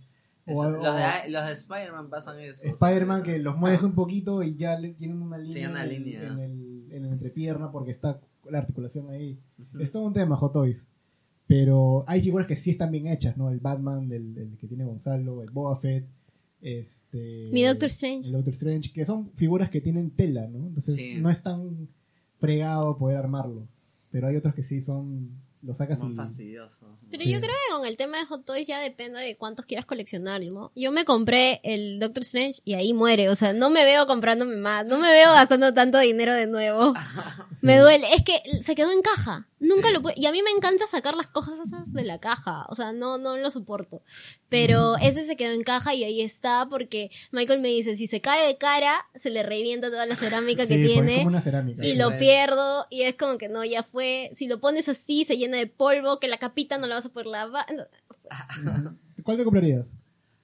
Los, 0.47 0.73
de, 0.73 1.29
los 1.31 1.45
de 1.45 1.51
Spider-Man 1.53 2.09
pasan 2.09 2.39
eso. 2.39 2.67
Spider-Man 2.67 3.23
que 3.23 3.37
los 3.39 3.57
mueves 3.57 3.83
un 3.83 3.93
poquito 3.93 4.41
y 4.43 4.55
ya 4.55 4.79
le 4.79 4.89
tienen 4.93 5.21
una 5.21 5.37
línea, 5.37 5.53
Sí, 5.53 5.65
una 5.65 5.83
en, 5.85 5.91
el, 5.91 6.03
línea. 6.03 6.27
en 6.27 6.39
el- 6.39 6.87
en 6.91 7.03
la 7.07 7.11
entrepierna 7.11 7.69
porque 7.71 7.91
está 7.91 8.19
la 8.49 8.59
articulación 8.59 9.09
ahí. 9.09 9.39
Es 9.79 9.91
todo 9.91 10.03
un 10.07 10.13
tema, 10.13 10.37
Hot 10.37 10.53
Toys. 10.53 10.85
Pero 11.47 12.03
hay 12.07 12.21
figuras 12.21 12.47
que 12.47 12.55
sí 12.55 12.71
están 12.71 12.91
bien 12.91 13.07
hechas, 13.07 13.37
¿no? 13.37 13.49
El 13.51 13.59
Batman 13.59 14.07
del, 14.09 14.33
del 14.33 14.57
que 14.57 14.67
tiene 14.67 14.83
Gonzalo, 14.85 15.43
el 15.43 15.51
Boba 15.51 15.75
Fett, 15.77 16.07
este... 16.61 17.49
Mi 17.53 17.63
Doctor 17.63 17.87
Strange. 17.87 18.27
El 18.27 18.33
Doctor 18.33 18.53
Strange, 18.53 18.91
que 18.91 19.05
son 19.05 19.31
figuras 19.35 19.69
que 19.69 19.79
tienen 19.81 20.11
tela, 20.11 20.47
¿no? 20.47 20.67
Entonces 20.67 20.95
Sí. 20.95 21.17
no 21.21 21.29
es 21.29 21.41
tan 21.43 21.87
fregado 22.39 22.97
poder 22.97 23.17
armarlos. 23.17 23.67
Pero 24.11 24.27
hay 24.27 24.35
otros 24.35 24.55
que 24.55 24.63
sí 24.63 24.81
son... 24.81 25.29
Los 25.63 25.77
sacas 25.77 25.99
Más 25.99 26.11
y... 26.11 26.15
fastidioso. 26.15 26.97
Pero 27.09 27.23
Sí. 27.23 27.31
yo 27.31 27.39
creo 27.39 27.51
que 27.67 27.75
con 27.75 27.85
el 27.85 27.97
tema 27.97 28.17
de 28.19 28.25
Hot 28.25 28.45
Toys 28.45 28.67
ya 28.67 28.79
depende 28.79 29.19
de 29.19 29.35
cuántos 29.37 29.65
quieras 29.65 29.85
coleccionar, 29.85 30.41
¿no? 30.53 30.71
Yo 30.75 30.91
me 30.91 31.03
compré 31.03 31.59
el 31.63 31.99
Doctor 31.99 32.21
Strange 32.23 32.61
y 32.63 32.75
ahí 32.75 32.93
muere, 32.93 33.29
o 33.29 33.35
sea, 33.35 33.53
no 33.53 33.69
me 33.69 33.83
veo 33.83 34.05
comprándome 34.07 34.55
más, 34.55 34.85
no 34.85 34.97
me 34.99 35.09
veo 35.11 35.31
gastando 35.33 35.71
tanto 35.71 35.97
dinero 35.99 36.33
de 36.33 36.47
nuevo. 36.47 36.93
Me 37.61 37.79
duele, 37.79 38.05
es 38.13 38.23
que 38.23 38.61
se 38.61 38.75
quedó 38.75 38.91
en 38.91 39.01
caja. 39.01 39.47
Nunca 39.59 39.87
Sí. 39.87 39.93
lo 39.95 40.01
pude, 40.03 40.13
y 40.15 40.27
a 40.27 40.31
mí 40.31 40.43
me 40.43 40.51
encanta 40.51 40.85
sacar 40.85 41.15
las 41.15 41.25
cosas 41.27 41.59
esas 41.59 41.91
de 41.91 42.03
la 42.03 42.19
caja, 42.19 42.65
o 42.69 42.75
sea, 42.75 42.93
no 42.93 43.17
no 43.17 43.37
lo 43.37 43.49
soporto. 43.49 44.03
Pero 44.49 44.97
ese 44.97 45.23
se 45.23 45.35
quedó 45.35 45.51
en 45.53 45.63
caja 45.63 45.95
y 45.95 46.03
ahí 46.03 46.21
está 46.21 46.67
porque 46.69 47.09
Michael 47.31 47.59
me 47.61 47.69
dice, 47.69 47.95
si 47.95 48.05
se 48.05 48.21
cae 48.21 48.45
de 48.45 48.57
cara, 48.57 48.93
se 49.15 49.31
le 49.31 49.41
revienta 49.41 49.89
toda 49.89 50.05
la 50.05 50.15
cerámica 50.15 50.63
Sí, 50.63 50.69
que 50.75 50.85
es 50.85 50.91
tiene 50.91 51.15
como 51.17 51.27
una 51.29 51.41
cerámica. 51.41 51.83
y 51.83 51.95
lo 51.95 52.15
pierdo 52.19 52.85
y 52.91 53.01
es 53.01 53.15
como 53.15 53.37
que 53.39 53.49
no, 53.49 53.65
ya 53.65 53.81
fue. 53.81 54.29
Si 54.35 54.47
lo 54.47 54.59
pones 54.59 54.89
así, 54.89 55.23
se 55.23 55.37
llena 55.37 55.57
de 55.57 55.67
polvo, 55.67 56.19
que 56.19 56.27
la 56.27 56.37
capita 56.37 56.77
no 56.77 56.85
la 56.85 56.95
vas 56.95 57.05
a 57.05 57.09
poder 57.09 57.25
lavar. 57.27 57.65
No, 58.63 58.95
¿Cuál 59.23 59.37
te 59.37 59.43
comprarías? 59.43 59.87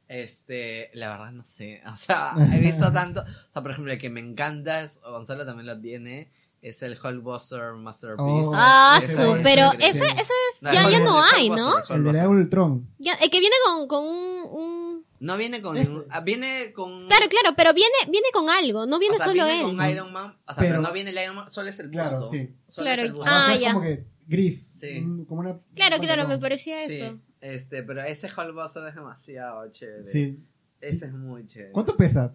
Este, 0.08 0.92
la 0.94 1.10
verdad 1.10 1.32
no 1.32 1.44
sé. 1.46 1.82
O 1.88 1.94
sea, 1.94 2.34
he 2.54 2.60
visto 2.60 2.92
tanto. 2.94 3.22
O 3.22 3.54
sea, 3.54 3.62
por 3.62 3.72
ejemplo, 3.72 3.92
el 3.94 4.00
que 4.00 4.10
me 4.10 4.20
encanta 4.20 4.82
es, 4.82 5.02
Gonzalo 5.02 5.46
también 5.46 5.68
lo 5.68 5.80
tiene, 5.80 6.30
es 6.64 6.82
el 6.82 6.98
Hulkbuster 7.02 7.74
Masterpiece. 7.74 8.48
Oh, 8.48 8.52
Ah, 8.56 8.98
ese 9.02 9.16
su, 9.16 9.36
es 9.36 9.44
pero 9.44 9.70
ese, 9.74 9.90
ese 9.90 10.04
es, 10.08 10.62
No, 10.64 10.74
ya, 10.74 10.90
ya 10.90 10.98
Hulk- 11.00 11.04
no 11.04 11.22
hay, 11.24 11.50
¿no? 11.50 11.78
el 11.78 11.84
de 11.88 11.94
Hulkbuster. 11.94 12.28
Ultron. 12.28 12.88
Ya, 12.98 13.14
el 13.22 13.30
que 13.30 13.40
viene 13.40 13.56
con, 13.66 13.88
con 13.88 14.06
un, 14.06 14.50
un- 14.50 15.06
No 15.20 15.38
viene 15.38 15.62
con 15.62 15.78
Este. 15.78 15.90
ningún- 15.90 16.06
ah, 16.10 16.22
viene 16.22 16.74
con 16.74 17.06
Claro, 17.08 17.28
claro, 17.30 17.56
pero 17.56 17.74
viene, 17.74 17.94
viene 18.10 18.28
con 18.34 18.50
algo, 18.50 18.86
no 18.86 18.98
viene 19.00 19.16
o 19.16 19.18
sea, 19.18 19.26
solo 19.28 19.46
viene 19.46 19.70
él. 19.70 19.78
con 19.78 19.90
Iron 19.90 20.12
Man, 20.12 20.38
o 20.48 20.54
sea, 20.54 20.62
Pero- 20.62 20.76
pero, 20.76 20.82
no 20.82 20.92
viene 20.94 21.12
el 21.12 21.18
Iron 21.22 21.36
Man, 21.36 21.50
solo 21.52 21.70
es 21.70 21.80
el 21.80 21.90
Claro, 21.92 22.10
busto. 22.18 22.32
sí. 22.32 22.50
Solo 22.68 22.86
Claro, 22.88 23.02
es 23.02 23.06
el 23.08 23.12
O 23.14 23.16
busto. 23.16 23.30
sea, 23.32 23.48
Ah, 23.48 23.54
es 23.54 23.60
ya. 23.62 23.74
como 23.74 23.86
que 23.86 24.06
gris. 24.28 24.72
Sí. 24.74 25.02
como 25.28 25.42
una, 25.42 25.60
Claro, 25.76 25.98
claro, 26.00 26.28
me 26.28 26.38
parecía 26.40 26.86
Sí, 26.88 26.96
eso. 27.02 27.20
este, 27.42 27.84
pero 27.84 28.02
ese 28.04 28.28
Hulkbuster 28.36 28.88
es 28.88 28.96
demasiado 28.96 29.70
chévere. 29.70 30.12
Sí. 30.12 30.40
Ese 30.80 31.06
es 31.08 31.14
muy 31.14 31.46
chévere. 31.46 31.72
¿Cuánto 31.72 31.96
pesa? 31.98 32.32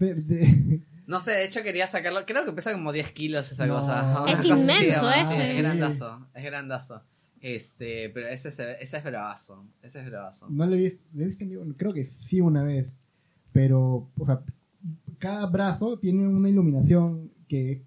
No 1.09 1.19
sé, 1.21 1.33
de 1.33 1.45
hecho 1.45 1.63
quería 1.63 1.87
sacarlo. 1.87 2.25
Creo 2.27 2.45
que 2.45 2.53
pesa 2.53 2.73
como 2.73 2.93
10 2.93 3.11
kilos 3.13 3.51
esa 3.51 3.67
No. 3.67 3.79
cosa. 3.79 4.25
Es 4.29 4.37
cosa 4.37 4.55
así, 4.55 4.63
inmenso 4.63 5.09
además. 5.09 5.33
ese. 5.33 5.43
Sí, 5.43 5.49
es 5.51 5.59
grandazo, 5.59 6.27
es 6.35 6.45
grandazo. 6.45 7.03
Este, 7.41 8.11
pero 8.11 8.29
ese, 8.29 8.51
se- 8.51 8.77
ese 8.83 8.97
es 8.99 9.05
bravazo. 9.05 9.65
Ese 9.83 10.01
es 10.01 10.07
bravazo. 10.07 10.47
No 10.51 10.67
le 10.67 10.77
he 10.77 10.81
visto 11.25 11.45
en 11.45 11.51
vivo, 11.51 11.65
creo 11.77 11.93
que 11.93 12.05
sí 12.05 12.41
una 12.41 12.63
vez. 12.63 12.89
Pero, 13.53 14.09
o 14.19 14.27
sea, 14.27 14.43
cada 15.19 15.47
brazo 15.47 15.99
tiene 15.99 16.29
una 16.29 16.49
iluminación 16.49 17.31
que 17.49 17.83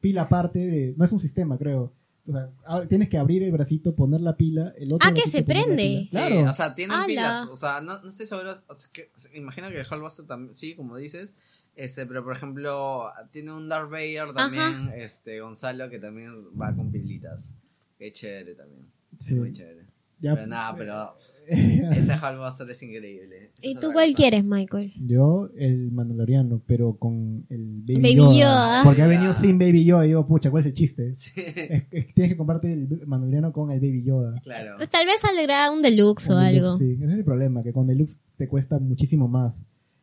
pila 0.00 0.22
aparte 0.22 0.58
de... 0.58 0.94
No 0.96 1.04
es 1.04 1.12
un 1.12 1.20
sistema, 1.20 1.56
creo. 1.56 1.92
O 2.26 2.32
sea, 2.32 2.88
tienes 2.88 3.08
que 3.08 3.18
abrir 3.18 3.42
el 3.42 3.52
bracito, 3.52 3.94
poner 3.94 4.20
la 4.22 4.36
pila, 4.36 4.72
el 4.78 4.92
otro 4.92 5.06
Ah, 5.08 5.12
que 5.14 5.28
se 5.30 5.42
prende. 5.42 6.04
Sí, 6.06 6.10
Claro. 6.10 6.50
o 6.50 6.52
sea, 6.54 6.74
tienen 6.74 6.96
pilas. 7.06 7.46
O 7.52 7.56
sea, 7.56 7.80
no, 7.82 8.00
no 8.02 8.08
estoy 8.08 8.26
seguro. 8.26 8.50
o 8.50 8.74
sea, 8.74 8.90
que- 8.92 9.10
imagino 9.34 9.68
que 9.68 9.80
el 9.80 9.86
Hulkbuster 9.88 10.26
también, 10.26 10.56
sí, 10.56 10.74
como 10.74 10.96
dices. 10.96 11.30
Este, 11.76 12.06
pero 12.06 12.22
por 12.24 12.36
ejemplo, 12.36 13.04
tiene 13.32 13.52
un 13.52 13.68
Darth 13.68 13.90
Vader 13.90 14.32
también, 14.34 14.90
este, 14.96 15.40
Gonzalo, 15.40 15.90
que 15.90 15.98
también 15.98 16.32
va 16.60 16.74
con 16.74 16.90
pilitas. 16.92 17.54
Qué 17.98 18.12
chévere 18.12 18.54
también. 18.54 18.86
Sí. 19.18 19.34
Muy 19.34 19.52
chévere. 19.52 19.84
Ya- 20.20 20.34
pero 20.36 20.46
nada, 20.46 20.74
pero 20.76 21.16
ese 21.48 22.14
Hulkbuster 22.14 22.70
es 22.70 22.82
increíble. 22.82 23.50
Esa 23.58 23.68
¿Y 23.68 23.74
tú 23.74 23.92
cuál 23.92 24.06
cosa. 24.06 24.16
quieres, 24.16 24.44
Michael? 24.44 24.92
Yo, 25.06 25.50
el 25.56 25.90
Mandaloriano, 25.90 26.62
pero 26.66 26.96
con 26.96 27.44
el 27.50 27.82
Baby, 27.82 27.96
Baby 28.00 28.14
Yoda. 28.16 28.38
Yoda. 28.40 28.84
Porque 28.84 29.02
ha 29.02 29.06
venido 29.08 29.32
sin 29.34 29.58
Baby 29.58 29.84
Yoda. 29.84 30.04
Y 30.04 30.08
digo, 30.08 30.26
pucha, 30.26 30.50
¿cuál 30.50 30.62
es 30.62 30.66
el 30.68 30.72
chiste? 30.74 31.14
Sí, 31.16 31.32
Es, 31.36 31.82
es 31.90 32.14
tienes 32.14 32.32
que 32.32 32.36
comprarte 32.36 32.72
el 32.72 32.88
Mandaloriano 33.06 33.52
con 33.52 33.70
el 33.72 33.80
Baby 33.80 34.04
Yoda. 34.04 34.40
claro. 34.42 34.74
Pues 34.76 34.88
tal 34.88 35.04
vez 35.06 35.20
saldrá 35.20 35.70
un 35.72 35.82
deluxe 35.82 36.30
o 36.30 36.34
Con 36.34 36.42
algo. 36.42 36.78
Deluxe, 36.78 36.96
Sí, 36.96 37.02
ese 37.04 37.12
es 37.12 37.18
el 37.18 37.24
problema, 37.24 37.62
que 37.62 37.72
con 37.72 37.86
Deluxe 37.86 38.18
te 38.38 38.46
cuesta 38.48 38.78
muchísimo 38.78 39.26
más. 39.28 39.56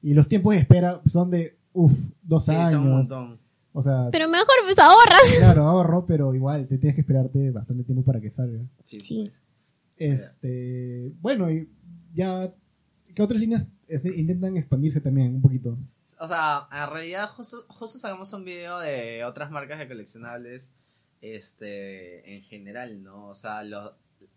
Y 0.04 0.14
los 0.14 0.28
tiempos 0.28 0.54
de 0.54 0.60
espera 0.60 1.02
son 1.08 1.32
de, 1.32 1.56
uff, 1.74 1.92
dos 2.22 2.46
Sí, 2.46 2.52
años. 2.52 2.72
son 2.72 2.82
un 2.84 2.92
montón. 2.92 3.40
O 3.74 3.82
sea, 3.82 4.10
Pero 4.12 4.28
mejor 4.28 4.48
pues 4.66 4.78
ahorras. 4.80 5.36
claro, 5.40 5.66
ahorro, 5.68 6.06
pero 6.06 6.34
igual 6.36 6.68
te 6.68 6.78
tienes 6.78 6.96
que 6.96 7.02
esperarte 7.02 7.52
bastante 7.52 7.84
tiempo 7.84 8.04
para 8.04 8.20
que 8.20 8.30
salga. 8.30 8.60
Sí, 8.84 9.00
Sí. 9.00 9.32
pues. 9.98 10.12
Este, 10.22 11.12
bueno, 11.22 11.50
y 11.52 11.70
ya, 12.14 12.54
¿qué 13.16 13.22
otras 13.22 13.40
líneas 13.40 13.68
este, 13.88 14.10
intentan 14.20 14.58
expandirse 14.58 15.00
también 15.00 15.36
un 15.36 15.42
poquito? 15.42 15.78
O 16.20 16.28
sea, 16.28 16.68
en 16.72 16.90
realidad 16.92 17.30
justo, 17.30 17.58
justo 17.70 17.98
sacamos 17.98 18.32
un 18.34 18.44
video 18.46 18.78
de 18.80 19.24
otras 19.24 19.50
marcas 19.52 19.80
de 19.80 19.88
coleccionables 19.88 20.74
este 21.22 22.36
en 22.36 22.42
general, 22.44 23.02
¿no? 23.04 23.28
O 23.28 23.36
sea, 23.36 23.64
los 23.64 23.94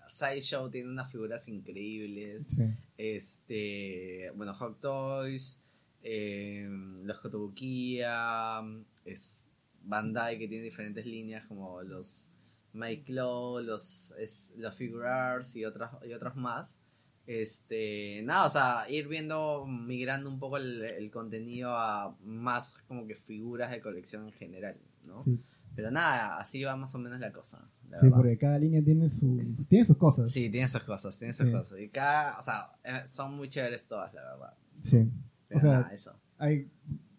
Sideshow 0.06 0.70
tiene 0.70 0.90
unas 0.90 1.11
figuras 1.11 1.48
increíbles. 1.48 2.47
Sí. 2.55 2.62
Este, 2.98 4.31
bueno, 4.36 4.55
Hot 4.55 4.81
Toys, 4.81 5.61
eh, 6.05 6.68
los 7.02 7.18
Kotobukiya, 7.20 8.60
es 9.05 9.47
Bandai 9.82 10.39
que 10.39 10.47
tiene 10.48 10.64
diferentes 10.64 11.05
líneas 11.06 11.44
como 11.47 11.82
los 11.82 12.31
Mike 12.72 13.05
Claw, 13.05 13.60
los, 13.60 14.14
es, 14.18 14.55
los 14.59 14.76
Figure 14.76 15.06
Arts 15.09 15.56
y 15.56 15.64
otras, 15.64 15.90
y 16.06 16.12
otros 16.12 16.36
más. 16.36 16.81
Este, 17.26 18.20
nada, 18.24 18.47
o 18.47 18.51
sea, 18.51 18.85
ir 18.90 19.09
viendo, 19.09 19.64
migrando 19.66 20.28
un 20.28 20.39
poco 20.39 20.59
el, 20.59 20.82
el 20.82 21.10
contenido 21.10 21.70
a 21.76 22.14
más 22.22 22.78
como 22.86 23.06
que 23.06 23.14
figuras 23.14 23.70
de 23.70 23.81
colección 23.81 24.26
en 24.26 24.32
general, 24.35 24.76
¿no? 25.06 25.24
Sí, 25.24 25.40
Pero 25.74 25.90
nada, 25.90 26.36
así 26.39 26.62
va 26.64 26.76
más 26.76 26.94
o 26.94 26.98
menos 26.98 27.18
la 27.20 27.32
cosa. 27.32 27.66
la 27.89 27.98
sí, 28.01 28.06
verdad. 28.06 28.16
porque 28.18 28.36
cada 28.36 28.59
línea 28.59 28.85
tiene, 28.85 29.09
su, 29.09 29.40
tiene 29.68 29.86
sus 29.86 29.97
cosas. 29.97 30.31
Sí, 30.31 30.51
tiene 30.51 30.68
sus 30.68 30.82
cosas, 30.82 31.18
tiene 31.18 31.32
sus 31.32 31.47
Sí. 31.47 31.52
cosas. 31.52 31.81
Y 31.81 31.89
cada, 31.89 32.39
o 32.39 32.43
sea, 32.43 32.72
eh, 32.85 33.02
son 33.06 33.35
muy 33.36 33.48
chéveres 33.48 33.86
todas, 33.86 34.12
la 34.12 34.22
verdad. 34.22 34.55
Sí. 34.82 35.09
Pero 35.49 35.59
O 35.59 35.62
sea, 35.62 35.71
nada, 35.71 35.93
eso. 35.93 36.12
hay, 36.39 36.69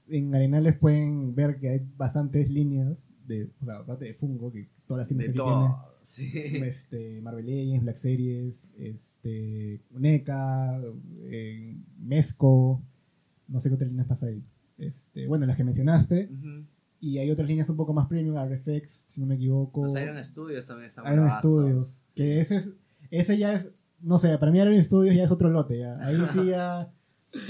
en 0.08 0.34
Arenales 0.36 0.78
pueden 0.78 1.36
ver 1.36 1.58
que 1.60 1.70
hay 1.70 1.88
bastantes 1.98 2.50
líneas 2.50 3.08
de, 3.28 3.50
o 3.62 3.66
sea, 3.66 3.78
aparte 3.78 4.06
de 4.06 4.14
Funko, 4.14 4.52
que 4.52 4.70
todas 4.88 5.04
las 5.04 5.12
líneas 5.12 5.28
De 5.28 5.34
que 5.34 5.38
todo. 5.38 5.96
Sí. 6.04 6.32
este, 6.64 7.20
Marvel 7.22 7.46
Legends, 7.46 7.84
Black 7.84 7.98
Series, 7.98 8.74
este, 8.78 9.82
NECA, 9.92 10.80
eh, 11.24 11.76
Mesco, 11.98 12.84
no 13.48 13.60
sé 13.60 13.70
qué 13.70 13.76
otras 13.76 13.90
líneas 13.90 14.08
pasa 14.08 14.28
ahí. 14.28 14.44
Este, 14.78 15.26
bueno, 15.28 15.46
las 15.46 15.58
que 15.58 15.64
mencionaste, 15.64 16.30
y 17.00 17.18
hay 17.18 17.32
otras 17.32 17.48
líneas 17.48 17.70
un 17.70 17.78
poco 17.78 17.94
más 17.94 18.08
premium, 18.08 18.36
RFX, 18.38 19.06
si 19.10 19.22
no 19.22 19.28
me 19.28 19.36
equivoco. 19.36 19.84
Los 19.84 20.00
Iron 20.00 20.24
Studios 20.24 20.66
también 20.66 20.88
están 20.88 21.06
Iron 21.06 21.26
bravazos. 21.26 21.52
Studios, 21.52 22.02
que 22.14 22.42
ese 22.42 22.58
es, 22.58 22.74
ese 23.10 23.38
ya 23.38 23.54
es, 23.54 23.72
no 24.02 24.20
sé, 24.20 24.38
para 24.38 24.52
mí 24.52 24.60
Iron 24.60 24.82
Studios 24.84 25.16
ya 25.16 25.24
es 25.24 25.32
otro 25.32 25.50
lote, 25.50 25.80
ya. 25.80 25.98
Ahí 26.06 26.18
sí 26.34 26.46
ya, 26.48 26.92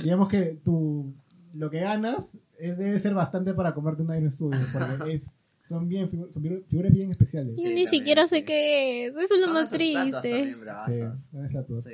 digamos 0.03 0.27
que 0.29 0.59
tu, 0.63 1.13
lo 1.53 1.69
que 1.69 1.79
ganas 1.81 2.37
es- 2.57 2.77
debe 2.77 2.99
ser 2.99 3.13
bastante 3.13 3.53
para 3.53 3.73
comprarte 3.73 4.03
un 4.03 4.15
Iron 4.15 4.31
Studios, 4.31 4.67
porque 4.73 5.13
es- 5.15 5.31
son 5.67 5.87
bien, 5.89 6.11
son 6.31 6.43
figu- 6.43 6.63
figuras 6.67 6.93
bien 6.93 7.09
especiales. 7.09 7.53
Yo 7.55 7.55
Sí, 7.57 7.63
ni 7.63 7.67
también, 7.69 7.87
siquiera 7.87 8.27
sé 8.27 8.45
qué 8.45 9.05
es. 9.07 9.15
Eso 9.15 9.33
es 9.33 9.39
lo 9.39 9.45
Son 9.47 9.53
más 9.55 9.71
triste. 9.71 10.59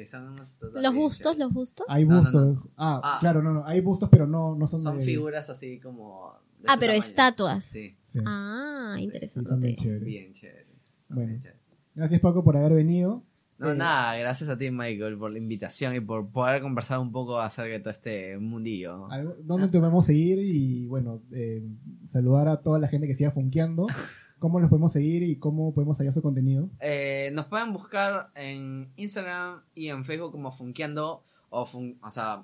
son 0.06 0.36
Los 0.74 0.94
bustos, 0.94 1.38
los 1.38 1.54
bustos. 1.54 1.86
Hay 1.90 2.06
No, 2.06 2.16
no, 2.16 2.20
bustos. 2.22 2.66
no. 2.66 2.72
Ah, 2.76 3.02
Ah. 3.04 3.18
claro, 3.22 3.42
no, 3.42 3.54
no, 3.54 3.66
hay 3.66 3.80
bustos, 3.82 4.10
pero 4.10 4.28
no, 4.28 4.56
no 4.56 4.68
son, 4.68 4.80
Son 4.80 5.00
de- 5.00 5.06
figuras 5.06 5.50
así 5.50 5.80
como. 5.80 6.34
Ah, 6.68 6.76
pero 6.80 6.92
tamaño. 6.94 6.94
estatuas. 7.00 7.66
Sí, 7.66 7.96
Sí. 8.06 8.20
Ah, 8.26 8.96
Sí, 8.98 8.98
son 8.98 8.98
bien 8.98 9.04
interesante. 9.06 9.68
bien 10.04 10.34
chéveres. 10.34 10.68
Son 11.08 11.16
Bueno. 11.16 11.30
bien 11.30 11.42
chéveres. 11.42 11.62
Gracias 11.96 12.20
Paco 12.22 12.44
por 12.44 12.58
haber 12.58 12.74
venido. 12.74 13.24
No, 13.62 13.76
nada, 13.76 14.16
gracias 14.18 14.50
a 14.50 14.58
ti, 14.58 14.72
Michael, 14.72 15.18
por 15.18 15.32
la 15.32 15.38
invitación 15.38 15.96
y 15.96 16.00
por 16.00 16.30
poder 16.30 16.62
conversar 16.62 17.00
un 17.00 17.12
poco 17.12 17.40
acerca 17.40 17.72
de 17.74 17.80
todo 17.80 17.92
este 17.92 18.38
mundillo. 18.38 19.08
¿Dónde 19.44 19.68
te 19.70 19.80
podemos 19.80 20.06
seguir? 20.06 20.40
Y 20.40 20.86
bueno, 20.88 21.22
eh, 21.32 21.62
saludar 22.08 22.48
a 22.48 22.58
toda 22.62 22.80
la 22.80 22.88
gente 22.88 23.08
que 23.08 23.16
siga 23.16 23.32
funkeando. 23.32 23.86
¿Cómo 24.40 24.60
los 24.60 24.70
podemos 24.72 24.92
seguir 24.92 25.22
y 25.22 25.36
cómo 25.36 25.72
podemos 25.74 26.00
hallar 26.00 26.14
su 26.14 26.22
contenido? 26.24 26.68
Eh, 26.80 27.30
nos 27.34 27.46
pueden 27.46 27.72
buscar 27.74 28.32
en 28.34 28.92
Instagram 28.96 29.62
y 29.76 29.90
en 29.90 30.04
Facebook 30.04 30.32
como 30.32 30.52
Funkeando 30.52 31.24
o, 31.52 31.64
fun- 31.68 32.00
o 32.02 32.10
sea, 32.10 32.44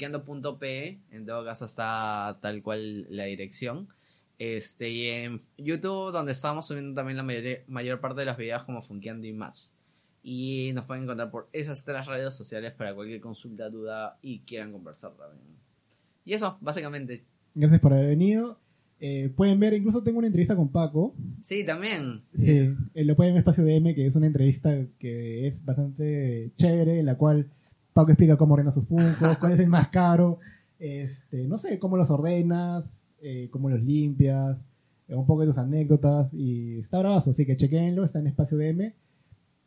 funkeando.pe. 0.00 1.00
En 1.10 1.26
todo 1.26 1.44
caso 1.44 1.64
está 1.66 2.38
tal 2.40 2.62
cual 2.62 3.06
la 3.14 3.24
dirección. 3.24 3.88
Este, 4.38 4.88
y 4.88 5.06
en 5.08 5.40
YouTube, 5.58 6.12
donde 6.12 6.32
estamos 6.32 6.66
subiendo 6.66 6.94
también 6.94 7.18
la 7.18 7.22
mayor, 7.22 7.58
mayor 7.68 8.00
parte 8.00 8.20
de 8.20 8.26
los 8.26 8.38
videos 8.38 8.62
como 8.64 8.80
Funkeando 8.80 9.26
y 9.26 9.34
más. 9.34 9.76
Y 10.22 10.72
nos 10.74 10.84
pueden 10.84 11.04
encontrar 11.04 11.30
por 11.30 11.48
esas 11.52 11.84
tres 11.84 12.06
redes 12.06 12.34
sociales 12.34 12.72
para 12.72 12.94
cualquier 12.94 13.20
consulta, 13.20 13.70
duda 13.70 14.18
y 14.22 14.40
quieran 14.40 14.72
conversar 14.72 15.12
también. 15.12 15.56
Y 16.24 16.34
eso, 16.34 16.58
básicamente. 16.60 17.24
Gracias 17.54 17.80
por 17.80 17.92
haber 17.92 18.08
venido. 18.08 18.58
Eh, 19.00 19.32
pueden 19.34 19.58
ver, 19.58 19.72
incluso 19.72 20.02
tengo 20.02 20.18
una 20.18 20.26
entrevista 20.26 20.54
con 20.54 20.68
Paco. 20.68 21.14
Sí, 21.40 21.64
también. 21.64 22.22
Sí, 22.36 22.74
eh, 22.94 23.04
lo 23.04 23.16
pueden 23.16 23.32
ver 23.32 23.38
en 23.42 23.48
Espacio 23.48 23.64
DM, 23.64 23.94
que 23.94 24.06
es 24.06 24.14
una 24.14 24.26
entrevista 24.26 24.76
que 24.98 25.46
es 25.46 25.64
bastante 25.64 26.52
chévere, 26.56 26.98
en 26.98 27.06
la 27.06 27.16
cual 27.16 27.50
Paco 27.92 28.10
explica 28.10 28.36
cómo 28.36 28.54
ordena 28.54 28.72
sus 28.72 28.86
Funkos, 28.86 29.38
cuál 29.38 29.52
es 29.52 29.60
el 29.60 29.68
más 29.68 29.88
caro, 29.88 30.38
este, 30.78 31.46
no 31.46 31.58
sé, 31.58 31.78
cómo 31.78 31.96
los 31.96 32.10
ordenas, 32.10 33.12
eh, 33.20 33.48
cómo 33.50 33.68
los 33.68 33.82
limpias, 33.82 34.62
eh, 35.08 35.14
un 35.14 35.26
poco 35.26 35.42
de 35.42 35.48
tus 35.48 35.58
anécdotas, 35.58 36.32
y 36.32 36.78
está 36.78 37.00
bravazo, 37.00 37.30
así 37.30 37.44
que 37.44 37.56
chequenlo, 37.56 38.04
está 38.04 38.18
en 38.18 38.28
Espacio 38.28 38.56
DM. 38.56 38.94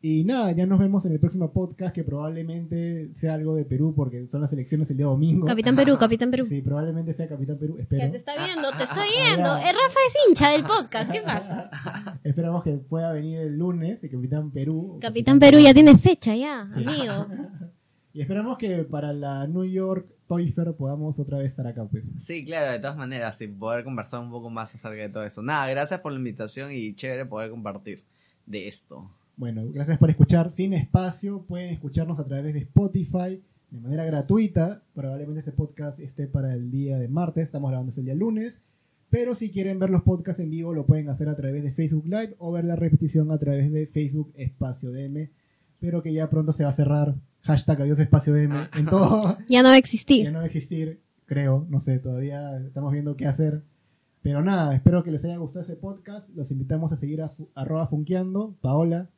Y 0.05 0.25
nada, 0.25 0.51
ya 0.51 0.65
nos 0.65 0.79
vemos 0.79 1.05
en 1.05 1.13
el 1.13 1.19
próximo 1.21 1.53
podcast, 1.53 1.95
que 1.95 2.03
probablemente 2.03 3.09
sea 3.15 3.35
algo 3.35 3.55
de 3.55 3.63
Perú, 3.63 3.93
porque 3.95 4.27
son 4.27 4.41
las 4.41 4.51
elecciones 4.51 4.91
el 4.91 4.97
día 4.97 5.05
domingo. 5.05 5.45
Capitán 5.47 5.77
Perú, 5.77 5.97
Capitán 5.97 6.29
Perú. 6.29 6.45
Sí, 6.45 6.61
probablemente 6.61 7.13
sea 7.13 7.29
Capitán 7.29 7.57
Perú, 7.57 7.75
Ya 7.77 7.83
espero. 7.83 8.11
te 8.11 8.17
está 8.17 8.33
viendo, 8.43 8.69
te 8.77 8.83
está 8.83 9.01
Ah, 9.01 9.05
viendo. 9.07 9.43
ya. 9.57 9.61
Eh, 9.61 9.71
Rafa 9.71 9.99
es 10.07 10.15
hincha 10.27 10.49
del 10.49 10.63
podcast. 10.65 11.09
¿Qué 11.09 11.21
pasa? 11.21 11.71
Esperamos 12.25 12.63
que 12.63 12.71
pueda 12.73 13.13
venir 13.13 13.39
el 13.39 13.57
lunes, 13.57 14.03
el 14.03 14.11
Capitán 14.11 14.51
Perú. 14.51 14.97
Capitán 14.99 15.39
Perú 15.39 15.59
ya 15.59 15.73
tiene 15.73 15.95
fecha, 15.97 16.35
ya, 16.35 16.63
amigo. 16.63 17.27
Y 18.15 18.21
esperamos 18.21 18.59
que 18.59 18.83
para 18.83 19.11
la 19.11 19.47
New 19.47 19.63
York 19.65 20.05
Toy 20.27 20.47
Fair 20.51 20.73
podamos 20.73 21.17
otra 21.17 21.39
vez 21.39 21.49
estar 21.49 21.65
acá, 21.65 21.85
pues. 21.85 22.03
Sí, 22.19 22.43
claro, 22.45 22.71
de 22.71 22.77
todas 22.77 22.95
maneras, 22.95 23.41
y 23.41 23.47
poder 23.47 23.83
conversar 23.83 24.19
un 24.19 24.29
poco 24.29 24.51
más 24.51 24.75
acerca 24.75 25.01
de 25.01 25.09
todo 25.09 25.23
eso. 25.23 25.41
Nada, 25.41 25.67
gracias 25.69 25.99
por 26.01 26.11
la 26.11 26.19
invitación 26.19 26.71
y 26.71 26.93
chévere 26.93 27.25
poder 27.25 27.49
compartir 27.49 28.03
de 28.45 28.67
esto. 28.67 29.09
Bueno, 29.35 29.63
gracias 29.71 29.97
por 29.97 30.09
escuchar 30.09 30.51
Sin 30.51 30.73
Espacio. 30.73 31.43
Pueden 31.43 31.69
escucharnos 31.69 32.19
a 32.19 32.25
través 32.25 32.53
de 32.53 32.59
Spotify 32.61 33.41
de 33.71 33.79
manera 33.79 34.05
gratuita. 34.05 34.83
Probablemente 34.93 35.39
este 35.39 35.51
podcast 35.51 35.99
esté 35.99 36.27
para 36.27 36.53
el 36.53 36.69
día 36.69 36.99
de 36.99 37.07
martes. 37.07 37.45
Estamos 37.45 37.71
grabando 37.71 37.91
el 37.95 38.05
día 38.05 38.13
lunes. 38.13 38.61
Pero 39.09 39.33
si 39.33 39.51
quieren 39.51 39.79
ver 39.79 39.89
los 39.89 40.03
podcasts 40.03 40.39
en 40.41 40.51
vivo, 40.51 40.73
lo 40.73 40.85
pueden 40.85 41.09
hacer 41.09 41.29
a 41.29 41.35
través 41.35 41.63
de 41.63 41.71
Facebook 41.71 42.05
Live 42.05 42.35
o 42.37 42.51
ver 42.51 42.65
la 42.65 42.75
repetición 42.75 43.31
a 43.31 43.37
través 43.39 43.71
de 43.71 43.87
Facebook 43.87 44.31
Espacio 44.35 44.91
DM. 44.91 45.29
Pero 45.79 46.03
que 46.03 46.13
ya 46.13 46.29
pronto 46.29 46.53
se 46.53 46.63
va 46.63 46.69
a 46.69 46.73
cerrar. 46.73 47.15
Hashtag 47.41 47.81
adiós 47.81 47.99
espacio 47.99 48.33
DM 48.33 48.55
en 48.77 48.85
todo. 48.85 49.37
Ya 49.49 49.61
no 49.63 49.69
va 49.69 49.73
a 49.73 49.75
ya 49.75 49.79
existir. 49.79 50.31
no 50.31 50.37
va 50.39 50.43
a 50.43 50.47
existir, 50.47 51.01
creo, 51.25 51.67
no 51.69 51.79
sé, 51.81 51.99
todavía 51.99 52.57
estamos 52.59 52.93
viendo 52.93 53.17
qué 53.17 53.25
hacer. 53.25 53.63
Pero 54.21 54.41
nada, 54.41 54.73
espero 54.73 55.03
que 55.03 55.11
les 55.11 55.25
haya 55.25 55.37
gustado 55.37 55.65
ese 55.65 55.75
podcast. 55.75 56.29
Los 56.35 56.51
invitamos 56.51 56.93
a 56.93 56.97
seguir 56.97 57.21
a 57.21 57.33
arroba 57.55 57.87
funkeando, 57.87 58.55
Paola. 58.61 59.09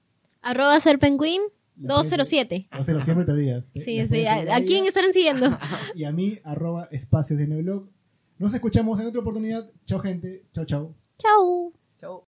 Arroba 0.46 0.80
serpenguin 0.80 1.42
La 1.76 1.96
207. 1.96 2.70
O 2.80 2.84
sea, 2.84 2.94
lo 2.94 3.00
siempre 3.00 3.26
te 3.26 3.32
olvidas. 3.32 3.66
Sí, 3.74 4.08
sí. 4.08 4.28
¿A, 4.28 4.64
quién 4.64 4.86
estarán 4.86 5.12
siguiendo? 5.12 5.48
Y 5.96 6.04
a 6.04 6.12
mí, 6.12 6.38
arroba 6.44 6.88
espacios 6.92 7.40
de 7.40 7.48
blog. 7.48 7.90
Nos 8.38 8.54
escuchamos 8.54 9.00
en 9.00 9.08
otra 9.08 9.22
oportunidad. 9.22 9.68
Chao, 9.86 10.00
gente. 10.00 10.46
Chao, 10.54 10.66
chao. 10.66 10.96
Chau. 11.18 11.74
Chau. 11.98 12.24